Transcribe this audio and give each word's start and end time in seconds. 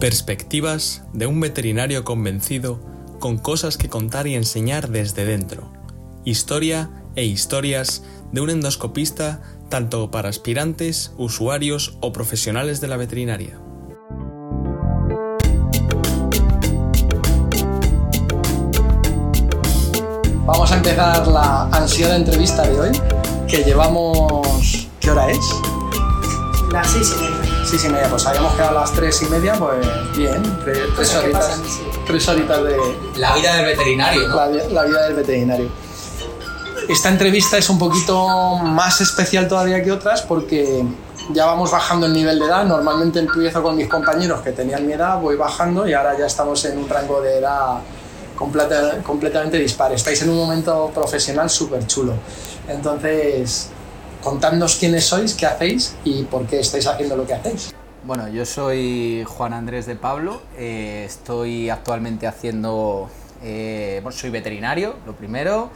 Perspectivas 0.00 1.02
de 1.12 1.26
un 1.26 1.40
veterinario 1.40 2.04
convencido 2.04 2.80
con 3.18 3.36
cosas 3.36 3.76
que 3.76 3.90
contar 3.90 4.26
y 4.26 4.34
enseñar 4.34 4.88
desde 4.88 5.26
dentro. 5.26 5.70
Historia 6.24 6.88
e 7.16 7.26
historias 7.26 8.02
de 8.32 8.40
un 8.40 8.48
endoscopista 8.48 9.42
tanto 9.68 10.10
para 10.10 10.30
aspirantes, 10.30 11.12
usuarios 11.18 11.98
o 12.00 12.14
profesionales 12.14 12.80
de 12.80 12.88
la 12.88 12.96
veterinaria. 12.96 13.60
Vamos 20.46 20.72
a 20.72 20.76
empezar 20.78 21.28
la 21.28 21.64
ansiada 21.66 22.16
entrevista 22.16 22.66
de 22.66 22.80
hoy, 22.80 22.90
que 23.46 23.64
llevamos... 23.64 24.88
¿Qué 24.98 25.10
hora 25.10 25.30
es? 25.30 25.44
Las 26.72 26.90
seis 26.90 27.14
y 27.18 27.20
media. 27.20 27.29
Seis 27.70 27.84
y 27.84 27.88
media, 27.88 28.08
pues 28.08 28.26
habíamos 28.26 28.52
quedado 28.54 28.78
a 28.78 28.80
las 28.80 28.92
tres 28.92 29.22
y 29.22 29.26
media, 29.26 29.54
pues 29.54 29.86
bien, 30.16 30.42
tres, 30.64 30.78
tres 30.96 31.10
que 31.10 31.18
horitas, 31.18 31.44
pasan, 31.46 31.64
sí. 31.64 31.80
tres 32.04 32.28
horitas 32.28 32.64
de 32.64 32.76
La 33.16 33.34
vida 33.36 33.54
del 33.56 33.66
veterinario, 33.66 34.26
¿no? 34.26 34.34
la, 34.34 34.46
la 34.48 34.84
vida 34.84 35.02
del 35.04 35.14
veterinario. 35.14 35.68
Esta 36.88 37.08
entrevista 37.10 37.56
es 37.58 37.70
un 37.70 37.78
poquito 37.78 38.56
más 38.56 39.00
especial 39.00 39.46
todavía 39.46 39.84
que 39.84 39.92
otras 39.92 40.22
porque 40.22 40.84
ya 41.32 41.46
vamos 41.46 41.70
bajando 41.70 42.06
el 42.06 42.12
nivel 42.12 42.40
de 42.40 42.46
edad. 42.46 42.64
Normalmente 42.64 43.20
empiezo 43.20 43.62
con 43.62 43.76
mis 43.76 43.86
compañeros 43.86 44.40
que 44.40 44.50
tenían 44.50 44.84
mi 44.84 44.94
edad, 44.94 45.20
voy 45.20 45.36
bajando 45.36 45.86
y 45.86 45.92
ahora 45.94 46.18
ya 46.18 46.26
estamos 46.26 46.64
en 46.64 46.76
un 46.76 46.88
rango 46.88 47.20
de 47.20 47.38
edad 47.38 47.78
completa- 48.36 49.00
completamente 49.04 49.58
dispar. 49.58 49.92
Estáis 49.92 50.20
en 50.22 50.30
un 50.30 50.36
momento 50.38 50.90
profesional 50.92 51.48
súper 51.48 51.86
chulo. 51.86 52.14
Entonces, 52.66 53.68
contadnos 54.22 54.76
quiénes 54.76 55.04
sois, 55.04 55.34
qué 55.34 55.46
hacéis 55.46 55.94
y 56.04 56.24
por 56.24 56.46
qué 56.46 56.60
estáis 56.60 56.86
haciendo 56.86 57.16
lo 57.16 57.26
que 57.26 57.34
hacéis. 57.34 57.74
Bueno, 58.04 58.28
yo 58.28 58.46
soy 58.46 59.24
Juan 59.26 59.52
Andrés 59.52 59.86
de 59.86 59.94
Pablo, 59.94 60.40
eh, 60.56 61.04
estoy 61.06 61.68
actualmente 61.68 62.26
haciendo, 62.26 63.10
eh, 63.42 64.02
soy 64.10 64.30
veterinario, 64.30 64.96
lo 65.04 65.14
primero, 65.14 65.70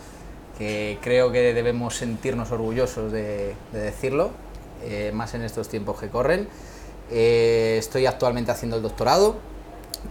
que 0.59 0.99
creo 1.03 1.31
que 1.33 1.53
debemos 1.53 1.97
sentirnos 1.97 2.51
orgullosos 2.51 3.13
de, 3.13 3.55
de 3.73 3.81
decirlo, 3.81 4.31
eh, 4.85 5.11
más 5.13 5.35
en 5.35 5.43
estos 5.43 5.69
tiempos 5.69 6.01
que 6.01 6.09
corren. 6.09 6.49
Estoy 7.11 8.07
actualmente 8.07 8.51
haciendo 8.51 8.77
el 8.77 8.83
doctorado, 8.83 9.37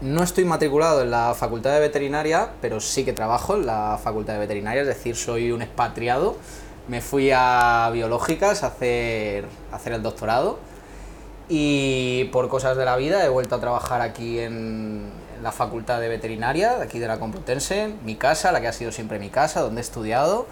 no 0.01 0.23
estoy 0.23 0.45
matriculado 0.45 1.01
en 1.01 1.11
la 1.11 1.33
Facultad 1.33 1.73
de 1.73 1.79
Veterinaria, 1.79 2.51
pero 2.61 2.79
sí 2.79 3.03
que 3.03 3.13
trabajo 3.13 3.55
en 3.55 3.65
la 3.65 3.99
Facultad 4.01 4.33
de 4.33 4.39
Veterinaria, 4.39 4.81
es 4.81 4.87
decir, 4.87 5.15
soy 5.15 5.51
un 5.51 5.61
expatriado. 5.61 6.35
Me 6.87 7.01
fui 7.01 7.31
a 7.33 7.89
biológicas 7.93 8.63
a 8.63 8.67
hacer, 8.67 9.45
a 9.71 9.75
hacer 9.77 9.93
el 9.93 10.03
doctorado 10.03 10.59
y 11.49 12.25
por 12.31 12.49
cosas 12.49 12.75
de 12.77 12.85
la 12.85 12.95
vida 12.95 13.23
he 13.25 13.29
vuelto 13.29 13.55
a 13.55 13.59
trabajar 13.59 14.01
aquí 14.01 14.39
en, 14.39 15.09
en 15.37 15.43
la 15.43 15.51
Facultad 15.51 15.99
de 16.01 16.09
Veterinaria, 16.09 16.77
de 16.77 16.83
aquí 16.83 16.99
de 16.99 17.07
la 17.07 17.19
Complutense, 17.19 17.93
mi 18.03 18.15
casa, 18.15 18.51
la 18.51 18.59
que 18.61 18.67
ha 18.67 18.73
sido 18.73 18.91
siempre 18.91 19.19
mi 19.19 19.29
casa, 19.29 19.61
donde 19.61 19.81
he 19.81 19.83
estudiado. 19.83 20.45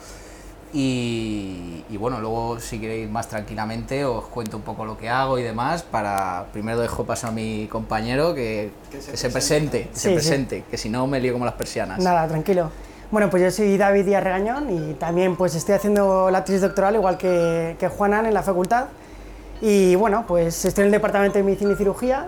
Y, 0.74 1.84
y 1.90 1.98
bueno, 1.98 2.22
luego 2.22 2.62
si 2.62 2.80
queréis 2.80 3.09
más 3.09 3.28
tranquilamente 3.28 4.06
os 4.06 4.24
cuento 4.26 4.56
un 4.56 4.64
poco 4.64 4.86
lo 4.86 4.98
que 4.98 5.09
hago 5.09 5.38
y 5.38 5.44
demás 5.44 5.84
para... 5.84 6.46
Primero 6.54 6.80
dejo 6.80 7.04
paso 7.06 7.28
a 7.28 7.32
mi 7.32 7.68
compañero 7.70 8.34
que, 8.34 8.72
que 8.90 9.02
se, 9.02 9.30
presente, 9.30 9.90
Sí, 9.92 10.00
se 10.00 10.08
sí. 10.09 10.14
presente, 10.16 10.64
que 10.72 10.78
si 10.78 10.88
no 10.88 11.08
me 11.08 11.20
lío 11.20 11.34
como 11.34 11.44
las 11.44 11.56
persianas. 11.56 12.00
Nada, 12.00 12.26
tranquilo. 12.28 12.72
Bueno, 13.12 13.30
pues 13.30 13.44
yo 13.44 13.52
soy 13.52 13.78
David 13.78 14.06
Díaz 14.06 14.23
Regañón 14.23 14.70
y 14.70 14.94
también 14.94 15.36
pues 15.36 15.54
estoy 15.54 15.76
haciendo 15.76 16.31
la 16.31 16.45
tesis 16.45 16.62
doctoral 16.62 16.95
igual 16.95 17.18
que, 17.18 17.76
que 17.78 17.90
Juanan 17.90 18.26
en 18.26 18.34
la 18.34 18.42
facultad. 18.42 18.86
Y 19.59 19.95
bueno, 19.95 20.23
pues 20.26 20.64
estoy 20.64 20.84
en 20.84 20.86
el 20.86 20.92
departamento 20.94 21.38
de 21.38 21.44
medicina 21.44 21.73
y 21.73 21.76
cirugía 21.76 22.28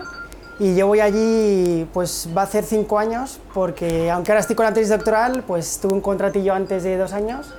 y 0.58 0.76
yo 0.76 0.86
voy 0.86 1.00
allí, 1.00 1.88
pues 1.94 2.28
va 2.36 2.42
a 2.42 2.44
hacer 2.44 2.64
cinco 2.64 2.98
años 2.98 3.40
porque 3.54 4.10
aunque 4.10 4.32
ahora 4.32 4.40
estoy 4.40 4.56
con 4.56 4.66
la 4.66 4.74
tesis 4.74 4.90
doctoral, 4.90 5.42
pues 5.46 5.78
tuve 5.80 5.94
un 5.94 6.02
contratillo 6.02 6.52
antes 6.52 6.82
de 6.82 6.98
dos 6.98 7.14
años 7.14 7.54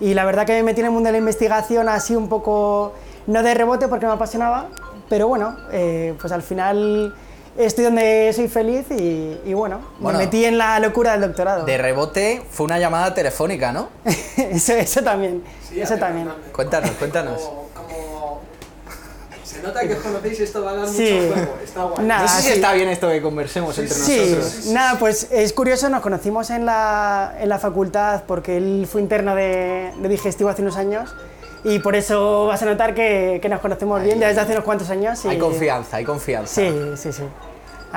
y 0.00 0.14
la 0.14 0.24
verdad 0.24 0.44
que 0.44 0.54
me 0.54 0.64
metí 0.64 0.80
en 0.80 0.86
el 0.86 0.92
mundo 0.92 1.06
de 1.06 1.12
la 1.12 1.18
investigación 1.18 1.88
así 1.88 2.16
un 2.16 2.28
poco, 2.28 2.94
no 3.28 3.44
de 3.44 3.54
rebote 3.54 3.86
porque 3.86 4.06
me 4.06 4.12
apasionaba, 4.12 4.70
pero 5.08 5.28
bueno, 5.28 5.56
eh, 5.70 6.16
pues 6.20 6.32
al 6.32 6.42
final 6.42 7.14
estoy 7.58 7.84
donde 7.84 8.32
soy 8.34 8.48
feliz 8.48 8.86
y, 8.90 9.38
y 9.44 9.54
bueno, 9.54 9.80
Bueno. 10.00 10.18
me 10.18 10.24
metí 10.24 10.44
en 10.44 10.58
la 10.58 10.78
locura 10.80 11.12
del 11.12 11.22
doctorado. 11.22 11.64
De 11.64 11.78
rebote 11.78 12.42
fue 12.50 12.64
una 12.64 12.78
llamada 12.78 13.14
telefónica, 13.14 13.72
¿no? 13.72 13.88
eso, 14.36 14.72
eso 14.74 15.02
también, 15.02 15.42
eso 15.74 15.96
también. 15.96 16.28
Cuéntanos, 16.52 16.90
cuéntanos. 16.92 17.40
Se 19.44 19.62
nota 19.62 19.80
que 19.86 19.94
os 19.94 20.00
conocéis 20.00 20.40
esto 20.40 20.62
va 20.64 20.72
a 20.72 20.74
dar 20.74 20.88
Sí. 20.88 21.18
está 21.64 21.84
guay. 21.84 22.04
Nada, 22.04 22.22
no 22.22 22.28
sé 22.28 22.42
si 22.42 22.48
sí. 22.48 22.52
está 22.54 22.72
bien 22.72 22.88
esto 22.88 23.08
que 23.08 23.22
conversemos 23.22 23.78
entre 23.78 23.94
Sí, 23.94 24.34
nosotros. 24.34 24.66
nada, 24.66 24.98
pues 24.98 25.28
es 25.30 25.52
curioso, 25.52 25.88
nos 25.88 26.02
conocimos 26.02 26.50
en 26.50 26.66
la, 26.66 27.36
en 27.40 27.48
la 27.48 27.58
facultad 27.58 28.24
porque 28.26 28.56
él 28.56 28.86
fue 28.90 29.00
interno 29.00 29.34
de, 29.34 29.92
de 29.98 30.08
digestivo 30.08 30.50
hace 30.50 30.62
unos 30.62 30.76
años 30.76 31.14
y 31.64 31.78
por 31.78 31.96
eso 31.96 32.46
vas 32.46 32.60
a 32.62 32.66
notar 32.66 32.94
que, 32.94 33.38
que 33.40 33.48
nos 33.48 33.60
conocemos 33.60 34.02
bien 34.02 34.18
ya 34.18 34.28
desde 34.28 34.40
hace 34.42 34.52
unos 34.52 34.64
cuantos 34.64 34.90
años. 34.90 35.24
y- 35.24 35.28
Hay 35.28 35.38
confianza, 35.38 35.96
hay 35.96 36.04
confianza. 36.04 36.52
Sí, 36.54 36.70
sí, 36.96 37.12
sí. 37.12 37.22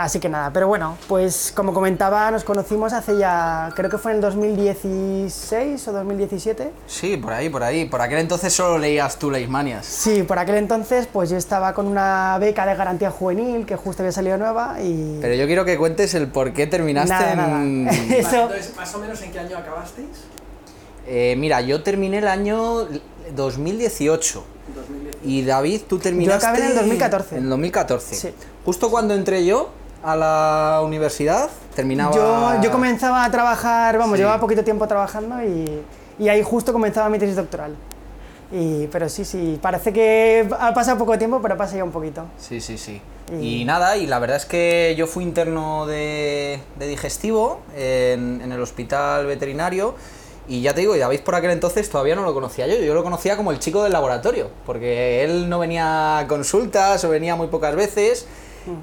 Así 0.04 0.20
que 0.20 0.30
nada, 0.30 0.52
pero 0.54 0.68
bueno, 0.70 0.98
pues 1.10 1.52
como 1.54 1.74
comentaba, 1.74 2.32
nos 2.32 2.46
conocimos 2.46 2.94
hace 2.94 3.18
ya, 3.18 3.70
creo 3.76 3.90
que 3.90 3.98
fue 3.98 4.12
en 4.12 4.18
el 4.18 4.22
2016 4.22 5.88
o 5.90 5.92
2017. 5.92 6.72
Sí, 6.88 7.18
por 7.18 7.34
ahí, 7.34 7.50
por 7.50 7.64
ahí. 7.64 7.84
Por 7.84 8.02
aquel 8.02 8.20
entonces 8.20 8.54
solo 8.54 8.78
leías 8.78 9.20
tú 9.20 9.30
Leismanias. 9.30 9.86
Sí, 9.86 10.24
por 10.24 10.40
aquel 10.40 10.56
entonces 10.56 11.08
pues 11.12 11.30
yo 11.30 11.36
estaba 11.36 11.74
con 11.74 11.86
una 11.86 12.38
beca 12.40 12.66
de 12.66 12.76
garantía 12.76 13.12
juvenil 13.12 13.66
que 13.66 13.76
justo 13.76 14.02
había 14.02 14.14
salido 14.14 14.38
nueva 14.38 14.78
y... 14.82 15.18
Pero 15.20 15.36
yo 15.36 15.46
quiero 15.48 15.66
que 15.66 15.78
cuentes 15.78 16.14
el 16.14 16.28
por 16.28 16.54
qué 16.54 16.66
terminaste 16.66 17.10
Nada, 17.14 17.62
en... 17.62 17.84
nada. 17.86 17.98
Eso, 18.10 18.44
Entonces, 18.44 18.76
más 18.78 18.96
o 18.96 19.00
menos 19.00 19.22
en 19.22 19.32
qué 19.34 19.40
año 19.40 19.58
acabasteis? 19.58 20.08
Eh, 21.08 21.36
mira, 21.38 21.60
yo 21.60 21.84
terminé 21.84 22.20
el 22.20 22.28
año 22.30 22.88
2018. 23.36 24.44
Y 25.26 25.44
David, 25.44 25.82
tú 25.90 26.00
terminaste... 26.00 26.46
acabé 26.46 26.64
en 26.64 26.72
el 26.72 26.76
2014. 26.76 27.36
En 27.36 27.44
el 27.44 27.50
2014. 27.50 28.16
Sí. 28.16 28.30
Justo 28.64 28.90
cuando 28.90 29.14
entré 29.14 29.46
yo 29.46 29.72
a 30.04 30.16
la 30.16 30.82
universidad, 30.84 31.50
terminaba... 31.76 32.14
yo, 32.16 32.62
yo 32.64 32.72
comenzaba 32.72 33.24
a 33.26 33.32
trabajar, 33.32 33.98
vamos, 33.98 34.16
Sí. 34.16 34.20
llevaba 34.22 34.40
poquito 34.40 34.64
tiempo 34.64 34.88
trabajando 34.88 35.42
y, 35.44 35.82
y 36.18 36.30
ahí 36.30 36.42
justo 36.44 36.72
comenzaba 36.74 37.10
mi 37.10 37.20
tesis 37.20 37.36
doctoral. 37.36 37.76
Y, 38.52 38.88
pero 38.88 39.08
sí, 39.10 39.26
sí, 39.26 39.60
parece 39.62 39.94
que 39.94 40.48
ha 40.60 40.74
pasado 40.74 40.98
poco 40.98 41.18
tiempo, 41.18 41.40
pero 41.42 41.56
pasa 41.56 41.78
ya 41.78 41.84
un 41.84 41.92
poquito. 41.92 42.24
Sí, 42.40 42.60
sí, 42.62 42.78
sí. 42.78 43.00
Y- 43.40 43.62
Y 43.62 43.66
nada, 43.66 43.96
y 43.98 44.08
la 44.08 44.18
verdad 44.18 44.38
es 44.38 44.46
que 44.46 44.96
yo 44.98 45.06
fui 45.06 45.24
interno 45.24 45.86
de, 45.86 46.60
de 46.80 46.88
digestivo 46.88 47.60
en, 47.78 48.42
en 48.42 48.52
el 48.52 48.60
hospital 48.62 49.28
veterinario. 49.28 49.94
Y 50.48 50.62
ya 50.64 50.74
te 50.74 50.80
digo, 50.82 50.96
y 50.96 51.00
David 51.00 51.20
por 51.20 51.36
aquel 51.36 51.52
entonces 51.52 51.88
todavía 51.92 52.16
no 52.16 52.24
lo 52.24 52.34
conocía 52.34 52.66
yo, 52.66 52.74
yo 52.80 52.96
lo 52.96 53.04
conocía 53.04 53.38
como 53.38 53.52
el 53.52 53.60
chico 53.60 53.84
del 53.84 53.94
laboratorio, 53.94 54.50
porque 54.66 55.24
él 55.24 55.48
no 55.48 55.60
venía 55.60 56.18
a 56.18 56.28
consultas 56.28 57.04
o 57.04 57.10
venía 57.10 57.36
muy 57.36 57.50
pocas 57.50 57.76
veces. 57.76 58.26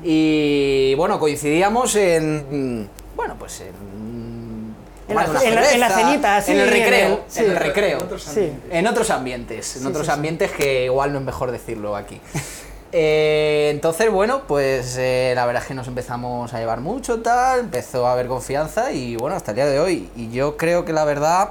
Y 0.03 0.95
bueno, 0.97 1.19
coincidíamos 1.19 1.95
en. 1.97 2.89
Bueno, 3.15 3.37
pues 3.39 3.61
en. 3.61 3.75
En 5.09 5.15
la- 5.15 5.25
en 5.25 5.33
la- 5.35 5.43
en 5.45 5.55
la 5.55 5.89
cerveza, 5.89 5.89
cenita, 5.95 6.43
sí, 6.43 6.51
En 6.53 6.59
el 6.59 6.69
recreo, 6.69 7.21
sí. 7.29 7.45
en 7.45 7.51
el 7.53 7.57
recreo. 7.57 7.99
Sí. 8.19 8.53
En 8.71 8.87
otros 8.89 9.11
ambientes, 9.11 9.77
en 9.77 9.83
Sí, 9.83 9.89
otros 9.89 10.05
sí, 10.05 10.11
sí. 10.11 10.15
ambientes 10.15 10.51
que 10.51 10.85
igual 10.87 11.13
no 11.13 11.21
es 11.21 11.25
mejor 11.25 11.51
decirlo 11.53 11.95
aquí. 11.97 12.21
Eh, 12.93 13.69
entonces, 13.73 14.11
bueno, 14.11 14.43
pues 14.47 14.97
eh, 14.97 15.33
la 15.35 15.45
verdad 15.45 15.61
es 15.63 15.69
que 15.69 15.75
nos 15.75 15.87
empezamos 15.89 16.55
a 16.55 16.59
llevar 16.61 16.81
mucho, 16.81 17.21
tal, 17.21 17.61
empezó 17.61 18.07
a 18.07 18.13
haber 18.13 18.27
confianza 18.29 18.93
y 18.93 19.17
bueno, 19.17 19.37
hasta 19.37 19.51
el 19.51 19.57
día 19.57 19.67
de 19.67 19.81
hoy. 19.81 20.09
Y 20.17 20.31
yo 20.31 20.57
creo 20.57 20.85
que 20.87 20.93
la 20.95 21.05
verdad, 21.05 21.51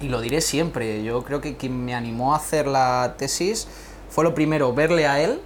y 0.00 0.08
lo 0.08 0.20
diré 0.22 0.40
siempre, 0.40 1.04
yo 1.04 1.22
creo 1.24 1.40
que 1.40 1.56
quien 1.56 1.84
me 1.84 1.94
animó 1.94 2.32
a 2.34 2.38
hacer 2.38 2.66
la 2.66 3.14
tesis 3.18 3.68
fue 4.10 4.24
lo 4.24 4.34
primero, 4.34 4.72
verle 4.72 5.06
a 5.06 5.20
él, 5.20 5.40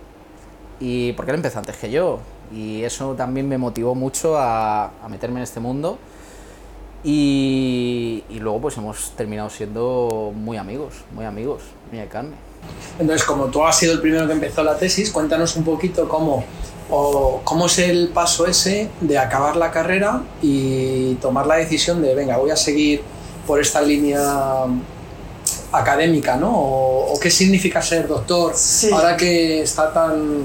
y 0.80 1.12
porque 1.12 1.30
él 1.32 1.36
empezó 1.36 1.58
antes 1.58 1.76
que 1.76 1.90
yo. 1.90 2.18
Y 2.54 2.82
eso 2.84 3.14
también 3.14 3.48
me 3.48 3.58
motivó 3.58 3.94
mucho 3.94 4.36
a, 4.38 4.84
a 5.02 5.08
meterme 5.08 5.40
en 5.40 5.44
este 5.44 5.60
mundo. 5.60 5.98
Y, 7.04 8.24
y 8.30 8.38
luego 8.40 8.60
pues 8.62 8.76
hemos 8.78 9.12
terminado 9.12 9.48
siendo 9.50 10.32
muy 10.34 10.56
amigos, 10.56 10.94
muy 11.12 11.24
amigos, 11.24 11.62
muy 11.90 12.00
de 12.00 12.06
carne. 12.06 12.34
Entonces, 12.98 13.24
como 13.24 13.46
tú 13.46 13.64
has 13.64 13.76
sido 13.78 13.92
el 13.92 14.00
primero 14.00 14.26
que 14.26 14.32
empezó 14.32 14.64
la 14.64 14.76
tesis, 14.76 15.10
cuéntanos 15.12 15.54
un 15.56 15.62
poquito 15.64 16.08
cómo, 16.08 16.44
o 16.90 17.40
cómo 17.44 17.66
es 17.66 17.78
el 17.78 18.08
paso 18.08 18.46
ese 18.46 18.88
de 19.00 19.18
acabar 19.18 19.54
la 19.56 19.70
carrera 19.70 20.22
y 20.42 21.14
tomar 21.16 21.46
la 21.46 21.56
decisión 21.56 22.02
de, 22.02 22.14
venga, 22.14 22.38
voy 22.38 22.50
a 22.50 22.56
seguir 22.56 23.02
por 23.46 23.60
esta 23.60 23.80
línea 23.82 24.64
académica, 25.70 26.36
¿no? 26.36 26.50
O, 26.58 27.12
o 27.14 27.20
qué 27.20 27.30
significa 27.30 27.80
ser 27.82 28.08
doctor 28.08 28.52
Sí. 28.56 28.90
ahora 28.92 29.16
que 29.16 29.62
está 29.62 29.92
tan, 29.92 30.44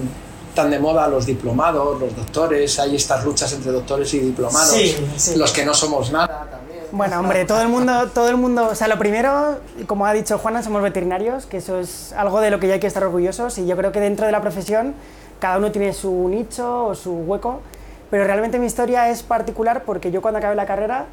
tan 0.54 0.70
de 0.72 0.80
moda 0.80 1.08
los 1.08 1.26
diplomados, 1.26 2.00
los 2.00 2.16
doctores, 2.16 2.80
hay 2.80 2.96
estas 2.96 3.24
luchas 3.26 3.52
entre 3.54 3.72
doctores 3.72 4.14
y 4.14 4.20
diplomados, 4.20 4.70
Sí, 4.74 4.96
sí. 5.18 5.36
los 5.38 5.52
que 5.52 5.66
no 5.66 5.74
somos 5.74 6.12
nada 6.12 6.48
también. 6.52 6.82
Bueno, 6.92 7.20
hombre, 7.20 7.46
todo 7.46 7.62
el 7.62 7.70
mundo, 7.70 8.10
todo 8.14 8.28
el 8.28 8.36
mundo, 8.38 8.68
o 8.72 8.76
sea, 8.76 8.88
lo 8.90 8.98
primero, 9.00 9.60
como 9.88 10.06
ha 10.06 10.14
dicho 10.14 10.38
Juana, 10.38 10.62
somos 10.62 10.82
veterinarios, 10.82 11.46
que 11.46 11.58
eso 11.58 11.80
es 11.80 12.12
algo 12.14 12.42
de 12.42 12.52
lo 12.52 12.60
que 12.60 12.68
ya 12.68 12.74
hay 12.74 12.80
que 12.82 12.88
estar 12.88 13.04
orgullosos 13.04 13.58
y 13.60 13.66
yo 13.66 13.78
creo 13.78 13.92
que 13.94 14.02
dentro 14.02 14.26
de 14.26 14.32
la 14.34 14.42
profesión 14.42 14.94
cada 15.40 15.58
uno 15.58 15.72
tiene 15.72 15.94
su 15.94 16.28
nicho 16.28 16.88
o 16.88 16.96
su 16.96 17.14
hueco, 17.14 17.62
pero 18.10 18.26
realmente 18.26 18.60
mi 18.60 18.66
historia 18.66 19.10
es 19.10 19.24
particular 19.24 19.84
porque 19.86 20.12
yo 20.12 20.22
cuando 20.22 20.40
acabé 20.40 20.54
la 20.56 20.66
carrera 20.66 21.06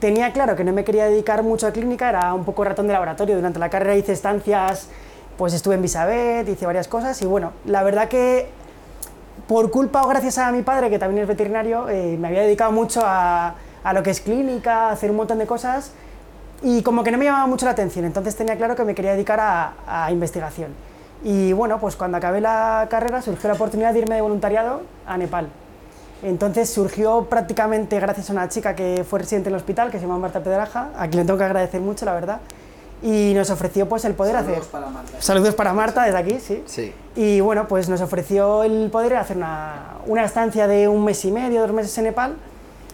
tenía 0.00 0.32
claro 0.32 0.56
que 0.56 0.64
no 0.64 0.72
me 0.72 0.84
quería 0.84 1.04
dedicar 1.06 1.42
mucho 1.42 1.66
a 1.68 1.70
clínica, 1.70 2.08
era 2.10 2.34
un 2.34 2.44
poco 2.44 2.64
ratón 2.64 2.86
de 2.88 2.92
laboratorio. 2.92 3.36
Durante 3.36 3.58
la 3.60 3.70
carrera 3.70 3.94
hice 3.96 4.12
estancias, 4.12 4.88
pues 5.38 5.54
estuve 5.54 5.76
en 5.76 5.82
Bisabet, 5.82 6.48
hice 6.48 6.66
varias 6.66 6.88
cosas 6.88 7.22
y 7.22 7.26
bueno, 7.26 7.52
la 7.64 7.82
verdad 7.82 8.08
que 8.08 8.48
por 9.46 9.70
culpa 9.70 10.02
o 10.02 10.08
gracias 10.08 10.38
a 10.38 10.50
mi 10.52 10.62
padre, 10.62 10.90
que 10.90 10.98
también 10.98 11.22
es 11.22 11.28
veterinario, 11.28 11.88
eh, 11.88 12.16
me 12.18 12.28
había 12.28 12.42
dedicado 12.42 12.72
mucho 12.72 13.00
a, 13.04 13.54
lo 13.92 14.02
que 14.02 14.10
es 14.10 14.20
clínica, 14.20 14.88
a 14.88 14.92
hacer 14.92 15.10
un 15.10 15.16
montón 15.16 15.38
de 15.38 15.46
cosas 15.46 15.92
y 16.62 16.82
como 16.82 17.04
que 17.04 17.12
no 17.12 17.18
me 17.18 17.24
llamaba 17.24 17.46
mucho 17.46 17.66
la 17.66 17.72
atención, 17.72 18.04
entonces 18.04 18.34
tenía 18.34 18.56
claro 18.56 18.74
que 18.74 18.84
me 18.84 18.94
quería 18.94 19.12
dedicar 19.12 19.38
a, 19.38 19.74
a 19.86 20.10
investigación. 20.10 20.72
Y 21.22 21.52
bueno, 21.52 21.78
pues 21.78 21.96
cuando 21.96 22.18
acabé 22.18 22.40
la 22.40 22.86
carrera 22.90 23.22
surgió 23.22 23.48
la 23.48 23.54
oportunidad 23.54 23.92
de 23.92 24.00
irme 24.00 24.16
de 24.16 24.20
voluntariado 24.20 24.82
a 25.06 25.16
Nepal. 25.16 25.48
Entonces 26.22 26.70
surgió 26.70 27.24
prácticamente 27.24 28.00
gracias 28.00 28.30
a 28.30 28.32
una 28.32 28.48
chica 28.48 28.74
que 28.74 29.04
fue 29.08 29.20
residente 29.20 29.48
en 29.48 29.54
el 29.54 29.60
hospital, 29.60 29.90
que 29.90 29.98
se 29.98 30.06
llama 30.06 30.18
Marta 30.18 30.42
Pedraja, 30.42 30.88
a 30.96 31.08
quien 31.08 31.22
le 31.22 31.24
tengo 31.24 31.38
que 31.38 31.44
agradecer 31.44 31.80
mucho, 31.80 32.04
la 32.04 32.14
verdad, 32.14 32.40
y 33.02 33.32
nos 33.34 33.50
ofreció 33.50 33.88
pues 33.88 34.04
el 34.04 34.14
poder 34.14 34.34
Saludos 34.36 34.58
hacer... 34.58 34.70
para 34.70 34.86
Marta. 34.88 35.12
Saludos 35.20 35.54
para 35.54 35.72
Marta 35.72 36.04
desde 36.04 36.18
aquí, 36.18 36.38
sí. 36.40 36.62
Sí. 36.66 36.94
Y 37.14 37.40
bueno, 37.40 37.68
pues 37.68 37.88
nos 37.88 38.00
ofreció 38.00 38.62
el 38.64 38.88
poder 38.90 39.16
hacer 39.16 39.36
una, 39.36 39.94
una 40.06 40.24
estancia 40.24 40.66
de 40.66 40.88
un 40.88 41.04
mes 41.04 41.24
y 41.24 41.30
medio, 41.30 41.60
dos 41.62 41.72
meses 41.72 41.96
en 41.98 42.04
Nepal. 42.04 42.36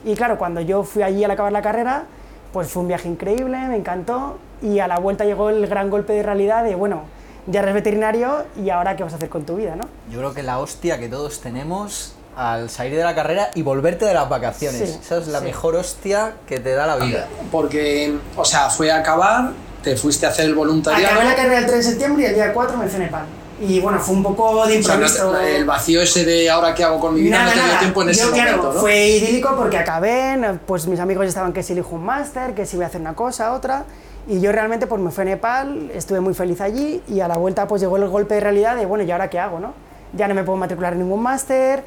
Y 0.04 0.14
claro, 0.14 0.38
cuando 0.38 0.60
yo 0.60 0.82
fui 0.82 1.02
allí 1.02 1.22
al 1.24 1.30
acabar 1.30 1.52
la 1.52 1.62
carrera, 1.62 2.04
pues 2.52 2.68
fue 2.68 2.82
un 2.82 2.88
viaje 2.88 3.08
increíble, 3.08 3.56
me 3.68 3.76
encantó. 3.76 4.38
Y 4.60 4.78
a 4.80 4.88
la 4.88 4.98
vuelta 4.98 5.24
llegó 5.24 5.50
el 5.50 5.66
gran 5.66 5.90
golpe 5.90 6.12
de 6.12 6.22
realidad 6.22 6.64
de, 6.64 6.74
bueno, 6.74 7.02
ya 7.46 7.60
eres 7.60 7.74
veterinario 7.74 8.44
y 8.56 8.70
ahora 8.70 8.96
qué 8.96 9.02
vas 9.02 9.12
a 9.12 9.16
hacer 9.16 9.28
con 9.28 9.44
tu 9.44 9.56
vida, 9.56 9.74
¿no? 9.74 9.84
Yo 10.10 10.18
creo 10.18 10.34
que 10.34 10.42
la 10.42 10.58
hostia 10.58 10.98
que 10.98 11.08
todos 11.08 11.40
tenemos 11.40 12.14
al 12.36 12.70
salir 12.70 12.96
de 12.96 13.02
la 13.04 13.14
carrera 13.14 13.50
y 13.54 13.62
volverte 13.62 14.04
de 14.04 14.14
las 14.14 14.28
vacaciones. 14.28 14.90
Sí, 14.90 14.98
Esa 15.02 15.18
es 15.18 15.26
la 15.28 15.40
sí. 15.40 15.44
mejor 15.46 15.74
hostia 15.74 16.34
que 16.46 16.60
te 16.60 16.72
da 16.72 16.86
la 16.86 16.96
vida. 16.96 17.26
Porque, 17.50 18.16
o 18.36 18.44
sea, 18.44 18.70
fue 18.70 18.90
a 18.90 18.98
acabar, 18.98 19.50
te 19.82 19.96
fuiste 19.96 20.26
a 20.26 20.30
hacer 20.30 20.46
el 20.46 20.54
voluntariado. 20.54 21.14
Acabé 21.14 21.28
la 21.30 21.34
carrera 21.36 21.58
el 21.58 21.66
3 21.66 21.76
de 21.78 21.82
septiembre 21.90 22.22
y 22.22 22.26
el 22.26 22.34
día 22.34 22.52
4 22.52 22.76
me 22.76 22.86
fui 22.86 22.96
a 22.96 22.98
Nepal. 23.04 23.24
Y 23.60 23.78
bueno, 23.80 23.98
fue 24.00 24.14
un 24.16 24.22
poco 24.24 24.66
de 24.66 24.78
O 24.80 24.82
sea, 24.82 24.96
no 24.96 25.06
te- 25.06 25.12
improviso. 25.12 25.38
el 25.40 25.64
vacío 25.64 26.02
ese 26.02 26.24
de 26.24 26.50
ahora 26.50 26.74
qué 26.74 26.82
hago 26.82 26.98
con 26.98 27.14
mi 27.14 27.20
vida 27.20 27.38
Nada, 27.38 27.44
no 27.46 27.50
te 27.52 27.58
dio 27.58 27.66
nada. 27.68 27.78
tiempo 27.78 28.02
en 28.02 28.08
ese 28.08 28.22
Yo, 28.24 28.32
claro, 28.32 28.50
momento, 28.56 28.74
¿no? 28.74 28.80
Fue 28.80 29.06
idílico 29.08 29.54
porque 29.56 29.78
acabé, 29.78 30.58
pues 30.66 30.86
mis 30.88 30.98
amigos 30.98 31.26
estaban 31.26 31.52
que 31.52 31.62
si 31.62 31.72
elijo 31.74 31.94
un 31.94 32.04
máster, 32.04 32.54
que 32.54 32.66
si 32.66 32.76
voy 32.76 32.84
a 32.84 32.88
hacer 32.88 33.00
una 33.00 33.14
cosa, 33.14 33.52
otra. 33.52 33.84
Y 34.28 34.40
yo 34.40 34.50
realmente 34.52 34.86
pues 34.88 35.00
me 35.00 35.10
fui 35.12 35.22
a 35.22 35.24
Nepal, 35.26 35.90
estuve 35.94 36.20
muy 36.20 36.34
feliz 36.34 36.60
allí 36.60 37.02
y 37.08 37.20
a 37.20 37.28
la 37.28 37.36
vuelta 37.36 37.68
pues 37.68 37.80
llegó 37.82 37.96
el 37.98 38.08
golpe 38.08 38.34
de 38.34 38.40
realidad 38.40 38.74
de, 38.76 38.84
bueno, 38.86 39.04
¿y 39.04 39.10
ahora 39.12 39.30
qué 39.30 39.38
hago, 39.38 39.60
no? 39.60 39.74
Ya 40.14 40.26
no 40.28 40.34
me 40.34 40.42
puedo 40.42 40.56
matricular 40.58 40.94
en 40.94 41.00
ningún 41.00 41.22
máster, 41.22 41.84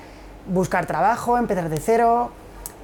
buscar 0.47 0.85
trabajo, 0.85 1.37
empezar 1.37 1.67
de 1.69 1.77
cero. 1.77 2.31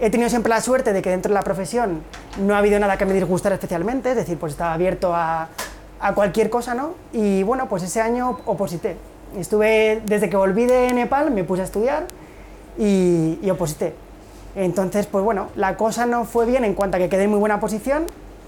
He 0.04 0.10
tenido 0.10 0.32
siempre 0.32 0.50
la 0.50 0.62
suerte 0.62 0.94
de 0.94 1.02
que 1.04 1.12
dentro 1.12 1.30
de 1.30 1.36
la 1.36 1.44
profesión 1.44 2.02
no 2.40 2.56
ha 2.56 2.58
habido 2.58 2.80
nada 2.80 2.98
que 2.98 3.06
me 3.06 3.14
disgustara 3.14 3.54
especialmente, 3.54 4.10
es 4.10 4.16
decir, 4.16 4.36
pues 4.36 4.54
estaba 4.54 4.74
abierto 4.74 5.14
a, 5.14 5.50
a 6.00 6.16
cualquier 6.16 6.50
cosa, 6.50 6.74
¿no? 6.74 6.96
Y 7.14 7.44
bueno, 7.44 7.70
pues 7.70 7.84
ese 7.84 8.02
año 8.02 8.40
oposité. 8.46 8.98
Estuve, 9.38 10.02
desde 10.04 10.28
que 10.28 10.36
volví 10.36 10.66
de 10.66 10.92
Nepal, 10.92 11.30
me 11.30 11.44
puse 11.44 11.62
a 11.62 11.66
estudiar 11.66 12.06
y, 12.80 13.38
y 13.44 13.50
oposité. 13.52 13.94
Entonces, 14.56 15.06
pues 15.06 15.24
bueno, 15.24 15.50
la 15.56 15.78
cosa 15.78 16.08
no 16.08 16.26
fue 16.26 16.48
bien 16.48 16.66
en 16.66 16.74
cuanto 16.74 16.98
a 16.98 17.00
que 17.00 17.08
quedé 17.08 17.26
en 17.26 17.30
muy 17.30 17.40
buena 17.40 17.60
posición, 17.60 18.06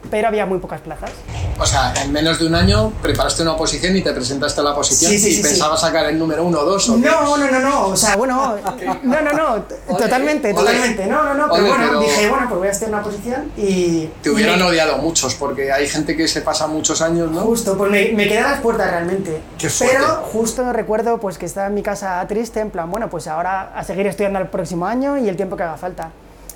pero 0.09 0.29
había 0.29 0.47
muy 0.47 0.57
pocas 0.57 0.81
plazas. 0.81 1.11
O 1.59 1.65
sea, 1.65 1.93
en 2.03 2.11
menos 2.11 2.39
de 2.39 2.47
un 2.47 2.55
año 2.55 2.91
preparaste 3.01 3.43
una 3.43 3.53
oposición 3.53 3.95
y 3.95 4.01
te 4.01 4.11
presentaste 4.11 4.59
a 4.61 4.63
la 4.63 4.71
oposición 4.71 5.11
Sí, 5.11 5.19
sí, 5.19 5.29
y 5.29 5.33
sí, 5.35 5.41
pensabas 5.43 5.79
sacar 5.81 6.05
el 6.05 6.17
número 6.17 6.43
uno 6.43 6.59
o 6.59 6.65
dos 6.65 6.89
o? 6.89 6.97
No, 6.97 7.37
no, 7.37 7.51
no, 7.51 7.59
no, 7.59 7.87
o 7.87 7.95
sea, 7.95 8.15
bueno, 8.15 8.55
no, 9.03 9.21
no, 9.21 9.31
no, 9.33 9.63
totalmente, 9.97 10.53
totalmente, 10.53 11.05
no, 11.05 11.23
no, 11.23 11.33
no, 11.35 11.53
pero 11.53 11.67
bueno, 11.67 11.85
pero- 11.87 11.99
dije, 11.99 12.29
bueno, 12.29 12.47
pues 12.49 12.59
voy 12.59 12.67
a 12.67 12.71
en 12.73 12.89
una 12.93 13.03
posición 13.03 13.51
y... 13.55 14.09
Te 14.21 14.29
hubieran 14.31 14.61
odiado 14.61 14.97
muchos 14.97 15.35
porque 15.35 15.71
hay 15.71 15.87
gente 15.87 16.17
que 16.17 16.27
se 16.27 16.41
pasa 16.41 16.67
muchos 16.67 17.01
años, 17.01 17.31
¿no? 17.31 17.41
Justo, 17.41 17.77
pues 17.77 17.91
me, 17.91 18.11
me 18.13 18.27
quedé 18.27 18.39
a 18.39 18.51
las 18.51 18.59
puertas 18.61 18.89
realmente. 18.89 19.39
Qué. 19.57 19.69
Pero 19.79 20.07
justo 20.31 20.73
recuerdo 20.73 21.19
pues 21.19 21.37
que 21.37 21.45
estaba 21.45 21.67
en 21.67 21.75
mi 21.75 21.83
casa 21.83 22.25
triste, 22.27 22.59
en 22.59 22.71
plan, 22.71 22.89
bueno, 22.89 23.09
pues 23.09 23.27
ahora 23.27 23.71
a 23.75 23.83
seguir 23.83 24.07
estudiando 24.07 24.39
el 24.39 24.47
próximo 24.47 24.85
año 24.87 25.17
y 25.17 25.29
el 25.29 25.35
tiempo 25.35 25.55
que 25.55 25.63
haga 25.63 25.77
falta. 25.77 26.09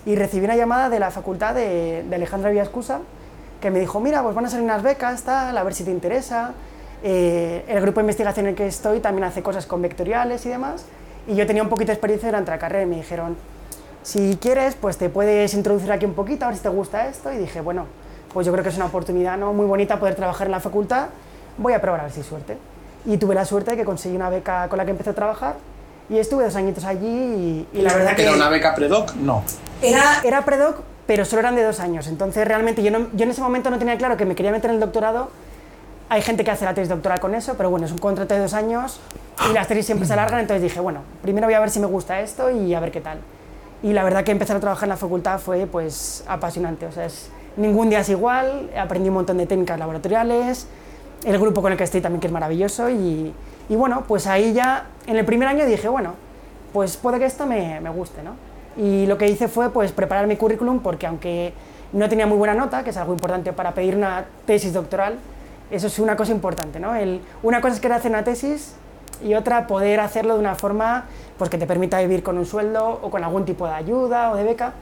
Y 0.05 0.15
recibí 0.15 0.45
una 0.45 0.55
llamada 0.55 0.89
de 0.89 0.99
la 0.99 1.11
facultad 1.11 1.53
de, 1.53 2.03
de 2.09 2.15
Alejandra 2.15 2.49
Villascusa 2.49 2.99
que 3.61 3.71
me 3.71 3.79
dijo, 3.79 3.99
mira, 3.99 4.21
pues 4.23 4.35
van 4.35 4.45
a 4.45 4.49
salir 4.49 4.63
unas 4.63 4.83
becas, 4.83 5.23
tal, 5.23 5.57
a 5.57 5.63
ver 5.63 5.73
si 5.73 5.83
te 5.83 5.91
interesa. 5.91 6.51
Eh, 7.03 7.63
el 7.67 7.81
grupo 7.81 7.99
de 7.99 8.03
investigación 8.03 8.47
en 8.47 8.49
el 8.51 8.55
que 8.55 8.67
estoy 8.67 8.99
también 8.99 9.23
hace 9.25 9.43
cosas 9.43 9.65
con 9.65 9.81
vectoriales 9.81 10.45
y 10.45 10.49
demás. 10.49 10.85
Y 11.27 11.35
yo 11.35 11.45
tenía 11.45 11.63
un 11.63 11.69
poquito 11.69 11.87
de 11.87 11.93
experiencia 11.93 12.29
durante 12.29 12.51
la 12.51 12.59
carrera 12.59 12.83
y 12.83 12.87
me 12.87 12.95
dijeron, 12.97 13.35
si 14.03 14.37
quieres, 14.41 14.75
pues 14.75 14.97
te 14.97 15.09
puedes 15.09 15.53
introducir 15.53 15.91
aquí 15.91 16.05
un 16.05 16.13
poquito, 16.13 16.45
a 16.45 16.49
ver 16.49 16.57
si 16.57 16.63
te 16.63 16.69
gusta 16.69 17.07
esto. 17.07 17.31
Y 17.33 17.37
dije, 17.37 17.61
bueno, 17.61 17.85
pues 18.33 18.45
yo 18.45 18.51
creo 18.53 18.63
que 18.63 18.69
es 18.69 18.75
una 18.75 18.85
oportunidad 18.85 19.37
¿no? 19.37 19.53
muy 19.53 19.65
bonita 19.65 19.99
poder 19.99 20.15
trabajar 20.15 20.47
en 20.47 20.51
la 20.51 20.59
facultad, 20.59 21.07
voy 21.57 21.73
a 21.73 21.81
probar 21.81 22.01
a 22.01 22.03
ver 22.03 22.11
si 22.11 22.21
hay 22.21 22.25
suerte. 22.25 22.57
Y 23.05 23.17
tuve 23.17 23.35
la 23.35 23.45
suerte 23.45 23.71
de 23.71 23.77
que 23.77 23.85
conseguí 23.85 24.15
una 24.15 24.29
beca 24.29 24.67
con 24.69 24.77
la 24.77 24.85
que 24.85 24.91
empecé 24.91 25.09
a 25.09 25.13
trabajar 25.13 25.55
y 26.09 26.17
estuve 26.17 26.43
dos 26.45 26.55
añitos 26.55 26.85
allí 26.85 27.07
y, 27.07 27.67
y 27.73 27.81
la 27.81 27.93
verdad 27.93 28.15
que... 28.15 28.23
¿Era 28.23 28.33
una 28.33 28.49
beca 28.49 28.75
predoc? 28.75 29.13
No. 29.15 29.43
Era, 29.81 30.21
era 30.23 30.45
predoc, 30.45 30.77
pero 31.07 31.23
solo 31.23 31.39
eran 31.39 31.55
de 31.55 31.63
dos 31.63 31.79
años. 31.79 32.07
Entonces, 32.07 32.45
realmente, 32.45 32.83
yo, 32.83 32.91
en 32.93 33.29
ese 33.31 33.41
momento 33.41 33.69
no 33.71 33.79
tenía 33.79 33.97
claro 33.97 34.17
que 34.17 34.25
me 34.25 34.35
quería 34.35 34.51
meter 34.51 34.69
en 34.69 34.75
el 34.75 34.81
doctorado. 34.81 35.29
Hay 36.09 36.21
gente 36.21 36.43
que 36.43 36.51
hace 36.51 36.65
la 36.65 36.73
tesis 36.73 36.89
doctoral 36.89 37.19
con 37.19 37.33
eso, 37.33 37.55
pero 37.55 37.69
bueno, 37.69 37.85
es 37.85 37.91
un 37.91 37.97
contrato 37.97 38.33
de 38.33 38.41
dos 38.41 38.53
años 38.53 38.99
y 39.49 39.53
las 39.53 39.67
tesis 39.67 39.85
siempre 39.85 40.05
se 40.05 40.13
alargan. 40.13 40.41
Entonces 40.41 40.61
dije, 40.61 40.79
bueno, 40.81 41.01
primero 41.21 41.47
voy 41.47 41.53
a 41.53 41.59
ver 41.61 41.69
si 41.69 41.79
me 41.79 41.87
gusta 41.87 42.19
esto 42.19 42.51
y 42.51 42.73
a 42.73 42.79
ver 42.81 42.91
qué 42.91 43.01
tal. 43.01 43.19
Y 43.81 43.93
la 43.93 44.03
verdad 44.03 44.23
que 44.23 44.31
empezar 44.31 44.57
a 44.57 44.59
trabajar 44.59 44.83
en 44.83 44.89
la 44.89 44.97
facultad 44.97 45.39
fue 45.39 45.65
pues 45.65 46.25
apasionante. 46.27 46.85
O 46.85 46.91
sea, 46.91 47.05
es, 47.05 47.29
ningún 47.55 47.89
día 47.89 48.01
es 48.01 48.09
igual, 48.09 48.69
aprendí 48.77 49.07
un 49.07 49.15
montón 49.15 49.37
de 49.37 49.45
técnicas 49.45 49.79
laboratoriales, 49.79 50.67
el 51.23 51.39
grupo 51.39 51.61
con 51.61 51.71
el 51.71 51.77
que 51.77 51.85
estoy 51.85 52.01
también 52.01 52.19
que 52.19 52.27
es 52.27 52.33
maravilloso 52.33 52.89
y, 52.89 53.33
bueno, 53.69 54.03
pues 54.07 54.27
ahí 54.27 54.53
ya 54.53 54.87
en 55.07 55.17
el 55.17 55.25
primer 55.25 55.47
año 55.47 55.65
dije, 55.65 55.87
bueno, 55.87 56.13
pues 56.73 56.97
puede 56.97 57.19
que 57.19 57.25
esto 57.25 57.45
me 57.45 57.89
guste, 57.89 58.23
¿no? 58.23 58.46
Y 58.77 59.05
lo 59.07 59.17
que 59.17 59.27
hice 59.27 59.47
fue 59.47 59.71
pues 59.71 59.91
preparar 59.91 60.27
mi 60.27 60.35
currículum 60.35 60.79
porque 60.79 61.07
aunque 61.07 61.53
no 61.93 62.07
tenía 62.09 62.27
muy 62.27 62.37
buena 62.37 62.53
nota, 62.53 62.83
que 62.83 62.91
es 62.91 62.97
algo 62.97 63.13
importante 63.13 63.53
para 63.53 63.73
pedir 63.73 63.95
una 63.95 64.25
tesis 64.45 64.73
doctoral, 64.73 65.17
eso 65.71 65.87
es 65.87 65.99
una 65.99 66.15
cosa 66.15 66.31
importante, 66.31 66.79
¿no? 66.79 66.95
El, 66.95 67.21
una 67.43 67.59
cosa 67.59 67.75
es 67.75 67.79
querer 67.79 67.97
hacer 67.97 68.11
una 68.11 68.23
tesis 68.23 68.75
y 69.23 69.33
otra 69.33 69.67
poder 69.67 69.99
hacerlo 69.99 70.35
de 70.35 70.39
una 70.39 70.55
forma 70.55 71.05
pues, 71.37 71.49
que 71.49 71.57
te 71.57 71.65
permita 71.65 71.99
vivir 71.99 72.23
con 72.23 72.37
un 72.37 72.45
sueldo 72.45 72.99
o 73.01 73.09
con 73.09 73.23
algún 73.23 73.45
tipo 73.45 73.65
de 73.65 73.73
ayuda 73.73 74.31
o 74.31 74.35
de 74.35 74.43
beca. 74.43 74.73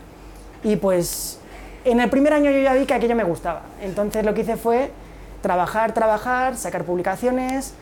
Y 0.63 0.75
pues 0.75 1.39
en 1.85 1.99
el 1.99 2.09
primer 2.09 2.33
año 2.33 2.51
yo 2.51 2.59
ya 2.59 2.73
vi 2.73 2.85
que 2.85 2.93
aquello 2.93 3.15
me 3.15 3.23
gustaba. 3.23 3.61
Entonces 3.81 4.25
lo 4.25 4.33
que 4.33 4.41
hice 4.41 4.57
fue 4.57 4.91
trabajar, 5.41 5.93
trabajar, 5.93 6.57
sacar 6.57 6.83
publicaciones, 6.83 7.73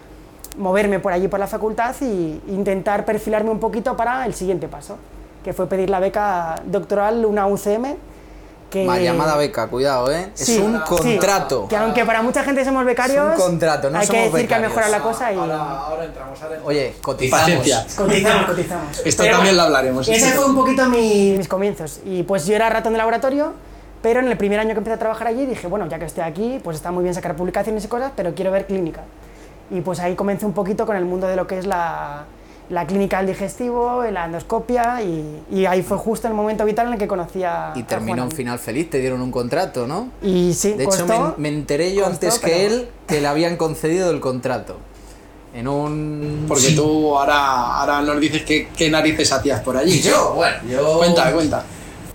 moverme 0.58 1.00
por 1.00 1.14
allí 1.14 1.28
por 1.28 1.40
la 1.40 1.48
facultad 1.48 1.96
y 2.02 2.42
intentar 2.48 3.06
perfilarme 3.06 3.50
un 3.50 3.60
poquito 3.60 3.96
para 3.96 4.26
el 4.26 4.34
siguiente 4.34 4.68
paso, 4.68 4.98
que 5.44 5.54
fue 5.54 5.68
pedir 5.68 5.90
la 5.90 6.00
beca 6.00 6.56
doctoral, 6.66 7.26
una 7.26 7.48
UCM. 7.48 7.96
Que, 8.70 8.86
Mal 8.86 9.04
llamada 9.04 9.38
beca, 9.38 9.68
cuidado, 9.68 10.12
¿eh? 10.12 10.32
Sí, 10.34 10.56
es 10.56 10.60
un 10.64 10.78
sí, 10.78 10.82
contrato. 10.88 11.68
que 11.68 11.76
aunque 11.78 12.06
para 12.06 12.24
mucha 12.24 12.44
gente 12.44 12.66
somos 12.66 12.84
becarios, 12.86 13.34
Es 13.34 13.40
un 13.40 13.46
contrato, 13.52 13.92
no 13.92 14.00
hay 14.00 14.08
que 14.08 14.14
somos 14.18 14.34
decir 14.34 14.48
que 14.48 14.54
ha 14.56 14.58
becarios. 14.58 14.70
mejorado 14.72 14.92
la 14.92 15.00
cosa 15.04 15.32
y 15.32 15.38
ahora 15.38 16.06
entramos 16.06 16.42
a 16.42 16.48
Oye, 16.66 16.96
cotizamos. 17.00 17.42
Paciencia. 17.44 17.86
cotizamos, 17.96 18.46
cotizamos. 18.48 19.02
Esto 19.06 19.22
Pero 19.24 19.36
también 19.36 19.58
lo 19.58 19.62
hablaremos. 19.62 20.08
Ese 20.10 20.32
fue 20.32 20.46
un 20.46 20.56
poquito 20.56 20.88
mi- 20.88 21.36
mis 21.38 21.48
comienzos. 21.48 22.00
Y 22.04 22.24
pues 22.24 22.48
yo 22.48 22.56
era 22.56 22.68
ratón 22.72 22.94
de 22.94 22.98
laboratorio, 22.98 23.54
pero 24.02 24.22
en 24.22 24.28
el 24.28 24.38
primer 24.38 24.60
año 24.60 24.70
que 24.72 24.80
empecé 24.80 24.96
a 24.96 25.00
trabajar 25.00 25.28
allí 25.28 25.46
dije, 25.46 25.68
bueno, 25.68 25.86
ya 25.88 26.00
que 26.00 26.06
estoy 26.06 26.24
aquí, 26.24 26.60
pues 26.64 26.76
está 26.78 26.90
muy 26.90 27.04
bien 27.04 27.14
sacar 27.14 27.36
publicaciones 27.36 27.86
y 27.86 27.88
cosas, 27.88 28.12
pero 28.16 28.34
quiero 28.34 28.50
ver 28.50 28.66
clínica. 28.66 29.02
Y 29.70 29.82
pues 29.82 30.00
ahí 30.00 30.16
comencé 30.16 30.48
un 30.48 30.54
poquito 30.54 30.88
con 30.88 30.96
el 30.96 31.06
mundo 31.06 31.28
de 31.28 31.36
lo 31.36 31.46
que 31.46 31.60
es 31.60 31.68
la, 31.68 32.24
la 32.70 32.88
clínica 32.88 33.17
del 33.17 33.27
digestivo, 33.27 34.03
la 34.12 34.25
endoscopia, 34.25 35.01
y, 35.01 35.43
y 35.51 35.65
ahí 35.65 35.84
fue 35.84 35.98
justo 35.98 36.27
el 36.27 36.34
momento 36.34 36.65
vital 36.65 36.88
en 36.88 36.93
el 36.93 37.00
que 37.00 37.08
conocí 37.08 37.43
a 37.43 37.74
Y 37.75 37.82
a 37.82 37.88
terminó 37.88 38.17
Juan. 38.17 38.27
un 38.29 38.32
final 38.32 38.58
feliz, 38.60 38.89
te 38.89 39.00
dieron 39.00 39.22
un 39.22 39.32
contrato, 39.32 39.86
¿no? 39.88 40.10
Y 40.22 40.53
sí, 40.53 40.74
De 40.74 40.84
hecho, 40.86 41.05
costó, 41.05 41.36
me, 41.38 41.50
me 41.50 41.58
enteré 41.58 41.93
yo 41.93 42.03
costó, 42.05 42.13
antes 42.25 42.39
que 42.39 42.48
pero- 42.48 42.65
él 42.75 42.89
que 43.08 43.22
le 43.22 43.27
habían 43.27 43.58
concedido 43.58 44.10
el 44.12 44.20
contrato. 44.20 44.77
En 45.53 45.67
un... 45.67 46.46
Porque 46.48 46.72
tú 46.72 47.15
ahora, 47.15 47.75
ahora 47.82 48.01
nos 48.01 48.20
dices 48.20 48.41
qué, 48.43 48.70
qué 48.75 48.89
narices 48.89 49.32
hacías 49.32 49.62
por 49.62 49.77
allí. 49.77 50.01
Yo, 50.01 50.34
bueno, 50.34 50.58
yo... 50.67 50.98
Cuenta, 50.98 51.32
cuenta. 51.32 51.63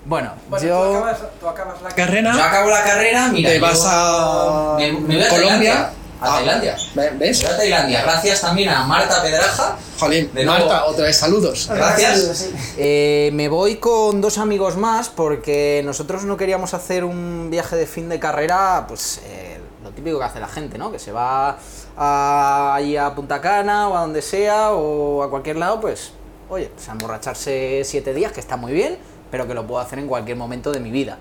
Bueno, 0.07 0.33
yo... 0.61 1.05
tú 1.39 1.47
acabas 1.47 1.81
la 1.83 1.91
carrera. 1.91 2.33
Yo 2.35 2.43
acabo 2.43 2.71
la 2.71 2.83
carrera, 2.83 3.29
mira. 3.29 3.51
Te 3.51 3.57
yo 3.57 3.63
vas 3.63 3.85
a 3.87 4.75
Me, 4.79 4.91
me 4.93 5.15
voy 5.17 5.23
a 5.23 5.29
Colombia. 5.29 5.91
A 6.21 6.27
Ah, 6.27 6.37
Tailandia. 6.39 6.77
¿Ves? 7.19 7.43
voy 7.43 7.53
a 7.53 7.57
Tailandia. 7.57 8.03
Gracias 8.03 8.41
también 8.41 8.69
a 8.71 8.83
Marta 8.85 9.23
Pedraja. 9.23 9.77
Jolín, 9.99 10.31
De 10.35 10.45
nuevo. 10.45 10.67
Marta, 10.67 10.85
otra 10.87 11.05
vez 11.05 11.17
saludos. 11.17 11.69
Gracias. 11.73 12.49
Eh, 12.77 13.31
me 13.35 13.49
voy 13.49 13.77
con 13.77 14.21
dos 14.21 14.39
amigos 14.39 14.77
más 14.77 15.09
porque 15.09 15.83
nosotros 15.85 16.25
no 16.25 16.37
queríamos 16.37 16.75
hacer 16.75 17.05
un 17.05 17.49
viaje 17.51 17.77
de 17.77 17.87
fin 17.87 18.09
de 18.09 18.19
carrera, 18.19 18.85
pues 18.89 19.21
eh, 19.27 19.61
lo 19.85 19.91
típico 19.91 20.19
que 20.19 20.25
hace 20.25 20.41
la 20.41 20.49
gente, 20.49 20.77
¿no? 20.77 20.91
Que 20.91 20.99
se 20.99 21.13
va 21.13 21.57
a, 21.97 22.75
ahí 22.75 22.97
a 22.97 23.15
Punta 23.15 23.41
Cana 23.41 23.89
o 23.89 23.97
a 23.97 24.01
donde 24.01 24.23
sea 24.23 24.73
o 24.73 25.23
a 25.23 25.31
cualquier 25.31 25.57
lado, 25.57 25.81
pues 25.81 26.11
oye, 26.49 26.71
pues 26.75 26.89
a 26.89 26.93
emborracharse 26.93 27.83
siete 27.85 28.13
días, 28.15 28.33
que 28.33 28.41
está 28.41 28.57
muy 28.57 28.73
bien, 28.73 28.99
pero 29.31 29.47
que 29.47 29.55
lo 29.55 29.67
puedo 29.67 29.81
hacer 29.81 29.99
en 30.01 30.09
cualquier 30.09 30.37
momento 30.37 30.73
de 30.73 30.81
mi 30.81 30.91
vida. 30.91 31.19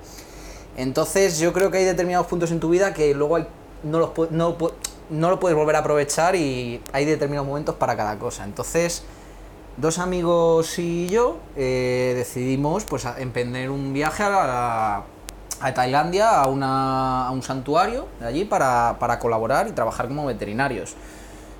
Entonces 0.75 1.39
yo 1.39 1.54
creo 1.54 1.72
que 1.72 1.77
hay 1.80 1.86
determinados 1.86 2.27
puntos 2.27 2.51
en 2.51 2.60
tu 2.60 2.70
vida 2.70 2.94
que 2.94 3.13
luego 3.13 3.36
hay, 3.38 3.48
no, 3.84 4.00
los, 4.00 4.31
no, 4.31 4.55
no 5.10 5.29
lo 5.29 5.39
puedes 5.39 5.55
volver 5.57 5.75
a 5.75 5.79
aprovechar 5.79 6.36
y 6.36 6.81
hay 6.93 7.05
determinados 7.05 7.48
momentos 7.48 7.75
para 7.75 7.96
cada 7.96 8.17
cosa. 8.19 8.43
Entonces, 8.43 9.03
dos 9.77 10.00
amigos 10.00 10.77
y 10.79 11.07
yo 11.07 11.38
eh, 11.55 12.13
decidimos 12.15 12.84
pues 12.86 13.05
emprender 13.17 13.69
un 13.69 13.93
viaje 13.93 14.24
a, 14.24 15.03
a 15.62 15.74
Tailandia, 15.74 16.41
a, 16.41 16.48
una- 16.48 17.27
a 17.27 17.31
un 17.31 17.41
santuario 17.43 18.07
de 18.19 18.27
allí 18.27 18.46
para, 18.46 18.98
para 19.00 19.19
colaborar 19.19 19.67
y 19.67 19.72
trabajar 19.72 20.07
como 20.07 20.25
veterinarios. 20.25 20.96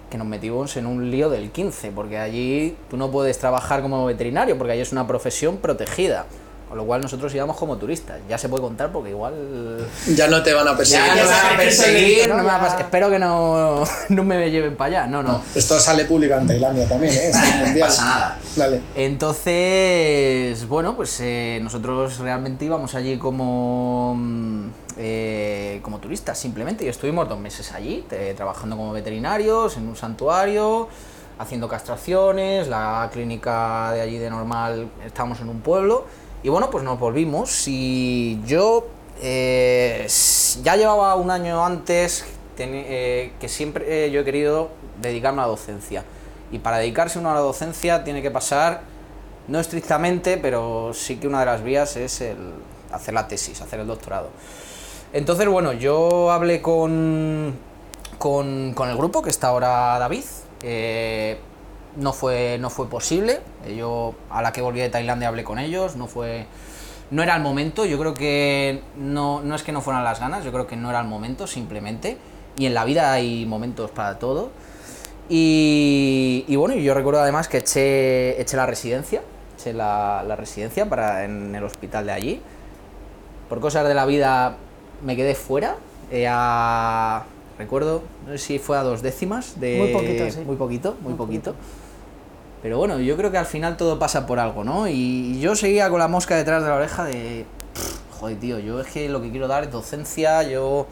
Que 0.10 0.18
nos 0.18 0.26
metimos 0.26 0.78
en 0.78 0.86
un 0.86 1.12
lío 1.12 1.30
del 1.30 1.52
15, 1.52 1.92
porque 1.92 2.18
allí 2.18 2.78
tú 2.90 2.96
no 2.96 3.12
puedes 3.12 3.38
trabajar 3.40 3.82
como 3.82 4.06
veterinario, 4.06 4.58
porque 4.58 4.72
allí 4.72 4.82
es 4.82 4.94
una 4.94 5.06
profesión 5.06 5.58
protegida. 5.58 6.26
Con 6.68 6.78
lo 6.78 6.86
cual 6.86 7.02
nosotros 7.02 7.34
íbamos 7.34 7.56
como 7.56 7.78
turistas. 7.78 8.20
Ya 8.28 8.38
se 8.38 8.50
puede 8.50 8.62
contar 8.62 8.92
porque 8.92 9.12
igual 9.12 9.88
Ya 10.16 10.28
no 10.28 10.44
te 10.44 10.54
van 10.54 10.68
a 10.68 10.76
perseguir. 10.76 11.06
ya 11.08 11.16
no 11.16 11.24
me 11.24 11.32
van 11.32 11.54
a 11.54 11.58
perseguir, 11.58 12.20
se- 12.24 12.28
no 12.28 12.36
me 12.38 12.44
va 12.44 12.56
a 12.66 12.78
ya- 12.78 12.80
espero 12.84 13.10
que 13.10 13.20
no, 13.20 13.84
no 14.10 14.24
me 14.26 14.52
lleven 14.52 14.76
para 14.76 15.02
allá, 15.04 15.08
no, 15.08 15.24
no. 15.24 15.42
Esto 15.56 15.80
sale 15.80 16.04
público 16.04 16.34
en 16.36 16.46
Tailandia 16.48 16.88
también, 16.88 17.14
¿eh? 17.14 17.30
Es 17.30 17.36
No 17.36 17.66
mundial. 17.66 17.88
pasa 17.88 18.06
nada. 18.06 18.40
Dale. 18.58 18.82
Entonces, 18.96 20.68
bueno, 20.68 20.96
pues 20.96 21.20
eh, 21.22 21.60
nosotros 21.62 22.20
realmente 22.20 22.66
íbamos 22.66 22.96
allí 22.96 23.18
como, 23.18 24.14
mm, 24.18 24.68
eh, 24.98 25.80
como 25.84 26.00
turistas 26.00 26.38
simplemente 26.38 26.84
y 26.86 26.88
estuvimos 26.90 27.28
dos 27.30 27.40
meses 27.40 27.72
allí, 27.72 28.06
eh, 28.12 28.34
trabajando 28.36 28.76
como 28.76 28.92
veterinarios 28.92 29.78
en 29.78 29.88
un 29.88 29.96
santuario, 29.96 30.88
haciendo 31.40 31.68
castraciones, 31.68 32.68
la 32.68 33.10
clínica 33.14 33.92
de 33.94 34.02
allí 34.02 34.18
de 34.18 34.30
normal, 34.30 34.90
estábamos 35.06 35.40
en 35.42 35.50
un 35.50 35.62
pueblo 35.62 36.06
y 36.44 36.50
bueno, 36.50 36.70
pues 36.70 36.84
nos 36.84 37.00
volvimos 37.00 37.68
y 37.68 38.40
yo 38.46 38.88
eh, 39.22 40.08
ya 40.64 40.76
llevaba 40.76 41.16
un 41.16 41.32
año 41.32 41.66
antes 41.66 42.26
eh, 42.60 43.34
que 43.40 43.50
siempre 43.50 44.06
eh, 44.06 44.12
yo 44.12 44.22
he 44.22 44.24
querido 44.24 44.70
dedicarme 45.02 45.42
a 45.42 45.46
la 45.46 45.50
docencia 45.50 46.04
y 46.52 46.60
para 46.60 46.78
dedicarse 46.78 47.20
uno 47.20 47.32
a 47.32 47.34
la 47.34 47.40
docencia 47.40 48.04
tiene 48.04 48.22
que 48.22 48.32
pasar 48.32 48.82
no 49.48 49.60
estrictamente, 49.60 50.38
pero 50.38 50.92
sí 50.94 51.18
que 51.18 51.28
una 51.28 51.40
de 51.40 51.46
las 51.46 51.64
vías 51.64 51.96
es 51.98 52.22
el 52.22 52.38
hacer 52.92 53.14
la 53.14 53.28
tesis, 53.28 53.62
hacer 53.62 53.80
el 53.80 53.88
doctorado. 53.88 54.30
Entonces, 55.14 55.48
bueno, 55.48 55.72
yo 55.74 56.32
hablé 56.32 56.62
con, 56.62 57.56
con, 58.18 58.74
con 58.74 58.90
el 58.90 58.98
grupo, 58.98 59.22
que 59.22 59.30
está 59.30 59.48
ahora 59.48 59.98
David. 60.00 60.24
No, 61.98 62.14
fue, 62.14 62.58
no 62.60 62.70
fue 62.70 62.88
posible. 62.90 63.40
Yo, 63.76 64.16
a 64.30 64.42
la 64.42 64.52
que 64.54 64.62
volví 64.62 64.80
de 64.80 64.90
Tailandia, 64.90 65.28
hablé 65.28 65.44
con 65.44 65.60
ellos. 65.60 65.96
No 65.96 66.08
fue. 66.08 66.46
No 67.12 67.24
era 67.24 67.36
el 67.36 67.42
momento. 67.42 67.86
Yo 67.86 67.98
creo 68.00 68.14
que 68.14 68.82
no, 68.98 69.42
no 69.42 69.56
es 69.56 69.64
que 69.64 69.72
no 69.72 69.82
fueran 69.82 70.04
las 70.04 70.20
ganas, 70.20 70.44
yo 70.44 70.52
creo 70.52 70.68
que 70.68 70.76
no 70.76 70.90
era 70.90 71.00
el 71.02 71.08
momento, 71.08 71.48
simplemente. 71.48 72.18
Y 72.58 72.66
en 72.66 72.74
la 72.74 72.86
vida 72.86 73.12
hay 73.14 73.46
momentos 73.46 73.92
para 73.92 74.18
todo. 74.20 74.50
Y, 75.30 76.46
y 76.48 76.56
bueno, 76.56 76.76
yo 76.76 76.94
recuerdo 76.94 77.22
además 77.22 77.48
que 77.48 77.58
eché, 77.58 78.40
eché 78.42 78.56
la 78.58 78.66
residencia, 78.66 79.22
eché 79.58 79.74
la, 79.74 80.24
la 80.26 80.36
residencia 80.36 80.88
para, 80.88 81.26
en 81.26 81.54
el 81.54 81.64
hospital 81.64 82.06
de 82.06 82.12
allí. 82.14 82.42
Por 83.50 83.60
cosas 83.60 83.88
de 83.88 83.94
la 83.94 84.06
vida 84.06 84.58
me 85.04 85.16
quedé 85.16 85.36
fuera. 85.36 85.76
eh, 86.12 86.26
a- 86.30 87.24
recuerdo, 87.60 88.04
no 88.26 88.34
sé 88.34 88.38
si 88.38 88.60
fue 88.60 88.78
a 88.78 88.84
dos 88.84 89.02
décimas 89.02 89.60
de... 89.60 89.78
Muy 89.78 89.92
poquito, 89.92 90.30
sí. 90.32 90.40
Muy 90.46 90.56
poquito, 90.58 90.96
muy, 91.02 91.10
Muy 91.14 91.18
poquito. 91.18 91.56
Pero 92.62 92.78
bueno, 92.78 93.00
yo 93.00 93.16
creo 93.18 93.32
que 93.32 93.38
al 93.38 93.46
final 93.46 93.78
todo 93.78 94.00
pasa 94.00 94.26
por 94.26 94.40
algo, 94.40 94.64
¿no? 94.64 94.88
Y 94.88 95.40
yo 95.40 95.56
seguía 95.56 95.90
con 95.90 96.00
la 96.00 96.08
mosca 96.08 96.36
detrás 96.36 96.64
de 96.64 96.70
la 96.70 96.76
oreja 96.76 97.04
de... 97.06 97.46
"Pff, 97.74 98.20
Joder, 98.20 98.40
tío, 98.40 98.60
yo 98.60 98.82
es 98.82 98.88
que 98.88 99.08
lo 99.10 99.22
que 99.22 99.30
quiero 99.30 99.48
dar 99.48 99.64
es 99.66 99.72
docencia, 99.72 100.42
yo 100.44 100.88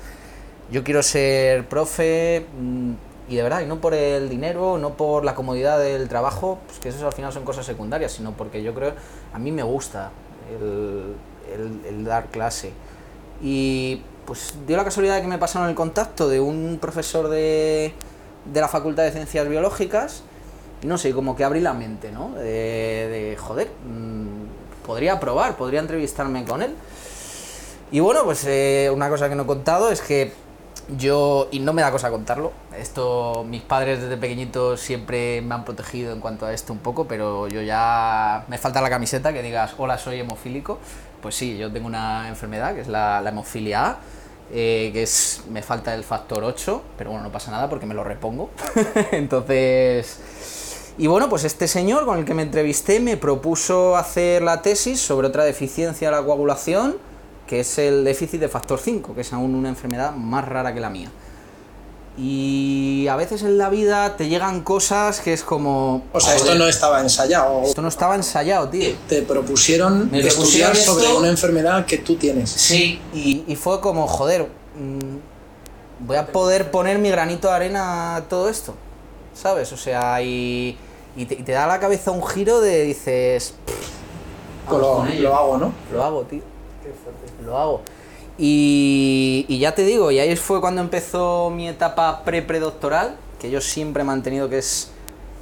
yo 0.71 0.83
quiero 0.83 1.03
ser 1.03 1.67
profe 1.67 2.45
mm, 2.59 2.91
y 3.29 3.35
de 3.35 3.43
verdad, 3.43 3.61
y 3.61 3.65
no 3.67 3.79
por 3.81 3.93
el 3.95 4.29
dinero, 4.29 4.77
no 4.79 4.91
por 4.95 5.23
la 5.25 5.33
comodidad 5.35 5.79
del 5.79 6.07
trabajo, 6.07 6.59
pues 6.67 6.79
que 6.79 6.89
eso 6.89 7.05
al 7.07 7.13
final 7.13 7.31
son 7.33 7.43
cosas 7.45 7.65
secundarias, 7.65 8.11
sino 8.13 8.31
porque 8.33 8.61
yo 8.63 8.73
creo, 8.75 8.93
a 9.33 9.39
mí 9.39 9.51
me 9.51 9.63
gusta 9.63 10.11
el, 10.51 11.15
el- 11.53 11.85
el 11.87 12.03
dar 12.05 12.27
clase. 12.27 12.71
Y 13.41 14.01
pues 14.25 14.53
dio 14.67 14.77
la 14.77 14.83
casualidad 14.83 15.15
de 15.15 15.21
que 15.21 15.27
me 15.27 15.37
pasaron 15.39 15.69
el 15.69 15.75
contacto 15.75 16.29
de 16.29 16.39
un 16.39 16.77
profesor 16.79 17.27
de, 17.29 17.93
de 18.51 18.61
la 18.61 18.67
Facultad 18.67 19.03
de 19.03 19.11
Ciencias 19.11 19.47
Biológicas, 19.47 20.23
no 20.85 20.97
sé, 20.97 21.13
como 21.13 21.35
que 21.35 21.43
abrí 21.43 21.59
la 21.59 21.73
mente, 21.73 22.11
¿no? 22.11 22.31
De, 22.35 22.43
de, 22.43 23.37
joder, 23.39 23.67
mm, 23.67 24.85
podría 24.85 25.19
probar, 25.19 25.57
podría 25.57 25.79
entrevistarme 25.79 26.45
con 26.45 26.61
él. 26.61 26.75
Y 27.91 27.99
bueno, 27.99 28.23
pues 28.23 28.43
eh, 28.45 28.89
una 28.93 29.09
cosa 29.09 29.29
que 29.29 29.35
no 29.35 29.43
he 29.43 29.45
contado 29.45 29.91
es 29.91 30.01
que 30.01 30.33
yo, 30.97 31.47
y 31.51 31.59
no 31.59 31.73
me 31.73 31.81
da 31.81 31.91
cosa 31.91 32.11
contarlo, 32.11 32.51
esto 32.77 33.43
mis 33.47 33.61
padres 33.61 34.01
desde 34.01 34.17
pequeñitos 34.17 34.79
siempre 34.79 35.41
me 35.41 35.55
han 35.55 35.65
protegido 35.65 36.13
en 36.13 36.19
cuanto 36.19 36.45
a 36.45 36.53
esto 36.53 36.73
un 36.73 36.79
poco, 36.79 37.05
pero 37.07 37.47
yo 37.47 37.61
ya 37.61 38.45
me 38.47 38.57
falta 38.57 38.81
la 38.81 38.89
camiseta 38.89 39.33
que 39.33 39.41
digas, 39.41 39.73
hola, 39.77 39.97
soy 39.97 40.19
hemofílico. 40.19 40.79
Pues 41.21 41.35
sí, 41.35 41.57
yo 41.57 41.71
tengo 41.71 41.87
una 41.87 42.29
enfermedad 42.29 42.75
que 42.75 42.81
es 42.81 42.87
la, 42.87 43.19
la 43.21 43.29
hemofilia 43.31 43.87
A, 43.87 43.97
eh, 44.51 44.91
que 44.93 45.03
es, 45.03 45.43
me 45.49 45.63
falta 45.63 45.95
el 45.95 46.03
factor 46.03 46.43
8, 46.43 46.83
pero 46.97 47.09
bueno, 47.09 47.25
no 47.25 47.31
pasa 47.31 47.49
nada 47.49 47.67
porque 47.67 47.87
me 47.87 47.95
lo 47.95 48.03
repongo. 48.03 48.51
Entonces... 49.11 50.19
Y 50.97 51.07
bueno, 51.07 51.29
pues 51.29 51.43
este 51.43 51.67
señor 51.67 52.05
con 52.05 52.19
el 52.19 52.25
que 52.25 52.33
me 52.33 52.43
entrevisté 52.43 52.99
me 52.99 53.17
propuso 53.17 53.97
hacer 53.97 54.41
la 54.41 54.61
tesis 54.61 54.99
sobre 55.01 55.27
otra 55.27 55.43
deficiencia 55.43 56.09
de 56.09 56.15
la 56.15 56.23
coagulación, 56.23 56.95
que 57.47 57.59
es 57.59 57.77
el 57.77 58.03
déficit 58.05 58.39
de 58.39 58.47
factor 58.49 58.79
5, 58.79 59.13
que 59.13 59.21
es 59.21 59.33
aún 59.33 59.55
una 59.55 59.69
enfermedad 59.69 60.13
más 60.15 60.47
rara 60.47 60.73
que 60.73 60.79
la 60.79 60.89
mía. 60.89 61.09
Y 62.17 63.07
a 63.09 63.17
veces 63.17 63.41
en 63.43 63.57
la 63.57 63.69
vida 63.69 64.15
te 64.15 64.29
llegan 64.29 64.61
cosas 64.61 65.19
que 65.19 65.33
es 65.33 65.43
como... 65.43 66.01
O 66.13 66.19
sea, 66.21 66.35
esto 66.35 66.55
no 66.55 66.65
estaba 66.65 67.01
ensayado. 67.01 67.63
Esto 67.63 67.81
no 67.81 67.89
estaba 67.89 68.15
ensayado, 68.15 68.69
tío. 68.69 68.95
Te 69.09 69.21
propusieron 69.23 70.09
Me 70.09 70.19
estudiar 70.19 70.33
propusieron 70.33 70.75
sobre 70.77 71.05
esto- 71.07 71.19
una 71.19 71.27
enfermedad 71.27 71.85
que 71.85 71.97
tú 71.97 72.15
tienes. 72.15 72.49
Sí, 72.49 73.01
Y, 73.13 73.43
y 73.47 73.55
fue 73.57 73.81
como, 73.81 74.07
joder, 74.07 74.43
mm, 74.79 76.05
voy 76.07 76.15
a 76.15 76.25
poder 76.27 76.71
poner 76.71 76.99
mi 76.99 77.09
granito 77.09 77.49
de 77.49 77.53
arena 77.53 78.15
a 78.15 78.21
todo 78.29 78.47
esto, 78.47 78.75
¿sabes? 79.35 79.71
O 79.71 79.77
sea, 79.77 80.21
y, 80.23 80.75
y 81.15 81.25
te, 81.25 81.35
y 81.35 81.43
te 81.43 81.51
da 81.51 81.67
la 81.67 81.79
cabeza 81.79 82.09
un 82.11 82.25
giro 82.25 82.59
de 82.61 82.81
dices, 82.83 83.53
Pues 84.67 84.81
lo, 84.81 84.93
con 84.97 85.07
ello. 85.07 85.29
lo 85.29 85.35
hago, 85.35 85.57
¿no? 85.59 85.73
Lo 85.93 86.03
hago, 86.03 86.23
tío. 86.23 86.41
Lo 87.45 87.57
hago. 87.57 87.81
Y, 88.37 89.45
y 89.47 89.59
ya 89.59 89.73
te 89.75 89.83
digo, 89.83 90.11
y 90.11 90.19
ahí 90.19 90.35
fue 90.35 90.59
cuando 90.59 90.81
empezó 90.81 91.49
mi 91.49 91.67
etapa 91.69 92.23
pre-predoctoral, 92.25 93.15
que 93.39 93.49
yo 93.49 93.61
siempre 93.61 94.01
he 94.01 94.05
mantenido 94.05 94.49
que 94.49 94.57
es, 94.57 94.91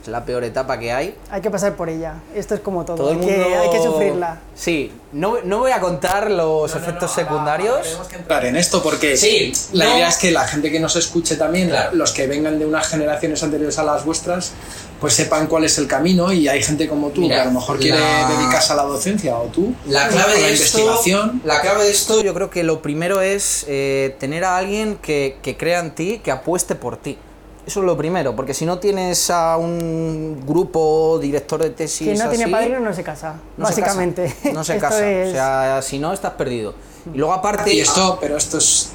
es 0.04 0.08
la 0.10 0.26
peor 0.26 0.44
etapa 0.44 0.78
que 0.80 0.92
hay. 0.92 1.16
Hay 1.32 1.42
que 1.42 1.50
pasar 1.50 1.76
por 1.76 1.90
ella. 1.90 2.16
Esto 2.36 2.54
es 2.56 2.62
como 2.62 2.86
todo. 2.86 2.98
Todo 2.98 3.12
el 3.12 3.20
hay, 3.20 3.26
mundo... 3.26 3.46
que, 3.48 3.56
hay 3.56 3.70
que 3.70 3.82
sufrirla. 3.82 4.40
Sí, 4.56 4.92
no, 5.14 5.38
no 5.44 5.60
voy 5.60 5.72
a 5.72 5.80
contar 5.80 6.30
los 6.30 6.76
efectos 6.76 7.12
secundarios. 7.12 7.98
Entrar 8.14 8.46
en 8.46 8.56
esto 8.56 8.84
porque 8.84 9.18
Sí, 9.18 9.52
la 9.72 9.86
no. 9.86 9.96
idea 9.98 10.10
es 10.10 10.18
que 10.18 10.32
la 10.32 10.48
gente 10.48 10.72
que 10.72 10.80
nos 10.80 10.96
escuche 10.96 11.36
también, 11.38 11.70
Claro. 11.70 11.96
los 11.96 12.12
que 12.12 12.28
vengan 12.28 12.60
de 12.60 12.66
unas 12.66 12.88
generaciones 12.88 13.42
anteriores 13.44 13.80
a 13.80 13.84
las 13.84 14.04
vuestras, 14.06 14.52
pues 15.00 15.14
sepan 15.14 15.48
cuál 15.48 15.64
es 15.66 15.78
el 15.78 15.88
camino 15.88 16.32
y 16.32 16.48
hay 16.48 16.62
gente 16.64 16.88
como 16.88 17.10
tú 17.10 17.22
Mira, 17.22 17.36
que 17.36 17.42
a 17.42 17.46
lo 17.46 17.52
mejor 17.52 17.78
quiere 17.80 18.00
la- 18.00 18.30
dedicarse 18.30 18.72
a 18.74 18.76
la 18.76 18.84
docencia 18.84 19.36
o 19.38 19.44
tú 19.48 19.74
la 19.88 20.08
clave 20.08 20.34
la 20.40 20.48
de 20.48 20.54
esto, 20.54 20.80
investigación. 20.80 21.42
la 21.44 21.62
clave 21.62 21.84
de 21.86 21.92
esto, 21.92 22.22
Yo 22.22 22.34
creo 22.34 22.50
que 22.50 22.64
lo 22.64 22.82
primero 22.82 23.22
es 23.22 23.66
eh, 23.68 24.16
tener 24.20 24.44
a 24.46 24.58
alguien 24.58 24.96
que, 25.02 25.38
que 25.42 25.58
crea 25.58 25.80
en 25.80 25.92
ti, 25.96 26.20
que 26.24 26.32
apueste 26.32 26.76
por 26.76 26.98
ti. 26.98 27.18
Eso 27.66 27.80
es 27.80 27.86
lo 27.86 27.96
primero, 27.96 28.36
porque 28.36 28.54
si 28.54 28.66
no 28.66 28.78
tienes 28.80 29.30
a 29.30 29.56
un 29.58 30.44
grupo 30.46 31.18
director 31.22 31.62
de 31.64 31.70
tesis 31.70 32.08
Quien 32.10 32.20
no 32.20 32.30
tiene 32.30 32.50
padrino 32.50 32.80
no 32.82 32.94
se 32.94 33.04
casa, 33.04 33.36
no 33.58 33.66
se 33.68 33.82
básicamente. 33.82 34.26
casa, 34.26 34.52
no 34.54 34.64
se 34.66 34.78
casa. 34.80 35.10
es- 35.10 35.30
O 35.30 35.32
sea, 35.32 35.82
si 35.82 35.98
no, 36.00 36.12
estás 36.12 36.34
perdido. 36.34 36.74
Y 37.14 37.18
luego 37.18 37.34
aparte... 37.34 37.74
Y 37.74 37.80
esto, 37.80 38.18
pero 38.20 38.36
esto 38.38 38.58
es 38.58 38.90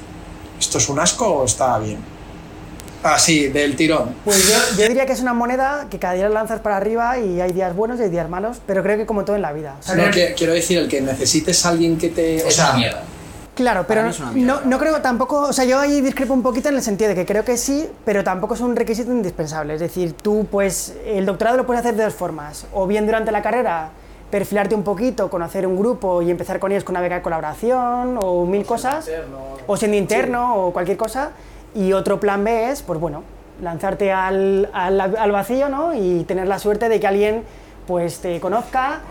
esto 0.59 0.77
es 0.77 0.89
un 0.89 0.99
asco 0.99 1.25
o 1.25 1.45
está 1.45 1.79
bien. 1.79 1.97
Ah, 3.01 3.17
sí, 3.17 3.47
del 3.47 3.77
tirón. 3.77 4.13
Pues 4.25 4.45
yo, 4.49 4.81
yo 4.81 4.87
diría 4.89 5.05
que 5.05 5.13
es 5.13 5.21
una 5.21 5.33
moneda 5.33 5.87
que 5.89 5.99
cada 5.99 6.15
día 6.15 6.23
la 6.27 6.31
lanzas 6.35 6.59
para 6.59 6.75
arriba 6.75 7.17
y 7.17 7.39
hay 7.39 7.53
días 7.53 7.73
buenos 7.73 7.97
y 7.99 8.03
hay 8.03 8.09
días 8.09 8.29
malos, 8.29 8.57
pero 8.67 8.83
creo 8.83 8.97
que 8.97 9.05
como 9.05 9.23
todo 9.23 9.37
en 9.37 9.41
la 9.41 9.53
vida. 9.53 9.77
O 9.79 9.83
sea, 9.83 9.95
No, 9.95 10.11
que- 10.11 10.33
quiero 10.37 10.51
decir, 10.53 10.77
el 10.79 10.89
que 10.89 10.99
necesites 10.99 11.65
a 11.65 11.69
alguien 11.69 11.97
que 11.97 12.09
te. 12.09 12.43
O 12.43 12.47
es 12.49 12.55
sea, 12.55 12.71
una 12.71 12.77
mierda. 12.79 13.03
Claro, 13.59 13.83
pero 13.85 14.03
no, 14.35 14.61
no, 14.61 14.79
creo 14.79 15.01
tampoco, 15.01 15.41
o 15.41 15.51
sea, 15.51 15.65
yo 15.65 15.77
ahí 15.77 15.99
discrepo 15.99 16.33
un 16.33 16.41
poquito 16.41 16.69
en 16.69 16.75
el 16.75 16.81
sentido 16.81 17.09
de 17.09 17.15
que 17.15 17.25
creo 17.25 17.43
que 17.43 17.57
sí, 17.57 17.89
pero 18.05 18.23
tampoco 18.23 18.53
es 18.53 18.61
un 18.61 18.73
requisito 18.73 19.11
indispensable. 19.11 19.73
Es 19.73 19.81
decir, 19.81 20.13
tú, 20.13 20.47
pues, 20.49 20.95
el 21.05 21.25
doctorado 21.25 21.57
lo 21.57 21.65
puedes 21.65 21.81
hacer 21.81 21.95
de 21.97 22.05
dos 22.05 22.13
formas. 22.13 22.67
O 22.73 22.87
bien 22.87 23.05
durante 23.05 23.33
la 23.33 23.41
carrera, 23.41 23.89
perfilarte 24.31 24.75
un 24.75 24.83
poquito, 24.83 25.29
conocer 25.29 25.67
un 25.67 25.77
grupo 25.77 26.21
y 26.21 26.31
empezar 26.31 26.57
con 26.59 26.71
ellos 26.71 26.85
con 26.85 26.93
una 26.93 27.01
beca 27.01 27.15
de 27.15 27.21
colaboración 27.21 28.17
o 28.23 28.45
mil 28.45 28.65
cosas. 28.65 29.09
O 29.67 29.75
siendo 29.75 29.97
interno 29.97 30.55
o 30.55 30.71
cualquier 30.71 30.95
cosa. 30.95 31.31
Y 31.75 31.91
otro 31.91 32.17
plan 32.17 32.45
B 32.45 32.71
es, 32.71 32.81
pues 32.81 32.97
bueno, 32.97 33.23
lanzarte 33.61 34.13
al, 34.13 34.69
al, 34.71 35.01
al 35.01 35.31
vacío, 35.33 35.67
¿no? 35.67 35.93
Y 35.93 36.23
tener 36.23 36.47
la 36.47 36.59
suerte 36.59 36.87
de 36.87 36.97
que 37.01 37.07
alguien 37.07 37.43
pues 37.87 38.19
te 38.19 38.39
conozca 38.39 39.01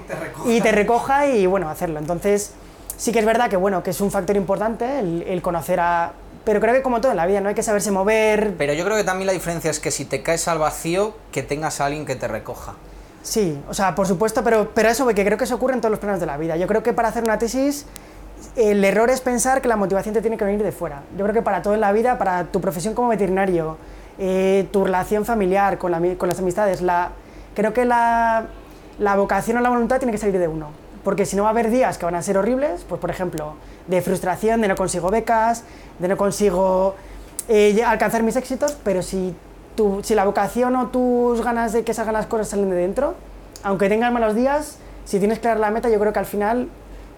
y 0.46 0.62
te 0.62 0.72
recoja 0.72 1.26
y 1.26 1.44
bueno, 1.44 1.68
hacerlo. 1.68 1.98
Entonces, 1.98 2.54
sí 2.98 3.12
que 3.12 3.20
es 3.20 3.24
verdad 3.24 3.48
que 3.48 3.56
bueno, 3.56 3.82
que 3.82 3.90
es 3.90 4.00
un 4.02 4.10
factor 4.10 4.36
importante 4.36 4.98
el, 4.98 5.22
el 5.22 5.40
conocer 5.40 5.80
a... 5.80 6.12
Pero 6.44 6.60
creo 6.60 6.74
que 6.74 6.82
como 6.82 7.00
todo 7.00 7.12
en 7.12 7.16
la 7.16 7.26
vida, 7.26 7.40
no 7.40 7.48
hay 7.48 7.54
que 7.54 7.62
saberse 7.62 7.90
mover. 7.90 8.54
Pero 8.58 8.74
yo 8.74 8.84
creo 8.84 8.96
que 8.96 9.04
también 9.04 9.26
la 9.26 9.32
diferencia 9.32 9.70
es 9.70 9.80
que 9.80 9.90
si 9.90 10.04
te 10.04 10.22
caes 10.22 10.48
al 10.48 10.58
vacío, 10.58 11.14
que 11.32 11.42
tengas 11.42 11.80
a 11.80 11.86
alguien 11.86 12.04
que 12.04 12.16
te 12.16 12.28
recoja. 12.28 12.74
Sí, 13.22 13.60
o 13.68 13.74
sea, 13.74 13.94
por 13.94 14.06
supuesto, 14.06 14.42
pero, 14.42 14.70
pero 14.74 14.88
eso, 14.88 15.06
que 15.08 15.24
creo 15.24 15.36
que 15.36 15.44
eso 15.44 15.56
ocurre 15.56 15.74
en 15.74 15.80
todos 15.80 15.90
los 15.90 16.00
planos 16.00 16.20
de 16.20 16.26
la 16.26 16.36
vida. 16.36 16.56
Yo 16.56 16.66
creo 16.66 16.82
que 16.82 16.92
para 16.92 17.08
hacer 17.08 17.24
una 17.24 17.38
tesis, 17.38 17.84
el 18.56 18.82
error 18.82 19.10
es 19.10 19.20
pensar 19.20 19.60
que 19.60 19.68
la 19.68 19.76
motivación 19.76 20.14
te 20.14 20.22
tiene 20.22 20.38
que 20.38 20.44
venir 20.44 20.62
de 20.62 20.72
fuera. 20.72 21.02
Yo 21.16 21.24
creo 21.24 21.34
que 21.34 21.42
para 21.42 21.60
todo 21.60 21.74
en 21.74 21.80
la 21.80 21.92
vida, 21.92 22.16
para 22.16 22.44
tu 22.44 22.60
profesión 22.60 22.94
como 22.94 23.08
veterinario, 23.08 23.76
eh, 24.18 24.66
tu 24.72 24.84
relación 24.84 25.24
familiar, 25.24 25.76
con, 25.76 25.90
la, 25.90 26.00
con 26.16 26.28
las 26.28 26.38
amistades, 26.38 26.80
la, 26.80 27.10
creo 27.54 27.74
que 27.74 27.84
la, 27.84 28.46
la 28.98 29.16
vocación 29.16 29.58
o 29.58 29.60
la 29.60 29.68
voluntad 29.68 29.98
tiene 29.98 30.12
que 30.12 30.18
salir 30.18 30.38
de 30.38 30.48
uno. 30.48 30.87
Porque 31.04 31.26
si 31.26 31.36
no 31.36 31.42
va 31.42 31.50
a 31.50 31.52
haber 31.52 31.70
días 31.70 31.98
que 31.98 32.04
van 32.04 32.14
a 32.14 32.22
ser 32.22 32.38
horribles, 32.38 32.84
pues 32.88 33.00
por 33.00 33.10
ejemplo, 33.10 33.54
de 33.86 34.02
frustración, 34.02 34.60
de 34.60 34.68
no 34.68 34.76
consigo 34.76 35.10
becas, 35.10 35.64
de 35.98 36.08
no 36.08 36.16
consigo 36.16 36.94
eh, 37.48 37.82
alcanzar 37.84 38.22
mis 38.22 38.36
éxitos, 38.36 38.76
pero 38.84 39.02
si, 39.02 39.34
tu, 39.76 40.00
si 40.02 40.14
la 40.14 40.24
vocación 40.24 40.76
o 40.76 40.88
tus 40.88 41.42
ganas 41.42 41.72
de 41.72 41.84
que 41.84 41.94
salgan 41.94 42.14
las 42.14 42.26
cosas 42.26 42.48
salen 42.48 42.70
de 42.70 42.76
dentro, 42.76 43.14
aunque 43.62 43.88
tengas 43.88 44.12
malos 44.12 44.34
días, 44.34 44.78
si 45.04 45.18
tienes 45.18 45.38
clara 45.38 45.58
la 45.58 45.70
meta, 45.70 45.88
yo 45.88 45.98
creo 45.98 46.12
que 46.12 46.18
al 46.18 46.26
final 46.26 46.68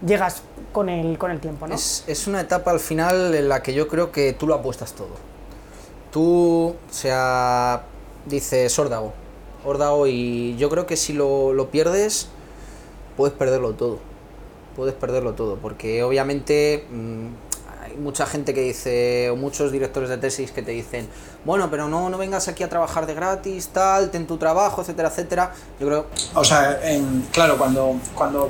llegas 0.07 0.43
con 0.73 0.89
el, 0.89 1.19
con 1.19 1.31
el 1.31 1.41
tiempo, 1.41 1.67
¿no? 1.67 1.75
Es, 1.75 2.05
es 2.07 2.27
una 2.27 2.41
etapa 2.41 2.71
al 2.71 2.81
final 2.81 3.35
en 3.35 3.49
la 3.49 3.63
que 3.63 3.75
yo 3.75 3.89
creo 3.89 4.13
que 4.13 4.33
tú 4.33 4.47
lo 4.47 4.55
apuestas 4.55 4.93
todo. 4.93 5.31
Tú, 6.13 6.69
o 6.69 6.93
sea, 6.93 7.83
dices 8.27 8.79
órdago, 8.79 9.13
órdago 9.65 10.07
y 10.07 10.57
yo 10.57 10.69
creo 10.71 10.87
que 10.87 10.97
si 10.97 11.13
lo, 11.13 11.53
lo 11.53 11.71
pierdes, 11.71 12.29
puedes 13.21 13.37
perderlo 13.37 13.75
todo. 13.75 13.99
Puedes 14.75 14.95
perderlo 14.95 15.35
todo, 15.35 15.57
porque 15.57 16.03
obviamente 16.03 16.87
mmm, 16.91 17.27
hay 17.85 17.97
mucha 17.99 18.25
gente 18.25 18.55
que 18.55 18.63
dice, 18.63 19.29
o 19.29 19.37
muchos 19.37 19.73
directores 19.73 20.09
de 20.09 20.17
tesis 20.17 20.53
que 20.53 20.63
te 20.63 20.71
dicen, 20.71 21.07
bueno, 21.45 21.69
pero 21.71 21.87
no, 21.87 22.09
no 22.09 22.17
vengas 22.17 22.49
aquí 22.49 22.63
a 22.63 22.71
trabajar 22.71 23.05
de 23.05 23.13
gratis, 23.13 23.69
tal, 23.69 24.11
ten 24.11 24.27
tu 24.27 24.39
trabajo, 24.39 24.81
etcétera, 24.81 25.09
etcétera. 25.11 25.53
Yo 25.79 25.87
creo... 25.87 26.07
O 26.35 26.45
sea, 26.45 26.81
en, 26.83 27.27
claro, 27.31 27.59
cuando, 27.59 27.97
cuando 28.15 28.49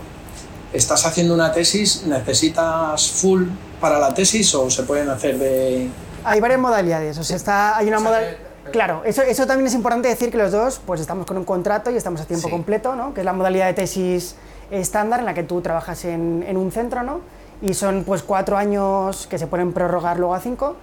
estás 0.73 1.05
haciendo 1.05 1.35
una 1.35 1.51
tesis, 1.51 2.05
¿necesitas 2.07 3.11
full 3.11 3.47
para 3.81 3.99
la 3.99 4.15
tesis 4.15 4.55
o 4.55 4.71
se 4.71 4.85
pueden 4.85 5.09
hacer 5.09 5.37
de...? 5.37 5.89
Hay 6.23 6.39
varias 6.39 6.61
modalidades, 6.61 7.19
o 7.19 7.25
sea, 7.25 7.35
está, 7.35 7.77
hay 7.77 7.89
una 7.89 7.99
modalidad... 7.99 8.37
Claro, 8.71 9.03
eso, 9.05 9.23
eso 9.23 9.47
también 9.49 9.67
es 9.67 9.75
importante 9.75 10.07
decir 10.07 10.31
que 10.31 10.37
los 10.39 10.53
dos 10.53 10.81
pues 10.87 11.01
estamos 11.01 11.27
con 11.27 11.37
un 11.39 11.45
contrato 11.45 11.91
y 11.91 11.97
estamos 11.97 12.21
a 12.21 12.25
tiempo 12.27 12.47
Sí. 12.47 12.53
completo, 12.53 12.95
¿no? 12.95 13.15
que 13.15 13.23
es 13.23 13.25
la 13.25 13.33
modalidad 13.33 13.67
de 13.67 13.73
tesis 13.73 14.37
estándar 14.71 15.21
en 15.21 15.27
la 15.27 15.35
que 15.35 15.43
tú 15.43 15.61
trabajas 15.61 16.05
en, 16.05 16.45
en 16.47 16.57
un 16.57 16.71
centro 16.73 17.03
¿no? 17.03 17.21
y 17.63 17.75
son 17.75 18.05
pues 18.05 18.23
cuatro 18.23 18.57
años 18.57 19.27
que 19.27 19.39
se 19.39 19.47
pueden 19.47 19.73
prorrogar 19.73 20.19
luego 20.19 20.35
a 20.35 20.41
cinco, 20.41 20.77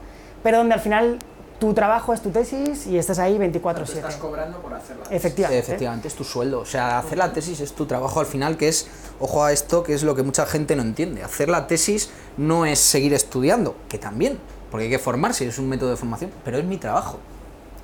pero 0.43 0.57
donde 0.59 0.75
al 0.75 0.79
final 0.79 1.19
tu 1.59 1.73
trabajo 1.73 2.13
es 2.13 2.21
tu 2.21 2.29
tesis 2.29 2.85
y 2.85 2.97
estás 2.97 3.17
ahí 3.19 3.37
24/7. 3.37 4.19
cobrando 4.19 4.59
por 4.59 4.73
hacerla. 4.73 5.03
Efectivamente. 5.09 5.59
Efectivamente, 5.59 6.07
es 6.07 6.13
tu 6.13 6.23
sueldo. 6.23 6.59
O 6.59 6.65
sea, 6.65 6.99
hacer 6.99 7.17
la 7.17 7.33
tesis 7.33 7.59
es 7.61 7.73
tu 7.73 7.85
trabajo 7.85 8.19
al 8.19 8.27
final, 8.27 8.57
que 8.57 8.67
es, 8.67 8.87
ojo 9.19 9.43
a 9.43 9.51
esto, 9.51 9.83
que 9.83 9.93
es 9.93 10.03
lo 10.03 10.15
que 10.15 10.23
mucha 10.23 10.45
gente 10.45 10.75
no 10.75 10.83
entiende. 10.83 11.23
Hacer 11.23 11.49
la 11.49 11.65
tesis 11.65 12.11
no 12.37 12.65
es 12.65 12.79
seguir 12.79 13.13
estudiando, 13.13 13.75
que 13.89 13.97
también, 13.97 14.37
porque 14.69 14.85
hay 14.85 14.91
que 14.91 14.99
formarse, 14.99 15.47
es 15.47 15.57
un 15.57 15.67
método 15.67 15.89
de 15.89 15.97
formación, 15.97 16.31
pero 16.45 16.59
es 16.59 16.65
mi 16.65 16.77
trabajo. 16.77 17.17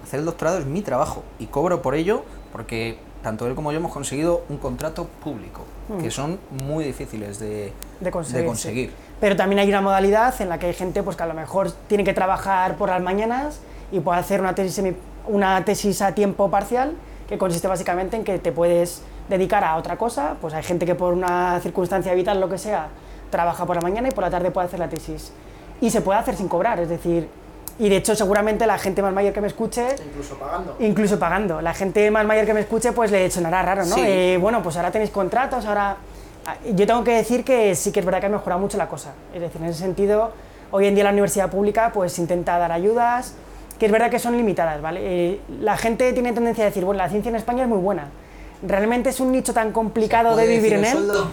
Hacer 0.03 0.19
el 0.19 0.25
doctorado 0.25 0.59
es 0.59 0.65
mi 0.65 0.81
trabajo 0.81 1.23
y 1.39 1.47
cobro 1.47 1.81
por 1.81 1.95
ello 1.95 2.23
porque 2.51 2.99
tanto 3.23 3.47
él 3.47 3.55
como 3.55 3.71
yo 3.71 3.77
hemos 3.79 3.91
conseguido 3.91 4.43
un 4.49 4.57
contrato 4.57 5.07
público, 5.23 5.61
que 6.01 6.11
son 6.11 6.39
muy 6.65 6.83
difíciles 6.83 7.39
de, 7.39 7.71
de 7.99 8.11
conseguir. 8.11 8.35
de 8.37 8.41
sí. 8.43 8.47
conseguir. 8.47 8.93
Pero 9.19 9.35
también 9.35 9.59
hay 9.59 9.69
una 9.69 9.81
modalidad 9.81 10.33
en 10.41 10.49
la 10.49 10.59
que 10.59 10.67
hay 10.67 10.73
gente 10.73 11.01
pues, 11.03 11.15
que 11.15 11.23
a 11.23 11.27
lo 11.27 11.33
mejor 11.33 11.71
tiene 11.87 12.03
que 12.03 12.13
trabajar 12.13 12.75
por 12.75 12.89
las 12.89 13.01
mañanas 13.01 13.59
y 13.91 13.99
puede 14.01 14.19
hacer 14.19 14.41
una 14.41 14.53
tesis, 14.53 14.77
semi- 14.83 14.95
una 15.27 15.63
tesis 15.63 16.01
a 16.01 16.13
tiempo 16.13 16.49
parcial, 16.51 16.93
que 17.29 17.37
consiste 17.37 17.67
básicamente 17.67 18.17
en 18.17 18.23
que 18.25 18.37
te 18.39 18.51
puedes 18.51 19.01
dedicar 19.29 19.63
a 19.63 19.77
otra 19.77 19.97
cosa. 19.97 20.35
Pues 20.41 20.53
hay 20.53 20.63
gente 20.63 20.85
que 20.85 20.95
por 20.95 21.13
una 21.13 21.59
circunstancia 21.61 22.13
vital, 22.13 22.41
lo 22.41 22.49
que 22.49 22.57
sea, 22.57 22.87
trabaja 23.29 23.65
por 23.65 23.75
la 23.77 23.81
mañana 23.81 24.09
y 24.09 24.11
por 24.11 24.23
la 24.23 24.29
tarde 24.29 24.51
puede 24.51 24.67
hacer 24.67 24.79
la 24.79 24.89
tesis. 24.89 25.31
Y 25.79 25.89
se 25.89 26.01
puede 26.01 26.19
hacer 26.19 26.35
sin 26.35 26.47
cobrar, 26.49 26.79
es 26.79 26.89
decir, 26.89 27.29
y 27.79 27.89
de 27.89 27.97
hecho 27.97 28.15
seguramente 28.15 28.67
la 28.67 28.77
gente 28.77 29.01
más 29.01 29.13
mayor 29.13 29.33
que 29.33 29.41
me 29.41 29.47
escuche 29.47 29.95
Incluso 30.05 30.37
pagando. 30.37 30.75
Incluso 30.79 31.19
pagando. 31.19 31.61
La 31.61 31.73
gente 31.73 32.09
más 32.11 32.25
mayor 32.25 32.45
que 32.45 32.53
me 32.53 32.59
escuche, 32.61 32.91
pues 32.91 33.11
le 33.11 33.29
sonará 33.31 33.61
raro, 33.63 33.85
¿no? 33.85 33.95
Sí. 33.95 34.01
Eh, 34.03 34.37
bueno, 34.39 34.61
pues 34.61 34.75
ahora 34.77 34.91
tenéis 34.91 35.09
contratos, 35.11 35.65
ahora... 35.65 35.97
Ah, 36.45 36.55
Yo 36.75 36.85
tengo 36.85 37.03
que 37.03 37.11
decir 37.15 37.43
que 37.43 37.73
sí 37.73 37.91
que 37.91 38.01
es 38.01 38.05
verdad 38.05 38.19
que 38.19 38.25
ha 38.25 38.29
mejorado 38.29 38.59
mucho 38.61 38.77
la 38.77 38.87
cosa. 38.87 39.13
Es 39.33 39.41
decir, 39.41 39.61
en 39.61 39.69
ese 39.69 39.79
sentido, 39.79 40.31
hoy 40.71 40.87
en 40.87 40.95
día 40.95 41.03
la 41.05 41.11
universidad 41.11 41.49
pública 41.49 41.91
pues 41.93 42.19
intenta 42.19 42.57
dar 42.57 42.71
ayudas, 42.71 43.33
que 43.79 43.85
es 43.87 43.91
verdad 43.91 44.09
que 44.11 44.19
son 44.19 44.35
limitadas, 44.37 44.81
¿vale? 44.81 44.99
Eh, 45.03 45.39
la 45.61 45.77
gente 45.77 46.11
tiene 46.13 46.33
tendencia 46.33 46.63
a 46.65 46.67
decir, 46.67 46.83
bueno, 46.85 46.97
la 46.97 47.09
ciencia 47.09 47.29
en 47.29 47.35
España 47.37 47.63
es 47.63 47.69
muy 47.69 47.79
buena. 47.79 48.09
Realmente 48.61 49.09
es 49.09 49.19
un 49.19 49.31
nicho 49.31 49.53
tan 49.53 49.71
complicado 49.71 50.35
de 50.35 50.43
¿Puede 50.43 50.55
vivir 50.57 50.73
en 50.73 50.85
él. 50.85 50.91
sueldo? 50.91 51.27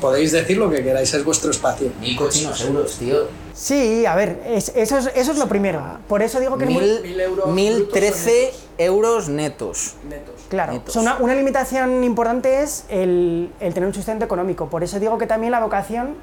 Podéis 0.00 0.32
decir 0.32 0.56
lo 0.58 0.70
que 0.70 0.82
queráis, 0.82 1.12
es 1.14 1.24
vuestro 1.24 1.50
espacio. 1.50 1.90
Mil 2.00 2.16
cochinos 2.16 2.60
euros, 2.64 2.96
tío. 2.98 3.16
Sí, 3.54 4.06
a 4.06 4.14
ver, 4.14 4.40
es- 4.46 4.72
eso, 4.76 4.98
es, 4.98 5.10
eso 5.14 5.32
es 5.32 5.38
lo 5.38 5.48
primero. 5.48 5.82
Por 6.06 6.22
eso 6.22 6.38
digo 6.38 6.56
que 6.56 6.64
es 6.64 6.70
muy... 6.70 6.82
Mil, 6.84 7.02
mil 7.02 7.20
euros 7.20 7.46
mil 7.48 7.82
o 7.82 7.88
trece 7.88 8.52
euros 8.78 9.28
netos. 9.28 9.94
Netos. 10.08 10.34
Claro, 10.48 10.74
netos. 10.74 10.96
o 10.96 11.02
sea, 11.02 11.02
una, 11.14 11.22
una 11.22 11.34
limitación 11.34 12.04
importante 12.04 12.62
es 12.62 12.84
el, 12.88 13.50
el 13.58 13.74
tener 13.74 13.88
un 13.88 13.94
sustento 13.94 14.24
económico. 14.24 14.68
Por 14.68 14.84
eso 14.84 15.00
digo 15.00 15.18
que 15.18 15.26
también 15.26 15.50
la 15.50 15.58
vocación 15.60 16.14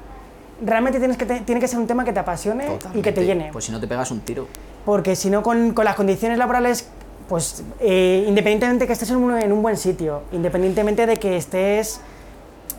realmente 0.64 0.98
tienes 0.98 1.18
que 1.18 1.26
te- 1.26 1.40
tiene 1.40 1.60
que 1.60 1.68
ser 1.68 1.78
un 1.78 1.86
tema 1.86 2.04
que 2.04 2.14
te 2.14 2.20
apasione 2.20 2.78
y 2.94 3.02
que 3.02 3.12
te 3.12 3.26
llene. 3.26 3.50
Pues 3.52 3.66
si 3.66 3.72
no 3.72 3.78
te 3.80 3.86
pegas 3.86 4.10
un 4.10 4.20
tiro. 4.20 4.46
Porque 4.86 5.14
si 5.16 5.28
no, 5.28 5.42
con, 5.42 5.72
con 5.74 5.84
las 5.84 5.96
condiciones 5.96 6.38
laborales, 6.38 6.86
pues 7.28 7.62
eh, 7.80 8.24
independientemente 8.26 8.86
que 8.86 8.92
estés 8.94 9.10
en 9.10 9.16
un, 9.16 9.36
en 9.36 9.52
un 9.52 9.60
buen 9.60 9.76
sitio, 9.76 10.22
independientemente 10.32 11.04
de 11.06 11.18
que 11.18 11.36
estés 11.36 12.00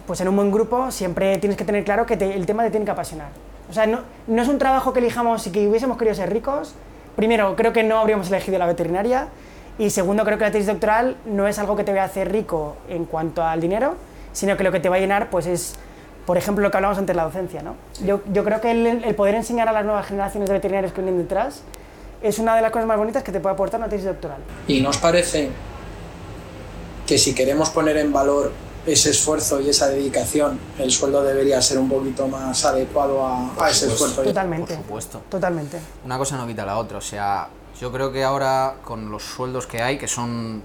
pues 0.08 0.20
en 0.22 0.28
un 0.30 0.36
buen 0.36 0.52
grupo, 0.52 0.90
siempre 0.90 1.38
tienes 1.38 1.58
que 1.58 1.66
tener 1.66 1.84
claro 1.84 2.06
que 2.06 2.18
te- 2.18 2.34
el 2.34 2.46
tema 2.46 2.64
te 2.64 2.72
tiene 2.72 2.86
que 2.86 2.92
apasionar. 2.92 3.28
O 3.70 3.74
sea, 3.74 3.86
no, 3.86 4.00
no 4.28 4.42
es 4.42 4.48
un 4.48 4.58
trabajo 4.58 4.94
que 4.94 5.00
elijamos 5.00 5.46
y 5.48 5.52
que 5.52 5.68
hubiésemos 5.68 5.98
querido 5.98 6.16
ser 6.16 6.32
ricos. 6.32 6.74
Primero, 7.18 7.56
creo 7.58 7.74
que 7.74 7.84
no 7.84 8.00
habríamos 8.00 8.30
elegido 8.30 8.58
la 8.58 8.66
veterinaria. 8.66 9.28
Y 9.78 9.90
segundo, 9.92 10.24
creo 10.24 10.38
que 10.38 10.46
la 10.46 10.52
tesis 10.52 10.68
doctoral 10.68 11.18
no 11.26 11.48
es 11.48 11.60
algo 11.60 11.76
que 11.76 11.84
te 11.84 11.92
vaya 11.92 12.04
a 12.04 12.06
hacer 12.06 12.32
rico 12.32 12.78
en 12.90 13.06
cuanto 13.06 13.44
al 13.44 13.60
dinero, 13.62 13.96
sino 14.34 14.56
que 14.58 14.64
lo 14.64 14.72
que 14.72 14.80
te 14.80 14.88
va 14.90 14.96
a 14.96 15.00
llenar 15.00 15.30
pues 15.30 15.46
es, 15.46 15.76
por 16.26 16.38
ejemplo, 16.38 16.64
lo 16.64 16.72
que 16.72 16.78
hablamos 16.78 16.98
antes 16.98 17.14
de 17.14 17.18
la 17.18 17.26
docencia. 17.26 17.62
¿no? 17.62 17.76
Yo, 18.06 18.22
yo 18.32 18.44
creo 18.44 18.62
que 18.62 18.72
el, 18.72 18.88
el 19.04 19.16
poder 19.16 19.36
enseñar 19.36 19.68
a 19.68 19.74
las 19.74 19.84
nuevas 19.86 20.08
generaciones 20.08 20.48
de 20.50 20.54
veterinarios 20.54 20.94
que 20.94 21.02
vienen 21.02 21.22
detrás 21.22 21.62
es 22.24 22.40
una 22.40 22.56
de 22.56 22.62
las 22.62 22.72
cosas 22.72 22.88
más 22.88 22.98
bonitas 22.98 23.22
que 23.22 23.32
te 23.32 23.40
puede 23.40 23.54
aportar 23.54 23.80
una 23.80 23.90
tesis 23.90 24.06
doctoral. 24.06 24.38
¿Y 24.68 24.82
nos 24.82 24.98
parece 24.98 25.50
que 27.06 27.18
si 27.18 27.36
queremos 27.36 27.70
poner 27.70 27.98
en 27.98 28.12
valor 28.12 28.52
ese 28.88 29.12
esfuerzo 29.12 29.60
y 29.62 29.70
esa 29.70 29.88
dedicación, 29.90 30.58
el 30.80 30.90
sueldo 30.92 31.22
debería 31.24 31.62
ser 31.62 31.78
un 31.78 31.90
poquito 31.90 32.28
más 32.28 32.64
adecuado 32.66 33.24
a, 33.26 33.52
a 33.64 33.70
ese 33.70 33.88
esfuerzo? 33.88 34.24
Totalmente. 34.24 34.74
Por 34.76 34.84
supuesto. 34.84 35.22
Totalmente. 35.30 35.78
Una 36.06 36.18
cosa 36.18 36.38
no 36.38 36.48
quita 36.48 36.66
la 36.66 36.78
otra. 36.78 36.98
O 36.98 37.02
sea, 37.02 37.50
yo 37.80 37.92
creo 37.92 38.12
que 38.12 38.24
ahora 38.24 38.76
con 38.84 39.12
los 39.12 39.24
sueldos 39.24 39.68
que 39.68 39.82
hay, 39.82 39.98
que 39.98 40.08
son. 40.08 40.64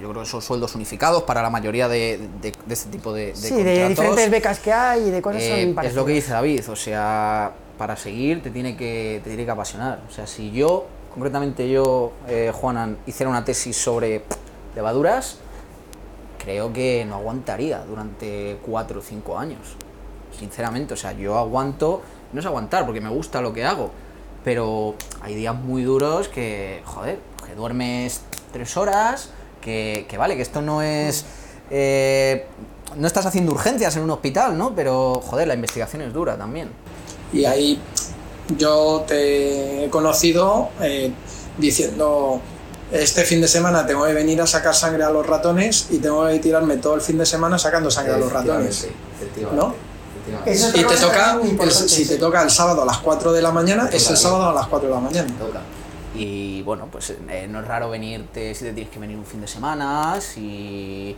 Yo 0.00 0.08
creo 0.10 0.22
que 0.22 0.28
son 0.28 0.40
sueldos 0.40 0.74
unificados 0.74 1.24
para 1.24 1.42
la 1.42 1.50
mayoría 1.50 1.86
de, 1.86 2.26
de- 2.40 2.52
de 2.64 2.74
este 2.74 2.88
tipo 2.88 3.12
de, 3.12 3.26
de 3.26 3.34
sí, 3.36 3.50
de 3.62 3.64
contratos, 3.82 3.88
diferentes 3.90 4.30
becas 4.30 4.58
que 4.58 4.72
hay 4.72 5.08
y 5.08 5.10
de 5.10 5.20
cosas 5.20 5.42
eh, 5.42 5.48
son 5.50 5.58
es 5.58 5.66
lo 5.68 5.74
parecidas. 5.74 6.04
que 6.06 6.12
dice 6.12 6.32
David. 6.32 6.70
O 6.70 6.76
sea, 6.76 7.52
para 7.76 7.96
seguir 7.96 8.42
te 8.42 8.50
tiene 8.50 8.76
que, 8.78 9.20
te 9.22 9.28
tiene 9.28 9.44
que 9.44 9.50
apasionar. 9.50 10.00
O 10.08 10.12
sea, 10.12 10.26
si 10.26 10.52
yo, 10.52 10.86
concretamente 11.12 11.68
yo, 11.70 12.12
eh, 12.28 12.50
Juanan, 12.54 12.96
hiciera 13.06 13.28
una 13.28 13.44
tesis 13.44 13.76
sobre 13.76 14.22
levaduras, 14.74 15.36
creo 16.42 16.72
que 16.72 17.04
no 17.04 17.16
aguantaría 17.16 17.84
durante 17.84 18.58
cuatro 18.64 19.00
o 19.00 19.02
cinco 19.02 19.38
años. 19.38 19.60
Sinceramente, 20.38 20.94
o 20.94 20.96
sea, 20.96 21.12
yo 21.12 21.36
aguanto, 21.36 22.02
no 22.32 22.40
es 22.40 22.46
aguantar 22.46 22.86
porque 22.86 23.00
me 23.00 23.10
gusta 23.10 23.40
lo 23.40 23.52
que 23.52 23.64
hago, 23.64 23.90
pero 24.42 24.94
hay 25.22 25.34
días 25.34 25.54
muy 25.54 25.82
duros 25.82 26.28
que, 26.28 26.82
joder, 26.84 27.18
que 27.46 27.54
duermes 27.54 28.22
tres 28.52 28.76
horas, 28.76 29.30
que, 29.60 30.06
que 30.08 30.16
vale, 30.16 30.36
que 30.36 30.42
esto 30.42 30.62
no 30.62 30.82
es... 30.82 31.24
eh, 31.70 32.46
no 32.96 33.06
estás 33.06 33.24
haciendo 33.26 33.52
urgencias 33.52 33.96
en 33.96 34.02
un 34.02 34.10
hospital, 34.10 34.58
¿no? 34.58 34.74
Pero, 34.74 35.20
joder, 35.20 35.46
la 35.46 35.54
investigación 35.54 36.02
es 36.02 36.12
dura 36.12 36.36
también. 36.36 36.70
Y 37.32 37.44
ahí 37.44 37.80
yo 38.56 39.04
te 39.06 39.84
he 39.84 39.90
conocido 39.90 40.70
eh, 40.80 41.12
diciendo, 41.56 42.40
este 42.92 43.24
fin 43.24 43.40
de 43.40 43.48
semana 43.48 43.86
tengo 43.86 44.04
que 44.04 44.12
venir 44.14 44.40
a 44.42 44.46
sacar 44.46 44.74
sangre 44.74 45.04
a 45.04 45.10
los 45.10 45.26
ratones 45.26 45.86
y 45.90 45.98
tengo 45.98 46.26
que 46.26 46.38
tirarme 46.40 46.76
todo 46.78 46.94
el 46.94 47.00
fin 47.00 47.18
de 47.18 47.26
semana 47.26 47.58
sacando 47.58 47.90
sangre 47.90 48.14
a 48.14 48.18
los 48.18 48.32
ratones. 48.32 48.88
¿No? 49.54 49.74
Eso 50.46 50.68
Y 50.74 50.84
te 50.84 50.96
toca, 50.96 51.38
el- 51.42 51.70
si 51.72 52.06
te 52.06 52.16
toca 52.16 52.42
el 52.42 52.50
sábado 52.50 52.82
a 52.82 52.84
las 52.84 52.98
4 52.98 53.32
de 53.32 53.42
la 53.42 53.50
mañana, 53.50 53.88
es 53.92 54.08
el 54.10 54.16
sábado 54.16 54.48
a 54.50 54.52
las 54.52 54.66
4 54.66 54.88
de 54.88 54.94
la 54.94 55.00
mañana. 55.00 55.28
Y 56.14 56.62
bueno, 56.62 56.88
pues 56.90 57.10
eh, 57.28 57.46
no 57.48 57.60
es 57.60 57.66
raro 57.66 57.88
venirte 57.90 58.54
si 58.54 58.64
te 58.64 58.72
tienes 58.72 58.92
que 58.92 58.98
venir 58.98 59.16
un 59.16 59.24
fin 59.24 59.40
de 59.40 59.46
semana, 59.48 60.20
si 60.20 61.16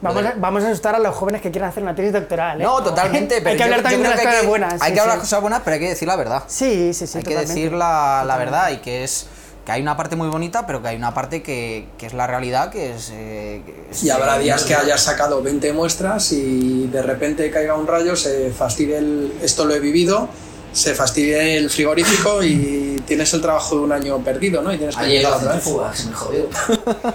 Vamos, 0.00 0.24
a, 0.24 0.34
vamos 0.36 0.62
a 0.64 0.68
asustar 0.68 0.94
a 0.94 0.98
los 0.98 1.14
jóvenes 1.14 1.40
que 1.40 1.50
quieran 1.50 1.70
hacer 1.70 1.82
una 1.82 1.94
tesis 1.94 2.12
doctoral. 2.12 2.60
¿eh? 2.60 2.64
No, 2.64 2.82
totalmente. 2.82 3.36
Pero 3.38 3.50
hay 3.50 3.56
que 3.56 3.62
hablar 3.62 3.78
yo 3.78 3.82
también 3.84 4.02
de 4.02 4.08
las 4.10 4.18
que 4.18 4.24
cosas 4.24 4.34
hay 4.36 4.40
que- 4.42 4.48
buenas. 4.48 4.82
Hay 4.82 4.88
sí, 4.90 4.94
que 4.94 5.00
hablar 5.00 5.16
sí. 5.16 5.20
cosas 5.22 5.40
buenas, 5.40 5.60
pero 5.64 5.74
hay 5.74 5.80
que 5.80 5.88
decir 5.88 6.08
la 6.08 6.16
verdad. 6.16 6.42
Sí, 6.46 6.92
sí, 6.92 7.06
sí. 7.06 7.18
hay 7.18 7.24
que 7.24 7.30
totalmente. 7.30 7.54
decir 7.60 7.72
la, 7.72 8.24
la 8.26 8.36
verdad 8.36 8.70
y 8.70 8.78
que 8.78 9.04
es 9.04 9.26
que 9.64 9.72
hay 9.72 9.80
una 9.82 9.96
parte 9.96 10.14
muy 10.16 10.28
bonita, 10.28 10.66
pero 10.66 10.82
que 10.82 10.88
hay 10.88 10.96
una 10.96 11.14
parte 11.14 11.42
que, 11.42 11.86
que 11.96 12.06
es 12.06 12.12
la 12.14 12.26
realidad, 12.26 12.70
que 12.70 12.94
es... 12.94 13.10
eh, 13.14 13.62
que 13.64 13.86
es- 13.90 14.02
Y 14.04 14.10
habrá 14.10 14.38
días 14.38 14.64
que 14.64 14.74
hayas 14.74 15.00
sacado 15.02 15.42
20 15.42 15.72
muestras 15.72 16.32
y 16.32 16.86
de 16.88 17.02
repente 17.02 17.50
caiga 17.50 17.74
un 17.74 17.86
rayo, 17.86 18.14
se 18.16 18.50
fastidie 18.50 18.98
el, 18.98 19.32
esto 19.42 19.64
lo 19.64 19.74
he 19.74 19.80
vivido, 19.80 20.28
se 20.72 20.94
fastidie 20.94 21.56
el 21.56 21.70
frigorífico 21.70 22.42
y 22.42 23.02
tienes 23.06 23.32
el 23.32 23.40
trabajo 23.40 23.76
de 23.76 23.82
un 23.82 23.92
año 23.92 24.18
perdido, 24.18 24.60
¿no? 24.60 24.72
Y 24.72 24.76
tienes 24.76 24.96
que 24.96 25.02
otra 25.26 25.54
vez. 25.54 25.64
me. 26.06 27.14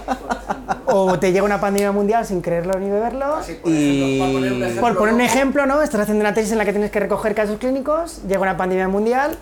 O 0.92 1.18
te 1.20 1.30
llega 1.30 1.44
una 1.44 1.60
pandemia 1.60 1.92
mundial 1.92 2.26
sin 2.26 2.40
creerlo 2.40 2.76
ni 2.80 2.90
beberlo. 2.90 3.36
Y... 3.64 4.76
Por 4.80 4.96
poner 4.98 5.14
un 5.14 5.20
ejemplo, 5.20 5.64
¿no? 5.66 5.82
Estás 5.82 6.00
haciendo 6.00 6.22
una 6.22 6.34
tesis 6.34 6.50
en 6.52 6.58
la 6.58 6.64
que 6.64 6.72
tienes 6.72 6.90
que 6.90 6.98
recoger 6.98 7.32
casos 7.34 7.58
clínicos, 7.58 8.22
llega 8.26 8.40
una 8.40 8.56
pandemia 8.56 8.88
mundial 8.88 9.36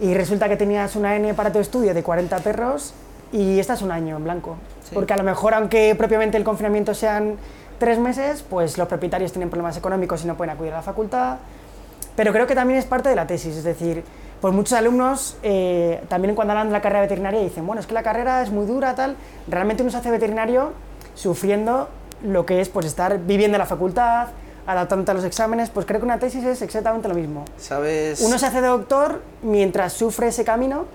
y 0.00 0.14
resulta 0.14 0.48
que 0.48 0.56
tenías 0.56 0.96
una 0.96 1.16
N 1.16 1.34
para 1.34 1.52
tu 1.52 1.58
estudio 1.58 1.94
de 1.94 2.02
40 2.02 2.38
perros 2.38 2.94
y 3.32 3.58
estás 3.58 3.82
un 3.82 3.90
año 3.90 4.16
en 4.16 4.24
blanco. 4.24 4.56
Porque 4.92 5.12
a 5.12 5.16
lo 5.16 5.24
mejor, 5.24 5.54
aunque 5.54 5.94
propiamente 5.96 6.36
el 6.36 6.44
confinamiento 6.44 6.94
sean 6.94 7.36
tres 7.78 7.98
meses, 7.98 8.44
pues 8.48 8.78
los 8.78 8.86
propietarios 8.88 9.32
tienen 9.32 9.50
problemas 9.50 9.76
económicos 9.76 10.24
y 10.24 10.26
no 10.26 10.36
pueden 10.36 10.54
acudir 10.54 10.72
a 10.72 10.76
la 10.76 10.82
facultad. 10.82 11.38
Pero 12.16 12.32
creo 12.32 12.46
que 12.46 12.54
también 12.54 12.78
es 12.78 12.84
parte 12.84 13.08
de 13.08 13.16
la 13.16 13.26
tesis, 13.26 13.56
es 13.56 13.64
decir, 13.64 14.04
pues 14.40 14.54
muchos 14.54 14.74
alumnos 14.74 15.36
eh, 15.42 16.02
también 16.08 16.34
cuando 16.34 16.52
hablan 16.52 16.68
de 16.68 16.72
la 16.72 16.80
carrera 16.80 17.00
veterinaria 17.00 17.40
dicen, 17.40 17.66
bueno, 17.66 17.80
es 17.80 17.86
que 17.86 17.94
la 17.94 18.02
carrera 18.02 18.42
es 18.42 18.50
muy 18.50 18.66
dura, 18.66 18.94
tal. 18.94 19.16
Realmente 19.48 19.82
uno 19.82 19.90
se 19.90 19.96
hace 19.96 20.10
veterinario 20.10 20.72
sufriendo 21.14 21.88
lo 22.22 22.46
que 22.46 22.60
es 22.60 22.68
pues 22.68 22.86
estar 22.86 23.18
viviendo 23.18 23.56
en 23.56 23.60
la 23.60 23.66
facultad, 23.66 24.28
adaptándote 24.66 25.10
a 25.10 25.14
los 25.14 25.24
exámenes, 25.24 25.70
pues 25.70 25.86
creo 25.86 26.00
que 26.00 26.06
una 26.06 26.18
tesis 26.18 26.44
es 26.44 26.62
exactamente 26.62 27.08
lo 27.08 27.14
mismo. 27.14 27.44
¿Sabes? 27.58 28.20
Uno 28.20 28.38
se 28.38 28.46
hace 28.46 28.60
doctor 28.60 29.22
mientras 29.42 29.92
sufre 29.92 30.28
ese 30.28 30.44
camino 30.44 30.86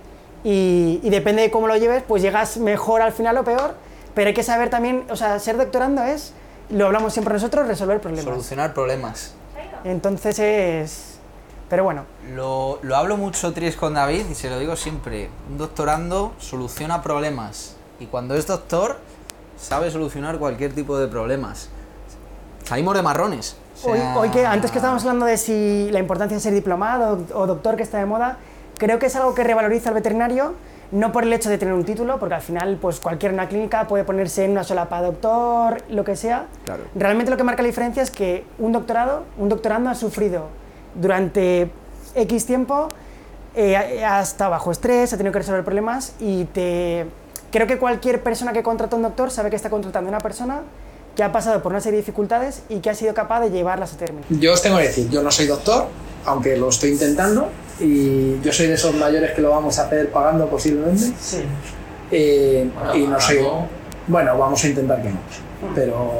y, 0.44 1.00
y 1.04 1.10
depende 1.10 1.42
de 1.44 1.52
cómo 1.52 1.68
lo 1.68 1.78
lleves, 1.78 2.04
pues 2.08 2.22
llegas 2.22 2.58
mejor 2.58 3.02
al 3.02 3.12
final 3.12 3.38
o 3.38 3.44
peor, 3.44 3.76
pero 4.16 4.30
hay 4.30 4.34
que 4.34 4.44
saber 4.44 4.70
también, 4.70 5.06
o 5.10 5.16
sea, 5.16 5.40
ser 5.40 5.58
doctorando 5.58 6.04
es, 6.04 6.34
lo 6.70 6.86
hablamos 6.88 7.14
siempre 7.14 7.34
nosotros, 7.34 7.68
resolver 7.68 8.00
problemas. 8.00 8.26
Solucionar 8.26 8.74
problemas. 8.74 9.34
Entonces 9.84 10.40
es... 10.40 11.06
Pero 11.70 11.84
bueno, 11.84 12.06
Lo, 12.34 12.80
lo 12.82 12.96
hablo 12.96 13.16
mucho 13.16 13.54
Tris 13.54 13.76
con 13.76 13.94
David 13.94 14.26
y 14.32 14.34
se 14.34 14.50
lo 14.50 14.58
digo 14.58 14.76
siempre. 14.76 15.30
Un 15.52 15.60
doctorando 15.60 16.34
soluciona 16.40 17.04
problemas. 17.04 17.76
Y 18.00 18.08
cuando 18.08 18.34
es 18.34 18.48
doctor, 18.48 18.98
sabe 19.56 19.92
solucionar 19.92 20.40
cualquier 20.40 20.74
tipo 20.74 20.98
de 20.98 21.08
problemas. 21.08 21.70
Salimos 22.64 22.96
de 22.96 23.02
marrones. 23.02 23.58
O 23.84 23.92
Hoy, 23.92 23.98
sea, 23.98 24.18
hoy 24.18 24.30
que 24.30 24.46
antes 24.46 24.72
que 24.72 24.78
estábamos 24.78 25.04
hablando 25.04 25.26
de 25.26 25.38
si 25.38 25.90
la 25.92 26.00
importancia 26.00 26.36
de 26.36 26.42
ser 26.42 26.54
diplomado 26.54 27.26
o 27.34 27.48
doctor 27.48 27.76
que 27.76 27.84
está 27.84 27.98
de 27.98 28.06
moda, 28.06 28.38
creo 28.78 29.00
que 29.00 29.06
es 29.06 29.16
algo 29.16 29.34
que 29.34 29.44
revaloriza 29.44 29.90
al 29.90 29.96
veterinario, 29.96 30.54
no 30.92 31.12
por 31.12 31.24
el 31.24 31.32
hecho 31.32 31.50
de 31.50 31.58
tener 31.58 31.74
un 31.74 31.86
título, 31.86 32.20
porque 32.20 32.36
al 32.36 32.42
final 32.42 32.78
pues 32.82 33.00
cualquier 33.00 33.34
una 33.34 33.48
clínica 33.48 33.88
puede 33.88 34.04
ponerse 34.04 34.46
en 34.46 34.52
una 34.52 34.64
sola 34.64 34.90
para 34.90 35.04
doctor, 35.04 35.84
lo 35.90 36.04
que 36.04 36.16
sea. 36.16 36.48
Claro. 36.66 36.84
Realmente 36.96 37.32
lo 37.32 37.38
que 37.38 37.44
marca 37.44 37.62
la 37.62 37.68
diferencia 37.68 38.04
es 38.04 38.12
que 38.12 38.46
un 38.58 38.72
doctorado, 38.72 39.24
un 39.38 39.50
doctorando 39.50 39.90
ha 39.90 39.96
sufrido 39.96 40.48
durante 40.96 41.72
X 42.16 42.46
tiempo, 42.46 42.90
eh, 43.56 44.04
ha 44.04 44.22
estado 44.22 44.52
bajo 44.52 44.72
estrés, 44.72 45.14
ha 45.14 45.18
tenido 45.18 45.32
que 45.32 45.40
resolver 45.40 45.64
problemas 45.64 46.14
y 46.20 46.46
te... 46.46 47.06
Creo 47.52 47.66
que 47.66 47.80
cualquier 47.80 48.22
persona 48.22 48.54
que 48.54 48.62
contrata 48.62 48.96
a 48.96 48.98
un 48.98 49.04
doctor 49.04 49.32
sabe 49.32 49.50
que 49.50 49.56
está 49.56 49.70
contratando 49.70 50.10
a 50.10 50.12
una 50.12 50.20
persona 50.20 50.62
que 51.16 51.24
ha 51.24 51.32
pasado 51.32 51.62
por 51.62 51.72
una 51.72 51.82
serie 51.82 51.98
de 51.98 52.02
dificultades 52.04 52.62
y 52.70 52.80
que 52.80 52.90
ha 52.90 52.96
sido 52.96 53.14
capaz 53.14 53.42
de 53.42 53.50
llevarlas 53.52 53.94
a 53.94 53.98
término. 53.98 54.26
Yo 54.30 54.54
os 54.54 54.62
tengo 54.62 54.78
que 54.78 54.84
decir, 54.84 55.10
yo 55.10 55.22
no 55.22 55.32
soy 55.32 55.48
doctor, 55.48 55.88
aunque 56.26 56.56
lo 56.58 56.70
estoy 56.70 56.92
intentando, 56.92 57.50
y 57.80 58.40
yo 58.42 58.52
soy 58.54 58.68
de 58.68 58.74
esos 58.76 58.94
mayores 58.96 59.32
que 59.32 59.42
lo 59.42 59.52
vamos 59.52 59.80
a 59.80 59.84
hacer 59.86 60.12
pagando 60.12 60.48
posiblemente. 60.48 61.12
Sí. 61.20 61.44
Eh, 62.12 62.70
Bueno, 62.74 62.96
y 62.96 63.08
no 63.08 63.20
soy. 63.20 63.40
Bueno, 64.08 64.38
vamos 64.38 64.64
a 64.64 64.68
intentar 64.68 65.02
que 65.02 65.10
no. 65.10 65.18
Pero, 65.76 66.12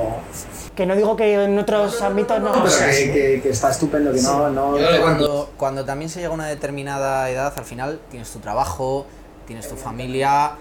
Que 0.76 0.86
no 0.86 0.96
digo 0.96 1.16
que 1.16 1.44
en 1.44 1.58
otros 1.60 2.02
ámbitos 2.02 2.40
no, 2.42 2.52
pero 2.52 2.64
que, 2.66 2.84
así. 2.84 3.12
que- 3.12 3.40
que 3.42 3.50
está 3.50 3.72
estupendo, 3.72 4.12
que 4.14 4.22
no. 4.22 4.50
no 4.50 4.76
Cuando, 5.02 5.50
cuando 5.58 5.86
también 5.86 6.10
se 6.10 6.20
llega 6.20 6.32
a 6.32 6.34
una 6.36 6.48
determinada 6.48 7.30
edad, 7.30 7.54
al 7.58 7.66
final 7.66 8.00
tienes 8.12 8.30
tu 8.32 8.40
trabajo, 8.40 9.06
tienes 9.48 9.68
tu 9.68 9.76
familia. 9.76 10.52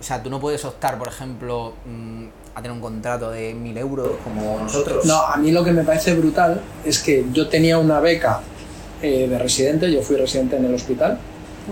O 0.00 0.02
sea, 0.02 0.22
tú 0.22 0.30
no 0.30 0.38
puedes 0.40 0.64
optar, 0.64 0.98
por 0.98 1.08
ejemplo, 1.08 1.72
mm, 1.86 2.26
a 2.54 2.62
tener 2.62 2.72
un 2.72 2.80
contrato 2.80 3.30
de 3.30 3.52
1000 3.52 3.78
euros 3.78 4.10
como 4.22 4.58
nosotros. 4.60 5.04
No, 5.04 5.22
a 5.22 5.36
mí 5.36 5.50
lo 5.50 5.64
que 5.64 5.72
me 5.72 5.82
parece 5.82 6.14
brutal 6.14 6.60
es 6.84 7.00
que 7.00 7.24
yo 7.32 7.48
tenía 7.48 7.78
una 7.78 8.00
beca 8.00 8.40
eh, 9.02 9.26
de 9.28 9.38
residente, 9.38 9.90
yo 9.90 10.02
fui 10.02 10.16
residente 10.16 10.56
en 10.56 10.66
el 10.66 10.74
hospital, 10.74 11.18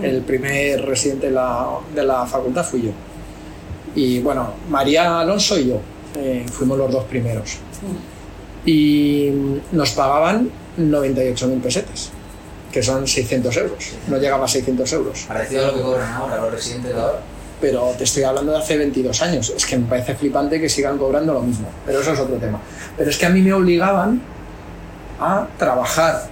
el 0.01 0.21
primer 0.21 0.83
residente 0.85 1.27
de 1.27 1.33
la, 1.33 1.67
de 1.93 2.03
la 2.03 2.25
facultad 2.25 2.65
fui 2.65 2.81
yo. 2.81 2.91
Y 3.95 4.19
bueno, 4.19 4.53
María 4.69 5.19
Alonso 5.19 5.57
y 5.57 5.67
yo 5.69 5.79
eh, 6.15 6.45
fuimos 6.51 6.77
los 6.77 6.91
dos 6.91 7.03
primeros. 7.05 7.57
Y 8.65 9.31
nos 9.71 9.91
pagaban 9.91 10.49
98.000 10.79 11.61
pesetas, 11.61 12.09
que 12.71 12.81
son 12.81 13.07
600 13.07 13.55
euros, 13.57 13.91
no 14.07 14.17
llegaba 14.17 14.45
a 14.45 14.47
600 14.47 14.93
euros. 14.93 15.25
Parecido 15.27 15.65
a 15.65 15.67
lo 15.67 15.75
que 15.75 15.81
cobran 15.81 16.11
ahora 16.13 16.37
los 16.37 16.51
residentes 16.51 16.93
de 16.93 16.99
ahora. 16.99 17.19
Pero 17.63 17.93
te 17.97 18.03
estoy 18.03 18.23
hablando 18.23 18.51
de 18.51 18.57
hace 18.57 18.75
22 18.77 19.21
años. 19.21 19.53
Es 19.55 19.65
que 19.65 19.77
me 19.77 19.87
parece 19.87 20.15
flipante 20.15 20.59
que 20.59 20.67
sigan 20.67 20.97
cobrando 20.97 21.31
lo 21.33 21.39
mismo, 21.41 21.65
pero 21.85 22.01
eso 22.01 22.11
es 22.11 22.19
otro 22.19 22.35
tema. 22.35 22.59
Pero 22.97 23.09
es 23.09 23.17
que 23.17 23.25
a 23.25 23.29
mí 23.29 23.41
me 23.41 23.53
obligaban 23.53 24.21
a 25.17 25.47
trabajar. 25.57 26.25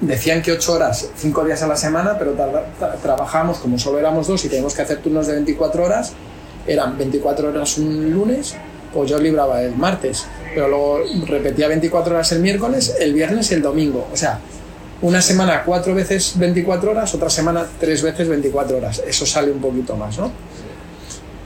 Decían 0.00 0.40
que 0.42 0.52
8 0.52 0.72
horas, 0.74 1.08
5 1.16 1.44
días 1.44 1.60
a 1.64 1.66
la 1.66 1.74
semana, 1.76 2.16
pero 2.16 2.34
tarda- 2.34 2.62
tra- 2.80 2.94
trabajábamos 3.02 3.58
como 3.58 3.80
solo 3.80 3.98
éramos 3.98 4.28
dos 4.28 4.44
y 4.44 4.48
teníamos 4.48 4.74
que 4.74 4.82
hacer 4.82 4.98
turnos 4.98 5.26
de 5.26 5.32
24 5.32 5.82
horas. 5.84 6.12
Eran 6.68 6.96
24 6.96 7.48
horas 7.48 7.78
un 7.78 8.12
lunes, 8.12 8.54
pues 8.94 9.10
yo 9.10 9.18
libraba 9.18 9.60
el 9.60 9.74
martes, 9.74 10.24
pero 10.54 10.68
luego 10.68 11.00
repetía 11.26 11.66
24 11.66 12.14
horas 12.14 12.30
el 12.30 12.38
miércoles, 12.42 12.94
el 13.00 13.12
viernes 13.12 13.50
y 13.50 13.54
el 13.54 13.62
domingo. 13.62 14.06
O 14.12 14.16
sea, 14.16 14.38
una 15.02 15.22
semana 15.22 15.62
cuatro 15.64 15.94
veces 15.94 16.32
24 16.36 16.90
horas, 16.90 17.14
otra 17.14 17.30
semana 17.30 17.66
tres 17.78 18.02
veces 18.02 18.28
24 18.28 18.76
horas. 18.76 19.02
Eso 19.06 19.26
sale 19.26 19.50
un 19.50 19.60
poquito 19.60 19.96
más, 19.96 20.18
¿no? 20.18 20.30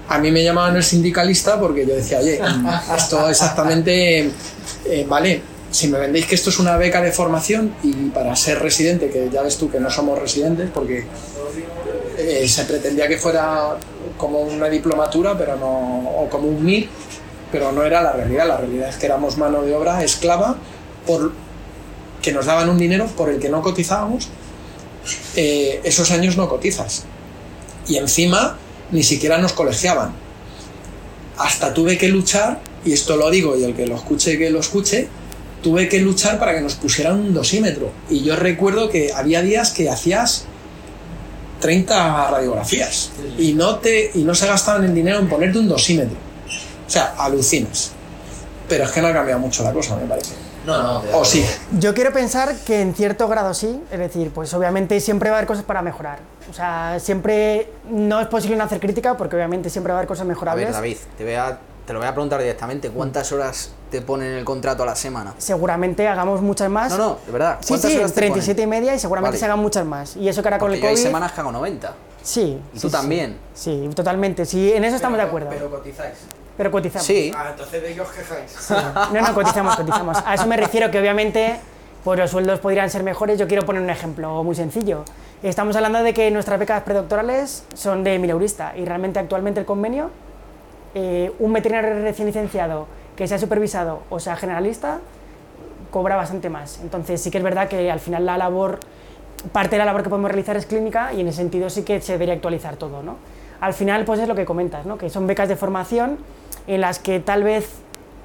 A 0.08 0.18
mí 0.18 0.30
me 0.30 0.42
llamaban 0.42 0.76
el 0.76 0.84
sindicalista 0.84 1.58
porque 1.58 1.86
yo 1.86 1.94
decía, 1.94 2.18
oye, 2.18 2.40
esto 2.96 3.28
exactamente, 3.28 4.30
eh, 4.84 5.06
vale, 5.08 5.42
si 5.70 5.88
me 5.88 5.98
vendéis 5.98 6.26
que 6.26 6.34
esto 6.34 6.50
es 6.50 6.58
una 6.58 6.76
beca 6.76 7.00
de 7.00 7.12
formación 7.12 7.74
y 7.82 7.92
para 8.10 8.36
ser 8.36 8.58
residente, 8.58 9.08
que 9.08 9.30
ya 9.30 9.42
ves 9.42 9.56
tú 9.56 9.70
que 9.70 9.80
no 9.80 9.90
somos 9.90 10.18
residentes, 10.18 10.70
porque 10.72 11.06
eh, 12.18 12.46
se 12.46 12.64
pretendía 12.64 13.08
que 13.08 13.16
fuera 13.16 13.76
como 14.18 14.40
una 14.40 14.68
diplomatura, 14.68 15.36
pero 15.36 15.56
no, 15.56 16.10
o 16.10 16.28
como 16.28 16.48
un 16.48 16.62
MIR, 16.62 16.88
pero 17.50 17.72
no 17.72 17.82
era 17.82 18.02
la 18.02 18.12
realidad. 18.12 18.46
La 18.46 18.56
realidad 18.58 18.88
es 18.90 18.96
que 18.96 19.06
éramos 19.06 19.38
mano 19.38 19.62
de 19.62 19.74
obra 19.74 20.02
esclava 20.04 20.56
por 21.06 21.32
que 22.22 22.32
nos 22.32 22.46
daban 22.46 22.68
un 22.68 22.78
dinero 22.78 23.06
por 23.06 23.28
el 23.28 23.38
que 23.38 23.48
no 23.48 23.61
cotizábamos. 23.62 24.28
eh, 25.35 25.80
esos 25.82 26.12
años 26.12 26.37
no 26.37 26.48
cotizas. 26.48 27.04
Y 27.88 27.96
encima 27.96 28.56
ni 28.92 29.02
siquiera 29.02 29.38
nos 29.38 29.52
colegiaban. 29.52 30.12
Hasta 31.38 31.74
tuve 31.74 31.98
que 31.98 32.08
luchar, 32.08 32.61
y 32.85 32.92
esto 32.92 33.16
lo 33.16 33.30
digo, 33.30 33.56
y 33.56 33.64
el 33.64 33.74
que 33.74 33.87
lo 33.87 33.96
escuche, 33.96 34.38
que 34.38 34.50
lo 34.50 34.61
escuche, 34.61 35.08
tuve 35.62 35.88
que 35.88 35.98
luchar 36.00 36.38
para 36.38 36.54
que 36.54 36.61
nos 36.61 36.74
pusieran 36.74 37.18
un 37.18 37.35
dosímetro. 37.35 37.90
Y 38.11 38.22
yo 38.22 38.37
recuerdo 38.37 38.90
que 38.90 39.12
había 39.12 39.42
días 39.42 39.72
que 39.72 39.88
hacías 39.90 40.44
30 41.61 42.30
radiografías 42.30 43.11
y 43.38 43.54
no, 43.54 43.76
te, 43.76 44.11
y 44.14 44.24
no 44.24 44.35
se 44.35 44.46
gastaban 44.46 44.85
el 44.85 44.94
dinero 44.94 45.18
en 45.20 45.28
ponerte 45.28 45.58
un 45.58 45.68
dosímetro. 45.68 46.16
O 46.87 46.90
sea, 46.90 47.14
alucinas. 47.18 47.92
Pero 48.68 48.85
es 48.85 48.90
que 48.90 49.00
no 49.00 49.08
ha 49.08 49.12
cambiado 49.12 49.40
mucho 49.40 49.62
la 49.62 49.72
cosa, 49.72 49.96
me 49.96 50.06
parece. 50.06 50.32
No, 50.66 50.83
no. 50.83 51.18
O 51.18 51.25
sí. 51.25 51.44
Yo 51.79 51.92
quiero 51.94 52.12
pensar 52.12 52.55
que 52.66 52.81
en 52.81 52.94
cierto 52.94 53.27
grado 53.29 53.53
sí, 53.55 53.83
es 53.90 53.98
decir, 53.98 54.31
pues 54.33 54.53
obviamente 54.55 55.01
siempre 55.01 55.31
va 55.31 55.37
a 55.37 55.38
haber 55.38 55.48
cosas 55.48 55.64
para 55.64 55.83
mejorar. 55.83 56.18
O 56.51 56.55
sea, 56.55 56.98
siempre 57.01 57.72
no 57.90 58.20
es 58.20 58.27
posible 58.29 58.57
no 58.57 58.64
hacer 58.64 58.79
crítica 58.81 59.16
porque 59.16 59.37
obviamente 59.37 59.70
siempre 59.70 59.92
va 59.92 59.98
a 59.98 60.01
haber 60.01 60.09
cosas 60.09 60.22
A 60.25 60.29
mejorables. 60.29 60.66
ver, 60.66 60.75
David, 60.75 60.96
te, 61.18 61.25
voy 61.25 61.35
a- 61.35 61.59
te 61.87 61.92
lo 61.92 61.98
voy 61.98 62.09
a 62.09 62.12
preguntar 62.12 62.40
directamente. 62.40 62.90
¿Cuántas 62.90 63.33
horas 63.33 63.72
te 63.90 64.01
ponen 64.03 64.33
en 64.33 64.38
el 64.38 64.44
contrato 64.44 64.85
a 64.85 64.87
la 64.87 64.94
semana? 64.94 65.35
Seguramente 65.38 66.07
hagamos 66.07 66.40
muchas 66.42 66.70
más. 66.70 66.92
No, 66.92 66.98
no, 66.98 67.18
de 67.27 67.33
verdad. 67.33 67.59
Sí, 67.61 67.68
¿Cuántas 67.68 67.90
sí, 67.90 67.98
horas 67.98 68.12
te 68.12 68.20
37 68.20 68.62
y 68.62 68.66
media 68.66 68.94
y 68.94 68.98
seguramente 69.01 69.31
Vale. 69.33 69.38
se 69.40 69.44
hagan 69.46 69.59
muchas 69.59 69.85
más. 69.85 70.16
Y 70.16 70.29
eso 70.29 70.42
que 70.42 70.48
ahora 70.48 70.59
con 70.59 70.68
Porque 70.68 70.77
el 70.77 70.83
yo 70.83 70.88
hay 70.88 70.94
COVID... 70.94 71.03
semanas 71.05 71.33
que 71.33 71.40
hago 71.40 71.51
90. 71.53 71.92
Sí. 72.22 72.40
¿Y 72.72 72.77
sí, 72.77 72.83
tú 72.83 72.88
sí. 72.88 72.92
también? 72.92 73.37
Sí, 73.53 73.90
totalmente. 73.96 74.46
Sí, 74.46 74.72
en 74.72 74.85
eso 74.85 74.94
estamos 74.94 75.18
de 75.18 75.25
acuerdo. 75.25 75.48
Pero, 75.51 75.68
cotizáis. 75.70 76.14
Cotizamos. 76.70 77.07
Sí. 77.07 77.33
Ah, 77.37 77.48
entonces 77.51 77.83
de 77.83 77.94
qué 77.94 78.01
os 78.01 78.11
quejáis. 78.11 78.70
No, 79.12 79.20
no, 79.20 79.35
cotizamos, 79.35 79.77
cotizamos. 79.77 80.18
A 80.25 80.35
eso 80.35 80.46
me 80.46 80.57
refiero 80.57 80.90
que 80.90 80.98
obviamente 80.98 81.59
pues 82.05 82.18
los 82.18 82.31
sueldos 82.31 82.61
podrían 82.61 82.90
ser 82.90 83.03
mejores. 83.03 83.38
Yo 83.38 83.46
quiero 83.46 83.64
poner 83.64 83.83
un 83.83 83.90
ejemplo 83.90 84.42
muy 84.42 84.55
sencillo. 84.55 85.05
Estamos 85.42 85.75
hablando 85.77 86.03
de 86.03 86.14
que 86.14 86.31
nuestras 86.31 86.59
becas 86.59 86.83
predoctorales 86.83 87.64
son 87.75 88.05
de 88.05 88.18
1.000 88.18 88.31
eurista 88.31 88.72
y 88.77 88.85
realmente 88.85 89.18
actualmente 89.18 89.61
el 89.61 89.66
convenio, 89.66 90.11
eh, 90.94 91.33
un 91.38 91.53
veterinario 91.53 92.03
recién 92.03 92.27
licenciado 92.27 92.87
que 93.16 93.27
sea 93.27 93.38
supervisado 93.38 94.03
o 94.09 94.20
sea 94.20 94.37
generalista, 94.37 95.01
cobra 95.90 96.16
bastante 96.16 96.48
más. 96.48 96.81
Entonces 96.83 97.20
sí 97.20 97.31
que 97.31 97.38
es 97.38 97.44
verdad 97.44 97.68
que 97.68 97.90
al 97.90 98.01
final 98.01 98.27
la 98.27 98.37
labor, 98.37 98.81
parte 99.53 99.70
de 99.70 99.79
la 99.79 99.85
labor 99.85 100.03
que 100.03 100.11
podemos 100.11 100.31
realizar 100.31 100.57
es 100.57 100.66
clínica 100.66 101.12
y 101.12 101.20
en 101.20 101.29
ese 101.29 101.38
sentido 101.38 101.70
sí 101.70 101.83
que 101.83 102.01
se 102.01 102.12
debería 102.12 102.35
actualizar 102.35 102.77
todo, 102.77 103.03
¿no? 103.03 103.16
Al 103.61 103.75
final 103.75 104.05
pues 104.05 104.18
es 104.18 104.29
lo 104.29 104.35
que 104.35 104.44
comentas, 104.44 104.87
¿no? 104.87 104.98
Que 104.98 105.11
son 105.11 105.27
becas 105.27 105.48
de 105.48 105.57
formación 105.57 106.18
en 106.66 106.81
las 106.81 106.98
que 106.98 107.20
tal 107.20 107.42
vez 107.42 107.68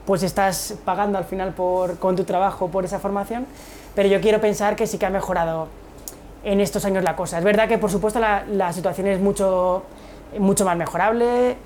pues 0.06 0.23
estás 0.23 0.76
pagando 0.86 1.17
al 1.17 1.26
final 1.26 1.54
por, 1.54 2.00
con 2.00 2.15
tu 2.15 2.23
trabajo 2.23 2.69
por 2.69 2.86
esa 2.86 3.00
formación, 3.00 3.45
pero 3.93 4.08
yo 4.08 4.21
quiero 4.21 4.39
pensar 4.39 4.76
que 4.76 4.88
sí 4.88 4.97
que 4.97 5.06
ha 5.06 5.10
mejorado 5.10 5.67
en 6.43 6.62
estos 6.62 6.86
años 6.86 7.04
la 7.04 7.15
cosa. 7.15 7.39
Es 7.39 7.43
verdad 7.43 7.67
que 7.67 7.78
por 7.78 7.91
supuesto 7.91 8.19
la, 8.19 8.45
la 8.50 8.71
situación 8.71 9.08
es 9.08 9.19
mucho, 9.19 9.84
mucho 10.39 10.63
más 10.63 10.78
mejorable 10.78 11.58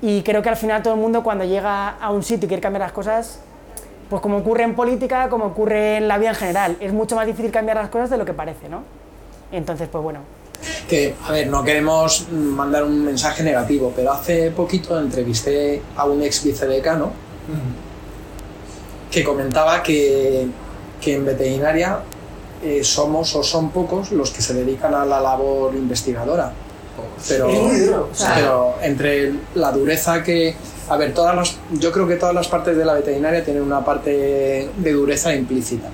y 0.00 0.22
creo 0.22 0.42
que 0.42 0.48
al 0.48 0.56
final 0.56 0.82
todo 0.82 0.94
el 0.94 1.00
mundo 1.00 1.22
cuando 1.22 1.44
llega 1.44 1.90
a 1.90 2.10
un 2.10 2.22
sitio 2.22 2.46
y 2.46 2.48
quiere 2.48 2.60
cambiar 2.60 2.82
las 2.82 2.92
cosas, 2.92 3.40
pues 4.08 4.22
como 4.22 4.38
ocurre 4.38 4.62
en 4.62 4.74
política, 4.74 5.28
como 5.28 5.46
ocurre 5.46 5.96
en 5.96 6.08
la 6.08 6.18
vida 6.18 6.30
en 6.30 6.36
general, 6.36 6.76
es 6.80 6.92
mucho 6.92 7.16
más 7.16 7.26
difícil 7.26 7.50
cambiar 7.50 7.76
las 7.78 7.88
cosas 7.88 8.10
de 8.10 8.16
lo 8.16 8.24
que 8.24 8.32
parece, 8.32 8.68
¿no? 8.68 8.82
Entonces, 9.50 9.88
pues 9.88 10.04
bueno, 10.04 10.20
que, 10.88 11.14
a 11.26 11.32
ver, 11.32 11.46
no 11.48 11.62
queremos 11.64 12.26
mandar 12.30 12.84
un 12.84 13.04
mensaje 13.04 13.42
negativo, 13.42 13.92
pero 13.94 14.12
hace 14.12 14.50
poquito 14.50 14.98
entrevisté 14.98 15.82
a 15.96 16.04
un 16.04 16.22
ex 16.22 16.42
vicedecano 16.44 17.12
que 19.10 19.24
comentaba 19.24 19.82
que, 19.82 20.46
que 21.00 21.14
en 21.14 21.24
veterinaria 21.24 22.00
eh, 22.62 22.82
somos 22.84 23.34
o 23.36 23.42
son 23.42 23.70
pocos 23.70 24.10
los 24.12 24.30
que 24.30 24.42
se 24.42 24.52
dedican 24.54 24.94
a 24.94 25.04
la 25.04 25.20
labor 25.20 25.74
investigadora. 25.74 26.52
Pero, 27.28 27.48
o 27.48 28.08
sea- 28.12 28.34
entre 28.82 29.32
la 29.54 29.70
dureza 29.72 30.22
que... 30.22 30.54
A 30.88 30.96
ver, 30.96 31.12
todas 31.14 31.36
las, 31.36 31.56
yo 31.78 31.92
creo 31.92 32.08
que 32.08 32.16
todas 32.16 32.34
las 32.34 32.48
partes 32.48 32.76
de 32.76 32.84
la 32.84 32.94
veterinaria 32.94 33.44
tienen 33.44 33.62
una 33.62 33.84
parte 33.84 34.68
de 34.76 34.92
dureza 34.92 35.34
implícita. 35.34 35.88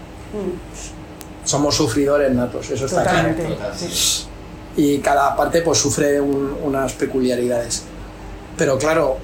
Somos 1.44 1.74
sufridores 1.76 2.32
natos, 2.32 2.70
eso 2.70 2.86
está 2.86 3.02
claro 3.02 3.34
totalmente. 3.34 3.56
sí. 3.76 4.26
Y 4.76 4.98
cada 4.98 5.36
parte 5.36 5.60
pues 5.62 5.78
sufre 5.78 6.20
un- 6.20 6.56
unas 6.64 6.92
peculiaridades. 6.94 7.82
Pero 8.56 8.78
claro, 8.78 9.16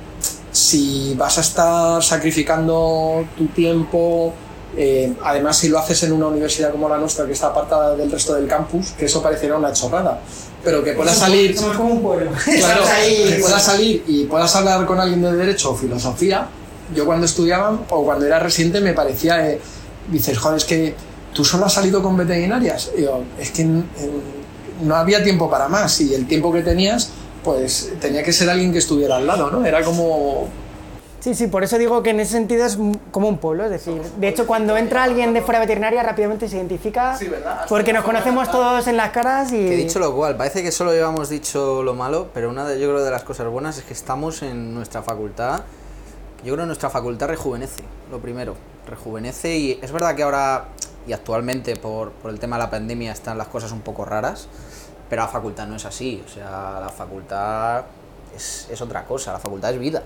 si 0.52 1.14
vas 1.16 1.38
a 1.38 1.40
estar 1.40 2.02
sacrificando 2.02 3.24
tu 3.36 3.46
tiempo, 3.48 4.32
eh, 4.76 5.12
además 5.24 5.56
si 5.58 5.68
lo 5.68 5.78
haces 5.78 6.02
en 6.04 6.12
una 6.12 6.26
universidad 6.28 6.70
como 6.72 6.88
la 6.88 6.98
nuestra 6.98 7.26
que 7.26 7.32
está 7.32 7.48
apartada 7.48 7.96
del 7.96 8.10
resto 8.10 8.34
del 8.34 8.46
campus, 8.46 8.90
que 8.92 9.06
eso 9.06 9.22
pareciera 9.22 9.56
una 9.56 9.72
chorrada, 9.72 10.20
pero 10.64 10.82
que 10.84 10.92
puedas 10.92 11.16
salir, 11.16 11.56
Somos 11.56 11.76
como 11.76 11.94
un 11.94 12.02
pueblo. 12.02 12.30
claro, 12.44 12.82
que 13.04 13.38
puedas 13.40 13.62
salir 13.64 14.04
y 14.06 14.24
puedas 14.24 14.54
hablar 14.56 14.84
con 14.86 14.98
alguien 15.00 15.22
de 15.22 15.32
derecho 15.32 15.70
o 15.72 15.74
filosofía, 15.76 16.46
yo 16.94 17.06
cuando 17.06 17.26
estudiaba 17.26 17.78
o 17.90 18.04
cuando 18.04 18.26
era 18.26 18.38
residente 18.40 18.80
me 18.80 18.92
parecía, 18.92 19.48
eh, 19.50 19.60
dices, 20.10 20.36
joder, 20.38 20.56
es 20.58 20.64
que 20.64 20.94
tú 21.32 21.44
solo 21.44 21.66
has 21.66 21.72
salido 21.72 22.02
con 22.02 22.16
veterinarias. 22.16 22.90
Y 22.98 23.02
yo, 23.02 23.22
es 23.38 23.50
que 23.52 23.64
no 24.82 24.96
había 24.96 25.22
tiempo 25.22 25.48
para 25.50 25.68
más 25.68 26.00
y 26.00 26.14
el 26.14 26.26
tiempo 26.26 26.52
que 26.52 26.62
tenías, 26.62 27.10
pues 27.44 27.92
tenía 28.00 28.22
que 28.22 28.32
ser 28.32 28.50
alguien 28.50 28.72
que 28.72 28.78
estuviera 28.78 29.16
al 29.16 29.26
lado, 29.26 29.50
¿no? 29.50 29.64
Era 29.64 29.82
como... 29.84 30.48
Sí, 31.20 31.34
sí, 31.34 31.48
por 31.48 31.62
eso 31.62 31.76
digo 31.76 32.02
que 32.02 32.10
en 32.10 32.20
ese 32.20 32.32
sentido 32.32 32.64
es 32.64 32.76
m- 32.76 32.98
como 33.10 33.28
un 33.28 33.36
pueblo, 33.36 33.64
es 33.64 33.70
decir, 33.70 34.00
de 34.18 34.28
hecho 34.28 34.46
cuando 34.46 34.78
entra 34.78 35.02
alguien 35.04 35.34
de 35.34 35.42
fuera 35.42 35.60
veterinaria 35.60 36.02
rápidamente 36.02 36.48
se 36.48 36.56
identifica 36.56 37.18
¿verdad? 37.30 37.66
porque 37.68 37.92
nos 37.92 38.04
conocemos 38.04 38.50
todos 38.50 38.86
en 38.86 38.96
las 38.96 39.10
caras 39.10 39.52
y... 39.52 39.56
Que 39.68 39.76
dicho 39.76 39.98
lo 39.98 40.14
cual, 40.16 40.38
parece 40.38 40.62
que 40.62 40.72
solo 40.72 40.92
llevamos 40.92 41.28
dicho 41.28 41.82
lo 41.82 41.94
malo, 41.94 42.28
pero 42.32 42.48
una 42.48 42.64
de, 42.66 42.80
yo 42.80 42.88
creo 42.88 43.04
de 43.04 43.10
las 43.10 43.22
cosas 43.22 43.46
buenas 43.48 43.76
es 43.76 43.84
que 43.84 43.92
estamos 43.92 44.40
en 44.42 44.72
nuestra 44.74 45.02
facultad. 45.02 45.60
Yo 46.42 46.54
creo 46.54 46.64
que 46.64 46.68
nuestra 46.68 46.88
facultad 46.88 47.28
rejuvenece, 47.28 47.82
lo 48.10 48.18
primero, 48.18 48.54
rejuvenece 48.88 49.58
y 49.58 49.78
es 49.82 49.92
verdad 49.92 50.14
que 50.14 50.22
ahora 50.22 50.68
y 51.10 51.12
actualmente 51.12 51.74
por, 51.74 52.12
por 52.12 52.30
el 52.30 52.38
tema 52.38 52.54
de 52.56 52.62
la 52.62 52.70
pandemia 52.70 53.10
están 53.10 53.36
las 53.36 53.48
cosas 53.48 53.72
un 53.72 53.80
poco 53.80 54.04
raras, 54.04 54.46
pero 55.08 55.22
la 55.22 55.28
facultad 55.28 55.66
no 55.66 55.74
es 55.74 55.84
así, 55.84 56.22
o 56.24 56.28
sea, 56.28 56.78
la 56.80 56.88
facultad 56.88 57.82
es, 58.36 58.68
es 58.70 58.80
otra 58.80 59.04
cosa, 59.04 59.32
la 59.32 59.40
facultad 59.40 59.72
es 59.74 59.80
vida. 59.80 60.04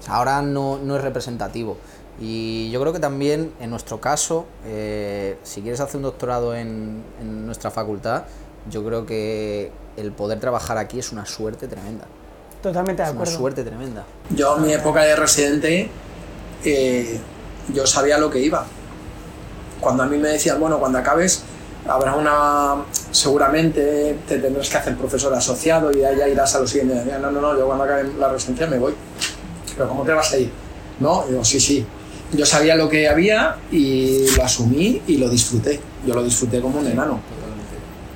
O 0.00 0.02
sea, 0.02 0.14
ahora 0.14 0.42
no, 0.42 0.78
no 0.78 0.96
es 0.96 1.02
representativo. 1.02 1.76
Y 2.20 2.68
yo 2.72 2.80
creo 2.80 2.92
que 2.92 2.98
también, 2.98 3.52
en 3.60 3.70
nuestro 3.70 4.00
caso, 4.00 4.46
eh, 4.66 5.38
si 5.44 5.62
quieres 5.62 5.78
hacer 5.78 5.98
un 5.98 6.02
doctorado 6.02 6.52
en, 6.56 7.04
en 7.20 7.46
nuestra 7.46 7.70
facultad, 7.70 8.24
yo 8.68 8.84
creo 8.84 9.06
que 9.06 9.70
el 9.96 10.10
poder 10.10 10.40
trabajar 10.40 10.78
aquí 10.78 10.98
es 10.98 11.12
una 11.12 11.26
suerte 11.26 11.68
tremenda. 11.68 12.06
Totalmente 12.60 13.02
de 13.02 13.08
Es 13.08 13.14
una 13.14 13.22
acuerdo. 13.22 13.38
suerte 13.38 13.62
tremenda. 13.62 14.04
Yo 14.34 14.56
en 14.56 14.62
mi 14.66 14.72
época 14.72 15.02
de 15.02 15.14
residente, 15.14 15.88
eh, 16.64 17.20
yo 17.72 17.86
sabía 17.86 18.18
lo 18.18 18.30
que 18.30 18.40
iba. 18.40 18.66
Cuando 19.80 20.02
a 20.02 20.06
mí 20.06 20.18
me 20.18 20.28
decían, 20.28 20.60
bueno, 20.60 20.78
cuando 20.78 20.98
acabes, 20.98 21.42
habrá 21.88 22.14
una, 22.14 22.84
seguramente 23.10 24.18
te 24.28 24.38
tendrás 24.38 24.68
que 24.68 24.76
hacer 24.76 24.96
profesor 24.96 25.32
asociado 25.34 25.90
y 25.90 25.96
de 25.96 26.16
ya 26.16 26.28
irás 26.28 26.54
a 26.54 26.60
lo 26.60 26.66
siguiente. 26.66 27.02
Y 27.06 27.20
no, 27.20 27.30
no, 27.30 27.40
no, 27.40 27.58
yo 27.58 27.66
cuando 27.66 27.84
acabe 27.84 28.10
la 28.18 28.28
residencia 28.28 28.66
me 28.66 28.78
voy. 28.78 28.94
Pero 29.74 29.88
¿cómo 29.88 30.04
te 30.04 30.12
vas 30.12 30.32
a 30.32 30.38
ir? 30.38 30.50
No, 31.00 31.24
y 31.26 31.30
digo, 31.30 31.44
sí, 31.44 31.58
sí. 31.58 31.84
Yo 32.32 32.46
sabía 32.46 32.76
lo 32.76 32.88
que 32.88 33.08
había 33.08 33.56
y 33.72 34.26
lo 34.36 34.44
asumí 34.44 35.02
y 35.06 35.16
lo 35.16 35.28
disfruté. 35.28 35.80
Yo 36.06 36.14
lo 36.14 36.22
disfruté 36.22 36.60
como 36.60 36.78
un 36.78 36.86
enano. 36.86 37.20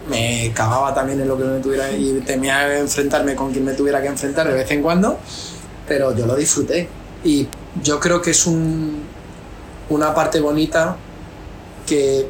Me 0.08 0.52
cagaba 0.54 0.94
también 0.94 1.20
en 1.20 1.28
lo 1.28 1.36
que 1.36 1.44
me 1.44 1.60
tuviera 1.60 1.90
y 1.90 2.20
temía 2.20 2.78
enfrentarme 2.78 3.34
con 3.34 3.50
quien 3.50 3.64
me 3.64 3.72
tuviera 3.72 4.02
que 4.02 4.08
enfrentar 4.08 4.46
de 4.46 4.54
vez 4.54 4.70
en 4.70 4.82
cuando, 4.82 5.18
pero 5.88 6.14
yo 6.14 6.26
lo 6.26 6.36
disfruté. 6.36 6.88
Y 7.24 7.48
yo 7.82 7.98
creo 7.98 8.20
que 8.20 8.32
es 8.32 8.46
un, 8.46 9.02
una 9.88 10.14
parte 10.14 10.40
bonita 10.40 10.96
que 11.86 12.26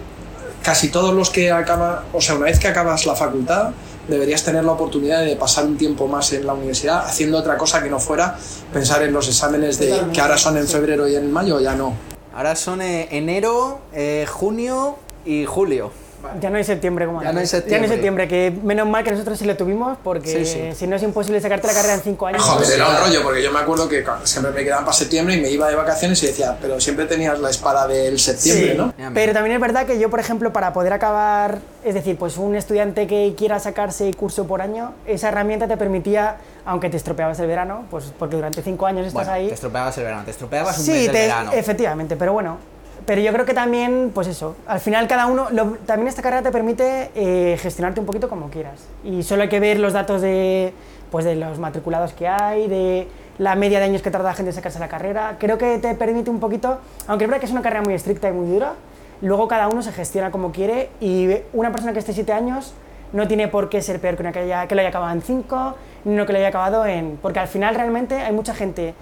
casi 0.62 0.88
todos 0.88 1.14
los 1.14 1.30
que 1.30 1.50
acaban, 1.50 2.00
o 2.12 2.20
sea, 2.20 2.36
una 2.36 2.46
vez 2.46 2.58
que 2.58 2.68
acabas 2.68 3.06
la 3.06 3.14
facultad, 3.14 3.70
deberías 4.08 4.42
tener 4.42 4.64
la 4.64 4.72
oportunidad 4.72 5.24
de 5.24 5.36
pasar 5.36 5.64
un 5.64 5.76
tiempo 5.76 6.06
más 6.06 6.32
en 6.32 6.46
la 6.46 6.54
universidad 6.54 7.04
haciendo 7.06 7.38
otra 7.38 7.56
cosa 7.56 7.82
que 7.82 7.90
no 7.90 7.98
fuera 7.98 8.36
pensar 8.72 9.02
en 9.02 9.12
los 9.12 9.28
exámenes 9.28 9.78
de 9.78 9.98
que 10.12 10.20
ahora 10.20 10.36
son 10.36 10.56
en 10.58 10.66
febrero 10.68 11.08
y 11.08 11.16
en 11.16 11.32
mayo, 11.32 11.60
ya 11.60 11.74
no. 11.74 11.94
Ahora 12.34 12.56
son 12.56 12.82
eh, 12.82 13.08
enero, 13.10 13.80
eh, 13.92 14.26
junio 14.28 14.96
y 15.24 15.44
julio. 15.46 15.92
Ya 16.40 16.50
no 16.50 16.56
hay 16.56 16.64
septiembre 16.64 17.06
como 17.06 17.22
Ya 17.22 17.32
no 17.32 17.38
hay 17.40 17.46
Ya 17.46 17.46
no 17.46 17.46
septiembre. 17.48 17.86
hay 17.88 17.92
septiembre, 17.94 18.28
que 18.28 18.52
menos 18.62 18.86
mal 18.88 19.04
que 19.04 19.12
nosotros 19.12 19.38
sí 19.38 19.44
lo 19.44 19.56
tuvimos 19.56 19.98
porque 20.02 20.44
Sí, 20.44 20.46
sí. 20.46 20.72
si 20.74 20.86
no 20.86 20.96
es 20.96 21.02
imposible 21.02 21.40
sacarte 21.40 21.66
la 21.66 21.72
carrera 21.74 21.94
en 21.94 22.00
cinco 22.00 22.26
años. 22.26 22.42
Joder, 22.42 22.72
era 22.72 22.88
un 22.88 22.96
rollo, 22.96 23.22
porque 23.22 23.42
yo 23.42 23.52
me 23.52 23.58
acuerdo 23.60 23.88
que 23.88 24.04
siempre 24.24 24.52
me 24.52 24.64
quedaban 24.64 24.84
para 24.84 24.96
septiembre 24.96 25.34
y 25.36 25.40
me 25.40 25.50
iba 25.50 25.68
de 25.68 25.74
vacaciones 25.76 26.22
y 26.22 26.26
decía, 26.26 26.56
pero 26.60 26.80
siempre 26.80 27.06
tenías 27.06 27.38
la 27.38 27.50
espada 27.50 27.86
del 27.86 28.18
septiembre, 28.18 28.72
Sí, 28.72 28.76
¿no? 28.78 28.92
Pero 29.14 29.32
también 29.32 29.54
es 29.56 29.60
verdad 29.60 29.86
que 29.86 29.98
yo, 29.98 30.10
por 30.10 30.20
ejemplo, 30.20 30.52
para 30.52 30.72
poder 30.72 30.92
acabar, 30.92 31.58
es 31.84 31.94
decir, 31.94 32.16
pues 32.16 32.36
un 32.38 32.54
estudiante 32.54 33.06
que 33.06 33.34
quiera 33.36 33.58
sacarse 33.60 34.12
curso 34.14 34.46
por 34.46 34.60
año, 34.62 34.94
esa 35.06 35.28
herramienta 35.28 35.68
te 35.68 35.76
permitía, 35.76 36.36
aunque 36.64 36.88
te 36.90 36.96
estropeabas 36.96 37.38
el 37.40 37.46
verano, 37.46 37.84
pues 37.90 38.12
porque 38.18 38.36
durante 38.36 38.62
cinco 38.62 38.86
años 38.86 39.06
estás 39.06 39.14
Bueno, 39.26 39.32
ahí. 39.32 39.48
te 39.48 39.54
estropeabas 39.54 39.96
el 39.98 40.04
verano, 40.04 40.24
te 40.24 40.30
estropeabas 40.30 40.78
un 40.78 40.84
Sí, 40.84 40.90
mes 40.92 41.02
del 41.02 41.12
te- 41.12 41.18
verano. 41.22 41.52
efectivamente, 41.52 42.16
pero 42.16 42.32
bueno. 42.32 42.73
Pero 43.06 43.20
yo 43.20 43.32
creo 43.32 43.44
que 43.44 43.52
también, 43.52 44.12
pues 44.14 44.28
eso, 44.28 44.56
al 44.66 44.80
final 44.80 45.06
cada 45.06 45.26
uno, 45.26 45.48
también 45.84 46.08
esta 46.08 46.22
carrera 46.22 46.42
te 46.42 46.50
permite 46.50 47.10
eh, 47.14 47.58
gestionarte 47.60 48.00
un 48.00 48.06
poquito 48.06 48.30
como 48.30 48.48
quieras. 48.48 48.86
Y 49.04 49.22
solo 49.22 49.42
hay 49.42 49.48
que 49.50 49.60
ver 49.60 49.78
los 49.78 49.92
datos 49.92 50.22
de, 50.22 50.72
pues 51.10 51.26
de 51.26 51.36
los 51.36 51.58
matriculados 51.58 52.14
que 52.14 52.26
hay, 52.26 52.66
de 52.66 53.06
la 53.38 53.56
media 53.56 53.78
de 53.78 53.86
años 53.86 54.00
que 54.00 54.10
tarda 54.10 54.30
la 54.30 54.34
gente 54.34 54.50
en 54.50 54.54
sacarse 54.54 54.78
la 54.78 54.88
carrera. 54.88 55.36
Creo 55.38 55.58
que 55.58 55.78
te 55.78 55.94
permite 55.94 56.30
un 56.30 56.40
poquito, 56.40 56.78
aunque 57.06 57.24
es 57.24 57.30
verdad 57.30 57.40
que 57.40 57.46
es 57.46 57.52
una 57.52 57.62
carrera 57.62 57.82
muy 57.82 57.92
estricta 57.92 58.28
y 58.30 58.32
muy 58.32 58.48
dura, 58.48 58.72
luego 59.20 59.48
cada 59.48 59.68
uno 59.68 59.82
se 59.82 59.92
gestiona 59.92 60.30
como 60.30 60.50
quiere 60.50 60.88
y 61.00 61.28
una 61.52 61.72
persona 61.72 61.92
que 61.92 61.98
esté 61.98 62.14
siete 62.14 62.32
años 62.32 62.72
no 63.12 63.28
tiene 63.28 63.48
por 63.48 63.68
qué 63.68 63.82
ser 63.82 64.00
peor 64.00 64.16
que 64.16 64.22
una 64.22 64.32
que, 64.32 64.40
haya, 64.40 64.66
lo 64.68 64.80
haya 64.80 64.88
acabado 64.88 65.12
en 65.12 65.22
cinco, 65.22 65.74
ni 66.04 66.14
uno 66.14 66.26
que 66.26 66.32
lo 66.32 66.38
haya 66.38 66.48
acabado 66.48 66.84
en... 66.84 67.18
Porque 67.22 67.38
al 67.38 67.48
final 67.48 67.74
realmente 67.74 68.16
hay 68.16 68.32
mucha 68.32 68.54
gente... 68.54 68.94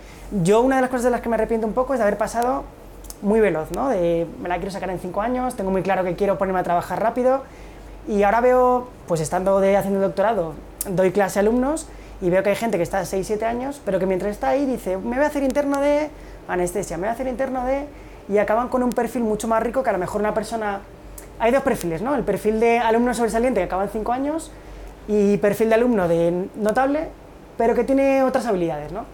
Yo 0.42 0.60
una 0.60 0.76
de 0.76 0.82
las 0.82 0.90
cosas 0.90 1.04
de 1.04 1.10
las 1.10 1.22
que 1.22 1.30
me 1.30 1.36
arrepiento 1.36 1.66
un 1.66 1.72
poco 1.72 1.94
es 1.94 1.98
de 1.98 2.02
haber 2.02 2.18
pasado 2.18 2.64
muy 3.22 3.40
veloz, 3.40 3.70
¿no? 3.70 3.88
De 3.88 4.26
me 4.42 4.48
la 4.48 4.56
quiero 4.56 4.70
sacar 4.70 4.90
en 4.90 4.98
cinco 4.98 5.22
años, 5.22 5.54
tengo 5.54 5.70
muy 5.70 5.82
claro 5.82 6.04
que 6.04 6.14
quiero 6.14 6.38
ponerme 6.38 6.60
a 6.60 6.64
trabajar 6.64 7.00
rápido 7.00 7.42
y 8.08 8.24
ahora 8.24 8.40
veo, 8.40 8.88
pues 9.06 9.20
estando 9.20 9.60
de, 9.60 9.76
haciendo 9.76 10.00
doctorado, 10.00 10.54
doy 10.88 11.12
clase 11.12 11.38
a 11.38 11.42
alumnos 11.42 11.86
y 12.20 12.30
veo 12.30 12.42
que 12.42 12.50
hay 12.50 12.56
gente 12.56 12.76
que 12.76 12.82
está 12.82 13.04
6, 13.04 13.26
7 13.26 13.44
años, 13.44 13.80
pero 13.84 13.98
que 13.98 14.06
mientras 14.06 14.32
está 14.32 14.50
ahí 14.50 14.66
dice, 14.66 14.96
me 14.96 15.16
voy 15.16 15.24
a 15.24 15.28
hacer 15.28 15.42
interno 15.42 15.80
de 15.80 16.10
anestesia, 16.48 16.96
me 16.96 17.02
voy 17.02 17.10
a 17.10 17.12
hacer 17.12 17.26
interno 17.28 17.64
de... 17.64 17.86
y 18.28 18.38
acaban 18.38 18.68
con 18.68 18.82
un 18.82 18.90
perfil 18.90 19.22
mucho 19.22 19.48
más 19.48 19.62
rico 19.62 19.82
que 19.82 19.90
a 19.90 19.92
lo 19.92 19.98
mejor 19.98 20.20
una 20.20 20.34
persona... 20.34 20.80
Hay 21.38 21.50
dos 21.50 21.62
perfiles, 21.62 22.02
¿no? 22.02 22.14
El 22.14 22.22
perfil 22.22 22.60
de 22.60 22.78
alumno 22.78 23.14
sobresaliente 23.14 23.60
que 23.60 23.64
acaba 23.64 23.84
en 23.84 23.90
5 23.90 24.12
años 24.12 24.52
y 25.08 25.36
perfil 25.38 25.68
de 25.68 25.74
alumno 25.74 26.06
de 26.06 26.48
notable, 26.56 27.08
pero 27.56 27.74
que 27.74 27.82
tiene 27.82 28.22
otras 28.22 28.46
habilidades, 28.46 28.92
¿no? 28.92 29.04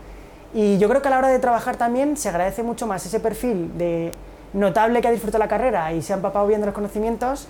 Y 0.55 0.79
yo 0.79 0.89
creo 0.89 1.03
que 1.03 1.09
a 1.09 1.11
la 1.11 1.19
hora 1.19 1.29
de 1.29 1.39
trabajar 1.39 1.77
también 1.77 2.17
se 2.17 2.29
agradece 2.29 2.63
mucho 2.63 2.87
más 2.87 3.05
ese 3.05 3.21
perfil 3.21 3.77
de 3.77 4.13
notable 4.55 5.01
que 5.03 5.09
ha 5.09 5.11
disfrutado 5.11 5.39
la 5.43 5.49
carrera 5.49 5.93
y 5.93 6.03
se 6.03 6.13
ha 6.13 6.17
empapado 6.17 6.47
bien 6.47 6.61
de 6.61 6.67
los 6.67 6.75
conocimientos. 6.75 7.47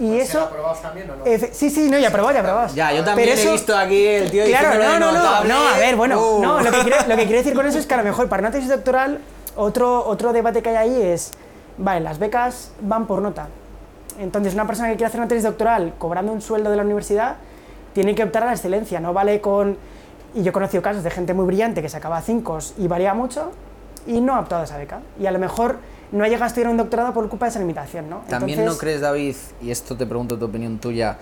Y 0.00 0.16
eso... 0.18 0.48
también 0.80 1.10
o 1.10 1.16
no? 1.16 1.24
Sí, 1.52 1.68
sí, 1.68 1.88
no, 1.90 1.98
ya 1.98 2.10
probado, 2.10 2.34
ya 2.34 2.42
probado. 2.42 2.74
Ya, 2.74 2.92
yo 2.92 3.04
también 3.04 3.28
Pero 3.28 3.38
he 3.38 3.42
eso- 3.42 3.52
visto 3.52 3.76
aquí 3.76 4.06
el 4.06 4.30
tío 4.30 4.44
Claro, 4.46 4.82
no, 4.82 4.98
no, 4.98 5.12
no, 5.12 5.44
no, 5.44 5.68
a 5.68 5.78
ver, 5.78 5.94
bueno, 5.96 6.20
Uh. 6.20 6.42
no, 6.42 6.60
lo 6.60 6.70
que, 6.72 6.78
quiero, 6.80 6.96
lo 7.06 7.16
que 7.16 7.24
quiero 7.24 7.38
decir 7.38 7.54
con 7.54 7.66
eso 7.66 7.78
es 7.78 7.86
que 7.86 7.94
a 7.94 7.98
lo 7.98 8.02
mejor 8.04 8.28
para 8.28 8.40
una 8.40 8.50
tesis 8.50 8.70
doctoral 8.70 9.18
otro, 9.54 10.04
otro 10.06 10.32
debate 10.32 10.62
que 10.62 10.70
hay 10.70 10.76
ahí 10.76 11.02
es, 11.02 11.32
vale, 11.76 12.00
las 12.00 12.18
becas 12.18 12.72
van 12.80 13.06
por 13.06 13.20
nota. 13.20 13.48
Entonces, 14.18 14.54
una 14.54 14.66
persona 14.66 14.88
que 14.88 14.94
quiere 14.94 15.06
hacer 15.08 15.20
una 15.20 15.28
tesis 15.28 15.44
doctoral 15.44 15.92
cobrando 15.98 16.32
un 16.32 16.40
sueldo 16.40 16.70
de 16.70 16.76
la 16.76 16.82
universidad 16.82 17.36
tiene 17.92 18.14
que 18.14 18.24
optar 18.24 18.42
a 18.44 18.46
la 18.46 18.52
excelencia, 18.52 18.98
no 18.98 19.12
vale 19.12 19.40
con... 19.42 19.76
Y 20.34 20.42
yo 20.42 20.50
he 20.50 20.52
conocido 20.52 20.82
casos 20.82 21.02
de 21.04 21.10
gente 21.10 21.34
muy 21.34 21.44
brillante 21.46 21.82
que 21.82 21.88
sacaba 21.88 22.20
cinco 22.22 22.58
y 22.78 22.88
varía 22.88 23.14
mucho 23.14 23.52
y 24.06 24.20
no 24.20 24.34
ha 24.34 24.40
optado 24.40 24.62
a 24.62 24.64
esa 24.64 24.78
beca. 24.78 25.00
Y 25.20 25.26
a 25.26 25.30
lo 25.30 25.38
mejor 25.38 25.78
no 26.10 26.24
ha 26.24 26.28
llegado 26.28 26.44
a 26.44 26.46
estudiar 26.48 26.70
un 26.70 26.76
doctorado 26.76 27.12
por 27.12 27.28
culpa 27.28 27.46
de 27.46 27.50
esa 27.50 27.58
limitación, 27.58 28.08
¿no? 28.08 28.22
También 28.28 28.58
Entonces- 28.58 28.74
no 28.74 28.80
crees, 28.80 29.00
David, 29.00 29.36
y 29.60 29.70
esto 29.70 29.96
te 29.96 30.06
pregunto 30.06 30.38
tu 30.38 30.46
opinión 30.46 30.78
tuya, 30.78 31.18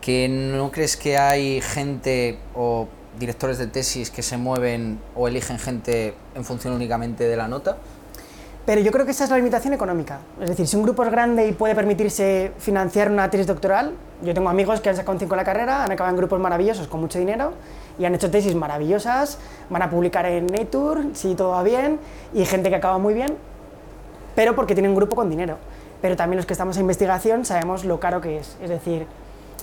que 0.00 0.28
no 0.28 0.70
crees 0.70 0.96
que 0.96 1.18
hay 1.18 1.60
gente 1.60 2.38
o 2.54 2.88
directores 3.18 3.58
de 3.58 3.66
tesis 3.66 4.10
que 4.10 4.22
se 4.22 4.36
mueven 4.36 5.00
o 5.14 5.26
eligen 5.26 5.58
gente 5.58 6.14
en 6.34 6.44
función 6.44 6.74
únicamente 6.74 7.24
de 7.24 7.36
la 7.36 7.48
nota? 7.48 7.76
Pero 8.66 8.80
yo 8.80 8.90
creo 8.90 9.04
que 9.04 9.12
esa 9.12 9.24
es 9.24 9.30
la 9.30 9.36
limitación 9.36 9.74
económica. 9.74 10.18
Es 10.40 10.48
decir, 10.48 10.66
si 10.66 10.76
un 10.76 10.82
grupo 10.82 11.04
es 11.04 11.10
grande 11.10 11.46
y 11.46 11.52
puede 11.52 11.74
permitirse 11.74 12.52
financiar 12.58 13.10
una 13.10 13.30
tesis 13.30 13.46
doctoral, 13.46 13.94
yo 14.22 14.34
tengo 14.34 14.48
amigos 14.48 14.80
que 14.80 14.90
han 14.90 14.96
sacado 14.96 15.12
un 15.12 15.20
5 15.20 15.34
en 15.34 15.36
la 15.38 15.44
carrera, 15.44 15.84
han 15.84 15.92
acabado 15.92 16.10
en 16.14 16.18
grupos 16.18 16.40
maravillosos 16.40 16.88
con 16.88 17.00
mucho 17.00 17.18
dinero 17.18 17.52
y 17.98 18.04
han 18.04 18.14
hecho 18.14 18.30
tesis 18.30 18.54
maravillosas, 18.54 19.38
van 19.70 19.82
a 19.82 19.90
publicar 19.90 20.26
en 20.26 20.46
Nature, 20.46 21.14
si 21.14 21.34
todo 21.34 21.50
va 21.50 21.62
bien, 21.62 21.98
y 22.34 22.44
gente 22.44 22.68
que 22.68 22.76
acaba 22.76 22.98
muy 22.98 23.14
bien, 23.14 23.36
pero 24.34 24.54
porque 24.54 24.74
tienen 24.74 24.90
un 24.90 24.96
grupo 24.96 25.16
con 25.16 25.30
dinero. 25.30 25.56
Pero 26.02 26.16
también 26.16 26.36
los 26.36 26.46
que 26.46 26.52
estamos 26.52 26.76
en 26.76 26.82
investigación 26.82 27.44
sabemos 27.44 27.84
lo 27.84 27.98
caro 27.98 28.20
que 28.20 28.38
es. 28.38 28.56
Es 28.62 28.68
decir, 28.68 29.06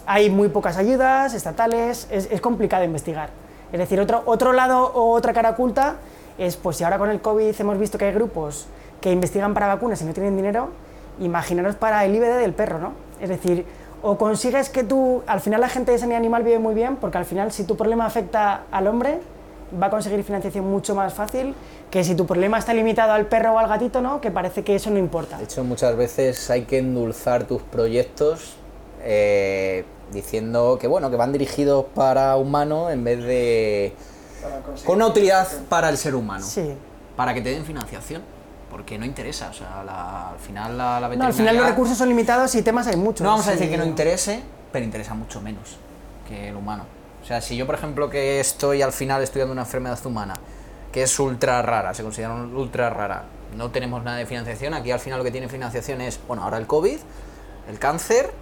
hay 0.06 0.30
muy 0.30 0.50
pocas 0.50 0.78
ayudas 0.78 1.34
estatales, 1.34 2.08
es, 2.10 2.28
es 2.32 2.42
complicado 2.42 2.84
investigar. 2.84 3.30
Es 3.72 3.80
decir, 3.80 4.00
otro, 4.00 4.24
otro 4.26 4.54
lado 4.54 4.92
o 4.94 5.12
otra 5.12 5.34
cara 5.34 5.52
oculta 5.52 5.96
es, 6.38 6.58
pues 6.58 6.78
si 6.78 6.84
ahora 6.84 6.98
con 6.98 7.10
el 7.10 7.22
COVID 7.22 7.54
hemos 7.60 7.78
visto 7.78 7.98
que 7.98 8.06
hay 8.06 8.14
grupos 8.14 8.68
que 9.02 9.12
investigan 9.12 9.54
para 9.54 9.68
vacunas 9.68 10.02
y 10.02 10.06
no 10.06 10.14
tienen 10.14 10.36
dinero, 10.36 10.70
imaginaros 11.20 11.76
para 11.76 12.06
el 12.06 12.16
IBD 12.16 12.40
del 12.40 12.54
perro, 12.54 12.80
¿no? 12.80 12.94
Es 13.22 13.30
decir, 13.30 13.66
o 14.04 14.18
consigues 14.18 14.70
que 14.70 14.84
tú, 14.84 15.24
al 15.26 15.40
final 15.40 15.62
la 15.62 15.70
gente 15.70 15.92
de 15.92 15.98
sanidad 15.98 16.20
animal 16.20 16.44
vive 16.44 16.60
muy 16.60 16.76
bien, 16.76 16.98
porque 16.98 17.18
al 17.18 17.26
final 17.26 17.52
si 17.52 17.64
tu 17.64 17.76
problema 17.78 18.06
afecta 18.06 18.64
al 18.70 18.88
hombre, 18.88 19.20
va 19.82 19.88
a 19.88 19.90
conseguir 19.90 20.24
financiación 20.24 20.70
mucho 20.70 20.94
más 20.94 21.14
fácil 21.14 21.56
que 21.90 22.04
si 22.04 22.14
tu 22.14 22.26
problema 22.26 22.58
está 22.58 22.74
limitado 22.74 23.14
al 23.14 23.26
perro 23.28 23.54
o 23.54 23.60
al 23.60 23.68
gatito, 23.68 24.02
¿no? 24.02 24.20
Que 24.20 24.30
parece 24.30 24.64
que 24.64 24.76
eso 24.76 24.90
no 24.90 25.00
importa. 25.00 25.38
De 25.38 25.46
hecho, 25.46 25.64
muchas 25.64 25.96
veces 25.96 26.50
hay 26.50 26.64
que 26.64 26.80
endulzar 26.80 27.46
tus 27.46 27.62
proyectos 27.62 28.56
eh, 29.04 29.86
diciendo 30.12 30.78
que 30.80 30.88
bueno, 30.88 31.10
que 31.10 31.16
van 31.16 31.32
dirigidos 31.32 31.86
para 31.96 32.36
humano 32.36 32.90
en 32.90 33.04
vez 33.04 33.24
de 33.24 33.94
con 34.86 34.98
una 34.98 35.08
utilidad 35.08 35.48
para 35.70 35.90
el 35.90 35.98
ser 35.98 36.16
humano. 36.16 36.46
Sí. 36.46 36.74
Para 37.16 37.34
que 37.34 37.42
te 37.42 37.52
den 37.52 37.64
financiación. 37.64 38.22
Porque 38.74 38.98
no 38.98 39.06
interesa, 39.06 39.50
o 39.52 39.54
sea, 39.54 39.84
la- 39.86 40.32
al 40.32 40.40
final 40.40 40.76
la, 40.76 41.00
la 41.00 41.02
No, 41.02 41.06
al 41.06 41.10
final 41.10 41.28
los 41.28 41.38
veterinaria- 41.38 41.70
recursos 41.70 41.96
son 41.96 42.10
limitados 42.10 42.56
y 42.56 42.64
temas 42.64 42.88
hay 42.88 42.96
muchos. 42.98 43.22
No 43.22 43.30
vamos 43.30 43.48
a 43.48 43.52
decir 43.52 43.68
Sí. 43.68 43.72
que 43.72 43.78
no 43.78 43.86
interese, 43.86 44.42
pero 44.72 44.84
interesa 44.84 45.14
mucho 45.14 45.40
menos 45.42 45.78
que 46.28 46.50
el 46.50 46.56
humano. 46.56 46.86
O 47.22 47.26
sea, 47.26 47.40
si 47.40 47.56
yo, 47.56 47.68
por 47.68 47.76
ejemplo, 47.76 48.10
que 48.10 48.40
estoy 48.40 48.82
al 48.82 48.92
final 48.92 49.22
estudiando 49.22 49.52
una 49.54 49.62
enfermedad 49.62 50.04
humana, 50.08 50.34
que 50.92 51.04
es 51.04 51.20
ultra 51.20 51.62
rara, 51.62 51.94
se 51.94 52.02
considera 52.02 52.34
ultra 52.34 52.90
rara, 52.90 53.26
no 53.56 53.70
tenemos 53.70 54.04
nada 54.04 54.18
de 54.18 54.26
financiación, 54.26 54.74
aquí 54.74 54.90
al 54.90 55.00
final 55.00 55.20
lo 55.20 55.24
que 55.24 55.30
tiene 55.30 55.48
financiación 55.50 56.02
es, 56.02 56.20
bueno, 56.28 56.44
ahora 56.44 56.58
el 56.58 56.66
COVID, 56.66 56.98
el 57.70 57.78
cáncer, 57.78 58.34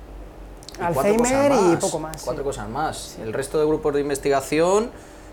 y 0.79 0.81
Alzheimer 0.81 1.49
cosas 1.51 1.61
y 1.65 1.71
más, 1.73 1.79
poco 1.81 1.99
más, 1.99 2.21
Cuatro 2.23 2.43
sí. 2.43 2.47
cosas 2.47 2.69
más. 2.69 3.17
El 3.21 3.33
resto 3.33 3.59
de 3.59 3.65
grupos 3.65 3.93
de 3.93 3.99
investigación 3.99 4.91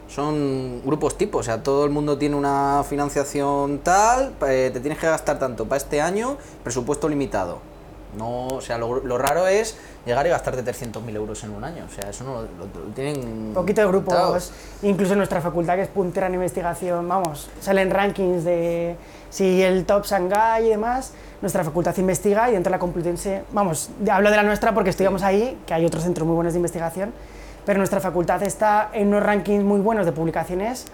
son 0.09 0.83
grupos 0.85 1.17
tipo, 1.19 1.39
o 1.39 1.43
sea, 1.43 1.63
todo 1.63 1.85
el 1.85 1.91
mundo 1.91 2.17
tiene 2.19 2.35
una 2.35 2.83
financiación 2.89 3.79
tal, 3.79 4.33
eh, 4.47 4.71
te 4.73 4.81
tienes 4.81 4.99
que 4.99 5.07
gastar 5.07 5.39
tanto 5.39 5.67
para 5.67 5.77
este 5.77 6.01
año, 6.01 6.37
presupuesto 6.65 7.09
limitado. 7.09 7.59
No, 8.17 8.47
o 8.47 8.61
sea, 8.63 8.79
lo, 8.79 9.05
lo 9.05 9.19
raro 9.19 9.47
es 9.47 9.77
llegar 10.07 10.27
y 10.27 10.31
gastarte 10.31 10.65
300.000 10.65 11.15
euros 11.15 11.45
en 11.45 11.51
un 11.51 11.63
año. 11.63 11.85
O 11.87 11.95
sea, 11.95 12.09
eso 12.09 12.25
no 12.25 12.37
lo, 12.37 12.41
lo- 12.43 12.95
tienen. 12.95 13.53
Poquito 13.53 13.83
de 13.83 13.87
grupos, 13.87 14.51
incluso 14.83 15.13
en 15.13 15.19
nuestra 15.19 15.43
facultad 15.43 15.75
que 15.77 15.83
es 15.83 15.89
puntera 15.89 16.27
en 16.27 16.35
investigación, 16.35 17.07
vamos, 17.07 17.51
salen 17.61 17.91
rankings 17.91 18.45
de 18.45 18.97
si 19.29 19.63
el 19.63 19.85
top 19.85 20.07
Shanghai 20.07 20.65
y 20.67 20.69
demás, 20.71 21.13
nuestra 21.43 21.63
facultad 21.65 21.95
investiga 21.99 22.49
y 22.49 22.55
dentro 22.55 22.71
de 22.71 22.77
la 22.77 22.81
Complutense, 22.81 23.43
vamos, 23.53 23.91
hablo 24.11 24.31
de 24.31 24.37
la 24.37 24.43
nuestra 24.43 24.73
porque 24.73 24.89
estudiamos 24.89 25.23
ahí, 25.23 25.59
que 25.67 25.75
hay 25.75 25.85
otros 25.85 26.03
centros 26.03 26.27
muy 26.27 26.35
buenos 26.35 26.55
de 26.55 26.59
investigación, 26.61 27.13
pero 27.69 27.77
nuestra 27.77 28.01
facultad 28.01 28.43
está 28.45 28.89
en 28.95 29.09
unos 29.09 29.23
rankings 29.23 29.63
muy 29.63 29.79
buenos 29.79 30.07
de 30.07 30.13
publicaciones, 30.13 30.87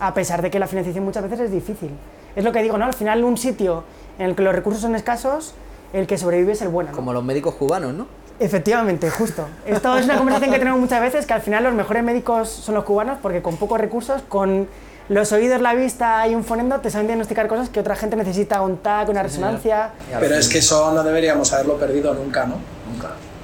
a 0.00 0.12
pesar 0.12 0.42
de 0.42 0.50
que 0.50 0.58
la 0.58 0.66
financiación 0.66 1.04
muchas 1.04 1.22
veces 1.22 1.38
es 1.38 1.52
difícil. 1.52 1.90
Es 2.34 2.42
lo 2.42 2.50
que 2.50 2.64
digo, 2.64 2.76
¿no? 2.78 2.84
Al 2.84 2.94
final 2.94 3.22
un 3.22 3.36
sitio 3.36 3.84
en 4.18 4.30
el 4.30 4.34
que 4.34 4.42
los 4.42 4.52
recursos 4.52 4.82
son 4.82 4.96
escasos, 4.96 5.54
el 5.92 6.08
que 6.08 6.18
sobrevive 6.18 6.50
es 6.50 6.62
el 6.62 6.68
bueno. 6.68 6.90
¿no? 6.90 6.96
Como 6.96 7.12
los 7.12 7.22
médicos 7.22 7.54
cubanos, 7.54 7.94
¿no? 7.94 8.08
Efectivamente, 8.40 9.08
justo. 9.08 9.46
Esto 9.66 9.96
es 9.96 10.06
una 10.06 10.16
conversación 10.16 10.50
que 10.50 10.58
tenemos 10.58 10.80
muchas 10.80 11.00
veces, 11.00 11.26
que 11.26 11.32
al 11.32 11.42
final 11.42 11.62
los 11.62 11.74
mejores 11.74 12.02
médicos 12.02 12.48
son 12.48 12.74
los 12.74 12.82
cubanos, 12.82 13.18
porque 13.22 13.40
con 13.40 13.56
pocos 13.56 13.78
recursos, 13.80 14.22
con 14.28 14.66
los 15.08 15.30
oídos, 15.30 15.60
la 15.60 15.74
vista 15.74 16.26
y 16.26 16.34
un 16.34 16.42
fonendo, 16.42 16.80
te 16.80 16.90
saben 16.90 17.06
diagnosticar 17.06 17.46
cosas 17.46 17.68
que 17.68 17.78
otra 17.78 17.94
gente 17.94 18.16
necesita, 18.16 18.62
un 18.62 18.78
TAC, 18.78 19.10
una 19.10 19.22
resonancia. 19.22 19.90
Pero 20.18 20.34
es 20.34 20.48
que 20.48 20.58
eso 20.58 20.92
no 20.92 21.04
deberíamos 21.04 21.52
haberlo 21.52 21.76
perdido 21.76 22.12
nunca, 22.14 22.46
¿no? 22.46 22.56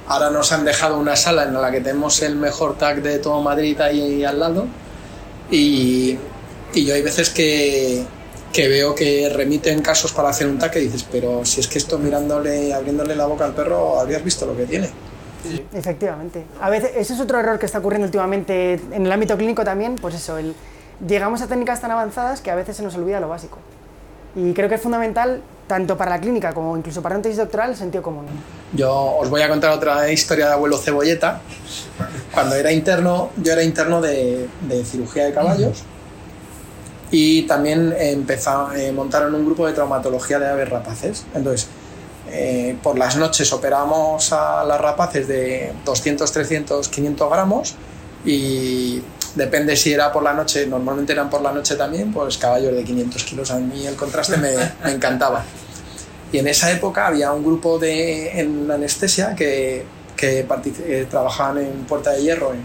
Ahora 0.07 0.29
nos 0.29 0.51
han 0.51 0.65
dejado 0.65 0.97
una 0.97 1.15
sala 1.15 1.43
en 1.43 1.53
la 1.53 1.71
que 1.71 1.81
tenemos 1.81 2.21
el 2.21 2.35
mejor 2.35 2.77
tag 2.77 3.01
de 3.01 3.19
todo 3.19 3.41
Madrid 3.41 3.79
ahí 3.79 4.23
al 4.23 4.39
lado. 4.39 4.65
Y, 5.49 6.17
y 6.73 6.85
yo 6.85 6.93
hay 6.93 7.01
veces 7.01 7.29
que, 7.29 8.05
que 8.51 8.67
veo 8.67 8.93
que 8.93 9.29
remiten 9.33 9.81
casos 9.81 10.13
para 10.13 10.29
hacer 10.29 10.47
un 10.47 10.59
tag 10.59 10.71
que 10.71 10.79
dices, 10.79 11.05
pero 11.11 11.43
si 11.45 11.59
es 11.59 11.67
que 11.67 11.79
esto 11.79 11.97
mirándole, 11.97 12.73
abriéndole 12.73 13.15
la 13.15 13.25
boca 13.25 13.45
al 13.45 13.53
perro, 13.53 13.99
habrías 13.99 14.23
visto 14.23 14.45
lo 14.45 14.55
que 14.55 14.65
tiene. 14.65 14.89
Efectivamente. 15.73 16.45
A 16.61 16.69
veces, 16.69 16.91
ese 16.95 17.13
es 17.13 17.19
otro 17.19 17.39
error 17.39 17.59
que 17.59 17.65
está 17.65 17.79
ocurriendo 17.79 18.05
últimamente 18.05 18.79
en 18.91 19.05
el 19.05 19.11
ámbito 19.11 19.35
clínico 19.37 19.63
también, 19.63 19.95
pues 19.95 20.15
eso, 20.15 20.37
el, 20.37 20.55
llegamos 21.05 21.41
a 21.41 21.47
técnicas 21.47 21.81
tan 21.81 21.91
avanzadas 21.91 22.41
que 22.41 22.51
a 22.51 22.55
veces 22.55 22.77
se 22.77 22.83
nos 22.83 22.95
olvida 22.95 23.19
lo 23.19 23.27
básico. 23.27 23.57
Y 24.35 24.53
creo 24.53 24.67
que 24.67 24.75
es 24.75 24.81
fundamental, 24.81 25.41
tanto 25.67 25.97
para 25.97 26.11
la 26.11 26.19
clínica 26.19 26.53
como 26.53 26.75
incluso 26.75 27.01
para 27.01 27.15
una 27.15 27.21
tesis 27.21 27.37
doctoral, 27.37 27.71
el 27.71 27.75
sentido 27.75 28.01
común. 28.01 28.25
Yo 28.73 29.17
os 29.17 29.29
voy 29.29 29.41
a 29.41 29.49
contar 29.49 29.71
otra 29.71 30.09
historia 30.11 30.47
de 30.47 30.53
abuelo 30.53 30.77
Cebolleta. 30.77 31.41
Cuando 32.33 32.55
era 32.55 32.71
interno, 32.71 33.29
yo 33.37 33.53
era 33.53 33.63
interno 33.63 34.01
de, 34.01 34.47
cirugía 34.85 35.25
de 35.25 35.33
caballos 35.33 35.83
y 37.11 37.43
también 37.43 37.93
empezó, 37.95 38.73
eh, 38.73 38.91
montaron 38.91 39.35
un 39.35 39.45
grupo 39.45 39.67
de 39.67 39.73
traumatología 39.73 40.39
de 40.39 40.47
aves 40.47 40.69
rapaces. 40.69 41.25
Entonces, 41.35 41.67
eh, 42.31 42.75
por 42.81 42.97
las 42.97 43.15
noches 43.15 43.53
operamos 43.53 44.33
a 44.33 44.63
las 44.63 44.81
rapaces 44.81 45.27
de 45.27 45.71
200, 45.85 46.31
300, 46.31 46.87
500 46.87 47.29
gramos 47.29 47.75
y 48.25 49.03
depende 49.35 49.75
si 49.75 49.93
era 49.93 50.11
por 50.11 50.23
la 50.23 50.33
noche, 50.33 50.65
normalmente 50.67 51.13
eran 51.13 51.29
por 51.29 51.41
la 51.41 51.51
noche 51.51 51.75
también, 51.75 52.11
pues 52.11 52.37
caballos 52.37 52.75
de 52.75 52.83
500 52.83 53.23
kilos. 53.23 53.51
A 53.51 53.59
mí 53.59 53.85
el 53.85 53.95
contraste 53.95 54.37
me, 54.37 54.53
me 54.83 54.91
encantaba. 54.91 55.43
Y 56.31 56.39
en 56.39 56.47
esa 56.47 56.71
época 56.71 57.07
había 57.07 57.31
un 57.31 57.43
grupo 57.43 57.77
de, 57.77 58.39
en 58.39 58.69
anestesia 58.69 59.35
que, 59.35 59.85
que 60.15 60.39
eh, 60.39 61.07
trabajaban 61.09 61.59
en 61.59 61.85
Puerta 61.85 62.11
de 62.11 62.23
Hierro, 62.23 62.53
en 62.53 62.61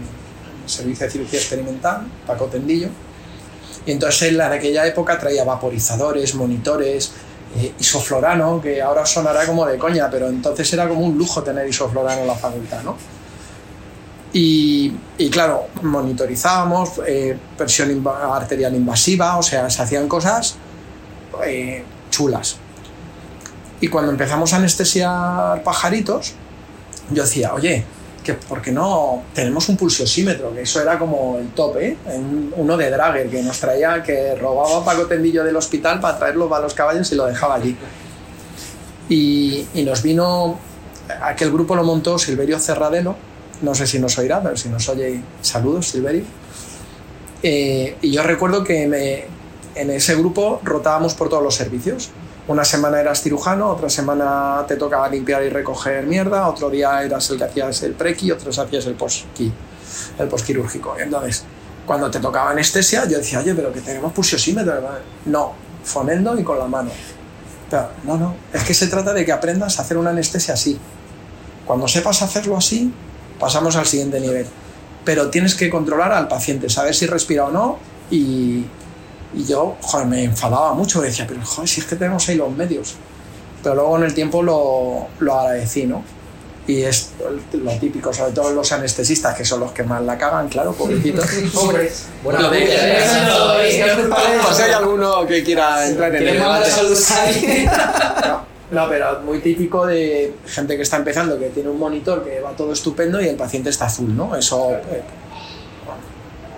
el 0.63 0.69
Servicio 0.69 1.05
de 1.05 1.11
Cirugía 1.11 1.39
Experimental, 1.39 2.07
Paco 2.25 2.45
Tendillo. 2.45 2.89
Y 3.85 3.91
entonces 3.91 4.31
en 4.33 4.41
aquella 4.41 4.87
época 4.87 5.19
traía 5.19 5.43
vaporizadores, 5.43 6.33
monitores, 6.33 7.11
eh, 7.57 7.73
isoflorano, 7.79 8.61
que 8.61 8.81
ahora 8.81 9.05
sonará 9.05 9.45
como 9.45 9.65
de 9.65 9.77
coña, 9.77 10.09
pero 10.09 10.29
entonces 10.29 10.71
era 10.73 10.87
como 10.87 11.01
un 11.01 11.17
lujo 11.17 11.43
tener 11.43 11.67
isoflorano 11.67 12.21
en 12.21 12.27
la 12.27 12.35
facultad, 12.35 12.81
¿no? 12.83 12.95
Y, 14.31 14.93
y 15.17 15.29
claro, 15.29 15.65
monitorizábamos 15.81 17.01
eh, 17.07 17.35
presión 17.57 17.89
inva- 17.89 18.35
arterial 18.35 18.75
invasiva, 18.75 19.37
o 19.37 19.43
sea, 19.43 19.69
se 19.69 19.81
hacían 19.81 20.07
cosas 20.07 20.55
eh, 21.45 21.83
chulas. 22.11 22.57
Y 23.81 23.87
cuando 23.87 24.11
empezamos 24.11 24.53
a 24.53 24.57
anestesiar 24.57 25.63
pajaritos, 25.63 26.33
yo 27.11 27.23
decía, 27.23 27.53
oye, 27.53 27.83
que 28.23 28.33
¿por 28.33 28.61
qué 28.61 28.71
no 28.71 29.23
tenemos 29.33 29.67
un 29.69 29.77
pulsiosímetro? 29.77 30.53
Que 30.53 30.61
eso 30.61 30.79
era 30.81 30.99
como 30.99 31.37
el 31.39 31.47
top, 31.49 31.77
¿eh? 31.77 31.97
Un- 32.05 32.53
uno 32.55 32.77
de 32.77 32.91
Drager 32.91 33.29
que 33.29 33.41
nos 33.41 33.57
traía, 33.59 34.03
que 34.03 34.35
robaba 34.35 34.85
Paco 34.85 35.07
Tendillo 35.07 35.43
del 35.43 35.55
hospital 35.55 35.99
para 35.99 36.19
traerlo 36.19 36.53
a 36.53 36.59
los 36.59 36.73
caballos 36.75 37.11
y 37.11 37.15
lo 37.15 37.25
dejaba 37.25 37.55
allí. 37.55 37.75
Y, 39.07 39.65
y 39.73 39.81
nos 39.83 40.03
vino, 40.03 40.59
aquel 41.23 41.51
grupo 41.51 41.75
lo 41.75 41.83
montó 41.83 42.19
Silverio 42.19 42.59
Cerradelo, 42.59 43.15
no 43.61 43.75
sé 43.75 43.85
si 43.87 43.99
nos 43.99 44.17
oirá, 44.17 44.41
pero 44.41 44.55
si 44.57 44.69
nos 44.69 44.87
oye, 44.89 45.21
saludos 45.41 45.89
Silverio. 45.89 46.23
Eh, 47.43 47.97
y 48.01 48.11
yo 48.11 48.23
recuerdo 48.23 48.63
que 48.63 48.87
me- 48.87 49.25
en 49.79 49.89
ese 49.91 50.15
grupo 50.15 50.59
rotábamos 50.63 51.13
por 51.13 51.29
todos 51.29 51.43
los 51.43 51.55
servicios. 51.55 52.09
Una 52.47 52.65
semana 52.65 52.99
eras 52.99 53.21
cirujano, 53.21 53.69
otra 53.69 53.89
semana 53.89 54.65
te 54.67 54.75
tocaba 54.75 55.07
limpiar 55.07 55.43
y 55.43 55.49
recoger 55.49 56.05
mierda, 56.07 56.47
otro 56.47 56.69
día 56.69 57.03
eras 57.03 57.29
el 57.29 57.37
que 57.37 57.43
hacías 57.43 57.83
el 57.83 57.93
prequi, 57.93 58.31
otro 58.31 58.49
hacías 58.49 58.85
el 58.87 58.95
postqui, 58.95 59.51
el 60.17 60.27
postquirúrgico. 60.27 60.95
Entonces, 60.97 61.43
cuando 61.85 62.09
te 62.09 62.19
tocaba 62.19 62.49
anestesia, 62.51 63.05
yo 63.07 63.19
decía, 63.19 63.39
oye, 63.39 63.53
pero 63.53 63.71
que 63.71 63.81
tenemos 63.81 64.11
pulsiosímetro. 64.11 64.73
No, 65.25 65.53
fonendo 65.83 66.37
y 66.39 66.43
con 66.43 66.57
la 66.57 66.65
mano. 66.65 66.89
Pero, 67.69 67.89
no, 68.03 68.17
no, 68.17 68.35
es 68.51 68.63
que 68.63 68.73
se 68.73 68.87
trata 68.87 69.13
de 69.13 69.23
que 69.23 69.31
aprendas 69.31 69.77
a 69.77 69.83
hacer 69.83 69.97
una 69.97 70.09
anestesia 70.09 70.55
así. 70.55 70.77
Cuando 71.65 71.87
sepas 71.87 72.23
hacerlo 72.23 72.57
así, 72.57 72.91
pasamos 73.39 73.75
al 73.75 73.85
siguiente 73.85 74.19
nivel. 74.19 74.45
Pero 75.05 75.29
tienes 75.29 75.55
que 75.55 75.69
controlar 75.69 76.11
al 76.11 76.27
paciente, 76.27 76.69
saber 76.69 76.93
si 76.93 77.07
respira 77.07 77.45
o 77.45 77.51
no 77.51 77.79
y, 78.11 78.65
y 79.33 79.45
yo, 79.47 79.77
joder, 79.81 80.07
me 80.07 80.23
enfadaba 80.23 80.73
mucho, 80.73 81.01
decía, 81.01 81.25
pero 81.27 81.43
joder, 81.43 81.69
si 81.69 81.81
es 81.81 81.87
que 81.87 81.95
tenemos 81.95 82.27
ahí 82.29 82.35
los 82.35 82.51
medios. 82.51 82.95
Pero 83.63 83.75
luego 83.75 83.97
en 83.97 84.03
el 84.03 84.13
tiempo 84.13 84.41
lo, 84.43 85.07
lo 85.19 85.33
agradecí, 85.33 85.85
¿no? 85.85 86.03
Y 86.67 86.83
es 86.83 87.13
lo 87.53 87.71
típico, 87.79 88.13
sobre 88.13 88.31
todo 88.31 88.51
los 88.51 88.71
anestesistas, 88.71 89.35
que 89.35 89.43
son 89.43 89.59
los 89.61 89.71
que 89.71 89.81
más 89.81 90.03
la 90.03 90.19
cagan, 90.19 90.47
claro, 90.49 90.71
pobrecitos. 90.73 91.25
Pobres. 91.53 92.05
Bueno, 92.23 92.47
Por 92.49 92.57
si 94.53 94.61
hay 94.61 94.71
alguno 94.71 95.25
que 95.25 95.43
quiera 95.43 95.87
entrar 95.87 96.15
en 96.15 96.17
el 96.17 96.23
¿Quieres 96.23 96.43
mandar 96.43 96.71
debate. 96.71 97.69
No, 98.71 98.87
pero 98.87 99.21
muy 99.21 99.39
típico 99.39 99.85
de 99.87 100.35
gente 100.45 100.75
que 100.75 100.83
está 100.83 100.97
empezando, 100.97 101.39
que 101.39 101.49
tiene 101.49 101.69
un 101.69 101.79
monitor 101.79 102.23
que 102.23 102.39
va 102.39 102.51
todo 102.51 102.71
estupendo 102.73 103.19
y 103.19 103.27
el 103.27 103.35
paciente 103.35 103.69
está 103.71 103.85
azul, 103.85 104.15
¿no? 104.15 104.35
Eso... 104.35 104.71
eh, 104.73 105.01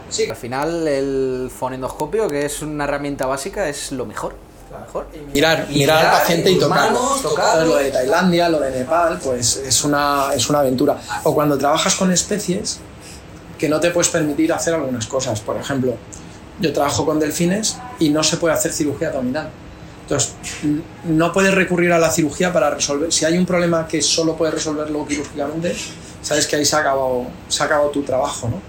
Sí, 0.09 0.29
al 0.29 0.35
final 0.35 0.85
el 0.89 1.49
fonendoscopio, 1.57 2.27
que 2.27 2.45
es 2.45 2.61
una 2.61 2.83
herramienta 2.83 3.25
básica, 3.27 3.69
es 3.69 3.93
lo 3.93 4.05
mejor. 4.05 4.35
Mejor. 4.77 5.07
mirar, 5.33 5.67
Y 5.69 5.79
mirar 5.79 6.05
al 6.05 6.11
paciente 6.19 6.51
y 6.51 6.55
tus 6.55 6.63
tocarlo. 6.63 6.99
manos, 6.99 7.21
tocarlo. 7.21 7.65
Lo 7.65 7.75
de 7.77 7.91
Tailandia, 7.91 8.49
lo 8.49 8.59
de 8.59 8.71
Nepal, 8.71 9.19
pues 9.23 9.55
es 9.57 9.83
una, 9.85 10.31
es 10.35 10.49
una 10.49 10.59
aventura. 10.59 10.97
O 11.23 11.33
cuando 11.33 11.57
trabajas 11.57 11.95
con 11.95 12.11
especies 12.11 12.79
que 13.57 13.69
no 13.69 13.79
te 13.79 13.91
puedes 13.91 14.09
permitir 14.09 14.51
hacer 14.51 14.73
algunas 14.73 15.07
cosas. 15.07 15.39
Por 15.39 15.55
ejemplo, 15.55 15.93
yo 16.59 16.73
trabajo 16.73 17.05
con 17.05 17.17
delfines 17.19 17.77
y 17.99 18.09
no 18.09 18.21
se 18.23 18.35
puede 18.35 18.53
hacer 18.53 18.73
cirugía 18.73 19.09
abdominal. 19.09 19.49
Entonces, 20.11 20.33
no 21.05 21.31
puedes 21.31 21.53
recurrir 21.53 21.93
a 21.93 21.97
la 21.97 22.11
cirugía 22.11 22.51
para 22.51 22.69
resolver. 22.69 23.13
Si 23.13 23.23
hay 23.23 23.37
un 23.37 23.45
problema 23.45 23.87
que 23.87 24.01
solo 24.01 24.35
puedes 24.35 24.53
resolverlo 24.53 25.07
quirúrgicamente, 25.07 25.73
sabes 26.21 26.47
que 26.47 26.57
ahí 26.57 26.65
se 26.65 26.75
ha 26.75 26.79
acabado, 26.79 27.27
se 27.47 27.63
ha 27.63 27.67
acabado 27.67 27.89
tu 27.91 28.01
trabajo, 28.03 28.49
¿no? 28.49 28.61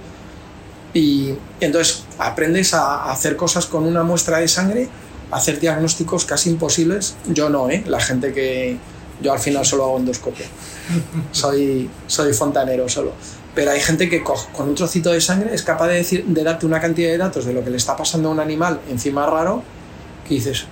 Y 0.95 1.35
entonces 1.59 2.05
aprendes 2.19 2.75
a 2.75 3.11
hacer 3.11 3.35
cosas 3.35 3.67
con 3.67 3.83
una 3.85 4.05
muestra 4.05 4.39
de 4.39 4.47
sangre, 4.47 4.89
hacer 5.33 5.59
diagnósticos 5.59 6.25
casi 6.27 6.51
imposibles. 6.51 7.17
Yo 7.27 7.49
no, 7.49 7.69
¿eh? 7.71 7.83
La 7.89 7.99
gente 8.01 8.33
que... 8.33 8.77
Yo 9.21 9.33
al 9.33 9.41
final 9.41 9.67
solo 9.67 9.85
hago 9.85 9.99
endoscopio. 9.99 10.47
Soy, 11.33 11.91
soy 12.07 12.33
fontanero 12.35 12.89
solo. 12.89 13.13
Pero 13.53 13.73
hay 13.73 13.81
gente 13.81 14.09
que 14.09 14.23
co- 14.23 14.47
con 14.53 14.69
un 14.69 14.75
trocito 14.77 15.11
de 15.11 15.21
sangre 15.21 15.53
es 15.55 15.63
capaz 15.63 15.89
de, 15.89 15.95
decir, 15.95 16.25
de 16.25 16.45
darte 16.45 16.67
una 16.67 16.81
cantidad 16.81 17.11
de 17.11 17.19
datos 17.19 17.45
de 17.47 17.53
lo 17.53 17.65
que 17.65 17.71
le 17.71 17.79
está 17.79 17.97
pasando 17.97 18.29
a 18.29 18.33
un 18.33 18.39
animal 18.41 18.81
encima 18.89 19.27
raro 19.27 19.63
que 20.27 20.35
dices, 20.35 20.67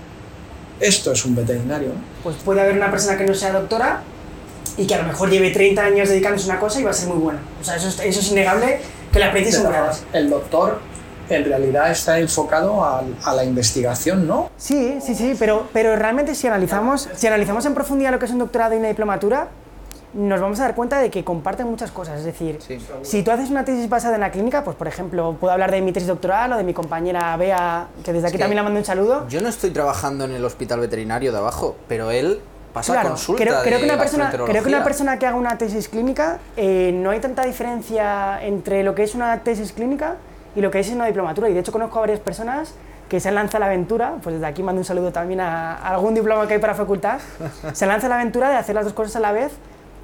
esto 0.81 1.13
es 1.13 1.25
un 1.25 1.35
veterinario. 1.37 1.89
¿no? 1.89 2.01
Pues 2.23 2.37
puede 2.45 2.61
haber 2.61 2.77
una 2.77 2.91
persona 2.91 3.17
que 3.17 3.25
no 3.25 3.35
sea 3.35 3.53
doctora 3.53 4.03
y 4.77 4.87
que 4.87 4.95
a 4.95 4.99
lo 5.03 5.05
mejor 5.09 5.31
lleve 5.31 5.51
30 5.51 5.83
años 5.83 6.09
dedicándose 6.09 6.51
a 6.51 6.55
una 6.55 6.61
cosa 6.61 6.81
y 6.81 6.85
va 6.85 6.91
a 6.91 6.95
ser 6.95 7.09
muy 7.09 7.19
buena. 7.19 7.41
O 7.61 7.65
sea, 7.65 7.77
eso 7.77 7.89
es, 7.89 8.01
eso 8.01 8.21
es 8.21 8.31
innegable 8.31 8.81
que 9.13 9.19
la 9.19 9.27
experiencia 9.27 9.59
es 9.61 9.65
formas, 9.67 10.05
El 10.13 10.31
doctor 10.31 10.79
en 11.29 11.45
realidad 11.45 11.91
está 11.91 12.19
enfocado 12.19 12.85
al- 12.85 13.15
a, 13.25 13.35
la 13.35 13.45
investigación, 13.45 14.27
¿no? 14.27 14.51
Sí, 14.57 14.99
sí, 15.05 15.15
sí, 15.15 15.37
pero, 15.39 15.69
pero 15.73 15.95
realmente 15.97 16.35
si 16.35 16.47
analizamos, 16.49 17.09
si 17.15 17.27
analizamos 17.27 17.65
en 17.67 17.75
profundidad 17.75 18.11
lo 18.11 18.19
que 18.19 18.25
es 18.27 18.33
un 18.33 18.39
doctorado 18.39 18.75
y 18.75 18.79
una 18.79 18.89
diplomatura, 18.89 19.49
nos 20.13 20.41
vamos 20.41 20.59
a 20.61 20.65
dar 20.65 20.75
cuenta 20.75 20.99
de 20.99 21.11
que 21.11 21.25
comparten 21.25 21.67
muchas 21.67 21.91
cosas. 21.91 22.19
Es 22.19 22.25
decir, 22.25 22.59
Sí. 22.61 22.79
si 23.03 23.23
tú 23.23 23.31
haces 23.31 23.51
una 23.51 23.65
tesis 23.65 23.89
basada 23.89 24.17
en 24.17 24.21
la 24.21 24.31
clínica, 24.31 24.65
pues 24.65 24.77
por 24.77 24.89
ejemplo, 24.89 25.37
puedo 25.39 25.53
hablar 25.53 25.71
de 25.71 25.81
mi 25.81 25.93
tesis 25.93 26.09
doctoral 26.09 26.53
o 26.53 26.57
de 26.57 26.65
mi 26.65 26.75
compañera 26.75 27.37
Bea, 27.37 27.87
que 28.05 28.13
desde 28.13 28.27
aquí 28.29 28.37
que- 28.37 28.43
también 28.43 28.57
le 28.57 28.63
mando 28.63 28.79
un 28.81 28.85
saludo. 28.85 29.29
Yo 29.29 29.41
no 29.41 29.49
estoy 29.49 29.71
trabajando 29.71 30.25
en 30.25 30.33
el 30.33 30.45
hospital 30.45 30.81
veterinario 30.81 31.31
de 31.33 31.39
abajo, 31.39 31.77
pero 31.89 32.11
él 32.11 32.41
pasa 32.73 32.93
Claro, 32.93 33.11
consulta 33.11 33.43
creo, 33.43 33.63
creo 33.63 33.79
de 33.79 33.79
que 33.87 33.91
una 33.93 33.99
persona, 33.99 34.31
creo 34.31 34.63
que 34.63 34.69
una 34.69 34.85
persona 34.85 35.19
que 35.19 35.27
haga 35.27 35.37
una 35.37 35.59
tesis 35.59 35.89
clínica, 35.89 36.39
eh, 36.57 36.93
no 36.95 37.11
hay 37.11 37.21
tanta 37.21 37.45
diferencia 37.45 38.43
entre 38.45 38.83
lo 38.83 38.95
que 38.95 39.03
es 39.05 39.15
una 39.15 39.39
tesis 39.41 39.73
clínica 39.73 40.17
y 40.55 40.61
lo 40.61 40.71
que 40.71 40.81
es 40.81 40.89
una 40.91 41.07
diplomatura. 41.07 41.49
Y 41.49 41.53
de 41.55 41.61
hecho 41.61 41.73
conozco 41.73 41.99
a 41.99 42.01
varias 42.03 42.21
personas 42.21 42.75
que 43.09 43.19
se 43.19 43.29
han 43.29 43.35
lanzado 43.35 43.57
a 43.65 43.67
la 43.67 43.73
aventura, 43.73 44.15
pues 44.23 44.35
desde 44.37 44.47
aquí 44.47 44.63
mando 44.63 44.81
un 44.81 44.85
saludo 44.85 45.11
también 45.11 45.41
a, 45.41 45.75
algún 45.77 46.15
diploma 46.15 46.47
que 46.47 46.55
hay 46.55 46.61
para 46.61 46.75
facultad, 46.77 47.19
se 47.73 47.87
lanza 47.87 48.07
a 48.07 48.11
la 48.11 48.17
aventura 48.17 48.51
de 48.51 48.57
hacer 48.57 48.75
las 48.77 48.85
dos 48.85 48.95
cosas 48.95 49.17
a 49.17 49.21
la 49.21 49.33
vez, 49.33 49.51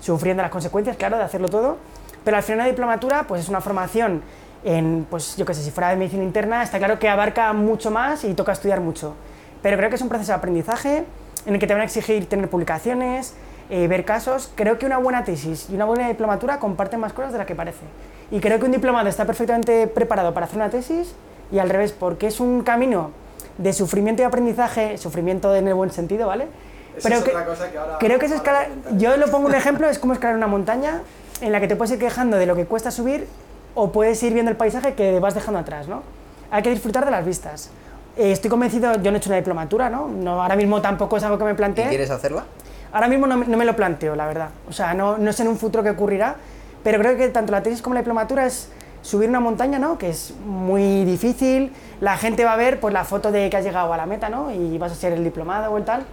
sufriendo 0.01 0.43
las 0.43 0.51
consecuencias, 0.51 0.97
claro, 0.97 1.17
de 1.17 1.25
hacerlo 1.25 1.49
todo, 1.49 1.77
pero 2.25 2.37
al 2.37 2.43
final 2.43 2.59
la 2.59 2.67
diplomatura 2.67 3.25
pues 3.27 3.43
es 3.43 3.49
una 3.49 3.61
formación 3.61 4.23
en, 4.65 5.07
pues 5.09 5.37
yo 5.37 5.47
qué 5.47 5.55
sé, 5.55 5.63
si 5.63 5.71
fuera 5.71 5.91
de 5.91 5.97
medicina 5.97 6.25
interna, 6.25 6.63
está 6.63 6.79
claro 6.79 6.99
que 6.99 7.09
abarca 7.09 7.53
mucho 7.53 7.91
más 7.91 8.25
y 8.25 8.35
toca 8.35 8.53
estudiar 8.53 8.81
mucho. 8.81 9.15
Pero 9.63 9.77
creo 9.77 9.89
que 9.91 9.97
es 9.97 10.03
un 10.03 10.09
proceso 10.09 10.33
de 10.33 10.39
aprendizaje 10.39 11.05
en 11.47 11.55
el 11.55 11.61
que 11.61 11.67
te 11.67 11.75
van 11.75 11.83
a 11.83 11.85
exigir 11.85 12.29
tener 12.29 12.51
publicaciones, 12.51 13.35
eh, 13.71 13.87
ver 13.89 14.05
casos. 14.05 14.51
Creo 14.55 14.79
que 14.79 14.87
una 14.87 14.99
buena 14.99 15.25
tesis 15.25 15.69
y 15.71 15.75
una 15.75 15.85
buena 15.85 16.09
diplomatura 16.09 16.59
comparten 16.59 17.01
más 17.01 17.13
cosas 17.13 17.33
de 17.33 17.39
las 17.39 17.47
que 17.47 17.55
parece. 17.55 17.85
Y 18.31 18.41
creo 18.41 18.59
que 18.59 18.65
un 18.65 18.73
diplomado 18.73 19.09
está 19.09 19.25
perfectamente 19.25 19.87
preparado 19.87 20.35
para 20.35 20.47
hacer 20.47 20.57
una 20.57 20.71
tesis 20.71 21.15
y 21.53 21.59
al 21.59 21.71
revés, 21.71 21.93
porque 21.93 22.27
es 22.27 22.41
un 22.41 22.63
camino 22.63 23.13
de 23.59 23.73
sufrimiento 23.73 24.23
y 24.23 24.25
aprendizaje, 24.25 24.99
sufrimiento 24.99 25.55
en 25.55 25.69
el 25.69 25.75
buen 25.75 25.91
sentido, 25.91 26.27
¿vale? 26.27 26.49
Esa 26.97 27.09
es 27.15 27.21
otra 27.23 27.45
cosa 27.45 27.71
que 27.71 27.79
ahora- 27.79 27.99
creo 27.99 28.19
que 28.19 28.27
es 28.27 28.33
escalar, 28.33 28.69
yo 28.97 29.17
lo 29.17 29.27
pongo 29.31 29.47
un 29.49 29.55
ejemplo, 29.63 29.89
es 29.89 29.99
como 29.99 30.13
escalar 30.13 30.37
una 30.37 30.47
montaña 30.47 31.03
en 31.41 31.53
la 31.53 31.61
que 31.61 31.69
te 31.69 31.77
puedes 31.77 31.93
ir 31.93 31.99
quejando 31.99 32.37
de 32.39 32.47
lo 32.47 32.57
que 32.57 32.65
cuesta 32.67 32.91
subir 32.91 33.27
o 33.75 33.93
puedes 33.93 34.23
ir 34.23 34.33
viendo 34.33 34.51
el 34.51 34.57
paisaje 34.57 34.95
que 34.95 35.21
vas 35.21 35.35
dejando 35.35 35.61
atrás, 35.61 35.87
¿no? 35.89 36.03
Hay 36.51 36.63
que 36.63 36.71
disfrutar 36.71 37.05
de 37.05 37.11
las 37.11 37.25
vistas. 37.25 37.71
Eh, 38.17 38.33
estoy 38.33 38.49
convencido, 38.49 38.95
yo 39.03 39.11
no 39.11 39.17
he 39.17 39.19
hecho 39.19 39.29
una 39.29 39.37
diplomatura, 39.37 39.91
¿no? 39.91 40.09
no 40.09 40.43
ahora 40.43 40.57
mismo 40.57 40.81
tampoco 40.81 41.19
es 41.19 41.23
algo 41.25 41.37
que 41.37 41.45
me 41.45 41.51
¿Y 41.51 41.55
plantee. 41.55 41.89
quieres 41.89 42.11
hacerla? 42.11 42.45
Ahora 42.93 43.09
mismo 43.09 43.27
no, 43.27 43.37
me- 43.37 43.47
no 43.47 43.57
me 43.59 43.65
lo 43.67 43.77
planteo, 43.77 44.17
la 44.17 44.27
verdad. 44.27 44.49
O 44.69 44.73
sea, 44.73 44.95
no, 44.95 45.19
no 45.19 45.33
sé 45.35 45.43
en 45.43 45.49
un 45.49 45.59
futuro 45.59 45.83
qué 45.85 45.91
ocurrirá, 45.91 46.37
pero 46.83 46.99
creo 46.99 47.17
que 47.19 47.29
tanto 47.29 47.53
la 47.53 47.63
tesis 47.63 47.83
como 47.83 47.93
la 47.95 48.01
diplomatura 48.01 48.47
es 48.47 48.71
subir 49.03 49.29
una 49.29 49.41
montaña, 49.41 49.79
¿no? 49.79 49.99
Que 49.99 50.09
es 50.09 50.33
muy 50.47 51.05
difícil. 51.05 51.73
La 52.01 52.17
gente 52.17 52.45
va 52.45 52.55
a 52.55 52.57
ver 52.57 52.81
pues, 52.81 52.95
la 52.95 53.05
foto 53.05 53.31
de 53.33 53.51
que 53.51 53.57
has 53.59 53.65
llegado 53.65 53.93
a 53.93 53.97
la 53.99 54.07
meta, 54.07 54.31
¿no? 54.31 54.51
Y 54.51 54.79
vas 54.79 54.93
a 54.93 54.95
ser 54.95 55.13
el 55.13 55.23
diplomado 55.23 55.71
o 55.71 55.77
el 55.77 55.85
tal. 55.85 56.07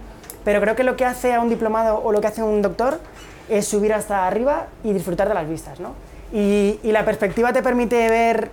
Pero 0.44 0.60
creo 0.60 0.76
que 0.76 0.84
lo 0.84 0.96
que 0.96 1.04
hace 1.04 1.32
a 1.32 1.40
un 1.40 1.48
diplomado 1.48 2.00
o 2.02 2.12
lo 2.12 2.20
que 2.20 2.26
hace 2.26 2.42
a 2.42 2.44
un 2.44 2.62
doctor 2.62 3.00
es 3.48 3.66
subir 3.66 3.92
hasta 3.92 4.26
arriba 4.26 4.66
y 4.82 4.92
disfrutar 4.92 5.28
de 5.28 5.34
las 5.34 5.48
vistas, 5.48 5.80
¿no? 5.80 5.92
Y, 6.32 6.80
la 6.82 7.04
perspectiva 7.04 7.52
te 7.52 7.62
permite 7.62 8.08
ver 8.08 8.50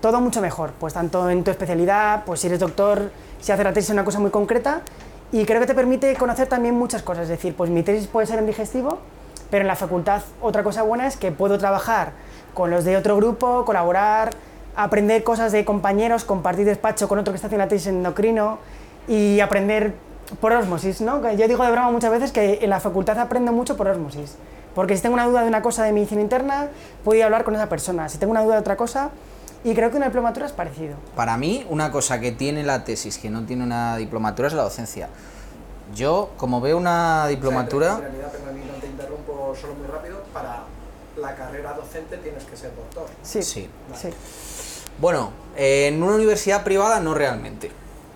todo 0.00 0.20
mucho 0.20 0.40
mejor, 0.40 0.72
pues 0.78 0.94
tanto 0.94 1.28
en 1.30 1.44
tu 1.44 1.50
especialidad, 1.50 2.24
pues 2.24 2.40
si 2.40 2.46
eres 2.46 2.58
doctor, 2.58 3.10
si 3.40 3.52
haces 3.52 3.64
la 3.64 3.72
tesis 3.72 3.90
es 3.90 3.94
una 3.94 4.04
cosa 4.04 4.18
muy 4.18 4.30
concreta, 4.30 4.80
y 5.30 5.44
creo 5.44 5.60
que 5.60 5.66
te 5.66 5.74
permite 5.74 6.14
conocer 6.16 6.48
también 6.48 6.74
muchas 6.74 7.02
cosas, 7.02 7.24
es 7.24 7.28
decir, 7.28 7.54
pues 7.54 7.70
mi 7.70 7.82
tesis 7.82 8.06
puede 8.06 8.26
ser 8.26 8.38
en 8.38 8.46
digestivo, 8.46 8.98
pero 9.50 9.62
en 9.62 9.68
la 9.68 9.76
facultad 9.76 10.22
otra 10.40 10.62
cosa 10.62 10.82
buena 10.82 11.06
es 11.06 11.16
que 11.16 11.30
puedo 11.30 11.58
trabajar 11.58 12.12
con 12.54 12.70
los 12.70 12.84
de 12.84 12.96
otro 12.96 13.16
grupo, 13.16 13.64
colaborar, 13.64 14.30
aprender 14.74 15.22
cosas 15.22 15.52
de 15.52 15.64
compañeros, 15.64 16.24
compartir 16.24 16.64
despacho 16.64 17.08
con 17.08 17.18
otro 17.18 17.32
que 17.32 17.36
está 17.36 17.46
haciendo 17.48 17.64
la 17.64 17.68
tesis 17.68 17.88
en 17.88 17.96
endocrino 17.96 18.58
y 19.08 19.40
aprender 19.40 19.94
por 20.40 20.52
osmosis, 20.52 21.00
¿no? 21.00 21.20
Yo 21.32 21.48
digo 21.48 21.64
de 21.64 21.70
broma 21.70 21.90
muchas 21.90 22.10
veces 22.10 22.32
que 22.32 22.58
en 22.62 22.70
la 22.70 22.80
facultad 22.80 23.18
aprendo 23.18 23.52
mucho 23.52 23.76
por 23.76 23.88
osmosis, 23.88 24.36
porque 24.74 24.96
si 24.96 25.02
tengo 25.02 25.14
una 25.14 25.26
duda 25.26 25.42
de 25.42 25.48
una 25.48 25.62
cosa 25.62 25.84
de 25.84 25.92
medicina 25.92 26.20
interna, 26.20 26.68
puedo 27.04 27.16
ir 27.16 27.22
a 27.22 27.26
hablar 27.26 27.44
con 27.44 27.54
esa 27.54 27.68
persona, 27.68 28.08
si 28.08 28.18
tengo 28.18 28.30
una 28.30 28.42
duda 28.42 28.54
de 28.54 28.60
otra 28.60 28.76
cosa, 28.76 29.10
y 29.64 29.74
creo 29.74 29.90
que 29.90 29.96
una 29.96 30.06
diplomatura 30.06 30.46
es 30.46 30.52
parecido. 30.52 30.96
Para 31.14 31.36
mí, 31.36 31.64
una 31.68 31.92
cosa 31.92 32.18
que 32.20 32.32
tiene 32.32 32.64
la 32.64 32.84
tesis 32.84 33.18
que 33.18 33.30
no 33.30 33.44
tiene 33.44 33.62
una 33.62 33.96
diplomatura 33.96 34.48
es 34.48 34.54
la 34.54 34.62
docencia. 34.62 35.08
Yo, 35.94 36.30
como 36.36 36.60
veo 36.60 36.76
una 36.78 37.26
diplomatura... 37.28 37.92
En 37.94 38.00
realidad, 38.00 38.32
perdón, 38.32 38.60
no 38.66 38.80
te 38.80 38.86
interrumpo 38.86 39.54
solo 39.60 39.74
muy 39.74 39.86
rápido, 39.86 40.22
para 40.32 40.64
la 41.20 41.34
carrera 41.36 41.74
docente 41.74 42.16
tienes 42.16 42.44
que 42.44 42.56
ser 42.56 42.74
doctor. 42.74 43.06
Sí, 43.22 43.42
Sí. 43.42 43.68
sí. 43.94 44.08
Bueno, 44.98 45.30
eh, 45.56 45.88
en 45.88 46.02
una 46.02 46.14
universidad 46.16 46.64
privada 46.64 47.00
no 47.00 47.14
realmente. 47.14 47.70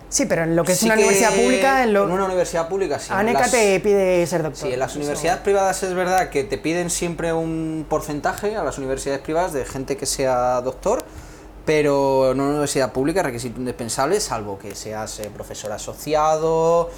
Sí, 0.09 0.25
pero 0.25 0.43
en 0.43 0.55
lo 0.55 0.63
que 0.63 0.71
es 0.71 0.79
Sí 0.79 0.85
una 0.85 0.95
que 0.95 1.01
universidad 1.03 1.33
pública, 1.33 1.83
en 1.83 1.93
lo... 1.93 2.05
En 2.05 2.11
una 2.11 2.25
universidad 2.25 2.69
pública 2.69 2.97
sí. 2.99 3.09
ANECA 3.11 3.39
las- 3.41 3.51
te 3.51 3.79
pide 3.81 4.25
ser 4.25 4.41
doctor. 4.43 4.67
Sí, 4.67 4.73
en 4.73 4.79
las 4.79 4.91
Eso- 4.91 4.99
universidades 4.99 5.41
privadas 5.41 5.83
es 5.83 5.93
verdad 5.93 6.29
que 6.29 6.43
te 6.45 6.57
piden 6.57 6.89
siempre 6.89 7.33
un 7.33 7.85
porcentaje 7.89 8.55
a 8.55 8.63
las 8.63 8.77
universidades 8.77 9.19
privadas 9.21 9.51
de 9.53 9.65
gente 9.65 9.97
que 9.97 10.05
sea 10.05 10.61
doctor, 10.61 11.03
pero 11.65 12.31
en 12.31 12.39
una 12.39 12.51
universidad 12.51 12.93
pública 12.93 13.19
es 13.19 13.25
requisito 13.25 13.59
indispensable, 13.59 14.19
salvo 14.21 14.57
que 14.57 14.73
seas 14.75 15.19
eh, 15.19 15.29
profesor 15.33 15.73
asociado, 15.73 16.89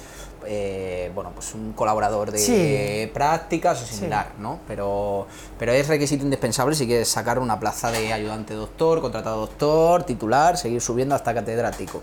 eh, 0.46 1.10
bueno, 1.12 1.32
pues 1.34 1.52
un 1.54 1.72
colaborador 1.72 2.30
de 2.30 2.38
Sí. 2.38 3.10
prácticas 3.12 3.82
o 3.82 3.86
similar, 3.86 4.28
¿no? 4.38 4.60
Pero, 4.68 5.26
pero 5.58 5.72
es 5.72 5.88
requisito 5.88 6.22
indispensable 6.24 6.76
si 6.76 6.86
quieres 6.86 7.08
sacar 7.08 7.40
una 7.40 7.58
plaza 7.58 7.90
de 7.90 8.12
ayudante 8.12 8.54
doctor, 8.54 9.00
contratado 9.00 9.40
doctor, 9.40 10.04
titular, 10.04 10.56
seguir 10.56 10.80
subiendo 10.80 11.16
hasta 11.16 11.34
catedrático. 11.34 12.02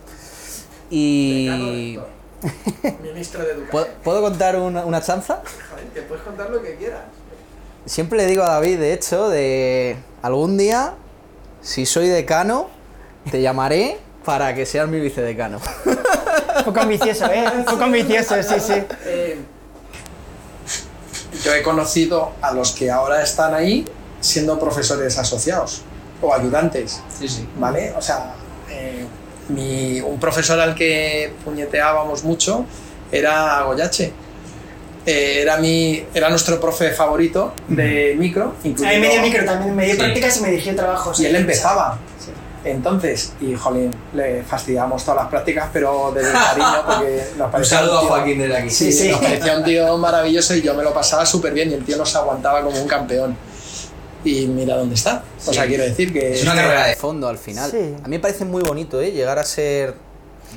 Y... 0.89 1.99
Ministro 3.03 3.43
de 3.43 3.51
Educación. 3.53 3.87
¿Puedo, 4.03 4.21
contar 4.21 4.55
una, 4.57 4.85
una 4.85 5.01
chanza? 5.01 5.41
Joder, 5.71 5.85
te 5.93 6.01
puedes 6.03 6.23
contar 6.23 6.49
lo 6.49 6.61
que 6.61 6.75
quieras. 6.75 7.01
Siempre 7.85 8.17
le 8.17 8.25
digo 8.25 8.43
a 8.43 8.49
David, 8.49 8.79
de 8.79 8.93
hecho, 8.93 9.29
de 9.29 9.97
algún 10.21 10.57
día, 10.57 10.93
si 11.61 11.85
soy 11.85 12.07
decano, 12.07 12.69
te 13.31 13.41
llamaré 13.41 13.97
para 14.25 14.53
que 14.53 14.65
seas 14.65 14.87
mi 14.87 14.99
vicedecano. 14.99 15.59
Poco 16.65 16.81
ambicioso, 16.81 17.25
¿eh? 17.31 17.45
Poco 17.65 17.83
ambicioso, 17.85 18.35
sí, 18.43 18.55
sí. 18.59 18.73
Eh, 19.05 19.39
yo 21.43 21.53
he 21.53 21.63
conocido 21.63 22.33
a 22.41 22.51
los 22.51 22.73
que 22.73 22.91
ahora 22.91 23.21
están 23.23 23.53
ahí 23.53 23.85
siendo 24.19 24.59
profesores 24.59 25.17
asociados 25.17 25.83
o 26.21 26.33
ayudantes, 26.33 27.01
Sí, 27.17 27.29
sí. 27.29 27.47
¿vale? 27.57 27.93
O 27.95 28.01
sea, 28.01 28.33
eh, 28.69 29.05
mi- 29.49 30.01
un 30.01 30.19
profesor 30.19 30.59
al 30.59 30.75
que 30.75 31.33
puñeteábamos 31.45 32.23
mucho 32.23 32.65
era 33.11 33.61
Goyache. 33.63 34.11
Eh, 35.05 35.39
era, 35.41 35.55
mi, 35.57 36.03
era 36.13 36.29
nuestro 36.29 36.59
profe 36.59 36.91
favorito 36.91 37.53
de 37.69 38.13
micro. 38.17 38.43
A 38.43 38.47
mí 38.63 38.69
incluyendo- 38.71 38.99
me 39.07 39.09
dio 39.13 39.21
micro 39.21 39.45
también, 39.45 39.73
me 39.75 39.85
dio 39.85 39.93
Sí. 39.93 39.99
prácticas 39.99 40.37
y 40.37 40.41
me 40.41 40.49
dirigió 40.51 40.75
trabajos. 40.75 41.19
Y 41.21 41.25
él 41.27 41.35
empezaba. 41.37 41.97
Sí. 42.19 42.31
Entonces, 42.65 43.31
y 43.39 43.55
jolín, 43.55 43.95
le 44.13 44.43
fastidiamos 44.43 45.05
todas 45.05 45.21
las 45.21 45.29
prácticas, 45.29 45.69
pero 45.71 46.11
desde 46.13 46.27
el 46.31 46.33
cariño, 46.33 46.83
porque 46.85 47.23
nos 47.37 47.45
Un 47.45 47.51
parecía 47.51 47.77
saludo 47.77 47.97
a 47.97 48.01
tío- 48.01 48.09
Joaquín 48.09 48.37
desde 48.39 48.57
aquí. 48.57 48.69
Sí, 48.69 48.91
Sí, 48.91 49.03
sí. 49.03 49.09
nos 49.11 49.21
parecía 49.21 49.57
un 49.57 49.63
tío 49.63 49.97
maravilloso 49.97 50.53
y 50.55 50.61
yo 50.61 50.73
me 50.73 50.83
lo 50.83 50.93
pasaba 50.93 51.25
súper 51.25 51.53
bien 51.53 51.71
y 51.71 51.75
el 51.75 51.85
tío 51.85 51.95
nos 51.95 52.13
aguantaba 52.13 52.61
como 52.61 52.77
un 52.81 52.87
campeón. 52.89 53.37
Y 54.27 54.47
mira 54.47 54.75
dónde 54.75 54.95
está. 54.95 55.23
O 55.47 55.53
sea, 55.53 55.65
quiero 55.65 55.83
decir 55.83 56.11
que... 56.11 56.33
Es 56.33 56.43
una 56.43 56.55
carrera 56.55 56.87
de 56.87 56.95
fondo 56.95 57.27
al 57.27 57.37
final. 57.37 57.71
Sí. 57.71 57.95
A 58.03 58.07
mí 58.07 58.15
me 58.17 58.19
parece 58.19 58.43
muy 58.45 58.63
bonito, 58.63 58.99
¿eh? 59.01 59.11
Llegar 59.11 59.39
a 59.39 59.43
ser 59.43 59.95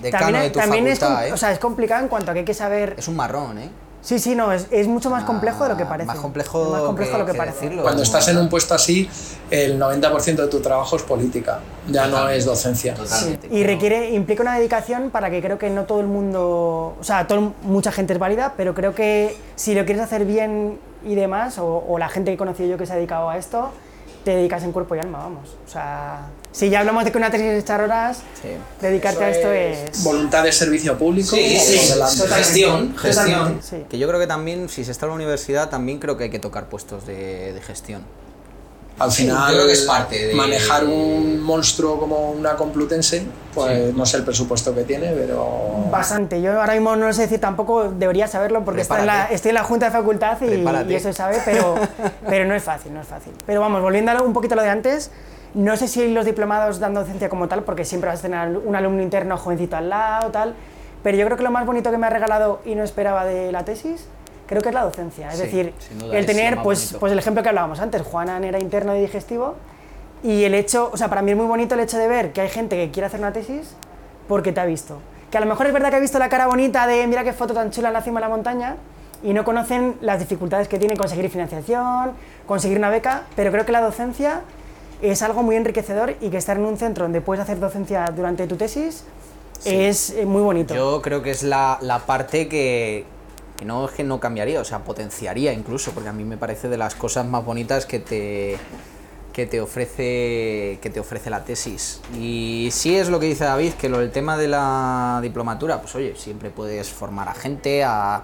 decano 0.03 0.25
También, 0.27 0.43
de 0.45 0.51
tu 0.51 0.59
también 0.59 0.87
es, 0.89 0.99
facultad, 0.99 1.21
com- 1.23 1.29
¿eh? 1.31 1.33
o 1.33 1.37
sea, 1.37 1.53
es 1.53 1.59
complicado 1.59 2.03
en 2.03 2.09
cuanto 2.09 2.31
a 2.31 2.35
que 2.35 2.41
hay 2.41 2.45
que 2.45 2.55
saber... 2.55 2.95
es 2.99 3.07
un 3.09 3.17
marrón, 3.17 3.59
¿eh? 3.59 3.71
Sí, 4.03 4.19
sí, 4.19 4.35
no, 4.35 4.51
es, 4.51 4.67
es 4.71 4.87
mucho 4.87 5.11
más 5.11 5.25
complejo 5.25 5.65
de 5.65 5.69
lo 5.71 5.77
que 5.77 5.83
Ah, 5.83 5.89
parece. 5.91 6.07
Más 6.07 6.19
complejo, 6.19 6.65
Es 6.65 6.71
más 6.71 6.81
complejo 6.83 7.13
de 7.13 7.19
lo 7.19 7.27
que, 7.27 7.33
que 7.33 7.39
parece. 7.39 7.61
decirlo. 7.61 7.83
Cuando 7.83 8.03
estás 8.03 8.27
en 8.29 8.39
un 8.39 8.49
puesto 8.49 8.73
así, 8.73 9.07
el 9.51 9.79
90% 9.79 10.37
de 10.37 10.47
tu 10.49 10.61
trabajo 10.61 10.97
es 10.97 11.03
política, 11.03 11.61
ya 11.87 12.07
no 12.07 12.31
es 12.31 12.47
docencia. 12.47 12.95
Sí, 13.05 13.39
y 13.51 13.63
requiere, 13.63 14.11
implica 14.13 14.41
una 14.41 14.57
dedicación 14.57 15.11
para 15.11 15.29
que 15.31 15.43
creo 15.43 15.59
que 15.59 15.69
no 15.69 15.85
todo 15.85 16.01
el 16.01 16.07
mundo, 16.07 16.97
o 16.99 17.05
sea, 17.05 17.27
todo, 17.27 17.53
mucha 17.63 17.93
gente 17.93 18.15
es 18.15 18.19
válida, 18.19 18.55
pero 18.57 18.73
creo 18.75 18.95
que 18.95 19.37
si 19.55 19.75
lo 19.75 19.85
quieres 19.85 20.03
hacer 20.03 20.25
bien 20.25 20.79
y 21.05 21.15
demás, 21.15 21.59
o, 21.59 21.85
o 21.89 21.99
la 21.99 22.09
gente 22.09 22.31
que 22.31 22.35
he 22.35 22.39
conocido 22.39 22.69
yo 22.69 22.79
que 22.79 22.87
se 22.87 22.93
ha 22.93 22.97
dedicado 22.97 23.29
a 23.31 23.37
esto, 23.39 23.71
te 24.25 24.33
dedicas 24.33 24.63
en 24.65 24.73
cuerpo 24.73 24.95
y 24.95 24.99
alma, 24.99 25.19
vamos. 25.19 25.57
O 25.67 25.71
sea, 25.71 26.27
si 26.53 26.69
ya 26.69 26.81
hablamos 26.81 27.05
de 27.05 27.13
que 27.13 27.17
una 27.17 27.31
tesis 27.31 27.47
es 27.47 27.63
echar 27.65 27.81
horas, 27.81 28.19
Sí. 28.43 28.49
dedicarte 28.81 29.25
a 29.25 29.31
esto 29.31 29.51
es... 29.51 30.05
Voluntad 30.05 30.45
de 30.45 30.53
servicio 30.53 30.99
público. 30.99 31.35
Sí, 31.35 31.59
sí. 31.59 31.79
Gestión, 32.29 32.95
gestión. 32.99 33.61
Sí. 33.63 33.85
Que 33.89 33.99
yo 33.99 34.07
creo 34.09 34.21
que 34.21 34.27
también, 34.27 34.69
si 34.69 34.85
se 34.85 34.91
está 34.93 35.07
en 35.07 35.11
la 35.11 35.15
universidad, 35.17 35.71
también 35.71 35.99
creo 35.99 36.19
que 36.19 36.25
hay 36.25 36.31
que 36.31 36.39
tocar 36.39 36.67
puestos 36.69 37.07
de, 37.07 37.53
de 37.55 37.61
gestión. 37.63 38.03
Al 39.01 39.11
final, 39.11 39.51
yo 39.51 39.55
creo 39.57 39.67
que 39.67 39.73
es 39.73 39.83
parte 39.83 40.27
de- 40.29 40.35
manejar 40.35 40.85
un 40.85 41.41
monstruo 41.41 41.99
como 41.99 42.31
una 42.31 42.55
Complutense, 42.55 43.27
pues 43.55 43.95
no 43.95 44.05
sé 44.07 44.19
el 44.19 44.25
presupuesto 44.25 44.75
que 44.75 44.85
tiene, 44.85 45.11
pero... 45.13 45.87
Bastante. 45.91 46.41
Yo 46.43 46.61
ahora 46.61 46.75
mismo 46.75 46.95
no 46.97 47.13
sé 47.13 47.23
decir 47.23 47.41
tampoco, 47.41 47.91
debería 47.91 48.29
saberlo 48.29 48.65
porque 48.65 48.83
estoy 48.83 49.01
en, 49.01 49.07
la, 49.07 49.25
estoy 49.27 49.49
en 49.49 49.55
la 49.57 49.65
junta 49.65 49.87
de 49.87 49.93
facultad 49.93 50.39
y, 50.43 50.55
y 50.91 50.95
eso 50.95 51.09
se 51.09 51.15
sabe, 51.15 51.39
pero, 51.45 51.75
pero 52.29 52.45
no 52.45 52.55
es 52.55 52.63
fácil, 52.63 52.93
no 52.95 53.01
es 53.01 53.07
fácil. 53.09 53.33
Pero 53.47 53.61
vamos, 53.61 53.81
volviendo 53.83 54.13
un 54.23 54.33
poquito 54.33 54.55
a 54.55 54.57
lo 54.57 54.63
de 54.63 54.69
antes, 54.69 55.11
no 55.55 55.77
sé 55.77 55.89
si 55.89 56.13
los 56.13 56.25
diplomados 56.27 56.79
dan 56.79 56.95
docencia 56.95 57.29
como 57.29 57.49
tal, 57.49 57.65
porque 57.65 57.85
siempre 57.85 58.09
vas 58.11 58.21
a 58.21 58.23
tener 58.23 58.57
un 58.57 58.77
alumno 58.77 59.03
interno 59.03 59.37
jovencito 59.37 59.77
al 59.77 59.89
lado, 59.89 60.31
tal, 60.31 60.55
pero 61.03 61.17
yo 61.17 61.25
creo 61.25 61.37
que 61.39 61.43
lo 61.43 61.51
más 61.51 61.65
bonito 61.67 61.91
que 61.91 61.97
me 61.99 62.07
ha 62.07 62.11
regalado 62.11 62.61
y 62.67 62.75
no 62.75 62.85
esperaba 62.85 63.25
de 63.25 63.51
la 63.51 63.65
tesis, 63.65 64.05
creo 64.51 64.61
que 64.61 64.69
es 64.69 64.75
la 64.75 64.83
docencia. 64.85 65.29
Es 65.29 65.37
Sí, 65.37 65.43
decir, 65.45 65.73
el 66.13 66.27
tener, 66.27 66.61
pues, 66.63 66.81
bonito. 66.89 66.99
pues 67.01 67.13
el 67.13 67.19
ejemplo 67.21 67.43
que 67.43 67.49
hablábamos 67.49 67.79
antes, 67.81 68.03
Juanan 68.03 68.43
era 68.45 68.59
interno 68.59 68.93
de 68.93 69.01
digestivo, 69.01 69.55
y 70.25 70.43
el 70.45 70.55
hecho, 70.55 70.91
o 70.93 70.97
sea, 70.97 71.09
para 71.09 71.23
mí 71.23 71.31
es 71.31 71.37
muy 71.37 71.47
bonito 71.47 71.75
el 71.77 71.81
hecho 71.81 71.97
de 71.97 72.09
ver 72.09 72.33
que 72.33 72.41
hay 72.43 72.49
gente 72.51 72.77
que 72.77 72.91
quiere 72.91 73.07
hacer 73.07 73.21
una 73.21 73.33
tesis 73.33 73.75
porque 74.29 74.53
te 74.53 74.61
ha 74.61 74.67
visto. 74.67 74.99
Que 75.31 75.39
a 75.39 75.41
lo 75.41 75.47
mejor 75.47 75.67
es 75.69 75.73
verdad 75.73 75.91
que 75.91 75.97
ha 75.97 76.01
visto 76.01 76.19
la 76.19 76.29
cara 76.29 76.47
bonita 76.49 76.87
de 76.89 77.07
mira 77.07 77.23
qué 77.25 77.33
foto 77.33 77.55
tan 77.55 77.71
chula 77.71 77.89
en 77.89 77.95
la 77.95 78.03
cima 78.03 78.19
de 78.21 78.27
la 78.27 78.29
montaña 78.29 78.75
y 79.23 79.33
no 79.33 79.45
conocen 79.45 79.97
las 80.01 80.19
dificultades 80.19 80.67
que 80.67 80.79
tiene 80.79 80.97
conseguir 80.97 81.31
financiación, 81.31 82.13
conseguir 82.47 82.77
una 82.79 82.91
beca, 82.91 83.23
pero 83.37 83.53
creo 83.53 83.65
que 83.65 83.73
la 83.73 83.81
docencia 83.81 84.41
es 85.01 85.23
algo 85.23 85.43
muy 85.45 85.55
enriquecedor 85.57 86.17
y 86.21 86.29
que 86.29 86.37
estar 86.37 86.57
en 86.57 86.65
un 86.65 86.77
centro 86.77 87.05
donde 87.05 87.21
puedes 87.21 87.41
hacer 87.41 87.61
docencia 87.61 88.05
durante 88.15 88.47
tu 88.49 88.57
tesis 88.57 89.05
es 89.65 90.11
eh, 90.11 90.27
muy 90.27 90.43
bonito. 90.43 90.75
Yo 90.75 91.01
creo 91.03 91.23
que 91.23 91.31
es 91.31 91.43
la, 91.45 91.79
la 91.81 92.01
parte 92.01 92.49
que, 92.49 93.05
que 93.61 93.67
no 93.67 93.85
es 93.85 93.91
que 93.93 94.03
no 94.03 94.19
cambiaría, 94.19 94.59
o 94.59 94.65
sea, 94.65 94.79
potenciaría 94.79 95.53
incluso, 95.53 95.93
porque 95.93 96.09
a 96.09 96.13
mí 96.15 96.25
me 96.25 96.39
parece 96.39 96.69
de 96.71 96.79
las 96.79 96.95
cosas 96.95 97.27
más 97.27 97.45
bonitas 97.45 97.85
que 97.85 97.99
te 98.01 98.57
que 99.35 99.47
te 99.47 99.61
ofrece 99.61 100.79
que 100.83 100.91
te 100.91 100.99
ofrece 100.99 101.29
la 101.29 101.45
tesis. 101.45 102.01
Y 102.19 102.71
sí 102.73 102.97
es 102.97 103.11
lo 103.11 103.21
que 103.21 103.27
dice 103.27 103.45
David, 103.45 103.75
que 103.75 103.89
lo 103.91 103.99
del 103.99 104.11
tema 104.13 104.37
de 104.39 104.49
la 104.49 105.21
diplomatura, 105.23 105.81
pues 105.83 105.95
oye, 105.95 106.17
siempre 106.17 106.49
puedes 106.51 106.89
formar 106.89 107.29
a 107.29 107.35
gente, 107.35 107.85
a 107.85 108.23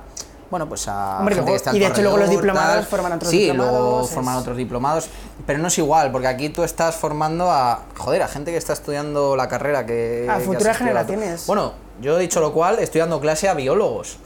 bueno, 0.50 0.68
pues 0.68 0.88
a 0.88 1.18
Hombre, 1.18 1.34
gente 1.34 1.50
luego- 1.50 1.52
que 1.52 1.56
está 1.56 1.76
y 1.76 1.80
de 1.80 1.86
hecho 1.86 2.00
luego 2.02 2.16
los 2.16 2.30
diplomados 2.30 2.74
tal. 2.76 2.84
forman 2.86 3.12
otros 3.12 3.30
sí, 3.30 3.40
diplomados, 3.40 3.72
luego 3.78 4.02
es- 4.04 4.10
forman 4.10 4.36
otros 4.36 4.56
diplomados, 4.56 5.08
pero 5.46 5.58
no 5.58 5.68
es 5.68 5.76
igual, 5.78 6.10
porque 6.12 6.28
aquí 6.28 6.48
tú 6.48 6.62
estás 6.64 6.96
formando 6.96 7.50
a, 7.50 7.82
joder, 7.98 8.22
a 8.22 8.28
gente 8.28 8.52
que 8.52 8.56
está 8.56 8.72
estudiando 8.72 9.36
la 9.36 9.48
carrera 9.48 9.84
que... 9.84 10.26
A 10.30 10.40
futuras 10.40 10.78
generaciones. 10.78 11.46
Bueno, 11.46 11.74
yo 12.00 12.16
he 12.16 12.20
dicho 12.22 12.40
lo 12.40 12.52
cual, 12.54 12.78
estoy 12.78 13.00
dando 13.00 13.20
clase 13.20 13.48
a 13.50 13.54
biólogos. 13.54 14.16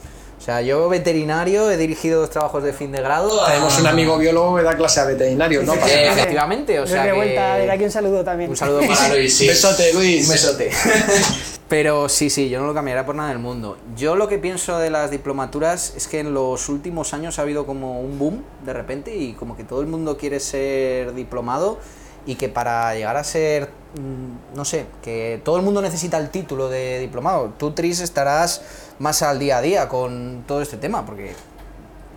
O 0.41 0.43
sea, 0.43 0.59
yo 0.63 0.89
veterinario, 0.89 1.69
he 1.69 1.77
dirigido 1.77 2.19
dos 2.21 2.31
trabajos 2.31 2.63
de 2.63 2.73
fin 2.73 2.91
de 2.91 2.99
grado. 2.99 3.43
a- 3.43 3.49
Tenemos 3.51 3.79
un 3.79 3.85
amigo 3.85 4.17
biólogo 4.17 4.57
que 4.57 4.63
da 4.63 4.75
clase 4.75 4.99
a 4.99 5.05
veterinarios, 5.05 5.63
¿no? 5.65 5.73
Sí, 5.73 5.79
Para- 5.79 5.91
sí, 5.91 5.97
sí. 5.99 6.05
Efectivamente, 6.19 6.79
o 6.79 6.87
sea 6.87 7.03
Revuelta, 7.03 7.57
que- 7.57 7.69
aquí 7.71 7.83
un 7.83 7.91
saludo 7.91 8.23
también. 8.23 8.49
Un 8.49 8.57
saludo 8.57 8.79
para 8.87 9.09
Luis, 9.13 9.37
sí. 9.37 9.47
Besote, 9.47 9.93
Luis. 9.93 10.25
Un 10.25 10.31
besote. 10.33 10.71
Pero 11.69 12.09
sí, 12.09 12.31
sí, 12.31 12.49
yo 12.49 12.59
no 12.59 12.65
lo 12.65 12.73
cambiaría 12.73 13.05
por 13.05 13.13
nada 13.13 13.29
del 13.29 13.37
mundo. 13.37 13.77
Yo 13.95 14.15
lo 14.15 14.27
que 14.27 14.39
pienso 14.39 14.79
de 14.79 14.89
las 14.89 15.11
diplomaturas 15.11 15.93
es 15.95 16.07
que 16.07 16.19
en 16.19 16.33
los 16.33 16.69
últimos 16.69 17.13
años 17.13 17.37
ha 17.37 17.43
habido 17.43 17.67
como 17.67 18.01
un 18.01 18.17
boom 18.17 18.43
de 18.65 18.73
repente 18.73 19.15
y 19.15 19.33
como 19.33 19.55
que 19.55 19.63
todo 19.63 19.79
el 19.81 19.87
mundo 19.87 20.17
quiere 20.17 20.39
ser 20.39 21.13
diplomado 21.13 21.77
y 22.25 22.35
que 22.35 22.49
para 22.49 22.93
llegar 22.93 23.17
a 23.17 23.23
ser, 23.23 23.69
mm, 23.95 24.55
no 24.55 24.65
sé, 24.65 24.85
que 25.01 25.41
todo 25.43 25.57
el 25.57 25.63
mundo 25.63 25.81
necesita 25.81 26.17
el 26.17 26.29
título 26.29 26.69
de 26.69 26.99
diplomado. 26.99 27.53
Tú, 27.57 27.71
Tris, 27.71 27.99
estarás 27.99 28.61
más 28.99 29.21
al 29.21 29.39
día 29.39 29.57
a 29.57 29.61
día 29.61 29.89
con 29.89 30.43
todo 30.47 30.61
este 30.61 30.77
tema 30.77 31.05
porque 31.05 31.33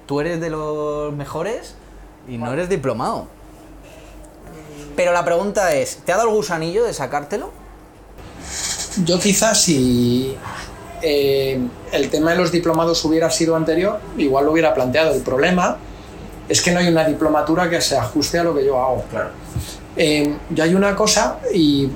tú 0.07 0.21
eres 0.21 0.41
de 0.41 0.51
los 0.51 1.13
mejores 1.15 1.75
y 2.29 2.37
no 2.39 2.53
eres 2.53 2.69
diplomado. 2.69 3.27
Pero 4.97 5.13
la 5.13 5.25
pregunta 5.25 5.75
es, 5.75 5.97
¿te 6.05 6.13
ha 6.13 6.17
dado 6.17 6.29
el 6.29 6.35
gusanillo 6.35 6.85
de 6.85 6.93
sacártelo? 6.93 7.51
Yo 9.05 9.19
quizás 9.19 9.61
si 9.61 10.37
eh, 11.03 11.59
el 11.93 12.11
tema 12.11 12.31
de 12.31 12.37
los 12.37 12.53
diplomados 12.53 13.05
hubiera 13.05 13.31
sido 13.31 13.57
anterior, 13.57 13.99
igual 14.17 14.45
lo 14.45 14.53
hubiera 14.53 14.73
planteado. 14.73 15.13
El 15.15 15.23
problema 15.23 15.79
es 16.49 16.63
que 16.63 16.71
no 16.71 16.79
hay 16.79 16.89
una 16.89 17.05
diplomatura 17.05 17.69
que 17.69 17.81
se 17.81 17.97
ajuste 17.97 18.39
a 18.39 18.45
lo 18.45 18.55
que 18.55 18.65
yo 18.65 18.81
hago. 18.81 19.05
Claro. 19.11 19.31
Eh, 19.97 20.37
yo 20.51 20.65
hay 20.65 20.75
una 20.75 20.95
cosa 20.97 21.39
y 21.53 21.89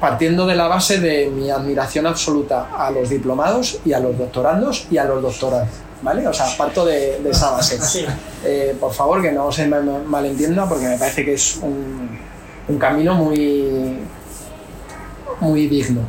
partiendo 0.00 0.46
de 0.46 0.56
la 0.56 0.66
base 0.66 0.98
de 0.98 1.30
mi 1.30 1.50
admiración 1.50 2.06
absoluta 2.06 2.68
a 2.76 2.90
los 2.90 3.08
diplomados 3.08 3.78
y 3.84 3.92
a 3.92 4.00
los 4.00 4.18
doctorandos 4.18 4.86
y 4.90 4.98
a 4.98 5.04
los 5.04 5.22
doctorados, 5.22 5.68
¿vale? 6.02 6.26
O 6.26 6.32
sea, 6.32 6.46
parto 6.58 6.84
de, 6.84 7.20
de 7.20 7.30
esa 7.30 7.52
base. 7.52 7.78
Eh, 8.44 8.76
por 8.80 8.92
favor, 8.92 9.22
que 9.22 9.30
no 9.30 9.52
se 9.52 9.68
me 9.68 9.80
malentienda 9.80 10.68
porque 10.68 10.86
me 10.86 10.98
parece 10.98 11.24
que 11.24 11.34
es 11.34 11.58
un, 11.62 12.18
un 12.68 12.78
camino 12.78 13.14
muy, 13.14 13.98
muy 15.38 15.68
digno. 15.68 16.00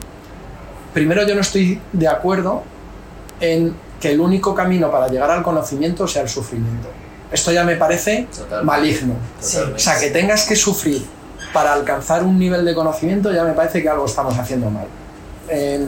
Primero, 0.92 1.28
yo 1.28 1.36
no 1.36 1.42
estoy 1.42 1.80
de 1.92 2.08
acuerdo 2.08 2.64
en 3.40 3.76
que 4.02 4.12
el 4.12 4.20
único 4.20 4.56
camino 4.56 4.92
para 4.92 5.08
llegar 5.08 5.30
al 5.30 5.44
conocimiento 5.44 6.08
sea 6.08 6.24
el 6.24 6.30
sufrimiento. 6.30 6.88
Esto 7.34 7.52
ya 7.52 7.64
me 7.64 7.76
parece 7.76 8.28
Totalmente. 8.32 8.66
maligno. 8.66 9.16
Totalmente. 9.42 9.76
O 9.76 9.80
sea, 9.80 10.00
que 10.00 10.10
tengas 10.12 10.46
que 10.46 10.56
sufrir 10.56 11.04
para 11.52 11.74
alcanzar 11.74 12.24
un 12.24 12.38
nivel 12.40 12.64
de 12.66 12.74
conocimiento 12.74 13.32
ya 13.34 13.44
me 13.44 13.54
parece 13.54 13.82
que 13.82 13.90
algo 13.90 14.06
estamos 14.06 14.38
haciendo 14.38 14.70
mal. 14.70 14.86
Eh, 15.50 15.86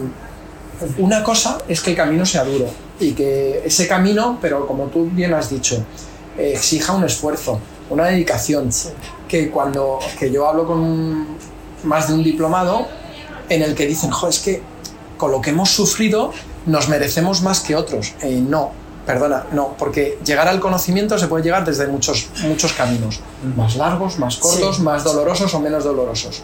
una 0.97 1.23
cosa 1.23 1.57
es 1.67 1.79
que 1.81 1.91
el 1.91 1.95
camino 1.95 2.25
sea 2.25 2.43
duro 2.43 2.65
y 2.99 3.13
que 3.13 3.61
ese 3.65 3.87
camino, 3.87 4.37
pero 4.41 4.67
como 4.67 4.85
tú 4.87 5.09
bien 5.11 5.33
has 5.33 5.49
dicho, 5.49 5.83
eh, 6.37 6.51
exija 6.55 6.93
un 6.93 7.03
esfuerzo, 7.03 7.59
una 7.89 8.05
dedicación. 8.05 8.69
Que 9.27 9.49
cuando 9.49 9.99
que 10.19 10.31
yo 10.31 10.47
hablo 10.47 10.65
con 10.67 10.79
un- 10.79 11.37
más 11.83 12.07
de 12.07 12.13
un 12.15 12.23
diplomado 12.23 12.87
en 13.49 13.61
el 13.61 13.75
que 13.75 13.85
dicen, 13.85 14.11
jo, 14.11 14.27
es 14.27 14.39
que 14.39 14.61
con 15.17 15.31
lo 15.31 15.39
que 15.41 15.51
hemos 15.51 15.69
sufrido 15.69 16.31
nos 16.65 16.89
merecemos 16.89 17.41
más 17.41 17.59
que 17.61 17.75
otros. 17.75 18.13
Eh, 18.21 18.41
no, 18.47 18.71
perdona, 19.05 19.45
no, 19.51 19.75
porque 19.77 20.17
llegar 20.25 20.47
al 20.47 20.59
conocimiento 20.59 21.17
se 21.19 21.27
puede 21.27 21.43
llegar 21.43 21.63
desde 21.65 21.87
muchos, 21.87 22.27
muchos 22.43 22.73
caminos, 22.73 23.19
más 23.55 23.75
largos, 23.75 24.17
más 24.19 24.37
cortos, 24.37 24.77
Sí. 24.77 24.81
más 24.81 25.03
dolorosos 25.03 25.53
o 25.53 25.59
menos 25.59 25.83
dolorosos. 25.83 26.41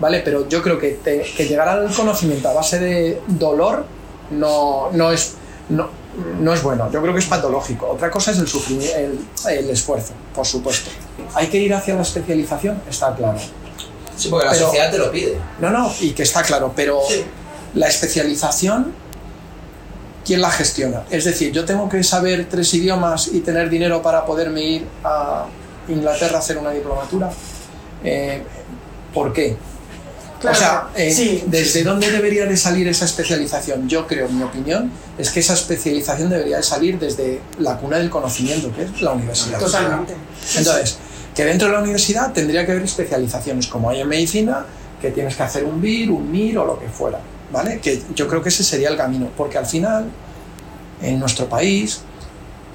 ¿Vale? 0.00 0.20
Pero 0.20 0.48
yo 0.48 0.60
creo 0.62 0.78
que, 0.78 0.90
te- 1.02 1.22
que 1.36 1.46
llegar 1.46 1.68
al 1.68 1.88
conocimiento 1.94 2.48
a 2.48 2.52
base 2.52 2.78
de 2.80 3.22
dolor 3.28 3.84
no, 4.32 4.88
no, 4.92 5.12
es, 5.12 5.34
no, 5.68 5.88
no 6.40 6.52
es 6.52 6.62
bueno. 6.64 6.90
Yo 6.90 7.00
creo 7.00 7.12
que 7.14 7.20
es 7.20 7.26
patológico. 7.26 7.88
Otra 7.90 8.10
cosa 8.10 8.32
es 8.32 8.38
el, 8.38 8.48
sufrimiento, 8.48 8.96
el, 8.98 9.18
el 9.56 9.70
esfuerzo, 9.70 10.12
por 10.34 10.44
supuesto. 10.46 10.90
Hay 11.34 11.46
que 11.46 11.58
ir 11.58 11.72
hacia 11.72 11.94
la 11.94 12.02
especialización, 12.02 12.82
está 12.90 13.14
claro. 13.14 13.38
Sí, 14.16 14.28
porque 14.28 14.46
la 14.46 14.52
Pero- 14.52 14.66
sociedad 14.66 14.90
te 14.90 14.98
lo 14.98 15.10
pide. 15.12 15.38
No, 15.60 15.70
no, 15.70 15.90
y 16.00 16.10
que 16.10 16.24
está 16.24 16.42
claro, 16.42 16.72
pero 16.74 17.00
Sí. 17.08 17.24
la 17.74 17.86
especialización 17.88 18.92
¿quién 20.24 20.40
la 20.40 20.50
gestiona? 20.50 21.04
Es 21.10 21.24
decir, 21.24 21.52
yo 21.52 21.64
tengo 21.64 21.88
que 21.88 22.02
saber 22.02 22.46
tres 22.48 22.72
idiomas 22.74 23.28
y 23.28 23.40
tener 23.40 23.68
dinero 23.68 24.02
para 24.02 24.24
poderme 24.24 24.62
ir 24.62 24.86
a 25.04 25.46
Inglaterra 25.88 26.36
a 26.36 26.38
hacer 26.40 26.58
una 26.58 26.70
diplomatura. 26.70 27.30
Eh, 28.02 28.42
¿Por 29.12 29.32
qué? 29.32 29.56
Claro, 30.40 30.56
o 30.56 30.60
sea, 30.60 30.88
eh, 30.94 31.10
sí, 31.10 31.44
¿desde 31.46 31.84
dónde 31.84 32.10
debería 32.10 32.44
de 32.44 32.56
salir 32.56 32.86
esa 32.88 33.06
especialización? 33.06 33.88
Yo 33.88 34.06
creo, 34.06 34.28
mi 34.28 34.42
opinión, 34.42 34.90
es 35.16 35.30
que 35.30 35.40
esa 35.40 35.54
especialización 35.54 36.28
debería 36.28 36.58
de 36.58 36.62
salir 36.62 36.98
desde 36.98 37.40
la 37.58 37.78
cuna 37.78 37.98
del 37.98 38.10
conocimiento, 38.10 38.70
que 38.74 38.82
es 38.82 39.00
la 39.00 39.12
universidad. 39.12 39.58
Totalmente. 39.58 40.14
Entonces, 40.56 40.98
que 41.34 41.44
dentro 41.44 41.68
de 41.68 41.74
la 41.74 41.80
universidad 41.80 42.32
tendría 42.32 42.66
que 42.66 42.72
haber 42.72 42.84
especializaciones, 42.84 43.68
como 43.68 43.88
hay 43.88 44.02
en 44.02 44.08
medicina, 44.08 44.66
que 45.00 45.10
tienes 45.10 45.34
que 45.34 45.42
hacer 45.42 45.64
un 45.64 45.80
BIR, 45.80 46.10
un 46.10 46.30
MIR 46.30 46.58
o 46.58 46.66
lo 46.66 46.78
que 46.78 46.88
fuera, 46.88 47.20
¿vale? 47.54 47.78
Que 47.78 48.02
yo 48.14 48.26
creo 48.28 48.42
que 48.42 48.48
ese 48.48 48.64
sería 48.64 48.88
el 48.90 48.96
camino, 48.96 49.30
porque 49.36 49.56
al 49.56 49.64
final, 49.64 50.10
en 51.00 51.20
nuestro 51.20 51.48
país, 51.48 52.00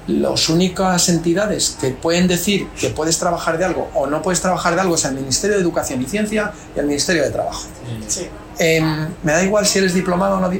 las 0.06 0.48
únicas 0.48 1.08
entidades 1.10 1.76
que 1.78 1.90
pueden 1.90 2.26
decir 2.26 2.66
que 2.80 2.88
puedes 2.88 3.18
trabajar 3.18 3.58
de 3.58 3.66
algo 3.66 3.90
o 3.94 4.06
no 4.06 4.22
puedes 4.22 4.40
trabajar 4.40 4.74
de 4.74 4.80
algo 4.80 4.94
es 4.94 5.04
el 5.04 5.14
Ministerio 5.14 5.56
de 5.56 5.62
Educación 5.62 6.02
y 6.02 6.06
Ciencia 6.06 6.52
y 6.74 6.80
el 6.80 6.86
Ministerio 6.86 7.22
de 7.22 7.30
Trabajo. 7.30 7.62
Sí. 8.08 8.26
Em, 8.58 9.08
me 9.22 9.32
da 9.32 9.44
igual 9.44 9.66
si 9.66 9.78
eres 9.78 9.94
diplomado 9.94 10.38
o 10.38 10.40
no. 10.40 10.50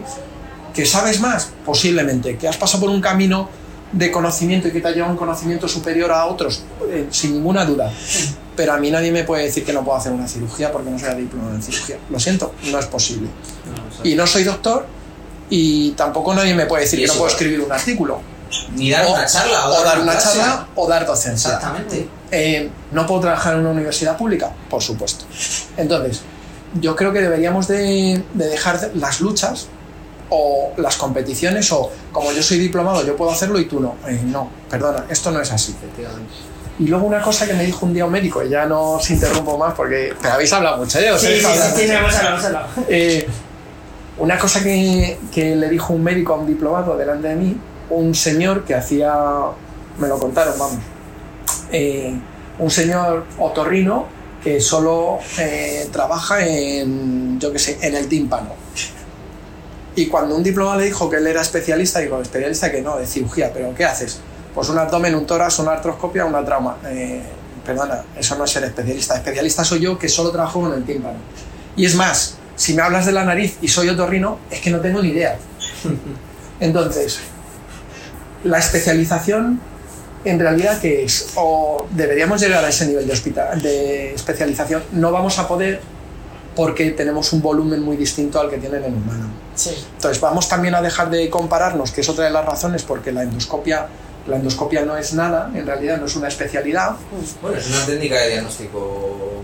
¿Que 0.75 0.87
sabes 0.87 1.21
más? 1.21 1.49
Posiblemente. 1.65 2.37
¿Que 2.37 2.47
has 2.47 2.59
pasado 2.59 2.83
por 2.83 2.91
un 2.91 3.01
camino 3.01 3.49
de 3.93 4.13
conocimiento 4.13 4.69
y 4.69 4.71
que 4.71 4.81
te 4.81 4.89
ha 4.89 4.93
llevado 4.93 5.13
un 5.13 5.19
conocimiento 5.19 5.67
superior 5.67 6.13
a 6.13 6.27
otros? 6.27 6.63
Eh, 6.89 7.07
sin 7.11 7.33
ninguna 7.33 7.65
duda. 7.65 7.91
Pero 8.61 8.75
a 8.75 8.77
mí 8.77 8.91
nadie 8.91 9.11
me 9.11 9.25
puede 9.25 9.45
decir 9.45 9.65
que 9.65 9.73
no 9.73 9.83
puedo 9.83 9.97
hacer 9.97 10.13
una 10.13 10.29
cirugía 10.29 10.71
porque 10.71 10.91
no 10.91 10.99
soy 10.99 11.15
diplomado 11.15 11.55
en 11.55 11.63
cirugía. 11.63 11.97
Lo 12.11 12.21
siento, 12.21 12.53
no 12.71 12.79
es 12.79 12.85
posible. 12.85 13.27
Y 14.05 14.15
no 14.15 14.27
soy 14.27 14.45
doctor 14.45 14.85
y 15.49 15.93
tampoco 15.93 16.35
nadie 16.35 16.53
me 16.55 16.67
puede 16.67 16.83
decir 16.83 17.01
que 17.01 17.07
no 17.07 17.15
puedo 17.15 17.29
escribir 17.29 17.59
un 17.63 17.73
artículo. 17.73 18.21
Ni 18.77 18.91
dar 18.91 19.07
O- 19.07 19.15
una 19.15 19.25
charla 19.25 19.67
o 19.71 19.83
dar 19.83 19.99
una 20.01 20.13
clase. 20.13 20.39
charla 20.39 20.69
o 20.75 20.87
dar 20.87 21.07
docencia. 21.07 21.55
Exactamente. 21.55 22.07
Eh, 22.31 22.69
¿No 22.93 23.07
puedo 23.07 23.23
trabajar 23.23 23.55
en 23.55 23.61
una 23.61 23.71
universidad 23.71 24.19
pública? 24.19 24.53
Por 24.69 24.83
supuesto. 24.83 25.25
Entonces, 25.79 26.21
yo 26.79 26.95
creo 26.95 27.15
que 27.15 27.23
deberíamos 27.23 27.67
de, 27.67 28.23
de 28.35 28.47
dejar 28.47 28.79
de- 28.79 28.95
las 29.01 29.23
luchas 29.23 29.69
o 30.29 30.73
las 30.77 30.97
competiciones 30.97 31.73
o 31.73 31.91
como 32.13 32.31
yo 32.33 32.43
soy 32.43 32.59
diplomado 32.59 33.05
yo 33.07 33.17
puedo 33.17 33.31
hacerlo 33.31 33.59
y 33.59 33.65
tú 33.65 33.81
no. 33.81 33.95
Eh, 34.07 34.21
no, 34.27 34.51
perdona, 34.69 35.07
esto 35.09 35.31
no 35.31 35.41
es 35.41 35.51
así. 35.51 35.75
Y 36.81 36.87
luego 36.87 37.05
una 37.05 37.21
cosa 37.21 37.47
que 37.47 37.53
me 37.53 37.67
dijo 37.67 37.85
un 37.85 37.93
día 37.93 38.07
un 38.07 38.13
médico, 38.13 38.43
y 38.43 38.49
ya 38.49 38.65
no 38.65 38.93
os 38.93 39.11
interrumpo 39.11 39.59
más 39.59 39.75
porque 39.75 40.15
me 40.23 40.31
habéis 40.31 40.51
hablado 40.55 40.79
mucho, 40.79 40.99
¿eh? 40.99 41.13
Os 41.13 41.21
Sí, 41.21 41.29
sí, 41.39 41.45
sí, 41.45 41.87
sí, 41.87 41.91
hemos 41.91 42.15
hablado, 42.15 42.35
hemos 42.37 42.45
hablado. 42.47 42.67
Eh, 42.89 43.29
una 44.17 44.39
cosa 44.39 44.63
que, 44.63 45.19
que 45.31 45.57
le 45.57 45.69
dijo 45.69 45.93
un 45.93 46.03
médico 46.03 46.33
a 46.33 46.37
un 46.37 46.47
diplomado 46.47 46.97
delante 46.97 47.29
de 47.29 47.37
mí, 47.37 47.55
un 47.91 48.15
señor 48.15 48.65
que 48.65 48.75
hacía, 48.75 49.13
me 49.99 50.09
lo 50.09 50.19
contaron, 50.19 50.59
vamos, 50.59 50.79
eh, 51.71 52.19
un 52.59 52.71
señor 52.71 53.27
otorrino 53.39 54.07
que 54.43 54.59
solo 54.59 55.19
eh, 55.39 55.87
trabaja 55.93 56.47
en, 56.47 57.39
yo 57.39 57.53
qué 57.53 57.59
sé, 57.59 57.79
en 57.83 57.95
el 57.95 58.09
tímpano. 58.09 58.55
Y 59.97 60.07
cuando 60.07 60.35
un 60.35 60.43
diplomado 60.43 60.79
le 60.79 60.87
dijo 60.87 61.11
que 61.11 61.19
él 61.19 61.27
era 61.27 61.43
especialista, 61.43 61.99
digo, 61.99 62.23
especialista 62.23 62.71
que 62.73 62.81
no, 62.81 62.97
de 62.97 63.07
cirugía, 63.07 63.51
pero 63.53 63.75
¿qué 63.75 63.85
haces? 63.85 64.21
Pues 64.55 64.69
un 64.69 64.79
abdomen, 64.79 65.15
un 65.15 65.27
tórax, 65.27 65.59
una 65.61 65.73
artroscopia, 65.73 66.25
una 66.25 66.45
trauma. 66.45 66.77
Eh, 66.87 67.23
perdona, 67.65 68.03
eso 68.19 68.37
no 68.37 68.45
es 68.45 68.51
ser 68.51 68.65
especialista. 68.65 69.17
Especialista 69.17 69.65
soy 69.65 69.81
yo 69.81 69.99
que 69.99 70.09
solo 70.09 70.31
trabajo 70.31 70.61
con 70.61 70.73
el 70.73 70.85
tímpano. 70.85 71.19
Y 71.77 71.85
es 71.85 71.95
más, 71.95 72.37
si 72.57 72.75
me 72.75 72.83
hablas 72.83 73.07
de 73.07 73.13
la 73.13 73.25
nariz 73.25 73.59
y 73.63 73.69
soy 73.69 73.89
otorrino, 73.89 74.39
es 74.51 74.61
que 74.61 74.71
no 74.71 74.81
tengo 74.81 75.01
ni 75.03 75.11
idea. 75.11 75.39
Entonces, 76.61 77.21
la 78.45 78.59
especialización, 78.59 79.61
en 80.25 80.39
realidad, 80.39 80.79
¿qué 80.81 81.05
es? 81.05 81.31
O 81.37 81.87
deberíamos 81.91 82.41
llegar 82.41 82.65
a 82.65 82.69
ese 82.69 82.87
nivel 82.87 83.07
de, 83.07 83.13
hospital, 83.13 83.63
de 83.63 84.15
especialización. 84.15 84.83
No 84.93 85.13
vamos 85.13 85.39
a 85.39 85.49
poder 85.49 85.81
porque 86.57 86.91
tenemos 86.91 87.33
un 87.33 87.41
volumen 87.41 87.83
muy 87.83 87.97
distinto 87.97 88.41
al 88.41 88.51
que 88.51 88.59
tienen 88.59 88.85
en 88.85 88.95
humano. 88.95 89.29
Sí. 89.55 89.71
Entonces, 89.95 90.21
vamos 90.21 90.49
también 90.49 90.75
a 90.75 90.83
dejar 90.83 91.09
de 91.09 91.31
compararnos, 91.31 91.93
que 91.93 92.03
es 92.03 92.09
otra 92.09 92.25
de 92.25 92.31
las 92.31 92.45
razones 92.45 92.83
porque 92.83 93.13
la 93.13 93.23
endoscopia, 93.23 93.87
la 94.31 94.37
endoscopia 94.37 94.85
no 94.85 94.97
es 94.97 95.13
nada, 95.15 95.51
en 95.55 95.67
realidad 95.67 95.99
no 95.99 96.07
es 96.07 96.17
una 96.17 96.29
especialidad. 96.29 96.93
Bueno, 97.43 97.59
es 97.59 97.69
una 97.69 97.85
técnica 97.85 98.17
de 98.21 98.29
diagnóstico. 98.31 99.43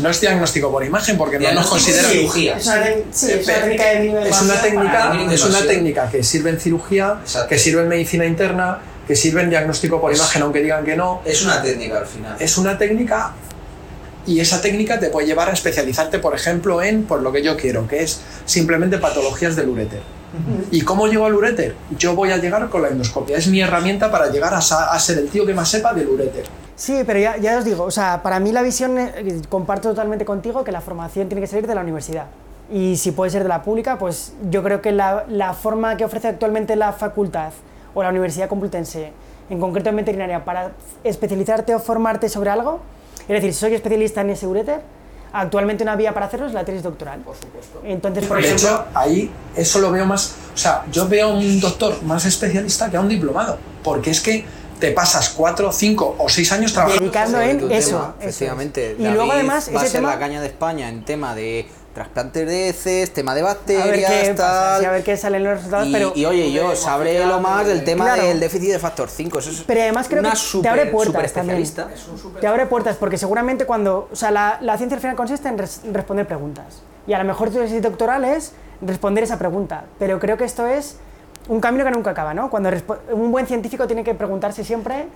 No 0.00 0.08
es 0.08 0.20
diagnóstico 0.20 0.70
por 0.72 0.84
imagen 0.84 1.16
porque 1.18 1.38
no 1.38 1.52
nos 1.52 1.66
considera... 1.66 2.08
de 2.08 2.14
cirugía. 2.14 2.56
Es 2.56 2.66
una, 2.66 2.84
tec- 2.86 3.04
sí, 3.12 3.30
es 3.32 3.46
una 3.46 3.54
técnica 3.60 3.84
de 3.84 4.28
Es 4.28 4.42
una 4.42 4.60
técnica, 4.62 5.08
es 5.08 5.12
una 5.14 5.22
invasión. 5.22 5.66
técnica 5.66 6.10
que 6.10 6.22
sirve 6.24 6.50
en 6.50 6.60
cirugía, 6.60 7.18
Exacto. 7.22 7.48
que 7.48 7.58
sirve 7.58 7.82
en 7.82 7.88
medicina 7.88 8.24
interna, 8.26 8.78
que 9.06 9.14
sirve 9.16 9.42
en 9.42 9.50
diagnóstico 9.50 10.00
por 10.00 10.12
Es- 10.12 10.18
imagen, 10.18 10.42
aunque 10.42 10.62
digan 10.62 10.84
que 10.84 10.96
no. 10.96 11.20
Es 11.24 11.42
una 11.44 11.60
técnica 11.62 11.98
al 11.98 12.06
final. 12.06 12.36
Es 12.40 12.56
una 12.58 12.76
técnica 12.78 13.32
y 14.26 14.40
esa 14.40 14.60
técnica 14.60 14.98
te 14.98 15.08
puede 15.08 15.26
llevar 15.26 15.48
a 15.48 15.52
especializarte, 15.52 16.18
por 16.18 16.34
ejemplo, 16.34 16.82
en 16.82 17.04
por 17.04 17.22
lo 17.22 17.32
que 17.32 17.42
yo 17.42 17.56
quiero, 17.56 17.86
que 17.88 18.02
es 18.02 18.20
simplemente 18.44 18.98
patologías 18.98 19.56
del 19.56 19.68
uréter. 19.68 20.02
¿Y 20.70 20.82
cómo 20.82 21.06
llego 21.06 21.26
al 21.26 21.34
uréter? 21.34 21.74
Yo 21.96 22.14
voy 22.14 22.30
a 22.30 22.36
llegar 22.36 22.68
con 22.68 22.82
la 22.82 22.88
endoscopia. 22.88 23.36
Es 23.36 23.48
mi 23.48 23.60
herramienta 23.60 24.10
para 24.10 24.30
llegar 24.30 24.54
a, 24.54 24.98
ser 24.98 25.18
el 25.18 25.28
tío 25.28 25.46
que 25.46 25.54
más 25.54 25.68
sepa 25.68 25.92
del 25.94 26.08
uréter. 26.08 26.44
Sí, 26.76 27.02
pero 27.06 27.18
ya, 27.18 27.36
ya 27.38 27.58
os 27.58 27.64
digo, 27.64 27.84
o 27.84 27.90
sea, 27.90 28.22
para 28.22 28.38
mí 28.38 28.52
la 28.52 28.62
visión, 28.62 28.98
eh, 28.98 29.42
comparto 29.48 29.88
totalmente 29.88 30.24
contigo 30.24 30.62
que 30.62 30.70
la 30.70 30.80
formación 30.80 31.28
tiene 31.28 31.40
que 31.40 31.48
salir 31.48 31.66
de 31.66 31.74
la 31.74 31.80
universidad. 31.80 32.26
Y 32.70 32.96
si 32.96 33.12
puede 33.12 33.30
ser 33.30 33.42
de 33.42 33.48
la 33.48 33.62
pública, 33.62 33.98
pues 33.98 34.34
yo 34.50 34.62
creo 34.62 34.82
que 34.82 34.92
la, 34.92 35.56
forma 35.60 35.96
que 35.96 36.04
ofrece 36.04 36.28
actualmente 36.28 36.76
la 36.76 36.92
facultad 36.92 37.52
o 37.94 38.02
la 38.02 38.10
Universidad 38.10 38.48
Complutense, 38.48 39.12
en 39.48 39.58
concreto 39.58 39.88
en 39.88 39.96
veterinaria, 39.96 40.44
para 40.44 40.72
especializarte 41.02 41.74
o 41.74 41.78
formarte 41.78 42.28
sobre 42.28 42.50
algo, 42.50 42.80
es 43.22 43.28
decir, 43.28 43.54
soy 43.54 43.74
especialista 43.74 44.20
en 44.20 44.30
ese 44.30 44.46
uréter, 44.46 44.82
actualmente 45.32 45.82
una 45.82 45.96
vía 45.96 46.12
para 46.14 46.26
hacerlo 46.26 46.46
es 46.46 46.52
la 46.52 46.64
tesis 46.64 46.82
doctoral. 46.82 47.20
Por 47.20 47.36
supuesto. 47.36 47.80
Entonces, 47.84 48.26
por 48.26 48.40
de 48.40 48.46
ejemplo, 48.46 48.68
hecho, 48.68 48.84
ahí 48.94 49.30
eso 49.56 49.78
lo 49.80 49.90
veo 49.90 50.06
más. 50.06 50.34
O 50.54 50.58
sea, 50.58 50.84
yo 50.90 51.08
veo 51.08 51.28
a 51.28 51.34
un 51.34 51.60
doctor 51.60 52.02
más 52.02 52.24
especialista 52.24 52.90
que 52.90 52.96
a 52.96 53.00
un 53.00 53.08
diplomado. 53.08 53.58
Porque 53.82 54.10
es 54.10 54.20
que 54.20 54.44
te 54.78 54.92
pasas 54.92 55.30
cuatro, 55.30 55.72
cinco 55.72 56.14
o 56.18 56.28
seis 56.28 56.50
años 56.52 56.72
trabajando. 56.72 57.02
dedicando 57.02 57.40
en 57.40 57.58
tu 57.58 57.68
eso. 57.68 57.90
tema, 57.90 58.14
eso 58.18 58.28
es. 58.28 58.36
efectivamente. 58.36 58.96
Y 58.98 59.08
luego 59.08 59.32
además 59.32 59.70
va 59.74 59.80
a 59.80 59.84
ser 59.84 59.92
tema... 59.92 60.10
la 60.10 60.18
caña 60.18 60.40
de 60.40 60.46
España 60.46 60.88
en 60.88 61.04
tema 61.04 61.34
de 61.34 61.68
trasplantes 61.98 62.46
de 62.46 62.68
heces, 62.68 63.12
tema 63.12 63.34
de 63.34 63.40
a 63.40 63.44
ver 63.44 63.54
bacterias, 63.54 64.10
qué 64.28 64.34
tal. 64.34 64.80
sí, 64.80 64.84
a 64.86 64.90
ver 64.92 65.02
qué 65.02 65.16
salen 65.16 65.42
los 65.44 65.56
resultados, 65.56 65.88
y, 65.88 65.92
pero... 65.92 66.12
y, 66.14 66.24
oye, 66.26 66.52
yo 66.52 66.76
sabré 66.76 67.24
lo 67.26 67.40
más 67.40 67.66
del 67.66 67.82
tema 67.84 68.04
Claro. 68.04 68.22
del 68.24 68.38
déficit 68.38 68.70
de 68.72 68.78
factor 68.78 69.08
5. 69.10 69.38
Eso 69.40 69.50
es 69.50 69.62
Pero 69.66 69.80
además 69.82 70.06
creo 70.08 70.20
una 70.20 70.30
que 70.30 70.36
super, 70.36 70.62
te 70.62 70.68
abre 70.80 70.90
puertas 70.92 71.14
super 71.14 71.30
también. 71.32 71.62
especialista. 71.62 72.40
Te 72.40 72.46
abre 72.46 72.66
puertas 72.66 72.96
porque 72.96 73.18
seguramente 73.18 73.66
cuando... 73.66 74.08
O 74.12 74.16
sea, 74.16 74.30
la, 74.30 74.58
la 74.60 74.76
ciencia 74.76 74.94
al 74.96 75.00
final 75.00 75.16
consiste 75.16 75.48
en 75.48 75.58
res- 75.58 75.80
responder 75.92 76.26
preguntas. 76.26 76.82
Y 77.06 77.12
a 77.14 77.18
lo 77.18 77.24
mejor 77.24 77.50
tu 77.50 77.56
tesis 77.58 77.82
doctoral 77.82 78.24
es 78.24 78.52
responder 78.80 79.24
esa 79.24 79.38
pregunta. 79.38 79.84
Pero 79.98 80.18
creo 80.20 80.36
que 80.36 80.44
esto 80.44 80.66
es 80.66 80.96
un 81.48 81.60
camino 81.60 81.84
que 81.84 81.90
nunca 81.90 82.10
acaba, 82.10 82.32
¿no? 82.34 82.48
Cuando 82.50 82.70
un 83.12 83.32
buen 83.32 83.46
científico 83.46 83.86
tiene 83.86 84.04
que 84.04 84.14
preguntarse 84.14 84.62
siempre... 84.62 85.06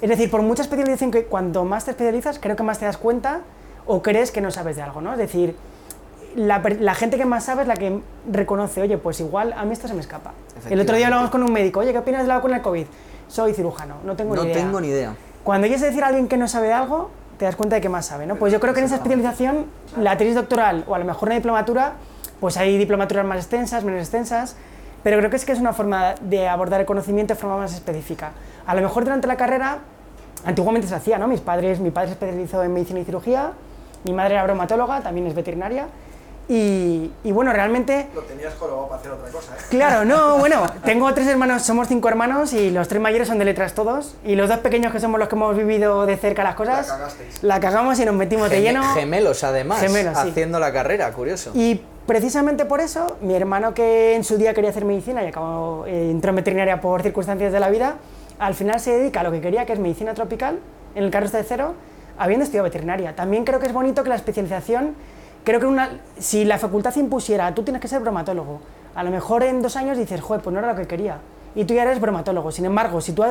Es 0.00 0.08
decir, 0.08 0.30
por 0.30 0.40
mucha 0.40 0.62
especialización 0.62 1.10
que 1.10 1.24
cuanto 1.24 1.64
más 1.66 1.84
te 1.84 1.90
especializas, 1.90 2.38
creo 2.38 2.56
que 2.56 2.62
más 2.62 2.78
te 2.78 2.86
das 2.86 2.96
cuenta 2.96 3.40
o 3.86 4.00
crees 4.00 4.30
que 4.30 4.40
no 4.40 4.50
sabes 4.50 4.76
de 4.76 4.82
algo, 4.82 5.02
¿no? 5.02 5.12
Es 5.12 5.18
decir, 5.18 5.54
la, 6.36 6.94
gente 6.94 7.16
que 7.16 7.24
más 7.24 7.44
sabe 7.44 7.62
es 7.62 7.68
la 7.68 7.76
que 7.76 8.00
reconoce, 8.30 8.82
oye, 8.82 8.98
pues 8.98 9.20
igual 9.20 9.52
a 9.52 9.64
mí 9.64 9.72
esto 9.72 9.88
se 9.88 9.94
me 9.94 10.00
escapa. 10.00 10.32
El 10.68 10.80
otro 10.80 10.96
día 10.96 11.06
hablamos 11.06 11.30
con 11.30 11.42
un 11.42 11.52
médico, 11.52 11.80
oye, 11.80 11.92
¿qué 11.92 11.98
opinas 11.98 12.22
de 12.22 12.28
la 12.28 12.36
vacuna 12.36 12.54
del 12.54 12.62
COVID? 12.62 12.86
Soy 13.28 13.54
cirujano, 13.54 13.96
no 14.04 14.16
tengo 14.16 14.34
No 14.34 14.42
ni 14.42 14.50
idea. 14.50 14.62
tengo 14.62 14.80
ni 14.80 14.88
idea. 14.88 15.14
Cuando 15.44 15.66
oyes 15.66 15.80
decir 15.80 16.04
a 16.04 16.08
alguien 16.08 16.28
que 16.28 16.36
no 16.36 16.48
sabe 16.48 16.72
algo, 16.72 17.10
te 17.38 17.44
das 17.44 17.56
cuenta 17.56 17.76
de 17.76 17.82
que 17.82 17.88
más 17.88 18.06
sabe, 18.06 18.26
¿no? 18.26 18.36
Pues 18.36 18.52
yo 18.52 18.60
creo 18.60 18.74
que 18.74 18.80
en 18.80 18.86
esa 18.86 18.96
especialización, 18.96 19.66
la 19.96 20.16
tesis 20.16 20.34
doctoral 20.34 20.84
o 20.86 20.94
a 20.94 20.98
lo 20.98 21.04
mejor 21.04 21.28
una 21.28 21.36
diplomatura, 21.36 21.94
pues 22.38 22.56
hay 22.56 22.76
diplomaturas 22.76 23.24
más 23.24 23.38
extensas, 23.38 23.82
menos 23.82 24.00
extensas, 24.00 24.56
pero 25.02 25.16
creo 25.18 25.30
que 25.30 25.36
es 25.36 25.44
que 25.44 25.52
es 25.52 25.58
una 25.58 25.72
forma 25.72 26.14
de 26.20 26.46
abordar 26.48 26.80
el 26.80 26.86
conocimiento 26.86 27.34
de 27.34 27.40
forma 27.40 27.56
más 27.56 27.72
específica. 27.72 28.32
A 28.66 28.74
lo 28.74 28.82
mejor 28.82 29.04
durante 29.04 29.26
la 29.26 29.36
carrera, 29.36 29.78
antiguamente 30.44 30.86
se 30.86 30.94
hacía, 30.94 31.18
¿no? 31.18 31.28
Mis 31.28 31.40
padres, 31.40 31.80
mi 31.80 31.90
padre 31.90 32.08
se 32.08 32.12
especializó 32.12 32.62
en 32.62 32.74
medicina 32.74 33.00
y 33.00 33.04
cirugía, 33.04 33.52
mi 34.04 34.12
madre 34.12 34.34
era 34.34 34.44
bromatóloga, 34.44 35.00
también 35.00 35.26
es 35.26 35.34
veterinaria, 35.34 35.86
y, 36.52 37.12
y 37.22 37.30
bueno, 37.30 37.52
realmente 37.52 38.08
Lo 38.12 38.22
tenías 38.22 38.54
colgado 38.54 38.88
para 38.88 39.00
hacer 39.00 39.12
otra 39.12 39.30
cosa, 39.30 39.52
¿eh? 39.54 39.60
Claro, 39.70 40.04
no, 40.04 40.38
bueno, 40.40 40.66
tengo 40.84 41.12
tres 41.14 41.28
hermanos, 41.28 41.62
somos 41.62 41.86
cinco 41.86 42.08
hermanos 42.08 42.52
y 42.52 42.70
los 42.70 42.88
tres 42.88 43.00
mayores 43.00 43.28
son 43.28 43.38
de 43.38 43.44
letras 43.44 43.72
todos. 43.74 44.16
Y 44.24 44.34
los 44.34 44.48
dos 44.48 44.58
pequeños 44.58 44.92
que 44.92 44.98
somos 44.98 45.20
los 45.20 45.28
que 45.28 45.36
hemos 45.36 45.56
vivido 45.56 46.06
de 46.06 46.16
cerca 46.16 46.42
las 46.42 46.56
cosas, 46.56 46.88
La 46.88 46.94
cagasteis. 46.96 47.42
la 47.44 47.60
cagamos 47.60 48.00
y 48.00 48.04
nos 48.04 48.14
metimos 48.16 48.50
de 48.50 48.56
Geme- 48.58 48.62
lleno. 48.64 48.82
Gemelos, 48.94 49.44
además, 49.44 49.80
Gemelos, 49.80 50.18
sí. 50.18 50.28
haciendo 50.30 50.58
la 50.58 50.72
carrera, 50.72 51.12
curioso. 51.12 51.52
Y 51.54 51.80
precisamente 52.06 52.64
por 52.64 52.80
eso, 52.80 53.16
mi 53.20 53.34
hermano 53.36 53.72
que 53.72 54.16
en 54.16 54.24
su 54.24 54.36
día 54.36 54.52
quería 54.52 54.70
hacer 54.70 54.84
medicina 54.84 55.22
y 55.22 55.28
acabó, 55.28 55.86
eh, 55.86 56.10
entró 56.10 56.30
en 56.30 56.36
veterinaria 56.36 56.80
por 56.80 57.02
circunstancias 57.02 57.52
de 57.52 57.60
la 57.60 57.70
vida, 57.70 57.94
al 58.40 58.54
final 58.54 58.80
se 58.80 58.90
dedica 58.98 59.20
a 59.20 59.22
lo 59.22 59.30
que 59.30 59.40
quería, 59.40 59.66
que 59.66 59.74
es 59.74 59.78
medicina 59.78 60.14
tropical, 60.14 60.58
en 60.96 61.04
el 61.04 61.10
carro 61.12 61.28
de 61.28 61.44
cero, 61.44 61.74
habiendo 62.18 62.42
estudiado 62.42 62.64
veterinaria. 62.64 63.14
También 63.14 63.44
creo 63.44 63.60
que 63.60 63.66
es 63.66 63.72
bonito 63.72 64.02
que 64.02 64.08
la 64.08 64.16
especialización, 64.16 64.94
creo 65.44 65.60
que 65.60 65.66
una, 65.66 66.00
si 66.18 66.44
la 66.44 66.58
facultad 66.58 66.94
impusiera, 66.96 67.54
tú 67.54 67.62
tienes 67.62 67.80
que 67.80 67.88
ser 67.88 68.00
bromatólogo, 68.00 68.60
A 68.94 69.04
lo 69.04 69.10
mejor 69.10 69.42
en 69.44 69.62
dos 69.62 69.76
años 69.76 69.96
dices, 69.96 70.20
joder, 70.20 70.42
pues 70.42 70.52
no 70.52 70.58
era 70.58 70.72
lo 70.72 70.76
que 70.76 70.86
quería. 70.86 71.18
Y 71.54 71.64
tú 71.64 71.74
ya 71.74 71.82
eres 71.82 72.00
bromatólogo. 72.00 72.50
Sin 72.50 72.64
embargo, 72.64 73.00
si 73.00 73.12
tú... 73.12 73.24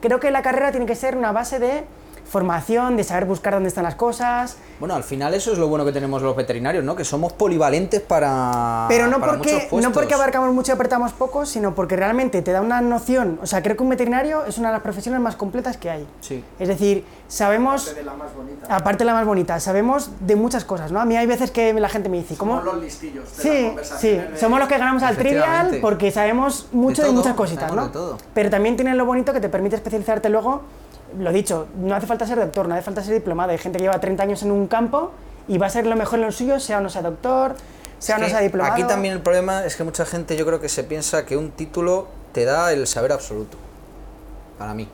Creo 0.00 0.20
que 0.20 0.30
la 0.30 0.42
carrera 0.42 0.70
tiene 0.70 0.86
que 0.86 0.94
ser 0.94 1.16
una 1.16 1.32
base 1.32 1.58
de 1.58 1.84
formación, 2.28 2.96
de 2.96 3.04
saber 3.04 3.24
buscar 3.24 3.54
dónde 3.54 3.68
están 3.68 3.84
las 3.84 3.94
cosas. 3.94 4.56
Bueno, 4.78 4.94
al 4.94 5.02
final 5.04 5.34
eso 5.34 5.52
es 5.52 5.58
lo 5.58 5.68
bueno 5.68 5.84
que 5.84 5.92
tenemos 5.92 6.22
los 6.22 6.36
veterinarios, 6.36 6.84
¿no? 6.84 6.94
Que 6.94 7.04
somos 7.04 7.32
polivalentes 7.32 8.00
para. 8.00 8.84
Pero 8.88 9.06
no 9.08 9.18
para 9.18 9.34
muchos 9.34 9.62
porque, 9.70 9.86
no 9.86 9.92
porque 9.92 10.14
abarcamos 10.14 10.52
mucho 10.52 10.72
y 10.72 10.74
apretamos 10.74 11.12
poco, 11.12 11.46
sino 11.46 11.74
porque 11.74 11.96
realmente 11.96 12.42
te 12.42 12.52
da 12.52 12.60
una 12.60 12.80
noción. 12.80 13.38
O 13.42 13.46
sea, 13.46 13.62
creo 13.62 13.76
que 13.76 13.82
un 13.82 13.88
veterinario 13.88 14.44
es 14.44 14.58
una 14.58 14.68
de 14.68 14.74
las 14.74 14.82
profesiones 14.82 15.20
más 15.20 15.36
completas 15.36 15.76
que 15.76 15.90
hay. 15.90 16.06
Sí. 16.20 16.44
Es 16.58 16.68
decir, 16.68 17.04
sabemos. 17.28 17.94
de 17.94 18.02
la 18.04 18.14
más 18.14 18.34
bonita. 18.34 18.66
Aparte 18.74 18.98
de 18.98 19.04
la 19.06 19.14
más 19.14 19.26
bonita, 19.26 19.58
sabemos 19.60 20.10
de 20.20 20.36
muchas 20.36 20.64
cosas, 20.64 20.92
¿no? 20.92 21.00
A 21.00 21.04
mí 21.04 21.16
hay 21.16 21.26
veces 21.26 21.50
que 21.50 21.72
la 21.72 21.88
gente 21.88 22.08
me 22.08 22.18
dice, 22.18 22.36
¿cómo? 22.36 22.58
Somos 22.58 22.74
los 22.74 22.82
listillos 22.84 23.36
de 23.38 23.74
las 23.76 23.88
Sí, 23.88 23.96
sí, 23.98 24.08
de- 24.10 24.36
somos 24.38 24.58
los 24.58 24.68
que 24.68 24.76
ganamos 24.78 25.02
al 25.02 25.16
trivial 25.16 25.78
porque 25.80 26.10
sabemos 26.10 26.68
mucho 26.72 27.02
de, 27.02 27.08
todo, 27.08 27.16
muchas 27.16 27.34
cositas, 27.34 27.72
¿no? 27.72 27.86
de 27.86 27.92
todo. 27.92 28.18
Pero 28.34 28.50
también 28.50 28.76
tiene 28.76 28.94
lo 28.94 29.06
bonito 29.06 29.32
que 29.32 29.40
te 29.40 29.48
permite 29.48 29.76
especializarte 29.76 30.28
luego, 30.28 30.62
lo 31.18 31.32
dicho, 31.32 31.68
no 31.76 31.94
hace 31.94 32.06
falta 32.06 32.26
ser 32.26 32.38
doctor, 32.38 32.68
no 32.68 32.74
hace 32.74 32.82
falta 32.82 33.02
ser 33.02 33.14
diplomado, 33.14 33.52
hay 33.52 33.58
gente 33.58 33.78
que 33.78 33.84
lleva 33.84 34.00
30 34.00 34.22
años 34.22 34.42
en 34.42 34.50
un 34.50 34.66
campo 34.66 35.12
y 35.46 35.58
va 35.58 35.66
a 35.66 35.70
ser 35.70 35.86
lo 35.86 35.96
mejor 35.96 36.18
en 36.18 36.26
lo 36.26 36.32
suyo, 36.32 36.60
sea 36.60 36.78
o 36.78 36.80
no 36.80 36.90
sea 36.90 37.02
doctor, 37.02 37.54
sea 37.98 38.16
o 38.16 38.18
no 38.20 38.28
sea 38.28 38.40
diplomado. 38.40 38.74
Aquí 38.74 38.84
también 38.84 39.14
el 39.14 39.22
problema 39.22 39.64
es 39.64 39.76
que 39.76 39.84
mucha 39.84 40.04
gente 40.04 40.36
yo 40.36 40.44
creo 40.46 40.60
que 40.60 40.68
se 40.68 40.84
piensa 40.84 41.24
que 41.24 41.36
un 41.36 41.50
título 41.50 42.08
te 42.32 42.44
da 42.44 42.72
el 42.72 42.86
saber 42.86 43.12
absoluto. 43.12 43.56
Para 44.58 44.74
mí. 44.74 44.88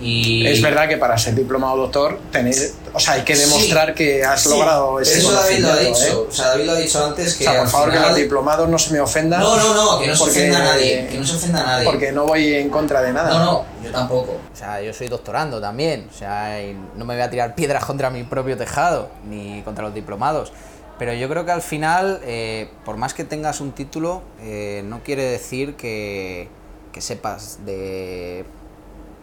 Y 0.00 0.46
Es 0.46 0.60
verdad 0.60 0.88
que 0.88 0.98
para 0.98 1.16
ser 1.16 1.34
diplomado 1.34 1.76
doctor 1.78 2.18
tenéis, 2.30 2.74
o 2.92 3.00
sea, 3.00 3.14
hay 3.14 3.22
que 3.22 3.34
demostrar 3.34 3.88
Sí, 3.88 3.94
que 3.94 4.24
has 4.24 4.42
sí, 4.42 4.48
logrado 4.50 5.00
ese 5.00 5.18
Eso 5.18 5.32
David 5.32 5.58
lo 5.60 5.72
ha 5.72 5.76
dicho. 5.76 6.06
¿eh? 6.06 6.26
O 6.28 6.32
sea, 6.32 6.48
David 6.48 6.64
lo 6.66 6.72
ha 6.72 6.76
dicho 6.76 7.06
antes 7.06 7.34
O 7.34 7.38
que. 7.38 7.44
sea, 7.44 7.58
por 7.60 7.68
favor, 7.68 7.92
que 7.92 7.98
los 8.00 8.14
diplomados 8.14 8.68
no 8.68 8.78
se 8.78 8.92
me 8.92 9.00
ofendan. 9.00 9.40
No, 9.40 9.56
no, 9.56 9.74
no, 9.74 9.98
que 9.98 10.06
no 10.08 10.14
se 10.14 10.18
porque- 10.24 10.38
ofenda 10.40 10.58
a 10.58 10.64
nadie. 10.64 11.06
Que 11.10 11.18
no 11.18 11.26
se 11.26 11.36
ofenda 11.36 11.60
a 11.60 11.66
nadie. 11.66 11.84
Porque 11.86 12.12
no 12.12 12.26
voy 12.26 12.54
en 12.54 12.68
contra 12.68 13.00
de 13.00 13.12
nada. 13.12 13.30
No, 13.30 13.44
no, 13.44 13.64
yo 13.82 13.90
tampoco. 13.90 14.32
O 14.52 14.56
sea, 14.56 14.82
yo 14.82 14.92
soy 14.92 15.08
doctorando 15.08 15.60
también. 15.60 16.08
O 16.12 16.16
sea, 16.16 16.62
y 16.62 16.76
no 16.96 17.04
me 17.06 17.14
voy 17.14 17.22
a 17.22 17.30
tirar 17.30 17.54
piedras 17.54 17.84
contra 17.84 18.10
mi 18.10 18.22
propio 18.24 18.56
tejado, 18.58 19.08
ni 19.28 19.62
contra 19.62 19.84
los 19.84 19.94
diplomados. 19.94 20.52
Pero 20.98 21.12
yo 21.14 21.28
creo 21.28 21.44
que 21.44 21.52
al 21.52 21.62
final, 21.62 22.20
eh, 22.24 22.68
por 22.84 22.96
más 22.96 23.12
que 23.14 23.24
tengas 23.24 23.60
un 23.60 23.72
título, 23.72 24.22
eh, 24.40 24.82
no 24.86 25.00
quiere 25.02 25.24
decir 25.24 25.74
que, 25.76 26.48
que 26.92 27.00
sepas 27.02 27.58
de 27.66 28.44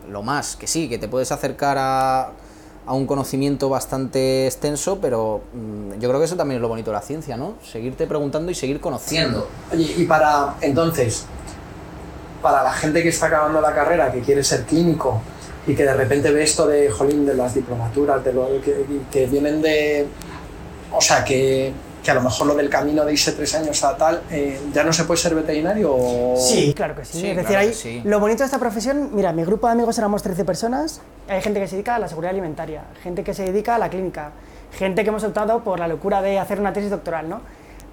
lo 0.10 0.24
más. 0.24 0.56
Que 0.56 0.68
sí, 0.68 0.90
que 0.90 0.98
te 0.98 1.08
puedes 1.08 1.32
acercar 1.32 1.78
a, 1.80 2.32
a 2.86 2.94
un 2.94 3.06
conocimiento 3.06 3.70
bastante 3.70 4.46
extenso, 4.46 5.00
pero 5.02 5.42
mm, 5.54 6.00
yo 6.00 6.10
creo 6.10 6.20
que 6.20 6.26
eso 6.26 6.36
también 6.36 6.58
es 6.58 6.62
lo 6.62 6.68
bonito 6.68 6.92
de 6.92 6.98
la 6.98 7.02
ciencia, 7.02 7.38
¿no? 7.38 7.56
Seguirte 7.64 8.08
preguntando 8.08 8.52
y 8.52 8.56
seguir 8.56 8.80
conociendo. 8.80 9.48
Oye, 9.72 9.94
y 9.98 10.06
para 10.06 10.56
entonces, 10.62 11.26
para 12.42 12.64
la 12.64 12.74
gente 12.74 13.02
que 13.02 13.10
está 13.10 13.28
acabando 13.28 13.62
la 13.62 13.74
carrera, 13.74 14.12
que 14.12 14.22
quiere 14.22 14.44
ser 14.44 14.64
clínico 14.64 15.22
y 15.66 15.76
que 15.76 15.84
de 15.84 15.94
repente 15.94 16.30
ve 16.32 16.44
esto 16.44 16.68
de, 16.68 16.90
jolín, 16.92 17.26
de 17.26 17.36
las 17.36 17.54
diplomaturas, 17.54 18.24
de 18.24 18.34
lo 18.34 18.48
que, 18.62 18.86
que 19.12 19.28
vienen 19.28 19.62
de. 19.62 20.06
O 20.92 21.02
sea, 21.02 21.24
que, 21.24 21.72
que 22.04 22.12
a 22.12 22.14
lo 22.14 22.22
mejor 22.22 22.48
lo 22.48 22.56
del 22.56 22.70
camino 22.70 23.06
de 23.06 23.14
irse 23.14 23.32
tres 23.32 23.56
años 23.56 23.82
a 23.84 23.96
tal, 23.96 24.22
eh, 24.30 24.60
¿ya 24.74 24.84
no 24.84 24.92
se 24.92 25.06
puede 25.06 25.20
ser 25.22 25.34
veterinario? 25.34 25.96
O... 25.96 26.36
Sí, 26.38 26.74
claro 26.76 26.96
que 26.96 27.06
sí. 27.06 27.22
Sí, 27.22 27.28
es 27.30 27.38
decir, 27.38 27.52
claro 27.52 27.68
que 27.68 27.74
sí. 27.74 28.02
lo 28.04 28.20
bonito 28.20 28.40
de 28.40 28.46
esta 28.46 28.60
profesión, 28.60 29.12
mira, 29.14 29.32
mi 29.32 29.44
grupo 29.46 29.68
de 29.68 29.74
amigos 29.74 29.98
éramos 29.98 30.22
13 30.22 30.44
personas, 30.44 31.02
hay 31.30 31.42
gente 31.42 31.62
que 31.62 31.68
se 31.68 31.76
dedica 31.78 31.96
a 31.96 32.00
la 32.00 32.10
seguridad 32.10 32.32
alimentaria, 32.32 32.84
gente 33.02 33.24
que 33.24 33.34
se 33.34 33.44
dedica 33.44 33.76
a 33.76 33.78
la 33.78 33.90
clínica, 33.90 34.32
gente 34.74 35.04
que 35.04 35.10
hemos 35.10 35.24
optado 35.24 35.64
por 35.64 35.80
la 35.80 35.88
locura 35.88 36.22
de 36.22 36.40
hacer 36.40 36.60
una 36.60 36.74
tesis 36.74 36.90
doctoral, 36.90 37.30
¿no? 37.30 37.42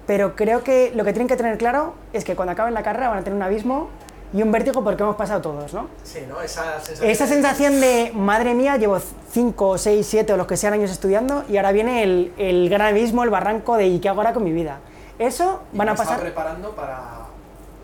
Pero 0.07 0.35
creo 0.35 0.63
que 0.63 0.91
lo 0.93 1.05
que 1.05 1.13
tienen 1.13 1.27
que 1.27 1.37
tener 1.37 1.57
claro 1.57 1.93
es 2.11 2.25
que 2.25 2.35
cuando 2.35 2.51
acaben 2.51 2.73
la 2.73 2.83
carrera 2.83 3.07
van 3.09 3.19
a 3.19 3.23
tener 3.23 3.37
un 3.37 3.43
abismo 3.43 3.89
y 4.33 4.41
un 4.41 4.51
vértigo 4.51 4.83
porque 4.83 5.03
hemos 5.03 5.15
pasado 5.15 5.41
todos, 5.41 5.73
¿no? 5.73 5.87
Sí, 6.03 6.19
¿no? 6.27 6.41
Esa 6.41 6.79
sensación. 6.79 7.09
Esa 7.09 7.27
sensación 7.27 7.81
de, 7.81 8.11
madre 8.15 8.53
mía, 8.53 8.77
llevo 8.77 8.99
5, 9.31 9.77
6, 9.77 10.07
7 10.07 10.33
o 10.33 10.37
los 10.37 10.47
que 10.47 10.57
sean 10.57 10.73
años 10.73 10.91
estudiando 10.91 11.43
y 11.49 11.57
ahora 11.57 11.71
viene 11.71 12.03
el, 12.03 12.33
el 12.37 12.69
gran 12.69 12.87
abismo, 12.87 13.23
el 13.23 13.29
barranco 13.29 13.77
de 13.77 13.87
¿y 13.87 13.99
qué 13.99 14.09
hago 14.09 14.21
ahora 14.21 14.33
con 14.33 14.43
mi 14.43 14.51
vida? 14.51 14.79
Eso 15.19 15.61
Y 15.73 15.77
van 15.77 15.89
a 15.89 15.95
pasar... 15.95 16.19
preparando 16.19 16.71
para, 16.71 17.25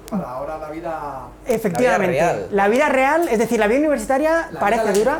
para 0.10 0.30
ahora 0.32 0.58
la 0.58 0.70
vida. 0.70 1.22
Efectivamente. 1.46 2.18
La 2.18 2.24
vida 2.28 2.34
real. 2.34 2.48
La 2.52 2.68
vida 2.68 2.90
real, 2.90 3.28
es 3.30 3.40
decir, 3.40 3.60
la 3.60 3.68
vida 3.68 3.80
universitaria 3.80 4.50
La 4.52 4.60
parece 4.60 4.92
vida 4.92 5.20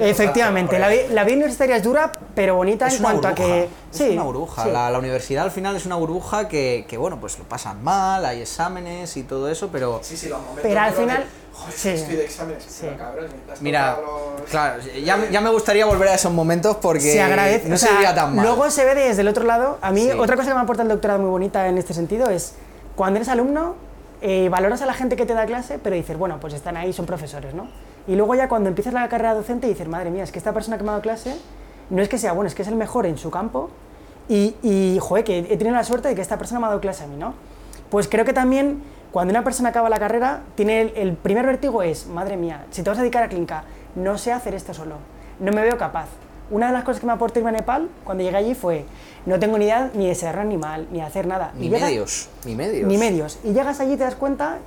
Efectivamente, 0.00 0.78
la, 0.78 0.88
vi- 0.88 1.08
la 1.10 1.24
vida 1.24 1.36
universitaria 1.36 1.76
es 1.76 1.82
dura, 1.82 2.12
pero 2.34 2.54
bonita 2.56 2.86
Es 2.86 2.96
en 2.96 3.02
cuanto 3.02 3.28
burbuja, 3.28 3.42
a 3.44 3.46
que. 3.46 3.68
es 3.92 4.00
una 4.12 4.22
burbuja. 4.22 4.64
sí. 4.64 4.70
La, 4.70 4.90
la 4.90 4.98
universidad 4.98 5.44
al 5.44 5.50
final 5.50 5.76
es 5.76 5.86
una 5.86 5.96
burbuja 5.96 6.48
que, 6.48 6.86
que, 6.88 6.96
bueno, 6.96 7.18
pues 7.20 7.38
lo 7.38 7.44
pasan 7.44 7.82
mal, 7.82 8.24
hay 8.24 8.40
exámenes 8.42 9.16
y 9.16 9.22
todo 9.24 9.48
eso, 9.48 9.68
pero 9.72 10.00
Sí, 10.02 10.16
sí, 10.16 10.28
los 10.28 10.38
momentos. 10.40 10.62
Pero 10.62 10.80
al 10.80 10.92
final- 10.92 11.22
que, 11.24 11.42
Joder, 11.54 11.74
sí. 11.76 11.88
estoy 11.90 12.16
de 12.16 12.24
exámenes. 12.24 12.64
Sí. 12.66 12.86
Cabrón, 12.96 13.26
mira, 13.60 13.98
los- 14.00 14.48
claro, 14.50 14.82
ya, 15.04 15.30
ya 15.30 15.40
me 15.40 15.50
gustaría 15.50 15.84
volver 15.84 16.08
a 16.08 16.14
esos 16.14 16.32
momentos 16.32 16.76
porque 16.80 17.00
se 17.00 17.20
agradece. 17.22 17.68
no 17.68 17.74
o 17.74 17.78
sea, 17.78 17.90
sería 17.90 18.14
tan 18.14 18.34
mal. 18.34 18.46
Luego 18.46 18.70
se 18.70 18.84
ve 18.84 18.94
desde 18.94 19.20
el 19.20 19.28
otro 19.28 19.44
lado. 19.44 19.78
A 19.82 19.90
mí, 19.90 20.02
Sí. 20.10 20.18
otra 20.18 20.36
cosa 20.36 20.48
que 20.48 20.54
me 20.54 20.60
aporta 20.60 20.82
el 20.82 20.88
doctorado 20.88 21.20
muy 21.20 21.30
bonita 21.30 21.66
en 21.68 21.76
este 21.78 21.92
sentido 21.92 22.30
es 22.30 22.54
cuando 22.96 23.18
eres 23.18 23.28
alumno, 23.28 23.74
eh, 24.22 24.48
valoras 24.48 24.80
a 24.82 24.86
la 24.86 24.94
gente 24.94 25.16
que 25.16 25.26
te 25.26 25.34
da 25.34 25.44
clase, 25.46 25.78
pero 25.78 25.96
dices, 25.96 26.16
bueno, 26.16 26.38
pues 26.40 26.54
están 26.54 26.76
ahí, 26.76 26.92
son 26.92 27.06
profesores, 27.06 27.54
¿no? 27.54 27.68
Y 28.06 28.16
luego 28.16 28.34
ya 28.34 28.48
cuando 28.48 28.68
empiezas 28.68 28.94
la 28.94 29.08
carrera 29.08 29.34
docente 29.34 29.66
dices, 29.66 29.88
madre 29.88 30.10
mía, 30.10 30.24
es 30.24 30.32
que 30.32 30.38
esta 30.38 30.52
persona 30.52 30.78
que 30.78 30.84
me 30.84 30.90
ha 30.90 30.92
dado 30.92 31.02
clase 31.02 31.36
no 31.90 32.02
es 32.02 32.08
que 32.08 32.18
sea 32.18 32.32
bueno, 32.32 32.48
es 32.48 32.54
que 32.54 32.62
es 32.62 32.68
el 32.68 32.76
mejor 32.76 33.06
en 33.06 33.18
su 33.18 33.30
campo 33.30 33.70
y, 34.28 34.54
y 34.62 34.98
joder, 35.00 35.24
que 35.24 35.38
he 35.38 35.56
tenido 35.56 35.76
la 35.76 35.84
suerte 35.84 36.08
de 36.08 36.14
que 36.14 36.22
esta 36.22 36.38
persona 36.38 36.60
me 36.60 36.66
ha 36.66 36.68
dado 36.70 36.80
clase 36.80 37.04
a 37.04 37.06
mí, 37.06 37.16
¿no? 37.16 37.34
Pues 37.90 38.08
creo 38.08 38.24
que 38.24 38.32
también 38.32 38.82
cuando 39.10 39.32
una 39.32 39.44
persona 39.44 39.68
acaba 39.68 39.90
la 39.90 39.98
carrera, 39.98 40.42
tiene 40.54 40.80
el, 40.80 40.92
el 40.96 41.12
primer 41.14 41.44
vértigo 41.44 41.82
es, 41.82 42.06
madre 42.06 42.36
mía, 42.36 42.64
si 42.70 42.82
te 42.82 42.88
vas 42.88 42.98
a 42.98 43.02
dedicar 43.02 43.22
a 43.22 43.28
clínica, 43.28 43.64
no 43.94 44.16
sé 44.16 44.32
hacer 44.32 44.54
esto 44.54 44.72
solo, 44.72 44.96
no 45.38 45.52
me 45.52 45.62
veo 45.62 45.76
capaz. 45.76 46.06
Una 46.52 46.68
de 46.68 46.72
las 46.74 46.84
cosas 46.84 47.00
que 47.00 47.06
me 47.06 47.12
aportó 47.12 47.38
irme 47.40 47.48
a 47.48 47.52
Nepal 47.54 47.88
cuando 48.04 48.22
llegué 48.22 48.36
allí 48.36 48.54
fue, 48.54 48.84
no 49.26 49.38
tengo 49.40 49.58
ni 49.58 49.64
idea 49.64 49.90
ni 49.94 50.06
de 50.06 50.14
ser 50.14 50.38
animal, 50.38 50.86
ni 50.92 50.98
de 51.00 51.04
hacer 51.06 51.26
nada. 51.26 51.52
ni 51.56 51.68
medios, 51.80 52.28
ni 52.44 52.54
medios. 52.54 52.86
Ni 52.88 52.98
medios. 52.98 53.38
Y 53.42 53.52
llegas 53.54 53.80
allí 53.80 53.94
y 53.94 53.96
te 53.96 54.04
das 54.04 54.14
cuenta 54.14 54.58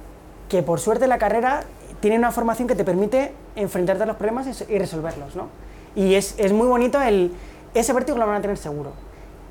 que 0.50 0.62
por 0.64 0.80
suerte 0.80 1.08
la 1.08 1.18
carrera 1.18 1.62
tiene 2.02 2.18
una 2.18 2.32
formación 2.32 2.68
que 2.68 2.76
te 2.76 2.84
permite 2.84 3.32
enfrentarte 3.56 4.04
a 4.04 4.06
los 4.06 4.16
problemas 4.18 4.48
y- 4.48 4.74
y 4.74 4.80
resolverlos, 4.80 5.36
¿no? 5.36 5.48
Y 5.96 6.16
es, 6.16 6.36
es 6.38 6.52
muy 6.52 6.68
bonito 6.68 7.02
el... 7.02 7.32
Ese 7.74 7.94
vértigo 7.94 8.18
lo 8.18 8.26
van 8.28 8.36
a 8.38 8.42
tener 8.42 8.58
seguro. 8.58 8.92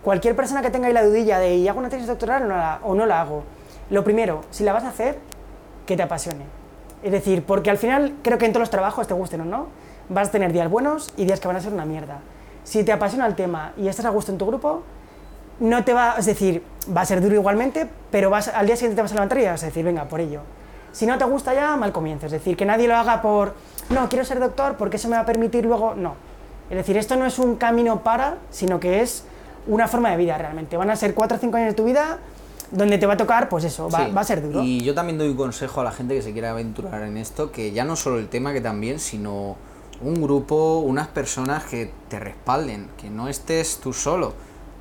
Cualquier 0.03 0.35
persona 0.37 0.61
que 0.61 0.71
tenga 0.71 0.89
ahí 0.89 0.93
la 0.93 1.05
dudilla 1.05 1.39
de 1.39 1.55
¿y 1.57 1.69
hago 1.69 1.79
una 1.79 1.89
tesis 1.89 2.07
doctoral 2.07 2.43
o 2.43 2.47
no 2.49 2.57
la, 2.57 2.81
o 2.83 2.95
no 2.95 3.07
la 3.07 3.21
hago? 3.21 3.45
Lo 3.91 4.03
primero, 4.05 4.43
si 4.51 4.65
la 4.65 4.73
vas 4.73 4.85
a 4.85 4.89
hacer, 4.89 5.19
que 5.87 5.97
te 5.97 6.03
apasione. 6.03 6.45
Es 7.03 7.13
decir, 7.13 7.45
porque 7.45 7.71
al 7.71 7.79
final 7.79 8.15
creo 8.23 8.39
que 8.39 8.47
en 8.47 8.53
todos 8.53 8.63
los 8.63 8.71
trabajos, 8.71 9.07
te 9.07 9.15
gusten 9.15 9.43
o 9.43 9.45
no, 9.45 9.67
vas 10.09 10.29
a 10.29 10.31
tener 10.33 10.53
días 10.53 10.71
buenos 10.71 11.13
y 11.17 11.25
días 11.25 11.41
que 11.41 11.49
van 11.49 11.57
a 11.57 11.61
ser 11.61 11.73
una 11.73 11.85
mierda. 11.85 12.19
Si 12.65 12.83
te 12.85 12.93
apasiona 12.93 13.27
el 13.27 13.35
tema 13.35 13.73
y 13.77 13.89
estás 13.89 14.07
a 14.07 14.11
gusto 14.11 14.33
en 14.33 14.39
tu 14.39 14.47
grupo, 14.47 14.83
no 15.61 15.85
te 15.85 15.93
va, 15.93 16.17
es 16.19 16.27
decir, 16.27 16.63
va 16.95 17.03
a 17.03 17.07
ser 17.07 17.21
duro 17.21 17.35
igualmente, 17.35 17.89
pero 18.11 18.31
vas, 18.31 18.49
al 18.49 18.67
día 18.67 18.77
siguiente 18.77 18.97
te 18.97 19.03
vas 19.03 19.13
a 19.13 19.15
levantar 19.15 19.39
y 19.39 19.45
vas 19.47 19.63
a 19.63 19.67
decir, 19.67 19.85
venga, 19.85 20.05
por 20.05 20.21
ello. 20.21 20.41
Si 20.93 21.07
no 21.07 21.19
te 21.19 21.25
gusta 21.25 21.55
ya, 21.55 21.77
mal 21.77 21.93
comienzo. 21.93 22.27
Es 22.27 22.33
decir, 22.33 22.57
que 22.57 22.65
nadie 22.65 22.89
lo 22.89 22.97
haga 22.97 23.21
por, 23.21 23.55
no, 23.91 24.09
quiero 24.09 24.25
ser 24.25 24.41
doctor 24.41 24.77
porque 24.77 24.97
eso 24.97 25.09
me 25.09 25.17
va 25.17 25.23
a 25.23 25.27
permitir 25.27 25.65
luego, 25.65 25.95
no. 25.95 26.15
Es 26.71 26.77
decir, 26.77 26.97
esto 26.97 27.17
no 27.17 27.27
es 27.27 27.39
un 27.39 27.57
camino 27.57 28.03
para, 28.03 28.39
sino 28.51 28.81
que 28.81 29.01
es 29.03 29.25
una 29.67 29.89
forma 29.89 30.11
de 30.11 30.17
vida 30.17 30.39
realmente. 30.39 30.77
Van 30.77 30.91
a 30.91 30.97
ser 30.97 31.15
cuatro 31.15 31.37
o 31.37 31.41
cinco 31.41 31.57
años 31.57 31.71
de 31.71 31.75
tu 31.75 31.85
vida 31.85 32.19
donde 32.71 32.99
te 32.99 33.07
va 33.07 33.15
a 33.15 33.17
tocar, 33.17 33.49
pues 33.49 33.65
eso, 33.65 33.89
va, 33.91 34.07
Sí. 34.07 34.13
va 34.13 34.21
a 34.23 34.25
ser 34.25 34.43
duro. 34.43 34.63
Y 34.63 34.83
yo 34.83 34.95
también 34.95 35.19
doy 35.19 35.29
un 35.29 35.37
consejo 35.37 35.81
a 35.81 35.85
la 35.85 35.93
gente 35.93 36.15
que 36.15 36.23
se 36.23 36.33
quiera 36.33 36.51
aventurar 36.51 37.03
en 37.03 37.17
esto, 37.17 37.53
que 37.53 37.73
ya 37.73 37.85
no 37.85 37.95
solo 37.97 38.19
el 38.19 38.29
tema 38.29 38.53
que 38.53 38.61
también, 38.61 38.99
sino 38.99 39.57
un 40.05 40.23
grupo, 40.23 40.79
unas 40.79 41.09
personas 41.09 41.65
que 41.65 41.91
te 42.09 42.19
respalden, 42.21 42.89
que 43.01 43.11
no 43.11 43.29
estés 43.29 43.79
tú 43.83 43.93
solo. 43.93 44.33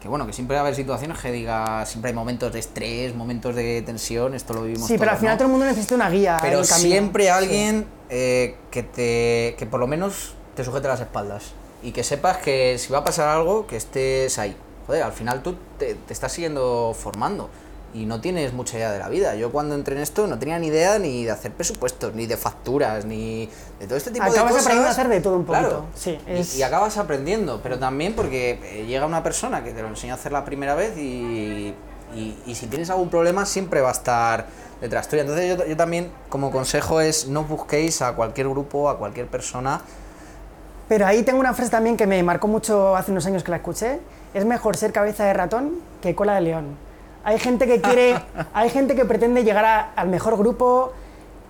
Que 0.01 0.09
bueno, 0.09 0.27
que 0.27 0.33
siempre 0.33 0.55
va 0.55 0.61
a 0.61 0.63
haber 0.65 0.75
situaciones 0.75 1.17
que 1.19 1.31
diga, 1.31 1.85
siempre 1.85 2.09
hay 2.09 2.15
momentos 2.15 2.51
de 2.51 2.59
estrés, 2.59 3.15
momentos 3.15 3.55
de 3.55 3.81
tensión, 3.83 4.33
esto 4.33 4.53
lo 4.53 4.63
vivimos 4.63 4.85
sí, 4.87 4.97
pero 4.97 5.11
al 5.11 5.17
final 5.17 5.35
¿no? 5.35 5.37
todo 5.37 5.45
el 5.45 5.51
mundo 5.51 5.65
necesita 5.65 5.95
una 5.95 6.09
guía. 6.09 6.39
Pero 6.41 6.63
siempre 6.65 7.23
Sí. 7.23 7.29
alguien 7.29 7.85
eh, 8.09 8.57
que 8.69 8.83
te 8.83 9.55
que 9.57 9.65
por 9.65 9.79
lo 9.79 9.87
menos 9.87 10.35
te 10.55 10.63
sujete 10.65 10.89
las 10.89 10.99
espaldas 10.99 11.53
y 11.81 11.91
que 11.93 12.03
sepas 12.03 12.37
que 12.37 12.77
si 12.77 12.91
va 12.91 12.99
a 12.99 13.03
pasar 13.05 13.29
algo, 13.29 13.65
que 13.65 13.77
estés 13.77 14.37
ahí. 14.39 14.55
Joder, 14.87 15.03
al 15.03 15.13
final 15.13 15.41
tú 15.41 15.55
te, 15.79 15.95
te 15.95 16.11
estás 16.13 16.33
siguiendo 16.33 16.93
formando 16.97 17.49
y 17.93 18.05
no 18.05 18.19
tienes 18.21 18.53
mucha 18.53 18.77
idea 18.77 18.91
de 18.91 18.99
la 18.99 19.07
vida. 19.09 19.35
Yo 19.35 19.51
cuando 19.51 19.75
entré 19.75 19.95
en 19.95 20.01
esto 20.01 20.25
no 20.27 20.39
tenía 20.39 20.57
ni 20.59 20.67
idea 20.67 20.97
ni 20.99 21.25
de 21.25 21.31
hacer 21.31 21.51
presupuestos, 21.51 22.13
ni 22.15 22.25
de 22.25 22.37
facturas, 22.37 23.05
ni 23.05 23.47
de 23.79 23.85
todo 23.87 23.97
este 23.97 24.09
tipo 24.11 24.25
de 24.25 24.31
Acabas 24.31 24.51
cosas. 24.53 24.65
aprendiendo 24.65 24.87
a 24.89 24.91
hacer 24.91 25.07
de 25.09 25.21
todo 25.21 25.35
un 25.37 25.45
poquito. 25.45 25.67
Claro. 25.67 25.85
Sí, 25.95 26.19
es- 26.27 26.55
y, 26.57 26.63
acabas 26.63 26.97
aprendiendo, 26.97 27.59
pero 27.61 27.77
también 27.77 28.13
porque 28.15 28.59
eh, 28.63 28.85
llega 28.87 29.05
una 29.05 29.21
persona 29.21 29.63
que 29.63 29.71
te 29.73 29.81
lo 29.81 29.89
enseña 29.89 30.13
a 30.13 30.15
hacer 30.15 30.31
la 30.31 30.43
primera 30.43 30.73
vez 30.75 30.97
y, 30.97 31.73
y- 32.15 32.37
y 32.45 32.55
si 32.55 32.67
tienes 32.67 32.89
algún 32.89 33.09
problema 33.09 33.45
siempre 33.45 33.81
va 33.81 33.89
a 33.89 33.93
estar 33.93 34.45
detrás 34.81 35.07
tuya. 35.07 35.21
Entonces 35.21 35.57
yo, 35.57 35.65
yo 35.65 35.77
también 35.77 36.11
como 36.29 36.51
consejo 36.51 36.99
es 36.99 37.27
no 37.27 37.43
busquéis 37.43 38.01
a 38.01 38.13
cualquier 38.13 38.49
grupo, 38.49 38.89
a 38.89 38.97
cualquier 38.97 39.27
persona. 39.27 39.81
Pero 40.89 41.05
ahí 41.07 41.23
tengo 41.23 41.39
una 41.39 41.53
frase 41.53 41.71
también 41.71 41.95
que 41.95 42.05
me 42.07 42.21
marcó 42.23 42.47
mucho 42.47 42.95
hace 42.95 43.11
unos 43.11 43.25
años 43.25 43.43
que 43.43 43.51
la 43.51 43.57
escuché. 43.57 43.99
Es 44.33 44.45
mejor 44.45 44.75
ser 44.77 44.91
cabeza 44.91 45.23
de 45.25 45.33
ratón 45.33 45.73
que 46.01 46.13
cola 46.15 46.35
de 46.35 46.41
león. 46.41 46.65
Hay 47.23 47.39
gente 47.39 47.65
que 47.67 47.81
quiere, 47.81 48.15
hay 48.53 48.69
gente 48.69 48.95
que 48.95 49.05
pretende 49.05 49.43
llegar 49.43 49.65
a- 49.65 49.91
al 49.95 50.09
mejor 50.09 50.37
grupo 50.37 50.91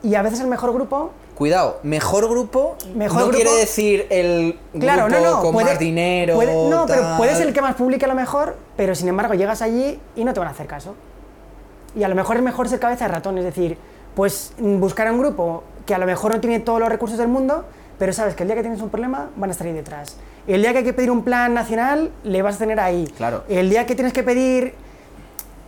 y 0.03 0.15
a 0.15 0.21
veces 0.21 0.39
el 0.41 0.47
mejor 0.47 0.73
grupo 0.73 1.11
Cuidado, 1.35 1.79
mejor 1.81 2.29
grupo 2.29 2.75
Mejor 2.93 3.19
no 3.21 3.25
grupo- 3.29 3.35
quiere 3.41 3.55
decir 3.59 4.05
el 4.11 4.59
Claro, 4.79 5.05
grupo 5.07 5.19
no, 5.19 5.31
no, 5.37 5.41
con 5.41 5.53
puede- 5.53 5.69
más 5.71 5.79
dinero. 5.79 6.35
puede- 6.35 6.69
no, 6.69 6.85
pero 6.85 7.17
puede 7.17 7.35
ser 7.35 7.47
el 7.47 7.53
que 7.53 7.61
más 7.61 7.73
publique 7.73 8.05
a 8.05 8.07
lo 8.07 8.13
mejor, 8.13 8.55
pero 8.77 8.93
sin 8.93 9.07
embargo 9.07 9.33
llegas 9.33 9.63
allí 9.63 9.99
y 10.15 10.23
no 10.25 10.33
te 10.33 10.39
van 10.39 10.49
a 10.49 10.51
hacer 10.51 10.67
caso. 10.67 10.93
Y 11.95 12.03
a 12.03 12.07
lo 12.07 12.13
mejor 12.15 12.37
es 12.37 12.43
mejor 12.43 12.69
ser 12.69 12.79
cabeza 12.79 13.07
de 13.07 13.13
ratón, 13.13 13.37
es 13.39 13.43
decir, 13.43 13.77
pues 14.15 14.53
mm, 14.59 14.79
buscar 14.79 15.07
a 15.07 15.11
un 15.11 15.17
grupo 15.19 15.63
que 15.87 15.95
a 15.95 15.97
lo 15.97 16.05
mejor 16.05 16.31
no 16.33 16.39
tiene 16.39 16.59
todos 16.59 16.79
los 16.79 16.87
recursos 16.89 17.17
del 17.17 17.27
mundo, 17.29 17.65
pero 17.97 18.13
sabes 18.13 18.35
que 18.35 18.43
el 18.43 18.49
día 18.49 18.55
que 18.55 18.61
tienes 18.61 18.81
un 18.81 18.89
problema 18.89 19.29
van 19.35 19.49
a 19.49 19.53
estar 19.53 19.65
ahí 19.65 19.73
detrás. 19.73 20.17
El 20.45 20.61
día 20.61 20.71
que 20.71 20.79
hay 20.79 20.83
que 20.83 20.93
pedir 20.93 21.09
un 21.09 21.23
plan 21.23 21.53
nacional, 21.55 22.11
le 22.23 22.41
vas 22.43 22.57
a 22.57 22.59
tener 22.59 22.79
ahí. 22.79 23.11
Claro. 23.17 23.43
El 23.49 23.71
día 23.71 23.87
que 23.87 23.95
tienes 23.95 24.13
que 24.13 24.21
pedir... 24.21 24.75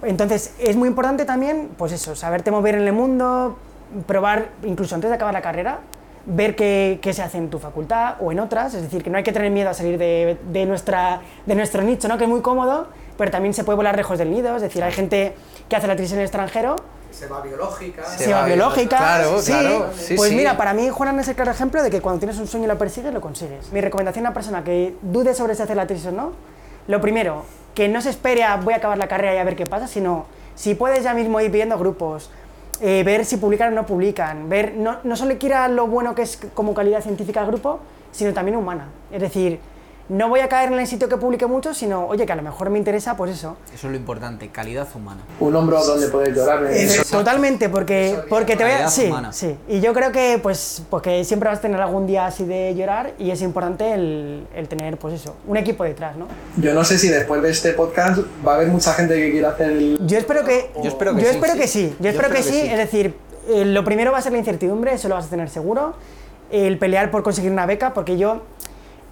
Entonces, 0.03 0.53
es 0.59 0.75
muy 0.75 0.87
importante 0.87 1.25
también, 1.25 1.69
pues 1.77 1.91
eso, 1.91 2.15
saberte 2.15 2.51
mover 2.51 2.75
en 2.75 2.81
el 2.81 2.93
mundo, 2.93 3.57
probar, 4.05 4.49
incluso 4.63 4.93
antes 4.95 5.09
de 5.09 5.15
acabar 5.15 5.33
la 5.33 5.41
carrera, 5.41 5.79
ver 6.27 6.55
qué, 6.55 6.99
qué 7.01 7.13
se 7.13 7.21
hace 7.21 7.37
en 7.37 7.49
tu 7.49 7.59
facultad 7.59 8.15
o 8.19 8.31
en 8.31 8.39
otras, 8.39 8.73
es 8.73 8.81
decir, 8.81 9.03
que 9.03 9.09
no 9.09 9.17
hay 9.17 9.23
que 9.23 9.31
tener 9.31 9.51
miedo 9.51 9.69
a 9.69 9.73
salir 9.73 9.97
de, 9.97 10.37
de 10.51 10.65
nuestra, 10.65 11.21
de 11.45 11.55
nuestro 11.55 11.81
nicho, 11.83 12.07
¿no? 12.07 12.17
que 12.17 12.23
es 12.25 12.29
muy 12.29 12.41
cómodo, 12.41 12.87
pero 13.17 13.31
también 13.31 13.53
se 13.53 13.63
puede 13.63 13.77
volar 13.77 13.95
lejos 13.95 14.17
del 14.17 14.31
nido, 14.31 14.55
es 14.55 14.61
decir, 14.61 14.83
hay 14.83 14.91
gente 14.91 15.35
que 15.69 15.75
hace 15.75 15.87
la 15.87 15.95
tesis 15.95 16.13
en 16.13 16.19
el 16.19 16.25
extranjero, 16.25 16.75
Se 17.11 17.27
va 17.27 17.41
biológica. 17.41 18.03
se 18.05 18.33
va 18.33 18.43
biológica, 18.45 18.97
Claro, 18.97 19.39
sí. 19.39 19.51
claro, 19.51 19.89
sí, 19.95 20.15
pues 20.15 20.29
sí. 20.31 20.35
mira, 20.35 20.57
para 20.57 20.73
mí 20.73 20.89
Juanan 20.89 21.19
es 21.19 21.27
el 21.29 21.35
claro 21.35 21.51
ejemplo 21.51 21.81
de 21.81 21.89
que 21.89 22.01
cuando 22.01 22.19
tienes 22.19 22.37
un 22.39 22.47
sueño 22.47 22.65
y 22.65 22.67
lo 22.69 22.77
persigues, 22.77 23.13
lo 23.13 23.21
consigues. 23.21 23.71
Mi 23.71 23.79
recomendación 23.79 24.25
a 24.25 24.29
una 24.29 24.33
persona 24.33 24.63
que 24.63 24.95
dude 25.01 25.33
sobre 25.33 25.55
si 25.55 25.61
hacer 25.61 25.77
la 25.77 25.87
tesis 25.87 26.07
o 26.07 26.11
no, 26.11 26.31
lo 26.87 26.99
primero, 27.01 27.43
que 27.75 27.87
no 27.89 28.01
se 28.01 28.09
espere 28.09 28.43
a 28.43 28.55
voy 28.57 28.73
a 28.73 28.77
acabar 28.77 28.97
la 28.97 29.07
carrera 29.07 29.35
y 29.35 29.37
a 29.37 29.43
ver 29.43 29.55
qué 29.55 29.65
pasa, 29.65 29.87
sino 29.87 30.25
si 30.55 30.73
puedes 30.73 31.03
ya 31.03 31.13
mismo 31.13 31.39
ir 31.41 31.51
viendo 31.51 31.77
grupos, 31.77 32.31
eh, 32.81 33.03
ver 33.03 33.25
si 33.25 33.37
publican 33.37 33.73
o 33.73 33.75
no 33.75 33.85
publican, 33.85 34.49
ver, 34.49 34.73
no, 34.75 34.97
no 35.03 35.15
solo 35.15 35.37
quiera 35.37 35.67
lo 35.67 35.87
bueno 35.87 36.15
que 36.15 36.23
es 36.23 36.39
como 36.53 36.73
calidad 36.73 37.01
científica 37.01 37.41
el 37.41 37.47
grupo, 37.47 37.79
sino 38.11 38.33
también 38.33 38.57
humana. 38.57 38.87
Es 39.11 39.21
decir, 39.21 39.59
no 40.07 40.29
voy 40.29 40.39
a 40.39 40.49
caer 40.49 40.71
en 40.71 40.79
el 40.79 40.85
sitio 40.85 41.09
que 41.09 41.17
publique 41.17 41.47
mucho, 41.47 41.73
sino, 41.73 42.05
oye, 42.07 42.25
que 42.25 42.31
a 42.31 42.35
lo 42.35 42.43
mejor 42.43 42.69
me 42.69 42.77
interesa, 42.77 43.17
pues 43.17 43.31
eso, 43.31 43.57
Eso 43.73 43.87
es 43.87 43.91
lo 43.91 43.97
importante, 43.97 44.49
calidad 44.49 44.87
humana. 44.93 45.21
Un 45.39 45.55
hombro 45.55 45.83
donde 45.83 46.07
poder 46.09 46.33
llorar. 46.33 46.63
Totalmente, 47.09 47.69
porque, 47.69 48.19
porque 48.29 48.55
te 48.55 48.63
voy 48.63 48.73
a... 48.73 48.87
Sí, 48.87 49.07
humana. 49.07 49.33
sí. 49.33 49.57
Y 49.67 49.79
yo 49.81 49.93
creo 49.93 50.11
que, 50.11 50.39
pues, 50.41 50.83
porque 50.89 51.23
siempre 51.23 51.49
vas 51.49 51.59
a 51.59 51.61
tener 51.61 51.81
algún 51.81 52.05
día 52.05 52.27
así 52.27 52.45
de 52.45 52.75
llorar 52.75 53.13
y 53.17 53.31
es 53.31 53.41
importante 53.41 53.93
el, 53.93 54.45
el 54.55 54.67
tener, 54.67 54.97
pues 54.97 55.15
eso, 55.15 55.35
un 55.47 55.57
equipo 55.57 55.83
detrás, 55.83 56.15
¿no? 56.15 56.27
Yo 56.57 56.73
no 56.73 56.83
sé 56.83 56.99
si 56.99 57.09
después 57.09 57.41
de 57.41 57.49
este 57.49 57.73
podcast 57.73 58.19
va 58.45 58.53
a 58.53 58.55
haber 58.57 58.67
mucha 58.67 58.93
gente 58.93 59.15
que 59.15 59.31
quiera 59.31 59.49
hacer 59.49 59.71
el... 59.71 59.99
Yo 60.05 60.17
espero 60.17 60.45
que... 60.45 60.69
Yo 60.83 60.89
espero 60.89 61.15
que 61.15 61.21
yo 61.21 61.29
sí, 61.29 61.35
espero 61.35 61.53
sí. 61.53 61.59
que 61.59 61.67
sí. 61.67 61.95
Yo, 61.99 62.09
espero 62.09 62.29
que, 62.29 62.43
sí. 62.43 62.59
Es 62.59 62.77
decir, 62.77 63.15
eh, 63.47 63.65
lo 63.65 63.83
primero 63.83 64.11
va 64.11 64.19
a 64.19 64.21
ser 64.21 64.33
la 64.33 64.37
incertidumbre, 64.37 64.93
eso 64.93 65.09
lo 65.09 65.15
vas 65.15 65.25
a 65.25 65.29
tener 65.29 65.49
seguro. 65.49 65.95
El 66.51 66.77
pelear 66.77 67.09
por 67.09 67.23
conseguir 67.23 67.51
una 67.51 67.65
beca, 67.65 67.93
porque 67.95 68.17
yo... 68.17 68.43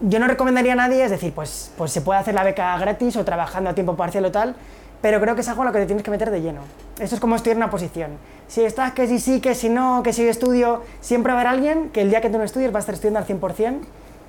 Yo 0.06 0.20
no 0.20 0.28
recomendaría 0.28 0.74
a 0.74 0.76
nadie, 0.76 1.01
es 1.06 1.12
decir, 1.12 1.32
pues, 1.32 1.72
pues 1.78 1.93
se 1.93 2.01
puede 2.01 2.20
hacer 2.20 2.34
la 2.34 2.43
beca 2.43 2.78
gratis 2.78 3.16
o 3.16 3.24
trabajando 3.24 3.70
a 3.70 3.74
tiempo 3.74 3.95
parcial 3.95 4.26
o 4.26 4.32
tal, 4.32 4.54
pero 5.01 5.22
creo 5.22 5.34
que 5.34 5.39
es 5.39 5.47
algo 5.47 5.62
en 5.62 5.68
lo 5.68 5.72
que 5.72 5.80
te 5.80 5.86
tienes 5.86 6.04
que 6.04 6.12
meter 6.12 6.30
de 6.30 6.41
lleno. 6.41 6.60
Eso 6.99 7.16
es 7.16 7.22
como 7.22 7.38
estudiar 7.38 7.56
una 7.56 7.70
posición. 7.70 8.18
Si 8.47 8.66
estás 8.66 8.91
que 8.91 9.08
sí, 9.08 9.18
sí, 9.18 9.39
que 9.39 9.56
si 9.56 9.70
no, 9.70 10.04
que 10.04 10.12
si 10.12 10.28
estudio, 10.28 10.82
siempre 10.99 11.32
va 11.32 11.39
a 11.39 11.41
haber 11.43 11.54
alguien 11.54 11.89
que 11.89 12.01
el 12.01 12.10
día 12.10 12.20
que 12.20 12.30
tú 12.30 12.38
no 12.38 12.43
estudies 12.43 12.74
va 12.74 12.78
a 12.78 12.82
estar 12.82 12.95
estudiando 12.95 13.20
al 13.20 13.26
100% 13.26 13.80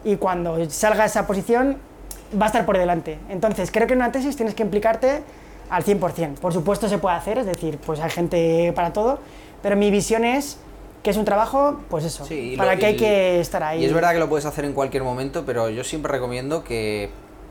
y 0.04 0.14
cuando 0.14 0.70
salga 0.70 1.06
esa 1.06 1.26
posición 1.26 1.78
va 2.40 2.44
a 2.44 2.48
estar 2.50 2.64
por 2.66 2.78
delante. 2.78 3.18
Entonces, 3.28 3.72
creo 3.72 3.88
que 3.88 3.94
en 3.94 3.98
una 3.98 4.12
tesis 4.12 4.36
tienes 4.36 4.54
que 4.54 4.62
implicarte 4.62 5.24
al 5.70 5.82
100%. 5.82 6.38
Por 6.38 6.52
supuesto 6.52 6.88
se 6.88 6.98
puede 6.98 7.16
hacer, 7.16 7.38
es 7.38 7.46
decir, 7.46 7.78
pues 7.84 7.98
hay 7.98 8.10
gente 8.10 8.72
para 8.76 8.92
todo, 8.92 9.18
pero 9.60 9.74
mi 9.74 9.90
visión 9.90 10.24
es 10.24 10.58
que 11.04 11.10
es 11.10 11.16
un 11.18 11.24
trabajo, 11.26 11.80
pues 11.90 12.04
eso, 12.04 12.24
Sí, 12.24 12.54
para 12.56 12.72
lo- 12.74 12.80
que 12.80 12.86
hay 12.86 12.96
que 12.96 13.38
estar 13.38 13.62
ahí. 13.62 13.82
Y 13.82 13.84
es 13.84 13.92
verdad 13.92 14.12
que 14.14 14.18
lo 14.18 14.28
puedes 14.28 14.46
hacer 14.46 14.64
en 14.64 14.72
cualquier 14.72 15.02
momento, 15.04 15.44
pero 15.46 15.68
yo 15.68 15.84
siempre 15.84 16.10
recomiendo 16.10 16.64
que 16.64 17.10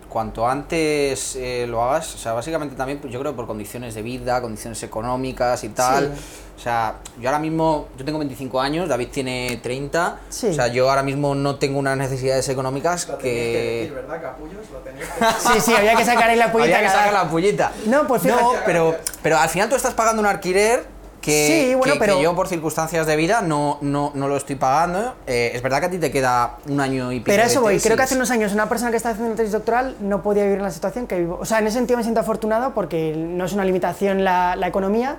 cuanto 0.10 0.48
antes 0.48 1.36
eh, 1.36 1.66
lo 1.68 1.84
hagas, 1.84 2.14
o 2.16 2.18
sea, 2.18 2.34
básicamente 2.34 2.76
también 2.76 3.00
pues, 3.00 3.14
yo 3.14 3.20
creo 3.20 3.36
por 3.36 3.46
condiciones 3.48 3.94
de 3.96 4.02
vida, 4.02 4.42
condiciones 4.42 4.82
económicas 4.84 5.64
y 5.64 5.70
tal. 5.70 6.14
Sí. 6.16 6.22
O 6.56 6.60
sea, 6.60 6.96
yo 7.20 7.30
ahora 7.30 7.40
mismo, 7.40 7.88
yo 7.98 8.06
tengo 8.06 8.20
25 8.20 8.60
años, 8.62 8.88
David 8.90 9.08
tiene 9.12 9.60
30. 9.62 10.20
Sí. 10.30 10.48
O 10.48 10.54
sea, 10.54 10.68
yo 10.68 10.90
ahora 10.90 11.02
mismo 11.04 11.34
no 11.36 11.56
tengo 11.56 11.78
unas 11.80 11.98
necesidades 11.98 12.48
económicas 12.50 13.06
que... 13.06 13.92
¿verdad, 13.94 14.22
capullos? 14.22 14.62
Lo 14.72 14.80
tenéis 14.80 15.06
Sí, 15.40 15.60
sí, 15.60 15.74
había 15.76 15.96
que 15.96 16.06
sacar 16.06 16.30
ahí 16.30 16.38
la 16.38 16.52
pollita. 16.52 16.78
Había 16.78 16.88
que 16.90 16.94
sacar 16.96 17.14
la 17.14 17.30
pullita. 17.30 17.72
No, 17.88 18.08
pues 18.08 18.22
fíjate. 18.24 18.42
No, 18.42 18.52
pero, 18.66 18.96
pero 19.22 19.38
al 19.38 19.50
final 19.50 19.70
tú 19.70 19.76
estás 19.76 19.94
pagando 19.94 20.22
un 20.22 20.28
alquiler 20.28 20.86
que, 21.24 21.68
Sí, 21.70 21.76
bueno, 21.76 21.94
que- 21.94 22.00
pero- 22.00 22.18
que 22.18 22.24
yo 22.24 22.36
por 22.36 22.48
circunstancias 22.50 23.08
de 23.08 23.16
vida 23.16 23.42
no, 23.42 23.78
no, 23.82 24.12
no 24.14 24.28
lo 24.28 24.36
estoy 24.36 24.56
pagando. 24.58 25.16
Eh, 25.26 25.52
es 25.56 25.62
verdad 25.62 25.80
que 25.80 25.86
a 25.86 25.90
ti 25.90 25.98
te 25.98 26.12
queda 26.12 26.58
un 26.68 26.80
año 26.82 27.12
y 27.14 27.20
pico 27.20 27.28
Pero 27.28 27.44
eso 27.44 27.60
de 27.60 27.60
voy, 27.60 27.80
creo 27.80 27.96
que 27.96 28.04
hace 28.04 28.16
unos 28.16 28.30
años 28.30 28.52
una 28.54 28.68
persona 28.68 28.92
que 28.92 28.98
está 28.98 29.12
haciendo 29.12 29.34
tesis 29.36 29.54
doctoral 29.54 29.96
no 30.02 30.22
podía 30.22 30.44
vivir 30.44 30.58
en 30.58 30.64
la 30.66 30.72
situación 30.72 31.08
que 31.08 31.18
vivo. 31.18 31.38
O 31.42 31.46
sea, 31.46 31.60
en 31.60 31.68
ese 31.68 31.78
sentido 31.78 31.98
me 31.98 32.04
siento 32.04 32.20
afortunado 32.20 32.74
porque 32.74 33.16
no 33.18 33.46
es 33.46 33.54
una 33.54 33.64
limitación 33.64 34.24
la, 34.26 34.56
la 34.58 34.68
economía, 34.68 35.16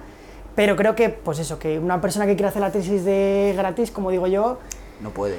pero 0.54 0.76
creo 0.76 0.94
que, 0.94 1.08
pues 1.08 1.38
eso, 1.38 1.58
que 1.58 1.78
una 1.78 2.00
persona 2.00 2.26
que 2.26 2.34
quiere 2.36 2.48
hacer 2.48 2.60
la 2.60 2.70
tesis 2.70 3.04
de 3.04 3.54
gratis, 3.56 3.90
como 3.90 4.10
digo 4.10 4.26
yo, 4.26 4.58
No 5.00 5.10
puede. 5.10 5.38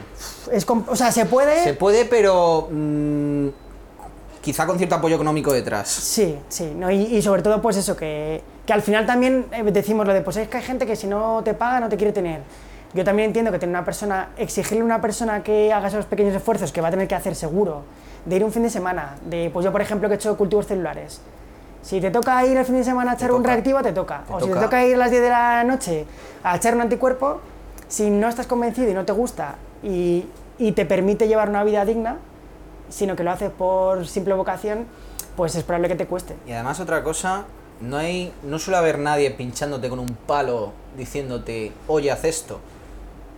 es... 0.51 0.65
O 0.67 0.95
sea, 0.95 1.11
se 1.11 1.25
puede... 1.25 1.63
Se 1.63 1.73
puede, 1.75 2.05
pero 2.05 2.67
mm, 2.71 3.47
quizá 4.41 4.65
con 4.65 4.77
cierto 4.77 4.95
apoyo 4.95 5.15
económico 5.15 5.53
detrás. 5.53 5.87
Sí, 5.89 6.37
sí, 6.49 6.73
¿no? 6.75 6.89
y, 6.91 7.03
y 7.03 7.21
sobre 7.21 7.41
todo 7.43 7.61
pues 7.61 7.77
eso, 7.77 7.95
que, 7.95 8.41
que 8.65 8.73
al 8.73 8.81
final 8.81 9.05
también 9.05 9.45
eh, 9.51 9.63
decimos 9.63 10.05
lo 10.07 10.13
de, 10.13 10.21
pues 10.21 10.37
es 10.37 10.47
que 10.47 10.57
hay 10.57 10.63
gente 10.63 10.85
que 10.85 10.95
si 10.95 11.07
no 11.07 11.41
te 11.43 11.53
paga 11.53 11.79
no 11.79 11.89
te 11.89 11.97
quiere 11.97 12.13
tener. 12.13 12.41
Yo 12.93 13.03
también 13.03 13.27
entiendo 13.27 13.51
que 13.51 13.59
tener 13.59 13.75
una 13.75 13.83
persona, 13.83 14.29
exigirle 14.37 14.81
a 14.81 14.85
una 14.85 15.01
persona 15.01 15.43
que 15.43 15.73
haga 15.73 15.89
esos 15.89 16.05
pequeños 16.05 16.33
esfuerzos 16.33 16.71
que 16.71 16.79
va 16.79 16.87
a 16.87 16.91
tener 16.91 17.07
que 17.07 17.15
hacer 17.15 17.35
seguro, 17.35 17.83
de 18.23 18.37
ir 18.37 18.43
un 18.43 18.51
fin 18.51 18.63
de 18.63 18.69
semana, 18.69 19.15
de, 19.25 19.49
pues 19.51 19.65
yo 19.65 19.71
por 19.71 19.81
ejemplo 19.81 20.07
que 20.07 20.15
he 20.15 20.17
hecho 20.17 20.37
cultivos 20.37 20.65
celulares, 20.65 21.21
si 21.81 21.99
te 22.01 22.09
toca 22.09 22.43
ir 22.45 22.57
el 22.57 22.65
fin 22.65 22.77
de 22.77 22.83
semana 22.83 23.11
a 23.11 23.13
echar 23.15 23.31
un 23.31 23.43
toca. 23.43 23.51
reactivo, 23.51 23.81
te 23.83 23.91
toca. 23.91 24.23
Te 24.25 24.33
o 24.33 24.39
si 24.39 24.45
te 24.45 24.53
toca. 24.53 24.65
toca 24.65 24.85
ir 24.85 24.95
a 24.95 24.97
las 24.97 25.11
10 25.11 25.21
de 25.21 25.29
la 25.29 25.63
noche 25.63 26.05
a 26.43 26.55
echar 26.55 26.73
un 26.73 26.81
anticuerpo, 26.81 27.41
si 27.87 28.09
no 28.09 28.27
estás 28.27 28.47
convencido 28.47 28.89
y 28.89 28.93
no 28.93 29.05
te 29.05 29.11
gusta 29.11 29.55
y, 29.83 30.25
y 30.57 30.71
te 30.71 30.85
permite 30.85 31.27
llevar 31.27 31.49
una 31.49 31.63
vida 31.63 31.85
digna, 31.85 32.17
sino 32.89 33.15
que 33.15 33.23
lo 33.23 33.31
haces 33.31 33.51
por 33.51 34.07
simple 34.07 34.33
vocación, 34.33 34.85
pues 35.35 35.53
es 35.55 35.63
probable 35.63 35.89
que 35.89 35.95
te 35.95 36.07
cueste. 36.07 36.35
Y 36.47 36.53
además 36.53 36.79
otra 36.79 37.03
cosa, 37.03 37.43
no 37.81 37.97
hay, 37.97 38.33
no 38.43 38.59
suele 38.59 38.77
haber 38.77 38.99
nadie 38.99 39.31
pinchándote 39.31 39.89
con 39.89 39.99
un 39.99 40.15
palo 40.27 40.73
diciéndote, 40.97 41.71
oye, 41.87 42.11
haz 42.11 42.23
esto. 42.23 42.59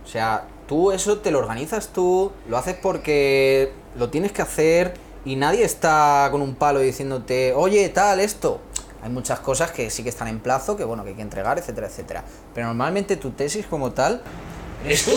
O 0.04 0.08
sea, 0.08 0.44
tú 0.66 0.92
eso 0.92 1.18
te 1.18 1.30
lo 1.30 1.38
organizas 1.38 1.88
tú, 1.88 2.32
lo 2.48 2.56
haces 2.56 2.76
porque 2.80 3.72
lo 3.96 4.08
tienes 4.10 4.32
que 4.32 4.42
hacer 4.42 4.94
y 5.24 5.36
nadie 5.36 5.64
está 5.64 6.28
con 6.30 6.40
un 6.42 6.54
palo 6.54 6.80
diciéndote, 6.80 7.52
oye, 7.54 7.88
tal, 7.90 8.20
esto. 8.20 8.60
Hay 9.02 9.10
muchas 9.10 9.38
cosas 9.40 9.70
que 9.70 9.90
sí 9.90 10.02
que 10.02 10.08
están 10.08 10.28
en 10.28 10.40
plazo, 10.40 10.76
que 10.76 10.84
bueno, 10.84 11.02
que 11.04 11.10
hay 11.10 11.14
que 11.16 11.22
entregar, 11.22 11.58
etcétera, 11.58 11.86
etcétera. 11.86 12.24
Pero 12.54 12.66
normalmente 12.68 13.16
tu 13.16 13.30
tesis 13.30 13.64
como 13.66 13.92
tal, 13.92 14.22
Esto 14.86 15.12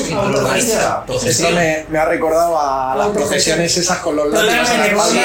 gestión. 1.20 1.56
me, 1.56 1.86
me 1.90 1.98
ha 2.00 2.06
recordado 2.06 2.58
a 2.60 2.96
las 2.96 3.08
profesiones 3.10 3.76
esas 3.78 4.00
con 4.00 4.16
los 4.16 4.30
lápices 4.32 4.70
en 4.72 4.80
la 4.80 4.86
espalda. 4.88 5.22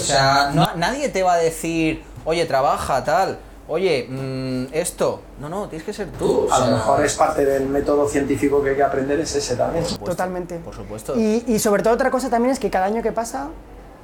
O 0.00 0.04
sea, 0.04 0.50
no- 0.54 0.74
nadie 0.76 1.08
te 1.08 1.22
va 1.22 1.34
a 1.34 1.38
decir, 1.38 2.02
oye, 2.24 2.46
trabaja, 2.46 3.02
tal. 3.04 3.38
Oye, 3.68 4.06
mm, 4.08 4.66
esto. 4.72 5.20
No, 5.40 5.48
no, 5.48 5.68
tienes 5.68 5.86
que 5.86 5.92
ser 5.92 6.08
tú. 6.10 6.46
o 6.48 6.52
A 6.52 6.60
lo 6.60 6.76
mejor 6.76 7.04
es 7.04 7.14
parte 7.14 7.44
del 7.44 7.68
método 7.68 8.08
científico 8.08 8.62
que 8.62 8.70
hay 8.70 8.76
que 8.76 8.82
aprender, 8.82 9.20
es 9.20 9.34
ese 9.34 9.56
también. 9.56 9.84
supuesto, 9.84 10.10
Totalmente. 10.10 10.58
Por 10.58 10.74
supuesto. 10.74 11.14
Y, 11.16 11.44
y 11.46 11.58
sobre 11.58 11.82
todo 11.82 11.94
otra 11.94 12.10
cosa 12.10 12.28
también 12.28 12.52
es 12.52 12.58
que 12.58 12.70
cada 12.70 12.86
año 12.86 13.02
que 13.02 13.12
pasa 13.12 13.48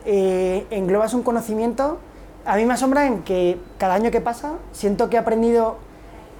eh, 0.04 0.66
englobas 0.70 1.12
un 1.14 1.22
conocimiento. 1.22 1.98
A 2.46 2.56
mí 2.56 2.64
me 2.64 2.74
asombra 2.74 3.06
en 3.06 3.22
que 3.24 3.58
cada 3.76 3.94
año 3.94 4.10
que 4.10 4.20
pasa 4.20 4.54
siento 4.72 5.10
que 5.10 5.16
he 5.16 5.18
aprendido 5.18 5.76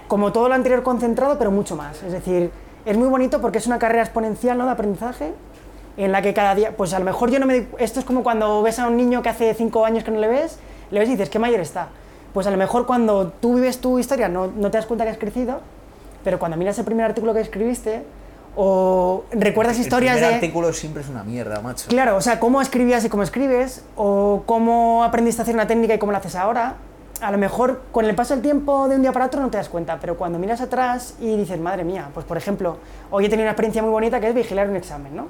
como 0.06 0.32
todo 0.32 0.48
lo 0.48 0.54
anterior 0.54 0.82
concentrado, 0.82 1.38
pero 1.38 1.50
mucho 1.50 1.76
más. 1.76 2.02
Es 2.02 2.12
decir, 2.12 2.50
es 2.86 2.96
muy 2.96 3.08
bonito 3.08 3.42
porque 3.42 3.58
es 3.58 3.66
una 3.66 3.78
carrera 3.78 4.02
exponencial 4.02 4.56
¿no? 4.56 4.64
de 4.64 4.70
aprendizaje 4.70 5.34
en 5.98 6.12
la 6.12 6.22
que 6.22 6.32
cada 6.32 6.54
día, 6.54 6.74
pues 6.76 6.94
a 6.94 6.98
lo 6.98 7.04
mejor 7.04 7.30
yo 7.30 7.38
no 7.38 7.44
me... 7.44 7.66
Esto 7.78 8.00
es 8.00 8.06
como 8.06 8.22
cuando 8.22 8.62
ves 8.62 8.78
a 8.78 8.86
un 8.86 8.96
niño 8.96 9.20
que 9.20 9.28
hace 9.28 9.52
cinco 9.52 9.84
años 9.84 10.04
que 10.04 10.10
no 10.10 10.18
le 10.20 10.28
ves, 10.28 10.58
le 10.90 11.00
ves 11.00 11.08
y 11.08 11.12
dices, 11.12 11.30
qué 11.30 11.38
mayor 11.38 11.60
está. 11.60 11.88
Pues 12.34 12.46
a 12.46 12.50
lo 12.50 12.56
mejor 12.56 12.86
cuando 12.86 13.28
tú 13.28 13.54
vives 13.54 13.80
tu 13.80 13.98
historia 13.98 14.28
no, 14.28 14.48
no 14.48 14.70
te 14.70 14.78
das 14.78 14.86
cuenta 14.86 15.04
que 15.04 15.10
has 15.10 15.18
crecido, 15.18 15.60
pero 16.24 16.38
cuando 16.38 16.56
miras 16.56 16.78
el 16.78 16.84
primer 16.84 17.06
artículo 17.06 17.32
que 17.34 17.40
escribiste 17.40 18.04
o 18.56 19.24
recuerdas 19.30 19.76
El 19.76 19.82
historias 19.82 20.16
primer 20.16 20.30
de... 20.30 20.34
artículo 20.36 20.72
siempre 20.72 21.02
es 21.02 21.08
una 21.08 21.22
mierda, 21.22 21.60
macho. 21.60 21.88
Claro, 21.88 22.16
o 22.16 22.20
sea, 22.20 22.40
cómo 22.40 22.60
escribías 22.60 23.04
y 23.04 23.08
cómo 23.08 23.22
escribes, 23.22 23.84
o 23.96 24.42
cómo 24.46 25.04
aprendiste 25.04 25.40
a 25.40 25.44
hacer 25.44 25.54
una 25.54 25.66
técnica 25.66 25.94
y 25.94 25.98
cómo 25.98 26.12
la 26.12 26.18
haces 26.18 26.34
ahora. 26.34 26.74
A 27.20 27.30
lo 27.32 27.38
mejor 27.38 27.82
con 27.92 28.04
el 28.04 28.14
paso 28.14 28.34
del 28.34 28.42
tiempo 28.42 28.88
de 28.88 28.96
un 28.96 29.02
día 29.02 29.12
para 29.12 29.26
otro 29.26 29.40
no 29.40 29.50
te 29.50 29.58
das 29.58 29.68
cuenta, 29.68 29.98
pero 30.00 30.16
cuando 30.16 30.38
miras 30.38 30.60
atrás 30.60 31.14
y 31.20 31.36
dices, 31.36 31.58
madre 31.60 31.84
mía, 31.84 32.08
pues 32.14 32.26
por 32.26 32.36
ejemplo, 32.36 32.78
hoy 33.10 33.26
he 33.26 33.28
tenido 33.28 33.44
una 33.44 33.52
experiencia 33.52 33.82
muy 33.82 33.90
bonita 33.90 34.20
que 34.20 34.28
es 34.28 34.34
vigilar 34.34 34.68
un 34.68 34.76
examen, 34.76 35.16
¿no? 35.16 35.26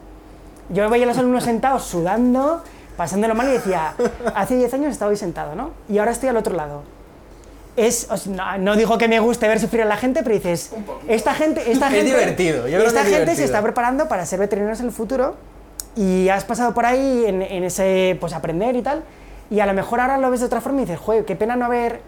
Yo 0.71 0.89
veía 0.91 1.05
a 1.05 1.09
los 1.09 1.19
alumnos 1.19 1.45
sentados 1.45 1.85
sudando, 1.85 2.63
pasándolo 2.99 3.35
mal 3.37 3.49
y 3.49 3.53
decía, 3.53 3.95
hace 4.35 4.57
10 4.57 4.75
años 4.75 4.93
estaba 4.93 5.13
ahí 5.13 5.17
sentado, 5.17 5.55
¿no? 5.55 5.71
Y 5.89 5.99
ahora 5.99 6.11
estoy 6.11 6.29
al 6.29 6.37
otro 6.37 6.55
lado. 6.55 6.83
es, 7.77 8.09
no, 8.27 8.59
no 8.59 8.75
digo 8.75 8.99
que 8.99 9.07
me 9.07 9.21
guste 9.21 9.47
ver 9.47 9.61
sufrir 9.61 9.83
a 9.83 9.85
la 9.85 9.97
gente, 9.97 10.25
pero 10.25 10.35
dices, 10.35 10.73
esta 11.07 11.33
gente, 11.33 11.71
esta 11.71 11.87
Es 11.87 11.93
gente, 11.93 12.11
divertido, 12.11 12.67
yo 12.67 12.79
esta 12.81 13.05
gente 13.05 13.15
se 13.15 13.21
divertido. 13.21 13.45
está 13.45 13.63
preparando 13.63 14.09
para 14.09 14.27
ser 14.27 14.41
veterinarios 14.41 14.81
en 14.81 14.87
el 14.87 14.93
futuro 14.93 15.37
y 15.95 16.29
has 16.29 16.45
pasado 16.45 16.75
por 16.75 16.85
ahí 16.87 17.25
en, 17.25 17.41
en 17.41 17.63
ese, 17.63 18.17
pues 18.21 18.33
aprender 18.33 18.75
y 18.75 18.83
tal, 18.83 19.05
y 19.49 19.61
a 19.61 19.67
lo 19.67 19.75
mejor 19.75 20.01
ahora 20.01 20.19
lo 20.19 20.29
ves 20.33 20.41
de 20.41 20.47
otra 20.47 20.61
forma 20.61 20.81
y 20.83 20.85
dices, 20.85 20.99
joder, 20.99 21.25
qué 21.25 21.37
pena 21.37 21.55
no 21.55 21.67
haber, 21.67 22.01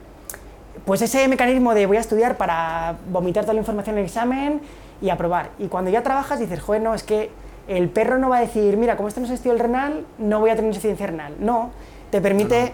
pues 0.85 1.03
ese 1.03 1.29
mecanismo 1.29 1.73
de 1.73 1.87
voy 1.87 1.99
a 1.99 2.01
estudiar 2.01 2.37
para 2.37 2.97
vomitar 3.13 3.45
toda 3.45 3.55
la 3.55 3.61
información 3.61 3.95
en 3.95 4.01
el 4.01 4.07
examen 4.07 4.61
y 5.01 5.09
aprobar. 5.09 5.51
Y 5.61 5.69
cuando 5.69 5.89
ya 5.91 6.03
trabajas 6.03 6.41
dices, 6.41 6.61
joder, 6.61 6.83
no, 6.83 6.95
es 6.95 7.05
que 7.05 7.31
el 7.69 7.89
perro 7.89 8.19
no 8.19 8.29
va 8.29 8.39
a 8.39 8.41
decir, 8.41 8.77
mira, 8.77 8.97
como 8.97 9.09
este 9.09 9.21
no 9.21 9.27
estudio 9.33 9.53
el 9.53 9.59
renal, 9.59 10.05
no 10.19 10.41
voy 10.41 10.51
a 10.51 10.57
tener 10.57 10.69
insuficiencia 10.71 11.07
renal. 11.07 11.35
No, 11.41 11.71
te 12.11 12.21
permite... 12.21 12.73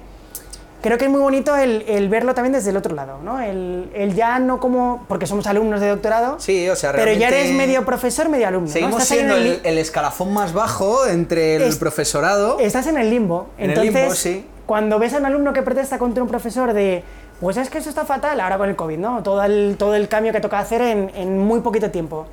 Creo 0.83 0.99
que 0.99 1.07
es 1.07 1.11
muy 1.11 1.21
bonito 1.21 1.57
el, 1.57 1.83
el 1.89 2.09
verlo 2.09 2.35
también 2.35 2.53
desde 2.53 2.71
el 2.71 2.77
otro 2.77 2.95
lado, 2.95 3.19
¿no? 3.25 3.41
El, 3.41 3.91
el 3.95 4.15
ya 4.15 4.39
no 4.39 4.61
como... 4.61 5.05
Porque 5.09 5.27
somos 5.27 5.47
alumnos 5.49 5.81
de 5.81 5.89
doctorado, 5.89 6.39
Sí, 6.39 6.69
o 6.69 6.77
sea, 6.77 6.93
pero 6.93 7.07
ya 7.13 7.29
realmente 7.29 7.41
eres 7.41 7.53
medio 7.57 7.85
profesor, 7.85 8.29
medio 8.29 8.47
alumno. 8.47 8.69
¿no? 8.69 8.73
Seguimos 8.73 9.03
Estás 9.03 9.09
siendo 9.09 9.35
el 9.35 9.47
el, 9.47 9.61
el 9.65 9.79
escalafón 9.79 10.33
más 10.33 10.53
bajo 10.53 11.07
entre 11.07 11.57
el 11.57 11.63
Es- 11.63 11.77
profesorado. 11.77 12.59
Estás 12.61 12.87
en 12.87 12.99
el 12.99 13.11
limbo. 13.11 13.49
En 13.59 13.71
el 13.71 13.79
Entonces, 13.79 13.95
limbo, 14.03 14.15
sí. 14.15 14.47
cuando 14.67 14.99
ves 15.01 15.15
a 15.15 15.19
un 15.19 15.25
alumno 15.27 15.53
que 15.53 15.63
protesta 15.63 15.99
contra 15.99 16.23
un 16.23 16.29
profesor 16.29 16.73
de, 16.73 17.03
pues 17.41 17.57
es 17.57 17.69
que 17.69 17.79
eso 17.79 17.89
está 17.89 18.05
fatal, 18.05 18.39
ahora 18.39 18.57
con 18.59 18.69
el 18.69 18.77
COVID, 18.77 18.99
¿no? 18.99 19.23
Todo 19.25 19.43
el, 19.43 19.77
todo 19.79 19.95
el 19.97 20.07
cambio 20.09 20.33
que 20.33 20.41
toca 20.41 20.59
hacer 20.61 20.83
en, 20.83 21.11
en 21.17 21.39
muy 21.39 21.61
poquito 21.61 21.91
tiempo. 21.91 22.27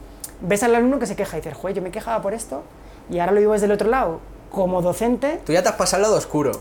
Ves 0.43 0.61
al 0.63 0.75
alumno 0.75 0.99
que 0.99 1.07
se 1.07 1.15
queja 1.15 1.37
y 1.37 1.39
dices, 1.41 1.57
joder, 1.57 1.75
yo 1.75 1.81
me 1.81 1.89
quejaba 1.89 2.21
por 2.21 2.33
esto 2.33 2.63
y 3.09 3.17
ahora 3.19 3.31
lo 3.31 3.39
vivo 3.39 3.53
desde 3.53 3.65
el 3.65 3.71
otro 3.71 3.89
lado. 3.89 4.19
Como 4.51 4.81
docente, 4.83 5.41
Tú 5.45 5.51
ya 5.53 5.63
te 5.63 5.69
has 5.69 5.75
pasado 5.75 5.97
al 5.97 6.01
lado 6.03 6.15
oscuro. 6.17 6.51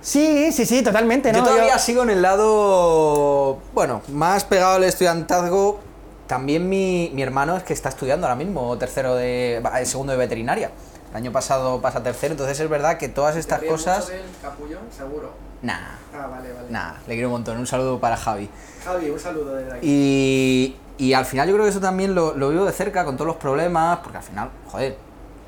sí, 0.00 0.50
sí, 0.52 0.64
sí, 0.64 0.82
totalmente, 0.82 1.30
¿no? 1.32 1.38
Yo 1.38 1.44
todavía 1.44 1.72
Yo- 1.74 1.78
sigo 1.78 2.02
en 2.02 2.10
el 2.10 2.22
lado, 2.22 3.58
bueno, 3.74 4.00
más 4.08 4.44
pegado 4.44 4.76
al 4.76 4.84
estudiantazgo. 4.84 5.80
También 6.26 6.68
mi, 6.68 7.10
mi 7.14 7.22
hermano 7.22 7.56
es 7.56 7.62
que 7.62 7.72
está 7.74 7.88
estudiando 7.90 8.26
ahora 8.26 8.36
mismo, 8.36 8.78
tercero 8.78 9.16
de, 9.16 9.56
eh, 9.58 9.86
segundo 9.86 10.12
de 10.12 10.18
veterinaria. 10.18 10.70
El 11.10 11.16
año 11.16 11.30
pasado 11.32 11.82
pasa 11.82 12.02
tercero, 12.02 12.32
entonces 12.32 12.58
es 12.58 12.70
verdad 12.70 12.96
que 12.96 13.08
todas 13.10 13.36
estas 13.36 13.62
cosas... 13.64 14.10
capullón, 14.40 14.80
seguro. 14.96 15.30
Nah, 15.60 15.74
Ah, 16.14 16.26
vale, 16.28 16.52
vale. 16.52 16.66
nah, 16.70 16.92
le 17.06 17.14
quiero 17.14 17.28
un 17.28 17.32
montón. 17.34 17.58
Un 17.58 17.66
saludo 17.66 18.00
para 18.00 18.16
Javi. 18.16 18.48
Javi, 18.84 19.10
un 19.10 19.20
saludo 19.20 19.54
desde 19.56 19.72
aquí. 19.76 19.86
Y, 19.86 20.76
y 20.98 21.12
al 21.14 21.24
final 21.24 21.48
yo 21.48 21.54
creo 21.54 21.64
que 21.64 21.70
eso 21.70 21.80
también 21.80 22.14
lo, 22.14 22.34
lo 22.34 22.50
vivo 22.50 22.64
de 22.64 22.72
cerca 22.72 23.04
con 23.04 23.16
todos 23.16 23.26
los 23.26 23.36
problemas, 23.36 23.98
porque 23.98 24.18
al 24.18 24.24
final, 24.24 24.50
joder, 24.70 24.96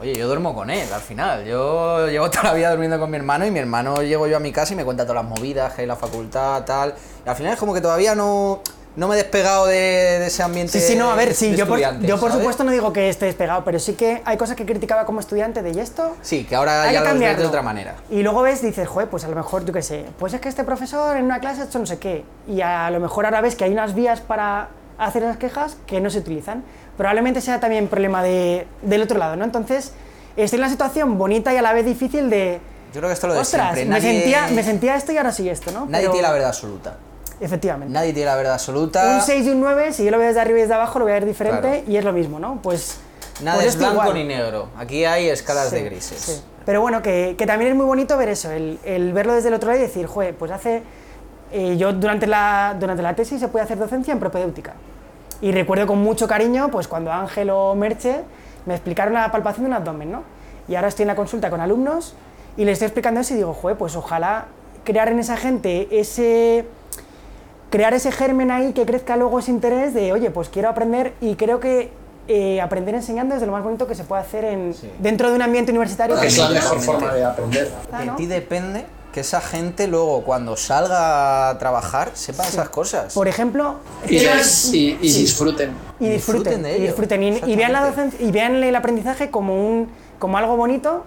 oye, 0.01 0.15
yo 0.15 0.27
duermo 0.27 0.55
con 0.55 0.71
él, 0.71 0.89
al 0.93 1.01
final. 1.01 1.45
Yo 1.45 2.09
llevo 2.09 2.31
toda 2.31 2.45
la 2.45 2.55
vida 2.55 2.71
durmiendo 2.71 2.99
con 2.99 3.11
mi 3.11 3.17
hermano 3.17 3.47
y 3.47 3.51
mi 3.51 3.59
hermano 3.59 4.03
llego 4.03 4.27
yo 4.27 4.37
a 4.37 4.41
mi 4.41 4.53
casa 4.53 4.73
y 4.73 4.77
me 4.77 4.85
cuenta 4.85 5.05
todas 5.05 5.23
las 5.23 5.31
movidas, 5.31 5.73
que 5.75 5.83
hay 5.83 5.85
en 5.85 5.89
la 5.89 5.97
facultad, 5.97 6.65
tal. 6.65 6.95
Y 7.25 7.29
al 7.29 7.37
final 7.37 7.53
es 7.53 7.59
como 7.59 7.73
que 7.73 7.81
todavía 7.81 8.15
no, 8.15 8.61
no 8.97 9.09
me 9.09 9.15
he 9.15 9.19
despegado 9.19 9.67
de, 9.67 9.75
de 9.75 10.27
ese 10.27 10.43
ambiente. 10.43 10.73
Sí, 10.73 10.81
sí, 10.81 10.97
no, 10.97 11.11
a 11.11 11.15
ver, 11.15 11.35
sí, 11.35 11.55
yo 11.57 11.67
por, 11.67 11.79
yo 11.79 12.19
por 12.19 12.33
supuesto 12.33 12.65
no 12.65 12.73
digo 12.73 12.93
que 12.93 13.09
esté 13.09 13.27
despegado, 13.27 13.65
pero 13.65 13.79
sí 13.79 13.95
que 13.95 14.23
hay 14.25 14.37
cosas 14.37 14.57
que 14.57 14.67
criticaba 14.67 15.05
como 15.05 15.21
estudiante 15.21 15.63
de 15.63 15.71
y 15.71 15.79
esto. 15.79 16.17
Sí, 16.23 16.45
que 16.45 16.55
ahora 16.55 16.91
ya 16.93 17.01
lo 17.01 17.19
ves 17.19 17.39
de 17.39 17.47
otra 17.47 17.63
manera. 17.63 17.97
Y 18.11 18.23
luego 18.23 18.43
ves, 18.43 18.63
dices, 18.63 18.87
joder, 18.89 19.09
pues 19.09 19.25
a 19.25 19.29
lo 19.29 19.37
mejor, 19.37 19.65
yo 19.65 19.73
qué 19.73 19.83
sé, 19.83 20.07
pues 20.19 20.35
es 20.35 20.41
que 20.41 20.49
este 20.49 20.65
profesor 20.65 21.17
en 21.17 21.25
una 21.25 21.41
clase 21.41 21.63
ha 21.63 21.65
hecho 21.65 21.79
no 21.79 21.87
sé 21.87 21.99
qué. 21.99 22.25
Y 22.47 22.61
a 22.61 22.91
lo 22.91 23.01
mejor 23.01 23.25
ahora 23.25 23.41
ves 23.41 23.57
que 23.57 23.65
hay 23.65 23.73
unas 23.73 23.95
vías 23.95 24.21
para 24.21 24.69
hacer 24.99 25.23
esas 25.23 25.37
quejas 25.37 25.77
que 25.87 26.01
no 26.01 26.11
se 26.11 26.19
utilizan. 26.19 26.63
Probablemente 26.97 27.41
sea 27.41 27.61
también 27.61 27.89
problema 27.89 28.23
de, 28.23 28.67
del 28.83 29.03
otro 29.03 29.19
lado, 29.19 29.37
¿no? 29.37 29.45
Entonces, 29.45 29.93
estoy 30.37 30.57
en 30.59 30.63
una 30.65 30.71
situación 30.71 31.19
bonita 31.19 31.53
y 31.53 31.57
a 31.57 31.63
la 31.63 31.73
vez 31.73 31.85
difícil 31.85 32.31
de. 32.31 32.61
Yo 32.93 33.01
creo 33.01 33.09
que 33.09 33.15
esto 33.15 33.27
es 33.27 33.29
lo 33.29 33.35
de 33.35 33.41
Ostras, 33.41 33.75
siempre. 33.75 33.85
me, 33.87 33.91
Nadie, 34.01 34.21
sentía, 34.21 34.47
me 34.55 34.63
sentía 34.63 34.95
esto 34.97 35.13
y 35.13 35.17
ahora 35.17 35.33
sí 35.33 35.49
esto, 35.49 35.73
¿no? 35.73 35.81
nadie 35.87 36.03
Pero- 36.05 36.13
tiene 36.13 36.29
la 36.29 36.33
verdad 36.33 36.49
absoluta. 36.51 36.97
Efectivamente. 37.41 37.93
Nadie 37.93 38.13
tiene 38.13 38.27
la 38.27 38.37
verdad 38.37 38.53
absoluta. 38.55 39.17
Un 39.17 39.21
6 39.23 39.47
y 39.47 39.51
un 39.51 39.61
9, 39.61 39.93
si 39.93 40.05
yo 40.05 40.13
lo 40.13 40.19
veo 40.19 40.29
desde 40.29 40.41
arriba 40.41 40.59
y 40.61 40.63
desde 40.63 40.75
abajo, 40.75 41.01
lo 41.01 41.07
voy 41.07 41.11
a 41.13 41.15
ver 41.15 41.27
diferente 41.27 41.69
Claro. 41.69 41.83
y 41.91 41.97
es 41.97 42.05
lo 42.05 42.13
mismo, 42.13 42.39
¿no? 42.39 42.61
Pues. 42.63 42.99
Nada 43.43 43.57
pues 43.57 43.71
es 43.71 43.77
blanco 43.79 43.95
igual. 43.95 44.15
ni 44.15 44.23
negro. 44.25 44.69
Aquí 44.79 45.05
hay 45.05 45.29
escalas 45.29 45.71
Sí, 45.71 45.75
de 45.75 45.83
grises. 45.83 46.21
sí. 46.21 46.41
Pero 46.65 46.81
bueno, 46.81 47.03
que, 47.03 47.35
que 47.37 47.47
también 47.47 47.73
es 47.73 47.77
muy 47.77 47.85
bonito 47.85 48.17
ver 48.17 48.29
eso, 48.29 48.53
el, 48.53 48.79
el 48.85 49.13
verlo 49.13 49.35
desde 49.35 49.49
el 49.49 49.55
otro 49.55 49.71
lado 49.71 49.81
y 49.81 49.83
decir, 49.87 50.07
joder, 50.07 50.37
pues 50.37 50.53
hace. 50.53 50.85
Eh, 51.57 51.77
yo 51.77 51.93
durante 51.93 52.27
la, 52.27 52.75
durante 52.81 53.01
la 53.01 53.15
tesis 53.15 53.39
se 53.39 53.47
puede 53.47 53.65
hacer 53.65 53.79
docencia 53.79 54.11
en 54.11 54.19
propedéutica. 54.19 54.73
Y 55.41 55.53
recuerdo 55.53 55.87
con 55.87 56.03
mucho 56.03 56.27
cariño, 56.27 56.69
pues 56.69 56.89
cuando 56.89 57.13
Ángel 57.13 57.49
o 57.51 57.77
Merche 57.77 58.23
me 58.67 58.75
explicaron 58.75 59.15
la 59.15 59.31
palpación 59.31 59.63
de 59.63 59.69
un 59.69 59.75
abdomen, 59.75 60.11
¿no? 60.11 60.25
Y 60.67 60.75
ahora 60.75 60.89
estoy 60.89 61.05
en 61.05 61.09
la 61.09 61.15
consulta 61.15 61.51
con 61.51 61.61
alumnos 61.61 62.17
y 62.57 62.65
les 62.65 62.73
estoy 62.73 62.87
explicando 62.87 63.21
eso 63.21 63.35
y 63.35 63.37
digo, 63.37 63.55
joder, 63.55 63.79
pues 63.79 63.95
ojalá 63.95 64.47
crear 64.83 65.09
en 65.11 65.21
esa 65.21 65.37
gente 65.37 65.87
ese 65.93 66.67
crear 67.71 67.95
ese 67.95 68.11
germen 68.11 68.51
ahí 68.51 68.73
que 68.73 68.85
crezca 68.85 69.17
luego 69.17 69.39
ese 69.39 69.53
interés 69.53 69.95
de, 69.95 70.13
oye, 70.13 70.33
pues 70.33 70.49
quiero 70.49 70.69
aprender 70.69 71.13
y 71.21 71.37
creo 71.37 71.61
que 71.61 71.93
eh, 72.27 72.61
aprender 72.61 72.97
enseñando 72.97 73.37
es 73.37 73.41
de 73.41 73.47
lo 73.47 73.53
más 73.53 73.63
bonito 73.63 73.87
que 73.87 73.95
se 73.95 74.03
puede 74.03 74.23
hacer 74.23 74.45
en, 74.45 74.75
dentro 74.99 75.29
de 75.31 75.37
un 75.37 75.43
ambiente 75.43 75.71
universitario. 75.71 76.21
Es 76.21 76.37
la 76.37 76.49
mejor 76.49 76.81
forma 76.81 77.15
de 77.15 77.25
aprender. 77.25 77.71
Ah, 77.93 78.01
De 78.01 78.07
¿no? 78.07 78.17
ti 78.17 78.27
depende 78.27 78.87
que 79.15 79.21
esa 79.21 79.41
gente 79.41 79.87
luego 79.87 80.25
cuando 80.25 80.57
salga 80.57 81.49
a 81.51 81.57
trabajar 81.59 82.11
sepa 82.15 82.43
esas 82.43 82.69
cosas. 82.69 83.15
Por 83.15 83.29
ejemplo, 83.29 83.77
Y, 84.09 84.17
y- 84.17 84.99
y 85.01 85.13
disfruten. 85.13 85.71
y 86.01 86.09
disfruten, 86.09 86.11
disfruten 86.11 86.63
de 86.65 86.73
y, 86.73 86.75
ello, 86.75 86.87
disfruten 86.87 87.23
y, 87.23 87.27
y 87.53 87.55
vean 87.55 87.73
la 87.73 87.95
y 88.19 88.33
vean 88.33 88.57
el 88.57 88.75
aprendizaje 88.75 89.31
como 89.31 89.55
un 89.55 89.89
como 90.19 90.37
algo 90.37 90.57
bonito 90.57 91.05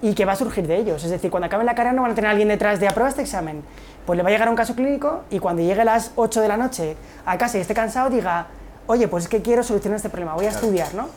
y 0.00 0.14
que 0.14 0.24
va 0.24 0.34
a 0.34 0.36
surgir 0.36 0.68
de 0.68 0.76
ellos. 0.76 1.02
Es 1.02 1.10
decir, 1.10 1.28
cuando 1.28 1.46
acaben 1.48 1.66
la 1.66 1.74
carrera 1.74 1.92
no 1.92 2.02
van 2.02 2.12
a 2.12 2.14
tener 2.14 2.28
a 2.28 2.30
alguien 2.30 2.46
detrás 2.46 2.78
de 2.78 2.86
aprueba 2.86 3.08
este 3.10 3.22
examen. 3.22 3.62
Pues 4.06 4.16
le 4.16 4.22
va 4.22 4.28
a 4.28 4.32
llegar 4.32 4.48
un 4.48 4.54
caso 4.54 4.76
clínico 4.76 5.22
y 5.28 5.40
cuando 5.40 5.60
llegue 5.62 5.80
a 5.80 5.84
las 5.84 6.12
8 6.14 6.40
de 6.42 6.46
la 6.48 6.56
noche 6.56 6.96
a 7.26 7.36
casa 7.36 7.58
y 7.58 7.62
esté 7.62 7.74
cansado 7.74 8.10
diga, 8.10 8.46
oye, 8.86 9.08
pues 9.08 9.24
es 9.24 9.28
que 9.28 9.42
quiero 9.42 9.64
solucionar 9.64 9.96
este 9.96 10.08
problema, 10.08 10.34
voy 10.34 10.46
a 10.46 10.50
estudiar, 10.50 10.94
¿no? 10.94 11.08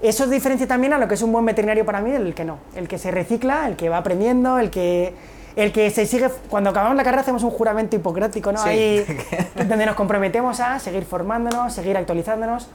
Eso 0.00 0.24
es 0.24 0.30
diferencia 0.30 0.66
también 0.66 0.94
a 0.94 0.98
lo 0.98 1.06
que 1.06 1.14
es 1.14 1.22
un 1.22 1.32
buen 1.32 1.44
veterinario 1.44 1.84
para 1.84 2.00
mí 2.00 2.10
del 2.10 2.34
que 2.34 2.44
no. 2.46 2.58
El 2.74 2.88
que 2.88 2.96
se 2.98 3.10
recicla, 3.10 3.68
el 3.68 3.76
que 3.76 3.90
va 3.90 3.98
aprendiendo, 3.98 4.58
el 4.58 4.70
que, 4.70 5.14
el 5.56 5.72
que 5.72 5.90
se 5.90 6.06
sigue... 6.06 6.30
Cuando 6.48 6.70
acabamos 6.70 6.96
la 6.96 7.02
carrera 7.02 7.22
hacemos 7.22 7.42
un 7.42 7.50
juramento 7.50 7.96
hipocrático, 7.96 8.52
¿no? 8.52 8.62
Sí. 8.62 8.68
Ahí, 8.68 9.06
donde 9.68 9.86
nos 9.86 9.96
comprometemos 9.96 10.60
a 10.60 10.78
seguir 10.78 11.04
formándonos, 11.04 11.72
seguir 11.72 11.96
actualizándonos. 11.96 12.68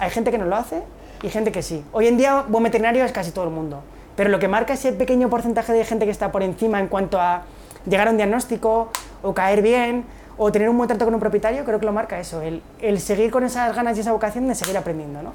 Hay 0.00 0.10
gente 0.10 0.30
que 0.30 0.38
no 0.38 0.44
lo 0.44 0.56
hace 0.56 0.82
y 1.22 1.30
gente 1.30 1.52
que 1.52 1.62
sí. 1.62 1.84
Hoy 1.92 2.08
en 2.08 2.16
día, 2.16 2.44
buen 2.48 2.64
veterinario 2.64 3.04
es 3.04 3.12
casi 3.12 3.30
todo 3.30 3.44
el 3.44 3.50
mundo. 3.50 3.82
Pero 4.16 4.30
lo 4.30 4.38
que 4.38 4.48
marca 4.48 4.74
ese 4.74 4.92
pequeño 4.92 5.30
porcentaje 5.30 5.72
de 5.72 5.84
gente 5.84 6.04
que 6.04 6.10
está 6.10 6.32
por 6.32 6.42
encima 6.42 6.80
en 6.80 6.88
cuanto 6.88 7.20
a 7.20 7.42
llegar 7.86 8.08
a 8.08 8.10
un 8.10 8.16
diagnóstico 8.16 8.90
o 9.22 9.34
caer 9.34 9.62
bien 9.62 10.04
o 10.36 10.50
tener 10.50 10.68
un 10.68 10.76
buen 10.76 10.88
trato 10.88 11.04
con 11.04 11.14
un 11.14 11.20
propietario, 11.20 11.64
creo 11.64 11.78
que 11.78 11.86
lo 11.86 11.92
marca 11.92 12.18
eso, 12.18 12.42
el, 12.42 12.62
el 12.80 13.00
seguir 13.00 13.30
con 13.30 13.44
esas 13.44 13.74
ganas 13.74 13.96
y 13.96 14.00
esa 14.00 14.12
vocación 14.12 14.48
de 14.48 14.56
seguir 14.56 14.76
aprendiendo, 14.76 15.22
¿no? 15.22 15.32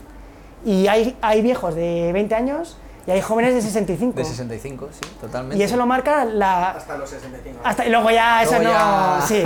Y 0.66 0.88
hay, 0.88 1.18
hay 1.22 1.42
viejos 1.42 1.74
de 1.74 2.12
20 2.12 2.36
años 2.36 2.78
y 3.10 3.12
hay 3.12 3.22
jóvenes 3.22 3.56
de 3.56 3.62
65. 3.64 4.14
De 4.18 4.24
65, 4.24 4.90
sí, 4.92 5.10
totalmente. 5.20 5.58
y 5.58 5.64
eso 5.64 5.76
lo 5.78 5.86
marca 5.88 6.26
la... 6.26 6.72
Hasta 6.72 6.96
los 6.98 7.10
65. 7.10 7.60
Hasta, 7.64 7.86
y 7.86 7.90
luego 7.90 8.12
ya, 8.12 8.44
eso 8.44 8.52
Luego 8.60 8.66
no... 8.66 8.70
ya- 8.72 9.26
Sí. 9.28 9.44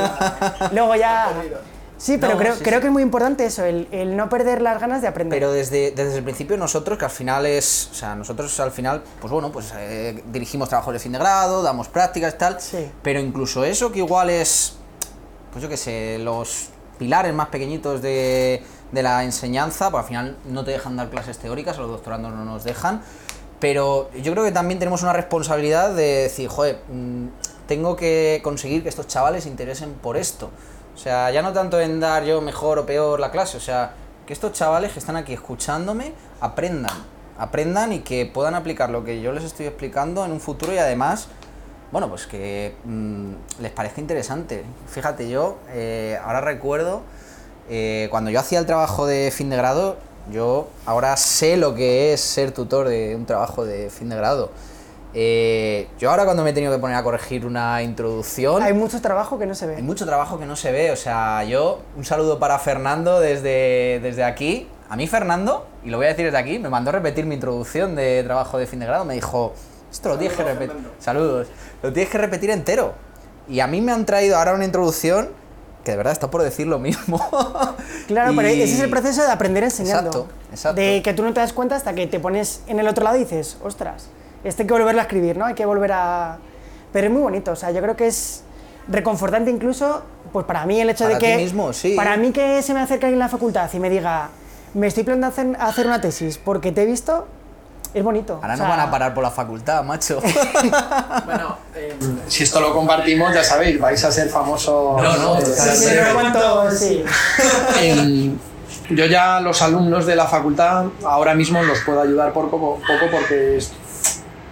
Luego 0.73 0.95
ya... 0.95 1.31
Sí, 1.95 2.17
pero 2.17 2.33
No, 2.33 2.39
creo, 2.39 2.55
sí, 2.55 2.63
creo 2.63 2.79
sí. 2.79 2.81
que 2.81 2.87
es 2.87 2.91
muy 2.91 3.01
importante 3.03 3.45
eso, 3.45 3.63
el, 3.63 3.87
el 3.91 4.17
no 4.17 4.27
perder 4.27 4.61
las 4.61 4.81
ganas 4.81 5.01
de 5.01 5.07
aprender. 5.07 5.39
Pero 5.39 5.53
desde, 5.53 5.91
desde 5.91 6.17
el 6.17 6.23
principio 6.25 6.57
nosotros, 6.57 6.97
que 6.99 7.05
al 7.05 7.11
final 7.11 7.45
es, 7.45 7.87
o 7.93 7.95
sea, 7.95 8.13
nosotros 8.13 8.59
al 8.59 8.71
final, 8.71 9.01
pues 9.21 9.31
bueno, 9.31 9.53
pues 9.53 9.71
eh, 9.77 10.21
dirigimos 10.25 10.67
trabajos 10.67 10.91
de 10.91 10.99
fin 10.99 11.13
de 11.13 11.19
grado, 11.19 11.63
damos 11.63 11.87
prácticas 11.87 12.33
y 12.33 12.37
tal, 12.37 12.59
Sí. 12.59 12.91
pero 13.01 13.21
incluso 13.21 13.63
eso 13.63 13.89
que 13.93 13.99
igual 13.99 14.29
es, 14.31 14.75
pues 15.53 15.63
yo 15.63 15.69
qué 15.69 15.77
sé, 15.77 16.17
los 16.19 16.71
pilares 16.99 17.33
más 17.33 17.47
pequeñitos 17.47 18.01
de, 18.01 18.61
de 18.91 19.03
la 19.03 19.23
enseñanza, 19.23 19.89
pues 19.89 20.01
al 20.01 20.07
final 20.09 20.37
no 20.49 20.65
te 20.65 20.71
dejan 20.71 20.97
dar 20.97 21.09
clases 21.09 21.37
teóricas, 21.37 21.77
a 21.77 21.81
los 21.81 21.89
doctorandos 21.91 22.33
no 22.33 22.43
nos 22.43 22.65
dejan, 22.65 23.01
pero 23.63 24.09
yo 24.13 24.33
creo 24.33 24.43
que 24.43 24.51
también 24.51 24.77
tenemos 24.77 25.03
una 25.03 25.13
responsabilidad 25.13 25.91
de 25.91 26.23
decir, 26.23 26.49
joder, 26.49 26.81
mm, 26.89 27.27
tengo 27.65 27.95
que 27.95 28.41
conseguir 28.43 28.83
que 28.83 28.89
estos 28.89 29.07
chavales 29.07 29.43
se 29.45 29.49
interesen 29.49 29.93
por 29.93 30.17
esto. 30.17 30.49
O 30.93 30.97
sea, 30.97 31.31
ya 31.31 31.41
no 31.41 31.53
tanto 31.53 31.79
en 31.79 32.01
dar 32.01 32.25
yo 32.25 32.41
mejor 32.41 32.77
o 32.79 32.85
peor 32.85 33.21
la 33.21 33.31
clase, 33.31 33.55
o 33.55 33.61
sea, 33.61 33.93
que 34.27 34.33
estos 34.33 34.51
chavales 34.51 34.91
que 34.91 34.99
están 34.99 35.15
aquí 35.15 35.31
escuchándome 35.31 36.11
aprendan, 36.41 37.05
aprendan 37.37 37.93
y 37.93 37.99
que 37.99 38.25
puedan 38.25 38.53
aplicar 38.53 38.89
lo 38.89 39.05
que 39.05 39.21
yo 39.21 39.31
les 39.31 39.45
estoy 39.45 39.67
explicando 39.67 40.25
en 40.25 40.33
un 40.33 40.41
futuro 40.41 40.73
y 40.73 40.77
además, 40.77 41.29
bueno, 41.93 42.09
pues 42.09 42.27
que 42.27 42.75
mm, 42.83 43.61
les 43.61 43.71
parezca 43.71 44.01
interesante. 44.01 44.65
Fíjate, 44.89 45.29
yo 45.29 45.59
eh, 45.69 46.19
ahora 46.21 46.41
recuerdo 46.41 47.03
eh, 47.69 48.09
cuando 48.11 48.29
yo 48.29 48.41
hacía 48.41 48.59
el 48.59 48.65
trabajo 48.65 49.05
de 49.05 49.31
fin 49.31 49.49
de 49.49 49.55
grado, 49.55 49.95
yo 50.31 50.67
ahora 50.85 51.15
sé 51.17 51.57
lo 51.57 51.75
que 51.75 52.13
es 52.13 52.21
ser 52.21 52.51
tutor 52.51 52.87
de 52.87 53.15
un 53.15 53.25
trabajo 53.25 53.65
de 53.65 53.89
fin 53.89 54.09
de 54.09 54.15
grado. 54.15 54.51
Eh, 55.15 55.87
yo 55.99 56.09
ahora 56.09 56.25
cuando 56.25 56.43
me 56.43 56.49
he 56.49 56.53
tenido 56.53 56.73
que 56.73 56.79
poner 56.79 56.97
a 56.97 57.03
corregir 57.03 57.45
una 57.45 57.83
introducción... 57.83 58.63
Hay 58.63 58.73
mucho 58.73 58.99
trabajo 58.99 59.37
que 59.37 59.45
no 59.45 59.53
se 59.53 59.67
ve. 59.67 59.75
Hay 59.75 59.83
mucho 59.83 60.05
trabajo 60.05 60.39
que 60.39 60.45
no 60.45 60.55
se 60.55 60.71
ve, 60.71 60.91
o 60.91 60.95
sea, 60.95 61.43
yo 61.43 61.81
un 61.95 62.03
saludo 62.03 62.39
para 62.39 62.57
Fernando 62.57 63.19
desde, 63.19 63.99
desde 64.01 64.23
aquí. 64.23 64.67
A 64.89 64.95
mí 64.95 65.07
Fernando, 65.07 65.67
y 65.83 65.89
lo 65.89 65.97
voy 65.97 66.07
a 66.07 66.09
decir 66.09 66.25
desde 66.25 66.37
aquí, 66.37 66.59
me 66.59 66.69
mandó 66.69 66.89
a 66.89 66.93
repetir 66.93 67.25
mi 67.25 67.35
introducción 67.35 67.95
de 67.95 68.23
trabajo 68.23 68.57
de 68.57 68.65
fin 68.65 68.79
de 68.79 68.85
grado, 68.85 69.05
me 69.05 69.13
dijo, 69.13 69.53
esto 69.91 70.09
lo 70.09 70.17
tienes 70.17 70.35
que 70.35 70.43
repetir, 70.43 70.75
saludos, 70.99 71.47
lo 71.81 71.93
tienes 71.93 72.11
que 72.11 72.17
repetir 72.17 72.49
entero. 72.49 72.93
Y 73.47 73.59
a 73.59 73.67
mí 73.67 73.81
me 73.81 73.91
han 73.91 74.05
traído 74.05 74.37
ahora 74.37 74.53
una 74.53 74.65
introducción 74.65 75.29
que 75.83 75.91
de 75.91 75.97
verdad 75.97 76.13
está 76.13 76.29
por 76.29 76.41
decir 76.41 76.67
lo 76.67 76.79
mismo. 76.79 77.19
Claro, 78.07 78.33
pero 78.35 78.49
ese 78.49 78.63
es 78.63 78.79
el 78.81 78.89
proceso 78.89 79.21
de 79.23 79.31
aprender 79.31 79.63
enseñando. 79.63 80.09
Exacto, 80.09 80.27
exacto. 80.51 80.81
De 80.81 81.01
que 81.01 81.13
tú 81.13 81.23
no 81.23 81.33
te 81.33 81.39
das 81.39 81.53
cuenta 81.53 81.77
hasta 81.77 81.93
que 81.93 82.05
te 82.05 82.19
pones 82.19 82.61
en 82.67 82.79
el 82.79 82.87
otro 82.87 83.03
lado 83.03 83.15
y 83.15 83.19
dices, 83.19 83.57
ostras, 83.63 84.07
este 84.43 84.63
hay 84.63 84.67
que 84.67 84.73
volverlo 84.73 84.99
a 84.99 85.03
escribir, 85.03 85.37
¿no? 85.37 85.45
Hay 85.45 85.53
que 85.53 85.65
volver 85.65 85.93
a... 85.93 86.37
Pero 86.91 87.07
es 87.07 87.13
muy 87.13 87.21
bonito, 87.21 87.53
o 87.53 87.55
sea, 87.55 87.71
yo 87.71 87.81
creo 87.81 87.95
que 87.95 88.07
es 88.07 88.43
reconfortante 88.89 89.49
incluso, 89.51 90.03
pues 90.33 90.45
para 90.45 90.65
mí 90.65 90.81
el 90.81 90.89
hecho 90.89 91.05
Para 91.05 91.15
de 91.15 91.21
que... 91.21 91.37
ti 91.37 91.43
mismo, 91.43 91.71
sí. 91.71 91.93
Para 91.95 92.17
mí 92.17 92.31
que 92.31 92.61
se 92.61 92.73
me 92.73 92.81
acerque 92.81 93.05
alguien 93.05 93.15
en 93.21 93.25
la 93.25 93.29
facultad 93.29 93.69
y 93.73 93.79
me 93.79 93.89
diga, 93.89 94.29
me 94.73 94.87
estoy 94.87 95.03
planteando 95.03 95.27
hacer, 95.27 95.61
hacer 95.61 95.87
una 95.87 96.01
tesis 96.01 96.37
porque 96.37 96.73
te 96.73 96.83
he 96.83 96.85
visto, 96.85 97.25
es 97.93 98.03
bonito. 98.03 98.33
Ahora 98.35 98.47
O 98.55 98.57
nos 98.57 98.57
sea, 98.59 98.67
van 98.69 98.79
a 98.79 98.91
parar 98.91 99.13
por 99.13 99.23
la 99.23 99.31
facultad, 99.31 99.83
macho. 99.83 100.19
Bueno, 101.25 101.57
eh, 101.75 101.95
si 102.27 102.43
esto 102.43 102.59
lo 102.59 102.73
compartimos, 102.73 103.33
ya 103.33 103.43
sabéis, 103.43 103.79
vais 103.79 104.03
a 104.03 104.11
ser 104.11 104.29
famosos. 104.29 105.01
No, 105.01 105.17
no, 105.17 105.37
eh, 105.39 105.45
Sí, 105.45 105.75
sí, 105.75 105.85
pero 105.89 106.13
cuánto- 106.13 106.71
sí. 106.71 107.03
Yo 108.89 109.05
ya 109.05 109.39
los 109.39 109.61
alumnos 109.61 110.05
de 110.05 110.15
la 110.15 110.25
facultad 110.25 110.85
ahora 111.05 111.33
mismo 111.35 111.63
los 111.63 111.79
puedo 111.81 112.01
ayudar 112.01 112.33
por 112.33 112.49
poco, 112.49 112.79
poco 112.85 113.05
porque 113.11 113.59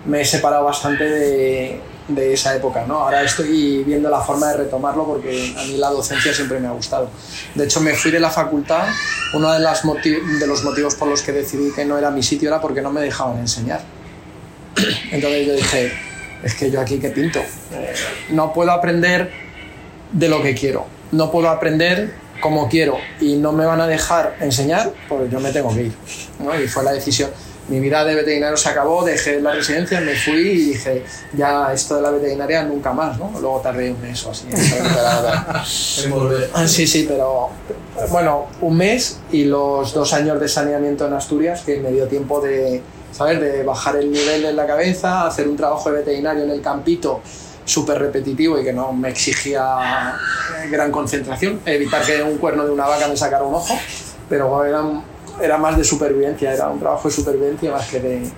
me 0.05 0.21
he 0.21 0.25
separado 0.25 0.63
bastante 0.63 1.03
de, 1.03 1.81
de 2.15 2.33
esa 2.33 2.55
época. 2.55 2.85
¿no? 2.87 2.99
Ahora 2.99 3.23
estoy 3.23 3.83
viendo 3.83 4.09
la 4.09 4.21
forma 4.21 4.49
de 4.49 4.57
retomarlo 4.57 5.05
porque 5.05 5.53
a 5.57 5.63
mí 5.63 5.77
la 5.77 5.89
docencia 5.89 6.33
siempre 6.33 6.59
me 6.59 6.67
ha 6.67 6.71
gustado. 6.71 7.09
De 7.55 7.65
hecho, 7.65 7.81
me 7.81 7.93
fui 7.93 8.11
de 8.11 8.19
la 8.19 8.29
facultad. 8.29 8.87
Uno 9.33 9.51
de, 9.51 9.59
las 9.59 9.83
de 9.83 10.47
los 10.47 10.63
motivos 10.63 10.95
por 10.95 11.07
los 11.07 11.21
que 11.21 11.31
decidí 11.31 11.71
que 11.71 11.85
no 11.85 11.97
era 11.97 12.11
mi 12.11 12.23
sitio 12.23 12.49
era 12.49 12.59
porque 12.61 12.81
no 12.81 12.91
me 12.91 13.01
dejaban 13.01 13.39
enseñar. 13.39 13.81
Entonces 15.11 15.47
yo 15.47 15.53
dije, 15.53 15.91
es 16.43 16.55
que 16.55 16.71
yo 16.71 16.81
aquí 16.81 16.99
qué 16.99 17.09
pinto. 17.09 17.39
No 18.29 18.53
puedo 18.53 18.71
aprender 18.71 19.31
de 20.11 20.29
lo 20.29 20.41
que 20.41 20.55
quiero. 20.55 20.85
No 21.11 21.31
puedo 21.31 21.49
aprender 21.49 22.13
como 22.41 22.67
quiero 22.67 22.97
y 23.19 23.35
no 23.35 23.51
me 23.53 23.65
van 23.65 23.79
a 23.79 23.87
dejar 23.87 24.35
enseñar, 24.39 24.91
pues 25.07 25.31
yo 25.31 25.39
me 25.39 25.51
tengo 25.51 25.73
que 25.73 25.83
ir. 25.83 25.93
¿no? 26.39 26.59
Y 26.59 26.67
fue 26.67 26.83
la 26.83 26.91
decisión. 26.91 27.29
Mi 27.71 27.79
vida 27.79 28.03
de 28.03 28.15
veterinario 28.15 28.57
se 28.57 28.67
acabó, 28.67 29.05
dejé 29.05 29.39
la 29.39 29.53
residencia, 29.53 30.01
me 30.01 30.13
fui 30.13 30.41
y 30.41 30.65
dije, 30.71 31.05
ya 31.31 31.71
esto 31.73 31.95
de 31.95 32.01
la 32.01 32.11
veterinaria 32.11 32.63
nunca 32.63 32.91
más, 32.91 33.17
¿no? 33.17 33.31
Luego 33.39 33.61
tardé 33.61 33.89
un 33.91 34.01
mes 34.01 34.25
o 34.25 34.31
así. 34.31 34.45
en 36.03 36.11
volver. 36.11 36.49
Ah, 36.53 36.67
Sí, 36.67 36.85
sí, 36.85 37.05
pero 37.07 37.49
bueno, 38.09 38.47
un 38.59 38.75
mes 38.75 39.19
y 39.31 39.45
los 39.45 39.93
dos 39.93 40.11
años 40.11 40.37
de 40.41 40.49
saneamiento 40.49 41.07
en 41.07 41.13
Asturias 41.13 41.61
que 41.61 41.79
me 41.79 41.91
dio 41.91 42.07
tiempo 42.07 42.41
de, 42.41 42.81
¿sabes? 43.13 43.39
De 43.39 43.63
bajar 43.63 43.95
el 43.95 44.11
nivel 44.11 44.43
en 44.43 44.57
la 44.57 44.67
cabeza, 44.67 45.25
hacer 45.25 45.47
un 45.47 45.55
trabajo 45.55 45.89
de 45.91 45.99
veterinario 45.99 46.43
en 46.43 46.51
el 46.51 46.61
campito 46.61 47.21
súper 47.63 47.99
repetitivo 47.99 48.59
y 48.59 48.65
que 48.65 48.73
no 48.73 48.91
me 48.91 49.07
exigía 49.09 50.17
eh, 50.61 50.67
gran 50.69 50.91
concentración, 50.91 51.61
evitar 51.65 52.03
que 52.03 52.21
un 52.21 52.37
cuerno 52.37 52.65
de 52.65 52.71
una 52.71 52.85
vaca 52.85 53.07
me 53.07 53.15
sacara 53.15 53.45
un 53.45 53.55
ojo, 53.55 53.73
pero 54.27 54.65
era, 54.65 54.83
era 55.41 55.57
más 55.57 55.77
de 55.77 55.83
supervivencia, 55.83 56.53
era 56.53 56.67
un 56.69 56.79
trabajo 56.79 57.07
de 57.07 57.13
supervivencia 57.13 57.71
más 57.71 57.87
que 57.87 57.99
de... 57.99 58.29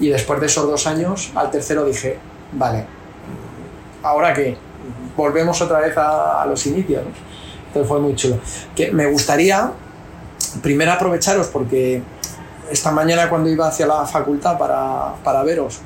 Y 0.00 0.08
después 0.08 0.40
de 0.40 0.46
esos 0.46 0.66
dos 0.66 0.86
años, 0.86 1.32
al 1.34 1.50
tercero 1.50 1.84
dije, 1.84 2.18
vale, 2.52 2.84
¿ahora 4.02 4.32
qué? 4.32 4.56
Volvemos 5.16 5.60
otra 5.60 5.80
vez 5.80 5.94
a, 5.96 6.46
los 6.48 6.64
inicios. 6.66 7.02
¿no? 7.04 7.10
Entonces 7.66 7.88
fue 7.88 8.00
muy 8.00 8.14
chulo. 8.14 8.38
Que 8.76 8.92
me 8.92 9.06
gustaría 9.06 9.72
primero 10.62 10.92
aprovecharos 10.92 11.48
porque 11.48 12.02
esta 12.70 12.90
mañana 12.92 13.28
cuando 13.28 13.50
iba 13.50 13.66
hacia 13.66 13.86
la 13.86 14.06
facultad 14.06 14.56
para, 14.56 15.14
para 15.24 15.42
veros, 15.42 15.80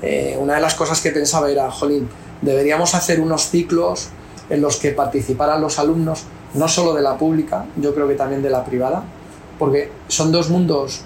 eh, 0.00 0.36
una 0.38 0.54
de 0.54 0.60
las 0.60 0.74
cosas 0.74 1.00
que 1.00 1.10
pensaba 1.10 1.50
era, 1.50 1.70
jolín, 1.70 2.08
deberíamos 2.40 2.94
hacer 2.94 3.20
unos 3.20 3.48
ciclos 3.50 4.08
en 4.50 4.60
los 4.60 4.76
que 4.76 4.90
participaran 4.90 5.60
los 5.60 5.78
alumnos, 5.78 6.24
no 6.54 6.68
solo 6.68 6.92
de 6.92 7.02
la 7.02 7.16
pública, 7.16 7.64
yo 7.76 7.94
creo 7.94 8.08
que 8.08 8.14
también 8.14 8.42
de 8.42 8.50
la 8.50 8.64
privada, 8.64 9.04
porque 9.58 9.90
son 10.08 10.32
dos 10.32 10.48
mundos 10.50 11.02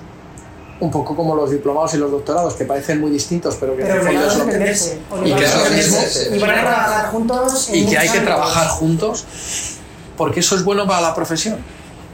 un 0.79 0.91
poco 0.91 1.17
como 1.17 1.35
los 1.35 1.51
diplomados 1.51 1.95
y 1.95 1.97
los 1.97 2.11
doctorados, 2.11 2.53
que 2.55 2.65
parecen 2.67 3.01
muy 3.01 3.11
distintos, 3.11 3.57
pero 3.59 3.75
que 3.75 3.83
en 3.83 3.89
Pero 3.89 4.01
el 4.01 4.07
fondo 4.19 4.35
que- 4.37 4.43
entenderse. 4.43 4.99
y 4.99 5.09
que 5.09 5.15
obligados 5.15 5.45
es 5.45 5.55
a 5.55 5.57
lo 5.57 5.71
mismo. 5.77 5.97
entenderse. 5.97 6.37
Y 6.37 6.39
van 6.39 6.51
a 6.51 6.61
trabajar 6.61 7.07
juntos. 7.11 7.69
en 7.71 7.75
y 7.75 7.79
que 7.79 7.85
muchos 7.87 7.99
hay 8.03 8.09
que 8.11 8.21
trabajar 8.21 8.69
juntos 8.69 9.25
porque 10.19 10.41
eso 10.41 10.55
es 10.57 10.65
bueno 10.65 10.87
para 10.87 11.01
la 11.01 11.15
profesión. 11.15 11.57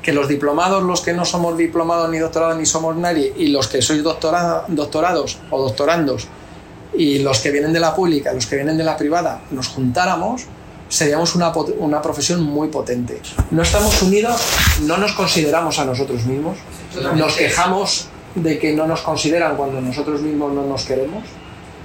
Que 0.02 0.12
los 0.12 0.26
diplomados, 0.28 0.82
los 0.82 1.00
que 1.00 1.12
no 1.12 1.24
somos 1.24 1.56
diplomados 1.56 2.08
ni 2.10 2.18
doctorados 2.18 2.56
ni 2.56 2.66
somos 2.66 2.96
nadie, 2.96 3.32
y 3.36 3.48
los 3.48 3.68
que 3.68 3.80
sois 3.82 4.02
doctora- 4.02 4.64
doctorados 4.68 5.38
o 5.50 5.60
doctorandos, 5.62 6.26
y 6.94 7.20
los 7.20 7.38
que 7.40 7.50
vienen 7.52 7.72
de 7.72 7.78
la 7.80 7.94
pública, 7.94 8.32
los 8.32 8.46
que 8.46 8.56
vienen 8.56 8.76
de 8.76 8.82
la 8.84 8.96
privada, 8.96 9.40
nos 9.52 9.68
juntáramos, 9.68 10.42
seríamos 10.92 11.34
una, 11.34 11.52
pot- 11.52 11.74
una 11.78 12.02
profesión 12.02 12.42
muy 12.42 12.68
potente. 12.68 13.18
No 13.50 13.62
estamos 13.62 14.02
unidos, 14.02 14.40
no 14.82 14.98
nos 14.98 15.12
consideramos 15.12 15.78
a 15.78 15.84
nosotros 15.86 16.24
mismos, 16.26 16.58
nos 17.16 17.34
quejamos 17.34 18.08
de 18.34 18.58
que 18.58 18.72
no 18.74 18.86
nos 18.86 19.00
consideran 19.00 19.56
cuando 19.56 19.80
nosotros 19.80 20.20
mismos 20.20 20.52
no 20.52 20.64
nos 20.66 20.84
queremos. 20.84 21.24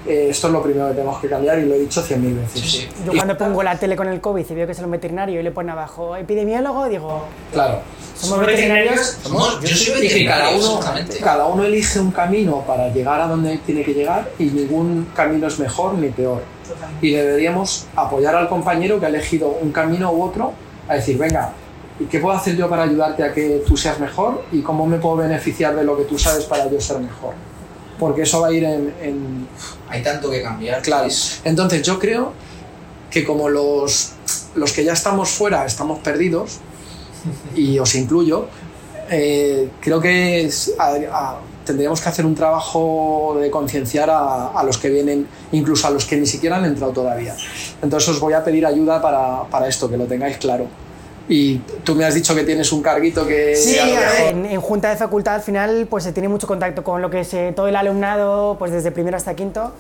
Eh, 0.05 0.28
esto 0.30 0.47
es 0.47 0.53
lo 0.53 0.64
primero 0.64 0.88
que 0.88 0.93
tenemos 0.93 1.20
que 1.20 1.28
cambiar 1.28 1.60
y 1.60 1.66
lo 1.66 1.76
he 1.76 1.80
dicho 1.80 2.01
cien 2.01 2.22
mil 2.22 2.34
veces. 2.36 2.62
Sí, 2.62 2.68
sí. 2.80 2.88
Yo 3.05 3.12
cuando 3.14 3.38
pongo 3.38 3.62
la 3.64 3.78
tele 3.78 3.95
con 3.97 4.08
el 4.08 4.22
COVID 4.22 4.45
y 4.49 4.53
veo 4.53 4.66
que 4.66 4.72
es 4.72 4.80
un 4.80 4.89
veterinario 4.91 5.39
y 5.39 5.43
le 5.43 5.51
pone 5.51 5.72
abajo 5.72 6.16
epidemiólogo, 6.16 6.88
digo, 6.88 7.26
Claro. 7.51 7.80
somos 8.18 8.39
veterinarios. 8.45 9.18
Somos- 9.24 9.60
yo 9.62 9.76
soy 9.76 10.05
Y 10.05 10.10
que 10.10 10.26
cada 10.26 10.45
veterinario, 10.45 10.58
uno, 10.60 10.80
exactamente. 10.80 11.18
cada 11.20 11.45
uno 11.47 11.64
elige 11.66 11.99
un 11.99 12.12
camino 12.12 12.62
para 12.66 12.88
llegar 12.89 13.20
a 13.20 13.28
donde 13.28 13.58
tiene 13.66 13.84
que 13.84 13.93
llegar 13.93 14.30
y 14.39 14.45
ningún 14.45 15.08
camino 15.14 15.47
es 15.47 15.60
mejor 15.60 15.95
ni 15.95 16.08
peor. 16.10 16.41
Y 17.01 17.11
deberíamos 17.11 17.86
apoyar 17.95 18.36
al 18.36 18.49
compañero 18.49 18.99
que 18.99 19.05
ha 19.05 19.09
elegido 19.09 19.49
un 19.61 19.72
camino 19.72 20.11
u 20.11 20.24
otro 20.24 20.53
a 20.88 20.95
decir, 20.95 21.18
venga, 21.18 21.53
¿y 21.99 22.05
qué 22.05 22.20
puedo 22.20 22.36
hacer 22.36 22.55
yo 22.55 22.70
para 22.70 22.84
ayudarte 22.84 23.24
a 23.24 23.34
que 23.34 23.63
tú 23.68 23.76
seas 23.78 23.99
mejor? 23.99 24.43
¿Y 24.51 24.61
cómo 24.61 24.86
me 24.86 24.97
puedo 24.97 25.18
beneficiar 25.18 25.76
de 25.76 25.84
lo 25.84 25.97
que 25.97 26.03
tú 26.03 26.18
sabes 26.18 26.45
para 26.45 26.70
yo 26.70 26.80
ser 26.80 26.99
mejor? 26.99 27.34
Porque 27.99 28.22
eso 28.24 28.41
va 28.41 28.47
a 28.47 28.51
ir 28.51 28.63
en- 28.63 28.93
en, 29.01 29.47
Hay 29.89 30.03
tanto 30.03 30.30
que 30.30 30.41
cambiar. 30.41 30.82
Claro. 30.82 31.07
Es- 31.07 31.41
Entonces 31.43 31.82
yo 31.82 31.97
creo 31.97 32.32
que 33.09 33.24
como 33.24 33.49
los, 33.49 34.11
los 34.55 34.72
que 34.74 34.84
ya 34.84 34.93
estamos 34.93 35.30
fuera 35.30 35.65
estamos 35.65 35.99
perdidos, 35.99 36.59
y 37.55 37.80
os 37.80 37.95
incluyo, 37.95 38.47
eh, 39.09 39.69
creo 39.81 39.99
que 39.99 40.45
es- 40.45 40.73
a- 40.77 40.94
a- 41.11 41.38
tendríamos 41.68 42.02
que 42.02 42.10
hacer 42.10 42.26
un 42.26 42.34
trabajo 42.34 43.38
de 43.39 43.52
concienciar 43.52 44.10
a, 44.10 44.48
a 44.48 44.64
los 44.64 44.80
que 44.80 44.89
vienen, 44.89 45.27
incluso 45.52 45.85
a 45.85 45.91
los 45.91 46.06
que 46.06 46.18
ni 46.18 46.26
siquiera 46.26 46.56
han 46.56 46.65
entrado 46.65 46.91
todavía. 46.94 47.35
Entonces 47.84 48.10
os 48.10 48.19
voy 48.19 48.34
a 48.34 48.44
pedir 48.44 48.65
ayuda 48.65 48.99
para, 48.99 49.44
para 49.52 49.68
esto, 49.68 49.88
que 49.88 49.98
lo 49.98 50.06
tengáis 50.06 50.38
claro. 50.38 50.65
Y 51.30 51.57
tú 51.84 51.94
me 51.94 52.06
has 52.06 52.15
dicho 52.15 52.34
que 52.34 52.44
tienes 52.44 52.72
un 52.72 52.81
carguito 52.81 53.27
que... 53.27 53.53
Sí, 53.56 53.77
en, 54.30 54.45
en 54.45 54.61
junta 54.61 54.89
de 54.89 54.95
facultad 54.95 55.35
al 55.35 55.41
final 55.41 55.85
pues 55.89 56.06
se 56.06 56.14
tiene 56.14 56.30
mucho 56.30 56.48
contacto 56.48 56.84
con 56.84 57.02
lo 57.02 57.10
que 57.10 57.19
es 57.19 57.34
eh, 57.34 57.52
todo 57.53 57.68
el 57.68 57.76
alumnado, 57.76 58.56
pues 58.57 58.72
desde 58.72 58.91
primero 58.91 59.18
hasta 59.18 59.35
quinto, 59.35 59.73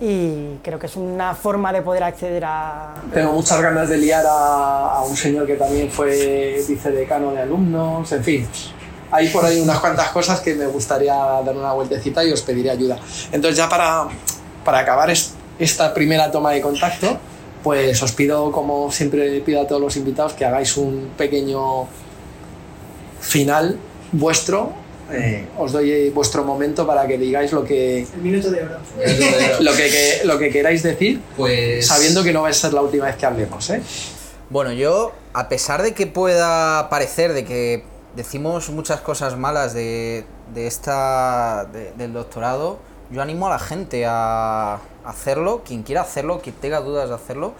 y 0.00 0.58
creo 0.62 0.78
que 0.78 0.86
es 0.86 0.94
una 0.94 1.34
forma 1.34 1.72
de 1.72 1.82
poder 1.82 2.04
acceder 2.04 2.44
a... 2.46 2.94
Tengo 3.12 3.32
muchas 3.32 3.60
ganas 3.60 3.88
de 3.88 3.96
liar 3.98 4.24
a, 4.26 4.98
a 4.98 5.02
un 5.02 5.16
señor 5.16 5.44
que 5.44 5.54
también 5.56 5.90
fue 5.90 6.62
vicedecano 6.68 7.32
de 7.32 7.40
alumnos, 7.40 8.10
en 8.12 8.22
fin. 8.22 8.48
Hay 9.12 9.28
por 9.28 9.44
ahí 9.44 9.60
unas 9.60 9.78
cuantas 9.78 10.08
cosas 10.10 10.40
que 10.40 10.54
me 10.54 10.66
gustaría 10.66 11.14
dar 11.14 11.54
una 11.56 11.72
vueltecita 11.72 12.24
y 12.24 12.32
os 12.32 12.40
pediré 12.42 12.70
ayuda. 12.70 12.98
Entonces 13.30 13.56
ya 13.56 13.68
para, 13.68 14.08
para 14.64 14.78
acabar 14.80 15.10
es- 15.10 15.32
esta 15.58 15.92
primera 15.94 16.30
toma 16.32 16.50
de 16.52 16.60
contacto, 16.62 17.18
pues 17.62 18.02
os 18.02 18.10
pido, 18.12 18.50
como 18.50 18.90
siempre 18.90 19.40
pido 19.42 19.60
a 19.60 19.66
todos 19.66 19.80
los 19.80 19.96
invitados, 19.96 20.32
que 20.32 20.44
hagáis 20.44 20.76
un 20.76 21.10
pequeño 21.16 21.86
final 23.20 23.78
vuestro. 24.12 24.72
Eh, 25.12 25.46
os 25.58 25.72
doy 25.72 26.08
vuestro 26.10 26.42
momento 26.42 26.86
para 26.86 27.06
que 27.06 27.18
digáis 27.18 27.52
lo 27.52 27.64
que, 27.64 28.06
El 28.14 28.22
minuto 28.22 28.50
de 28.50 28.62
oro. 28.62 28.78
lo 29.60 29.72
que, 29.76 29.90
que- 29.90 30.20
lo 30.24 30.38
que 30.38 30.48
queráis 30.50 30.82
decir, 30.82 31.20
Pues. 31.36 31.86
sabiendo 31.86 32.24
que 32.24 32.32
no 32.32 32.42
va 32.42 32.48
a 32.48 32.52
ser 32.52 32.72
la 32.72 32.80
última 32.80 33.04
vez 33.06 33.16
que 33.16 33.26
hablemos. 33.26 33.68
¿eh? 33.70 33.82
Bueno, 34.48 34.72
yo, 34.72 35.12
a 35.34 35.48
pesar 35.50 35.82
de 35.82 35.92
que 35.92 36.06
pueda 36.06 36.88
parecer 36.88 37.34
de 37.34 37.44
que 37.44 37.84
decimos 38.16 38.70
muchas 38.70 39.00
cosas 39.00 39.36
malas 39.36 39.74
de, 39.74 40.24
de 40.54 40.66
esta 40.66 41.64
de- 41.72 41.92
del 41.92 42.12
doctorado, 42.12 42.78
yo 43.10 43.22
animo 43.22 43.46
a 43.46 43.50
la 43.50 43.58
gente 43.58 44.04
a 44.06 44.78
hacerlo, 45.04 45.62
quien 45.64 45.82
quiera 45.82 46.02
hacerlo, 46.02 46.40
quien 46.40 46.54
tenga 46.56 46.80
dudas 46.80 47.08
de 47.08 47.14
hacerlo, 47.14 47.52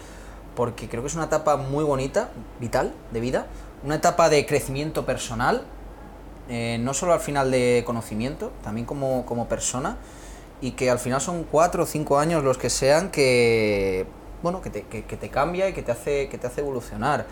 porque 0.56 0.88
creo 0.88 1.02
que 1.02 1.08
es 1.08 1.14
una 1.14 1.24
etapa 1.24 1.56
muy 1.56 1.84
bonita, 1.84 2.30
vital, 2.60 2.92
de 3.12 3.20
vida, 3.20 3.46
una 3.84 3.96
etapa 3.96 4.28
de 4.28 4.44
crecimiento 4.46 5.04
personal, 5.06 5.62
eh, 6.48 6.78
no 6.80 6.94
solo 6.94 7.12
al 7.12 7.20
final 7.20 7.50
de 7.50 7.82
conocimiento, 7.86 8.52
también 8.62 8.86
como, 8.86 9.24
como 9.26 9.46
persona, 9.48 9.96
y 10.60 10.72
que 10.72 10.90
al 10.90 10.98
final 10.98 11.20
son 11.20 11.44
cuatro 11.44 11.82
o 11.84 11.86
cinco 11.86 12.18
años 12.18 12.44
los 12.44 12.56
que 12.58 12.70
sean 12.70 13.10
que 13.10 14.06
bueno 14.42 14.60
que 14.60 14.70
te, 14.70 14.82
que- 14.82 15.04
que 15.04 15.16
te 15.16 15.28
cambia 15.28 15.68
y 15.68 15.72
que 15.72 15.82
te 15.82 15.90
hace 15.92 16.28
que 16.28 16.38
te 16.38 16.46
hace 16.46 16.60
evolucionar 16.60 17.26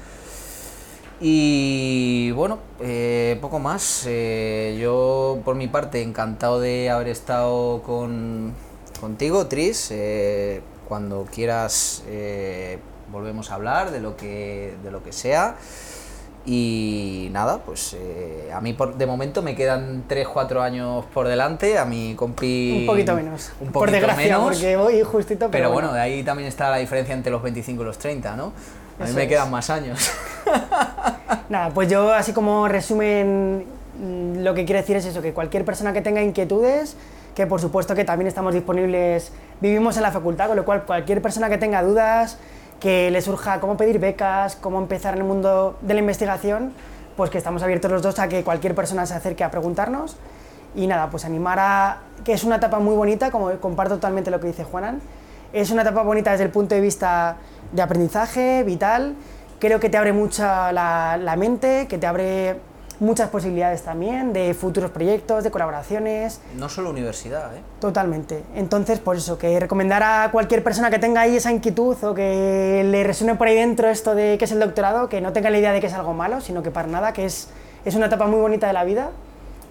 y 1.21 2.31
bueno 2.33 2.59
eh, 2.81 3.39
poco 3.41 3.59
más 3.59 4.05
Eh, 4.07 4.79
yo 4.81 5.41
por 5.45 5.55
mi 5.55 5.69
parte 5.69 6.03
encantado 6.03 6.61
de 6.61 6.91
haber 6.91 7.09
estado 7.09 7.83
con 7.83 8.55
contigo 9.01 9.47
Tris 9.47 9.89
Eh, 9.91 10.63
cuando 10.89 11.27
quieras 11.31 12.03
volvemos 13.11 13.51
a 13.51 13.55
hablar 13.55 13.91
de 13.91 14.01
lo 14.01 14.17
que, 14.17 14.75
de 14.83 14.91
lo 14.91 15.03
que 15.03 15.13
sea. 15.13 15.57
Y 16.47 17.29
nada, 17.33 17.59
pues 17.59 17.95
eh, 17.99 18.51
a 18.53 18.61
mí 18.63 18.73
por, 18.73 18.97
de 18.97 19.07
momento 19.07 19.43
me 19.43 19.55
quedan 19.55 20.09
3-4 20.09 20.61
años 20.63 21.05
por 21.13 21.29
delante, 21.29 21.77
a 21.79 21.85
mi 21.85 22.15
compi... 22.15 22.79
Un 22.81 22.87
poquito 22.87 23.15
menos. 23.15 23.53
Un 23.61 23.67
por 23.67 23.83
poquito 23.83 23.93
desgracia, 23.93 24.39
menos, 24.39 24.57
porque 24.57 24.77
voy 24.77 25.03
justito, 25.03 25.51
pero, 25.51 25.51
pero 25.51 25.73
bueno, 25.73 25.93
de 25.93 26.01
ahí 26.01 26.23
también 26.23 26.49
está 26.49 26.71
la 26.71 26.79
diferencia 26.79 27.15
entre 27.15 27.31
los 27.31 27.43
25 27.43 27.83
y 27.83 27.85
los 27.85 27.99
30, 27.99 28.37
¿no? 28.37 28.53
A 28.99 29.05
mí 29.05 29.13
me 29.13 29.23
es. 29.23 29.29
quedan 29.29 29.51
más 29.51 29.69
años. 29.69 30.11
Nada, 31.49 31.71
pues 31.71 31.89
yo 31.89 32.13
así 32.13 32.33
como 32.33 32.69
resumen 32.69 33.67
mm, 33.99 34.43
lo 34.43 34.55
que 34.55 34.65
quiero 34.65 34.81
decir 34.81 34.97
es 34.97 35.05
eso, 35.05 35.23
que 35.23 35.33
cualquier 35.33 35.65
persona 35.65 35.93
que 35.93 36.01
tenga 36.01 36.23
inquietudes, 36.23 36.97
que 37.35 37.47
por 37.47 37.61
supuesto 37.61 37.95
que 37.95 38.05
también 38.05 38.29
estamos 38.29 38.55
disponibles, 38.55 39.33
vivimos 39.61 39.97
en 39.97 40.03
la 40.03 40.13
facultad, 40.13 40.49
con 40.49 40.57
lo 40.57 40.65
cual 40.65 40.85
cualquier 40.85 41.23
persona 41.23 41.49
que 41.49 41.59
tenga 41.59 41.83
dudas, 41.83 42.39
que 42.81 43.11
le 43.11 43.21
surja 43.21 43.61
cómo 43.61 43.77
pedir 43.77 43.99
becas, 43.99 44.57
cómo 44.57 44.79
empezar 44.79 45.15
en 45.15 45.21
el 45.21 45.27
mundo 45.27 45.77
de 45.83 45.95
la 45.95 46.01
investigación, 46.01 46.73
pues 47.17 47.31
que 47.31 47.39
estamos 47.39 47.63
abiertos 47.63 47.91
los 47.91 48.03
dos 48.03 48.19
a 48.19 48.29
que 48.29 48.43
cualquier 48.43 48.75
persona 48.75 49.05
se 49.07 49.15
acerque 49.15 49.45
a 49.45 49.51
preguntarnos. 49.51 50.17
Y 50.75 50.87
nada, 50.87 51.11
pues 51.11 51.25
animar 51.25 51.59
a 51.59 51.99
que 52.25 52.33
es 52.33 52.45
una 52.45 52.57
etapa 52.57 52.79
muy 52.79 52.95
bonita, 52.95 53.31
como 53.31 53.51
comparto 53.61 53.97
totalmente 53.97 54.31
lo 54.31 54.41
que 54.41 54.47
dice 54.47 54.65
Juanan, 54.65 55.01
es 55.53 55.71
una 55.71 55.83
etapa 55.83 56.03
bonita 56.03 56.31
desde 56.31 56.45
el 56.45 56.51
punto 56.51 56.75
de 56.75 56.81
vista 56.81 57.37
de 57.73 57.83
aprendizaje, 57.83 58.63
vital, 58.63 59.15
creo 59.61 59.79
que 59.79 59.89
te 59.89 59.97
abre 59.97 60.13
mucha 60.13 60.73
la, 60.73 61.17
la 61.17 61.37
mente, 61.37 61.87
que 61.89 61.99
te 61.99 62.07
abre 62.07 62.57
muchas 63.01 63.31
posibilidades 63.31 63.83
también 63.83 64.33
de 64.33 64.53
futuros 64.55 64.91
proyectos, 64.91 65.43
de 65.43 65.51
colaboraciones, 65.51 66.41
no 66.57 66.69
solo 66.69 66.91
universidad, 66.91 67.57
¿eh? 67.57 67.61
totalmente. 67.81 68.43
Entonces, 68.55 68.99
por 68.99 69.17
eso, 69.17 69.39
que 69.39 69.59
recomendar 69.59 70.03
a 70.03 70.31
cualquier 70.31 70.63
persona 70.63 70.91
que 70.91 70.99
tenga 70.99 71.23
ahí 71.23 71.37
esa 71.37 71.51
inquietud 71.51 71.97
o 72.05 72.15
que 72.15 72.83
le 72.85 73.03
resuene 73.03 73.35
por 73.37 73.49
ahí 73.49 73.57
dentro 73.57 73.89
esto 73.89 74.15
de 74.15 74.37
qué 74.39 74.45
es 74.45 74.53
el 74.53 74.61
doctorado, 74.61 75.09
que 75.09 75.21
no 75.21 75.33
tenga 75.33 75.51
la 75.51 75.59
idea 75.59 75.73
de 75.73 75.81
que 75.81 75.87
es 75.87 75.95
algo 75.95 76.13
malo, 76.13 76.41
sino 76.41 76.63
que 76.63 76.71
para 76.71 76.89
nada, 76.89 77.13
que 77.13 77.25
es, 77.25 77.49
es 77.85 77.95
una 77.95 78.07
etapa 78.07 78.27
muy 78.27 78.41
bonita 78.41 78.67
de 78.67 78.75
la 78.75 78.85
vida 78.85 79.11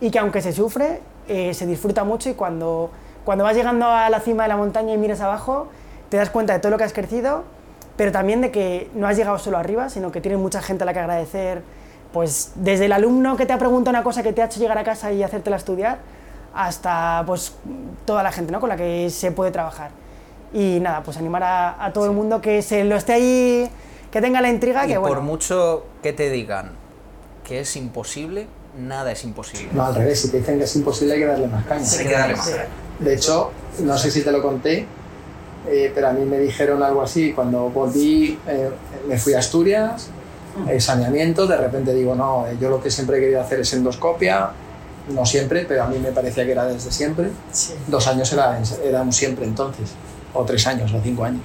y 0.02 0.10
que 0.10 0.20
aunque 0.20 0.42
se 0.42 0.52
sufre, 0.52 1.02
eh, 1.28 1.54
se 1.54 1.68
disfruta 1.68 2.04
mucho 2.04 2.30
y 2.30 2.34
cuando, 2.34 2.90
cuando 3.26 3.44
vas 3.44 3.56
llegando 3.56 3.88
a 3.88 4.10
la 4.10 4.20
cima 4.20 4.44
de 4.44 4.50
la 4.50 4.58
montaña 4.58 4.94
y 4.94 4.98
miras 4.98 5.22
abajo, 5.22 5.68
te 6.10 6.18
das 6.18 6.32
cuenta 6.32 6.54
de 6.54 6.60
todo 6.60 6.72
lo 6.72 6.78
que 6.80 6.84
has 6.84 6.94
crecido, 6.94 7.44
pero 8.00 8.14
también 8.14 8.40
de 8.40 8.50
que 8.50 8.90
no 8.96 9.10
has 9.10 9.18
llegado 9.18 9.38
solo 9.40 9.58
arriba, 9.58 9.90
sino 9.90 10.10
que 10.10 10.22
tienes 10.22 10.40
mucha 10.40 10.62
gente 10.62 10.84
a 10.84 10.86
la 10.86 10.94
que 10.94 11.00
agradecer, 11.00 11.62
pues 12.14 12.54
desde 12.56 12.86
el 12.86 12.94
alumno 12.94 13.36
que 13.36 13.46
te 13.46 13.52
ha 13.52 13.58
preguntado 13.58 13.90
una 13.90 14.06
cosa 14.06 14.24
que 14.24 14.32
te 14.32 14.42
ha 14.42 14.46
hecho 14.46 14.62
llegar 14.62 14.78
a 14.78 14.86
casa 14.86 15.12
y 15.12 15.22
hacértela 15.22 15.58
estudiar, 15.58 15.98
hasta 16.56 17.24
pues 17.28 17.56
toda 18.06 18.24
la 18.24 18.32
gente 18.32 18.54
¿no? 18.54 18.62
con 18.62 18.70
la 18.70 18.78
que 18.78 19.10
se 19.10 19.34
puede 19.34 19.52
trabajar. 19.52 19.92
Y 20.54 20.80
nada, 20.80 21.04
pues 21.04 21.18
animar 21.18 21.44
a, 21.44 21.84
a 21.84 21.92
todo 21.92 22.06
el 22.06 22.14
mundo 22.14 22.40
que 22.40 22.62
se 22.62 22.86
lo 22.86 22.96
esté 22.96 23.12
ahí, 23.12 23.70
que 24.10 24.22
tenga 24.22 24.40
la 24.40 24.50
intriga, 24.50 24.86
Y 24.86 24.88
que 24.88 24.96
por 24.96 25.10
bueno, 25.10 25.22
mucho 25.22 25.84
que 26.02 26.14
te 26.14 26.30
digan 26.30 26.72
que 27.44 27.60
es 27.60 27.76
imposible, 27.76 28.48
nada 28.78 29.12
es 29.12 29.26
imposible. 29.26 29.72
No, 29.74 29.84
al 29.84 29.96
revés, 29.96 30.22
si 30.22 30.32
te 30.32 30.38
dicen 30.38 30.58
que 30.58 30.64
es 30.64 30.76
imposible 30.78 31.16
hay 31.16 31.20
que 31.20 31.26
darle 31.26 31.48
más 31.48 31.66
caña. 31.66 31.86
Hay 32.00 32.08
que 32.08 32.14
darle 32.14 32.36
más. 32.38 32.54
De 33.00 33.14
hecho, 33.14 33.52
no 33.82 33.98
sé 33.98 34.10
si 34.10 34.22
te 34.22 34.32
lo 34.32 34.42
conté, 34.42 34.88
eh, 35.68 35.92
pero 35.94 36.10
a 36.10 36.14
mí 36.14 36.26
me 36.26 36.40
dijeron 36.40 36.82
algo 36.84 37.02
así. 37.02 37.34
Cuando 37.34 37.70
volví, 37.70 38.38
eh, 38.48 38.70
me 39.08 39.18
fui 39.18 39.34
a 39.34 39.40
Asturias, 39.40 40.10
eh, 40.68 40.80
saneamiento, 40.80 41.48
de 41.48 41.58
repente 41.58 41.94
digo, 41.94 42.16
no, 42.16 42.46
eh, 42.48 42.58
yo 42.60 42.70
lo 42.70 42.82
que 42.82 42.92
siempre 42.92 43.18
he 43.18 43.22
querido 43.22 43.42
hacer 43.42 43.60
es 43.60 43.72
endoscopia, 43.74 44.50
no 45.14 45.26
siempre, 45.26 45.66
pero 45.66 45.84
a 45.84 45.88
mí 45.88 46.00
me 46.00 46.12
parecía 46.12 46.46
que 46.46 46.52
era 46.52 46.66
desde 46.66 46.92
siempre. 46.92 47.30
Dos 47.88 48.08
años 48.08 48.32
era, 48.34 48.60
era 48.84 49.02
un 49.02 49.14
siempre 49.14 49.46
entonces, 49.46 49.92
o 50.34 50.44
tres 50.44 50.66
años, 50.68 50.92
o 50.94 51.02
cinco 51.02 51.24
años. 51.24 51.42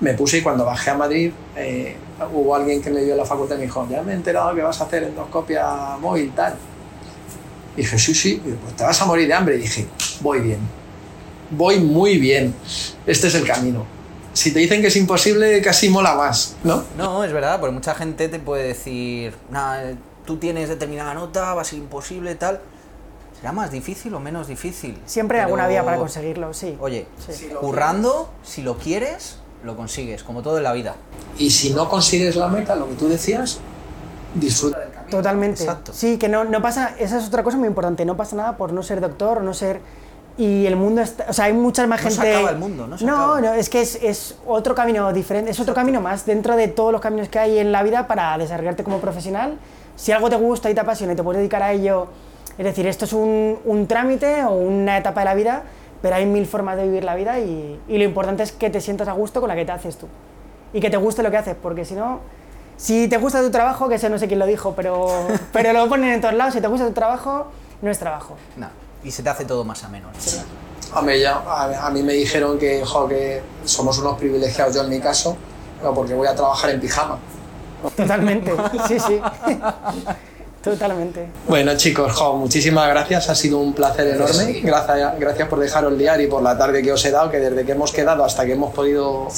Me 0.00 0.14
puse 0.14 0.38
y 0.38 0.42
cuando 0.42 0.64
bajé 0.64 0.90
a 0.90 0.94
Madrid, 0.94 1.32
eh, 1.56 1.96
hubo 2.32 2.54
alguien 2.54 2.82
que 2.82 2.90
me 2.90 3.02
en 3.02 3.16
la 3.16 3.24
facultad 3.24 3.56
y 3.56 3.58
me 3.58 3.64
dijo, 3.64 3.86
ya 3.88 4.02
me 4.02 4.12
he 4.12 4.16
enterado 4.16 4.54
que 4.54 4.62
vas 4.62 4.80
a 4.80 4.84
hacer 4.84 5.04
endoscopia 5.04 5.96
móvil, 6.00 6.32
tal. 6.34 6.54
Y 7.76 7.82
dije, 7.82 7.98
sí, 7.98 8.14
sí, 8.14 8.42
Y, 8.44 8.50
pues 8.52 8.74
te 8.76 8.84
vas 8.84 9.00
a 9.00 9.06
morir 9.06 9.28
de 9.28 9.34
hambre. 9.34 9.56
Y 9.56 9.60
dije, 9.60 9.86
voy 10.20 10.40
bien, 10.40 10.58
voy 11.50 11.78
muy 11.80 12.18
bien, 12.18 12.54
este 13.06 13.26
es 13.28 13.34
el 13.34 13.46
camino. 13.46 13.84
Si 14.32 14.52
te 14.52 14.60
dicen 14.60 14.80
que 14.80 14.86
es 14.88 14.96
imposible, 14.96 15.60
casi 15.60 15.88
mola 15.88 16.14
más, 16.14 16.56
¿no? 16.62 16.84
No, 16.96 17.24
es 17.24 17.32
verdad, 17.32 17.58
porque 17.58 17.74
mucha 17.74 17.94
gente 17.94 18.28
te 18.28 18.38
puede 18.38 18.68
decir, 18.68 19.34
"Nah, 19.50 19.78
tú 20.24 20.36
tienes 20.36 20.68
determinada 20.68 21.14
nota, 21.14 21.54
va 21.54 21.62
a 21.62 21.64
ser 21.64 21.78
imposible, 21.78 22.34
tal. 22.36 22.60
¿Será 23.40 23.52
más 23.52 23.70
difícil 23.72 24.14
o 24.14 24.20
menos 24.20 24.46
difícil? 24.46 24.96
siempre 25.06 25.38
hay 25.38 25.46
Pero, 25.46 25.54
alguna 25.54 25.66
vía 25.68 25.84
para 25.84 25.96
conseguirlo, 25.96 26.54
sí. 26.54 26.76
Oye, 26.80 27.06
Sí. 27.28 27.48
currando, 27.60 28.30
si 28.44 28.62
lo 28.62 28.76
quieres, 28.78 29.38
lo 29.64 29.76
consigues, 29.76 30.22
como 30.22 30.42
todo 30.42 30.58
en 30.58 30.62
la 30.64 30.72
vida. 30.72 30.94
Y 31.38 31.50
si 31.50 31.70
no 31.70 31.88
consigues 31.88 32.36
la 32.36 32.48
meta, 32.48 32.76
lo 32.76 32.88
que 32.88 32.94
tú 32.94 33.08
decías, 33.08 33.58
disfruta 34.34 34.78
del 34.78 34.90
camino. 34.90 35.10
Totalmente. 35.10 35.62
Exacto. 35.64 35.92
Sí, 35.92 36.18
que 36.18 36.28
no, 36.28 36.44
no 36.44 36.62
pasa, 36.62 36.94
esa 36.98 37.18
es 37.18 37.26
otra 37.26 37.42
cosa 37.42 37.56
muy 37.56 37.66
importante, 37.66 38.04
no 38.04 38.16
pasa 38.16 38.36
nada 38.36 38.56
por 38.56 38.72
no 38.72 38.82
ser 38.82 39.00
doctor 39.00 39.38
o 39.38 39.42
no 39.42 39.54
ser... 39.54 39.80
Y 40.38 40.64
el 40.66 40.76
mundo 40.76 41.02
está, 41.02 41.26
o 41.28 41.32
sea, 41.32 41.46
hay 41.46 41.52
mucha 41.52 41.86
más 41.86 42.02
No 42.02 42.10
se 42.10 42.16
gente... 42.16 42.34
acaba 42.34 42.50
el 42.50 42.58
mundo, 42.58 42.86
no 42.86 42.96
se 42.96 43.04
no, 43.04 43.14
acaba. 43.14 43.40
no, 43.40 43.52
es 43.54 43.68
que 43.68 43.82
es, 43.82 43.96
es 44.02 44.36
otro 44.46 44.74
camino 44.74 45.12
diferente, 45.12 45.50
es 45.50 45.60
otro 45.60 45.74
camino 45.74 46.00
más 46.00 46.24
dentro 46.24 46.56
de 46.56 46.68
todos 46.68 46.92
los 46.92 47.00
caminos 47.00 47.28
que 47.28 47.38
hay 47.38 47.58
en 47.58 47.72
la 47.72 47.82
vida 47.82 48.06
para 48.06 48.38
desarrollarte 48.38 48.82
como 48.82 48.98
profesional. 49.00 49.58
Si 49.96 50.12
algo 50.12 50.30
te 50.30 50.36
gusta 50.36 50.70
y 50.70 50.74
te 50.74 50.80
apasiona 50.80 51.12
y 51.12 51.16
te 51.16 51.22
puedes 51.22 51.38
dedicar 51.40 51.62
a 51.62 51.72
ello, 51.72 52.06
es 52.56 52.64
decir, 52.64 52.86
esto 52.86 53.04
es 53.04 53.12
un, 53.12 53.58
un 53.64 53.86
trámite 53.86 54.44
o 54.44 54.52
una 54.52 54.96
etapa 54.96 55.20
de 55.20 55.24
la 55.26 55.34
vida, 55.34 55.62
pero 56.00 56.16
hay 56.16 56.24
mil 56.24 56.46
formas 56.46 56.76
de 56.78 56.84
vivir 56.84 57.04
la 57.04 57.14
vida 57.14 57.38
y, 57.38 57.78
y 57.86 57.98
lo 57.98 58.04
importante 58.04 58.42
es 58.42 58.52
que 58.52 58.70
te 58.70 58.80
sientas 58.80 59.08
a 59.08 59.12
gusto 59.12 59.40
con 59.40 59.48
la 59.48 59.56
que 59.56 59.66
te 59.66 59.72
haces 59.72 59.96
tú 59.98 60.06
y 60.72 60.80
que 60.80 60.88
te 60.88 60.96
guste 60.96 61.22
lo 61.22 61.30
que 61.30 61.36
haces, 61.36 61.56
porque 61.60 61.84
si 61.84 61.94
no, 61.94 62.20
si 62.78 63.08
te 63.08 63.18
gusta 63.18 63.42
tu 63.42 63.50
trabajo, 63.50 63.88
que 63.90 63.98
sé, 63.98 64.08
no 64.08 64.18
sé 64.18 64.26
quién 64.26 64.38
lo 64.38 64.46
dijo, 64.46 64.72
pero, 64.74 65.06
pero 65.52 65.72
lo 65.74 65.86
ponen 65.88 66.10
en 66.14 66.20
todos 66.22 66.34
lados, 66.34 66.54
si 66.54 66.60
te 66.62 66.68
gusta 66.68 66.86
tu 66.86 66.92
trabajo, 66.92 67.48
no 67.82 67.90
es 67.90 67.98
trabajo. 67.98 68.36
No, 68.56 68.68
y 69.04 69.10
se 69.10 69.22
te 69.22 69.28
hace 69.30 69.44
todo 69.44 69.64
más 69.64 69.82
ameno. 69.84 70.08
Hombre, 70.94 71.20
ya, 71.20 71.36
a, 71.46 71.86
a 71.86 71.90
mí 71.90 72.02
me 72.02 72.14
dijeron 72.14 72.58
que, 72.58 72.84
jo, 72.84 73.08
que 73.08 73.42
somos 73.64 73.98
unos 73.98 74.18
privilegiados, 74.18 74.74
yo 74.74 74.82
en 74.82 74.90
mi 74.90 75.00
caso, 75.00 75.36
no, 75.82 75.94
porque 75.94 76.14
voy 76.14 76.26
a 76.26 76.34
trabajar 76.34 76.70
en 76.70 76.80
pijama. 76.80 77.18
Totalmente, 77.96 78.52
sí, 78.88 78.98
sí. 78.98 79.20
Totalmente. 80.62 81.26
Bueno, 81.48 81.74
chicos, 81.76 82.12
jo, 82.12 82.36
muchísimas 82.36 82.86
gracias, 82.90 83.30
ha 83.30 83.34
sido 83.34 83.58
un 83.58 83.72
placer 83.72 84.08
enorme. 84.08 84.60
Gracias, 84.62 85.18
gracias 85.18 85.48
por 85.48 85.58
dejaros 85.58 85.94
liar 85.94 86.20
y 86.20 86.26
por 86.26 86.42
la 86.42 86.58
tarde 86.58 86.82
que 86.82 86.92
os 86.92 87.02
he 87.06 87.10
dado, 87.10 87.30
que 87.30 87.38
desde 87.38 87.64
que 87.64 87.72
hemos 87.72 87.92
quedado 87.92 88.24
hasta 88.24 88.44
que 88.44 88.52
hemos 88.52 88.74
podido 88.74 89.28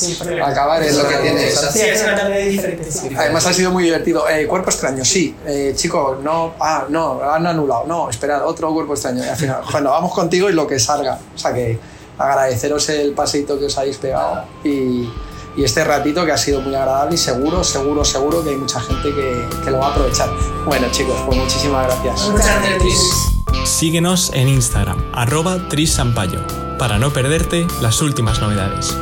acabar 0.45 0.83
es 0.83 0.97
lo 0.97 1.09
que 1.09 1.17
tiene. 1.17 1.49
Sí, 1.49 1.81
es 1.81 2.03
una 2.03 2.17
tarde 2.17 2.45
diferente, 2.47 2.91
sí. 2.91 3.11
Además 3.17 3.47
ha 3.47 3.53
sido 3.53 3.71
muy 3.71 3.85
divertido. 3.85 4.29
Eh, 4.29 4.49
cuerpo 4.49 4.71
extraño, 4.71 5.05
sí. 5.05 5.37
Eh, 5.47 5.75
chicos, 5.77 6.19
no, 6.25 6.55
ah, 6.59 6.87
no, 6.89 7.23
han 7.23 7.47
anulado. 7.47 7.85
No, 7.87 8.11
esperad, 8.11 8.45
otro 8.45 8.73
cuerpo 8.73 8.95
extraño. 8.95 9.25
Y 9.25 9.29
al 9.29 9.37
final, 9.37 9.63
bueno, 9.73 9.91
vamos 9.91 10.13
contigo 10.13 10.51
y 10.51 10.53
lo 10.53 10.67
que 10.67 10.81
salga. 10.81 11.21
O 11.35 11.39
sea 11.39 11.55
que 11.55 11.79
agradeceros 12.19 12.89
el 12.89 13.13
paseito 13.13 13.59
que 13.61 13.67
os 13.67 13.79
habéis 13.79 13.99
pegado 13.99 14.45
y, 14.65 15.09
y 15.57 15.65
este 15.65 15.85
ratito 15.85 16.25
que 16.25 16.33
ha 16.33 16.39
sido 16.39 16.61
muy 16.61 16.75
agradable 16.75 17.15
y 17.15 17.19
seguro, 17.19 17.63
seguro, 17.63 18.05
seguro 18.05 18.43
que 18.43 18.51
hay 18.51 18.57
mucha 18.57 18.81
gente 18.81 19.15
que, 19.15 19.47
que 19.65 19.71
lo 19.71 19.79
va 19.79 19.89
a 19.89 19.91
aprovechar. 19.91 20.31
Bueno, 20.65 20.87
chicos, 20.91 21.21
pues 21.27 21.39
muchísimas 21.39 21.87
gracias. 21.87 22.29
Muchas 22.31 22.47
gracias, 22.47 22.79
Tris. 22.79 23.33
Síguenos 23.65 24.31
en 24.35 24.49
Instagram, 24.49 24.99
arroba 25.13 25.69
trisampayo, 25.69 26.41
para 26.79 26.99
no 26.99 27.13
perderte 27.13 27.67
las 27.81 28.01
últimas 28.01 28.41
novedades. 28.41 28.97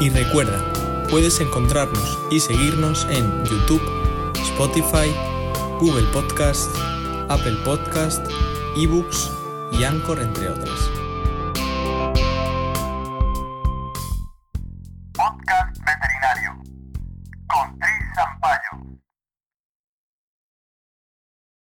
Y 0.00 0.08
recuerda, 0.08 0.64
puedes 1.10 1.40
encontrarnos 1.40 2.18
y 2.30 2.40
seguirnos 2.40 3.06
en 3.10 3.44
YouTube, 3.44 3.82
Spotify, 4.34 5.14
Google 5.78 6.06
Podcast, 6.12 6.70
Apple 7.28 7.56
Podcast, 7.64 8.26
eBooks 8.76 9.30
y 9.80 9.84
Anchor, 9.84 10.20
entre 10.20 10.50
otras. 10.50 10.99